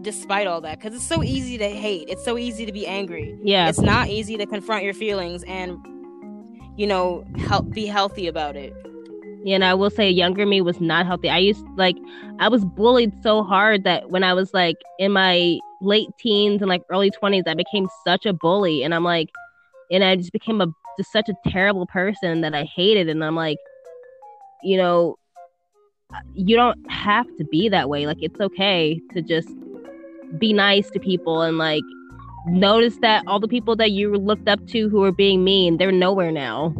despite 0.01 0.47
all 0.47 0.61
that 0.61 0.79
because 0.79 0.95
it's 0.95 1.05
so 1.07 1.23
easy 1.23 1.57
to 1.57 1.67
hate 1.69 2.03
it's 2.09 2.23
so 2.25 2.37
easy 2.37 2.65
to 2.65 2.73
be 2.73 2.85
angry 2.85 3.39
yeah. 3.41 3.69
it's 3.69 3.79
not 3.79 4.09
easy 4.09 4.35
to 4.35 4.45
confront 4.45 4.83
your 4.83 4.93
feelings 4.93 5.43
and 5.43 5.77
you 6.75 6.87
know 6.87 7.23
help 7.37 7.69
be 7.71 7.85
healthy 7.85 8.27
about 8.27 8.55
it 8.55 8.73
Yeah, 9.43 9.55
and 9.55 9.65
I 9.65 9.73
will 9.73 9.89
say 9.89 10.09
younger 10.09 10.45
me 10.45 10.61
was 10.61 10.79
not 10.79 11.05
healthy. 11.05 11.29
I 11.29 11.37
used 11.37 11.65
like 11.75 11.97
I 12.39 12.47
was 12.49 12.63
bullied 12.63 13.11
so 13.21 13.43
hard 13.43 13.83
that 13.83 14.09
when 14.09 14.23
I 14.23 14.33
was 14.33 14.53
like 14.53 14.77
in 14.99 15.11
my 15.11 15.59
late 15.81 16.07
teens 16.17 16.61
and 16.61 16.69
like 16.69 16.81
early 16.89 17.11
20s, 17.11 17.43
I 17.45 17.53
became 17.53 17.87
such 18.05 18.25
a 18.25 18.33
bully 18.33 18.83
and 18.83 18.93
I'm 18.95 19.03
like 19.03 19.29
and 19.91 20.03
I 20.03 20.15
just 20.15 20.31
became 20.31 20.61
a 20.61 20.67
just 20.97 21.11
such 21.11 21.27
a 21.29 21.35
terrible 21.49 21.87
person 21.87 22.41
that 22.41 22.53
I 22.53 22.63
hated 22.63 23.09
and 23.09 23.23
I'm 23.23 23.35
like 23.35 23.57
you 24.63 24.77
know 24.77 25.17
you 26.35 26.55
don't 26.55 26.79
have 26.91 27.25
to 27.37 27.45
be 27.45 27.69
that 27.69 27.89
way. 27.89 28.05
Like 28.07 28.21
it's 28.21 28.39
okay 28.39 28.99
to 29.13 29.21
just 29.21 29.49
be 30.39 30.53
nice 30.53 30.89
to 30.91 30.99
people 30.99 31.41
and 31.41 31.57
like 31.57 31.83
notice 32.47 32.97
that 33.01 33.23
all 33.27 33.39
the 33.39 33.47
people 33.47 33.75
that 33.77 33.91
you 33.91 34.15
looked 34.15 34.47
up 34.47 34.65
to 34.67 34.89
who 34.89 34.99
were 34.99 35.11
being 35.11 35.43
mean, 35.43 35.77
they're 35.77 35.91
nowhere 35.91 36.31
now. 36.31 36.75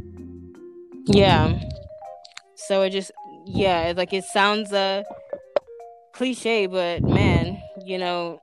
Yeah. 1.06 1.60
So 2.56 2.82
it 2.84 2.92
just 2.92 3.12
yeah, 3.46 3.94
like 3.96 4.14
it 4.14 4.24
sounds 4.24 4.72
uh 4.72 5.04
cliche, 6.14 6.66
but 6.66 7.04
man, 7.04 7.62
you 7.86 7.98
know, 7.98 8.40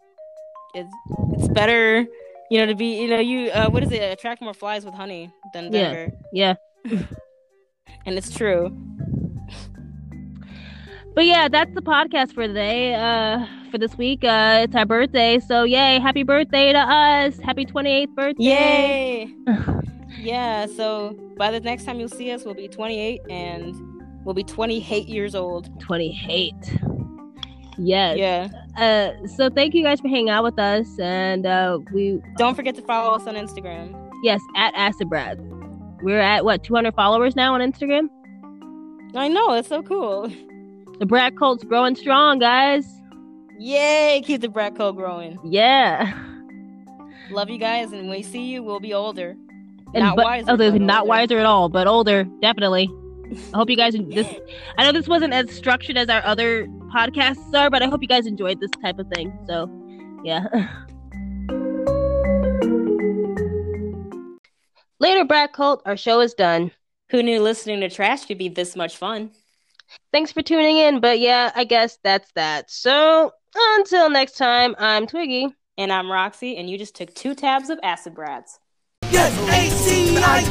it's 0.75 0.93
it's 1.33 1.49
better, 1.49 2.07
you 2.51 2.59
know, 2.59 2.67
to 2.67 2.75
be 2.75 3.01
you 3.01 3.09
know, 3.09 3.21
you 3.21 3.51
uh 3.51 3.69
what 3.69 3.83
is 3.83 3.91
it, 3.93 4.13
attract 4.13 4.43
more 4.43 4.55
flies 4.55 4.85
with 4.85 4.95
honey 4.95 5.31
than 5.53 5.73
Yeah. 5.73 6.09
Yeah. 6.33 6.55
And 8.07 8.17
it's 8.17 8.35
true. 8.35 8.75
But 11.15 11.27
yeah, 11.27 11.49
that's 11.49 11.75
the 11.75 11.83
podcast 11.83 12.33
for 12.35 12.47
today. 12.47 12.95
Uh, 12.95 13.45
for 13.71 13.79
this 13.79 13.97
week, 13.99 14.23
uh, 14.25 14.61
it's 14.63 14.75
our 14.75 14.87
birthday, 14.87 15.39
so 15.41 15.65
yay! 15.65 15.99
Happy 15.99 16.23
birthday 16.23 16.73
to 16.73 16.79
us! 16.79 17.39
Happy 17.41 17.65
twenty 17.65 17.91
eighth 17.91 18.15
birthday! 18.15 18.43
Yay! 18.45 19.35
yeah, 20.19 20.67
so 20.67 21.17
by 21.37 21.51
the 21.51 21.61
next 21.61 21.85
time 21.85 21.99
you'll 21.99 22.09
see 22.09 22.31
us 22.31 22.45
we'll 22.45 22.55
be 22.55 22.69
twenty 22.69 22.99
eight 23.01 23.21
and 23.29 23.75
we'll 24.25 24.35
be 24.35 24.45
twenty 24.45 24.87
eight 24.91 25.09
years 25.09 25.35
old. 25.35 25.69
Twenty 25.81 26.19
eight. 26.29 26.55
Yes. 27.77 28.17
Yeah. 28.19 28.49
Uh, 28.79 29.27
so 29.27 29.51
thank 29.51 29.75
you 29.75 29.83
guys 29.83 30.01
for 30.01 30.09
hanging 30.09 30.31
out 30.31 30.45
with 30.45 30.59
us, 30.59 30.87
and 31.01 31.45
uh, 31.45 31.79
we 31.93 32.21
Don't 32.37 32.55
forget 32.55 32.77
to 32.77 32.83
follow 32.83 33.15
us 33.15 33.27
on 33.27 33.35
Instagram. 33.35 34.11
yes 34.23 34.41
at 34.57 34.73
Acid 34.77 35.09
Brats. 35.11 35.41
We're 36.03 36.21
at 36.21 36.45
what 36.45 36.63
two 36.63 36.75
hundred 36.75 36.95
followers 36.95 37.35
now 37.37 37.55
on 37.55 37.61
Instagram. 37.61 38.09
I 39.15 39.27
know, 39.29 39.55
it's 39.55 39.69
so 39.69 39.83
cool. 39.83 40.31
The 41.01 41.07
Brat 41.07 41.35
cult's 41.35 41.65
growing 41.65 41.97
strong, 41.97 42.39
guys. 42.39 42.87
Yay! 43.59 44.23
Keep 44.25 44.43
the 44.43 44.51
brat 44.51 44.77
code 44.77 44.97
growing. 44.97 45.39
Yeah. 45.43 46.13
Love 47.31 47.49
you 47.49 47.57
guys, 47.59 47.93
and 47.93 48.03
when 48.03 48.11
we 48.11 48.23
see 48.23 48.51
you, 48.51 48.63
we'll 48.63 48.81
be 48.81 48.93
older. 48.93 49.31
And 49.95 50.05
Not 50.05 50.17
but, 50.17 50.25
wiser, 50.27 50.51
oh, 50.51 50.57
they're 50.57 50.79
not 50.79 51.01
older. 51.01 51.09
wiser 51.09 51.39
at 51.39 51.47
all, 51.47 51.71
but 51.71 51.87
older, 51.87 52.25
definitely. 52.43 52.91
I 53.55 53.57
hope 53.57 53.71
you 53.71 53.77
guys 53.77 53.95
this. 54.11 54.27
I 54.77 54.85
know 54.85 54.93
this 54.93 55.09
wasn't 55.09 55.33
as 55.33 55.51
structured 55.51 55.97
as 55.97 56.11
our 56.11 56.23
other 56.25 56.67
podcasts 56.95 57.55
are, 57.55 57.71
but 57.71 57.83
I 57.83 57.87
hope 57.87 58.03
you 58.03 58.09
guys 58.09 58.27
enjoyed 58.27 58.61
this 58.61 58.71
type 58.83 58.99
of 58.99 59.07
thing. 59.09 59.33
So, 59.47 59.71
yeah. 60.23 60.49
Later, 65.01 65.25
Brat 65.25 65.55
Cult. 65.55 65.81
Our 65.87 65.97
show 65.97 66.21
is 66.21 66.35
done. 66.35 66.73
Who 67.11 67.23
knew 67.23 67.41
listening 67.41 67.81
to 67.81 67.89
trash 67.89 68.27
could 68.27 68.37
be 68.37 68.49
this 68.49 68.77
much 68.77 68.99
fun? 68.99 69.31
Thanks 70.13 70.33
for 70.33 70.43
tuning 70.43 70.77
in. 70.79 71.01
But 71.01 71.21
yeah, 71.21 71.53
I 71.55 71.65
guess 71.65 71.99
that's 72.03 72.31
that. 72.33 72.71
So 72.71 73.33
until 73.79 74.11
next 74.11 74.37
time, 74.37 74.75
I'm 74.79 75.07
Twiggy. 75.07 75.49
And 75.79 75.93
I'm 75.93 76.11
Roxy, 76.13 76.57
and 76.59 76.69
you 76.69 76.77
just 76.77 76.95
took 76.95 77.15
two 77.15 77.35
tabs 77.35 77.71
of 77.71 77.79
acid 77.83 78.15
brats. 78.15 78.59
Yes, 79.11 79.33
A-C-I-D-B-R-H-T-S. 79.49 80.45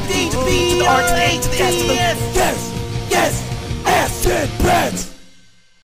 Yes, 2.34 2.72
yes, 3.08 3.86
acid 3.86 4.50
breath. 4.60 5.19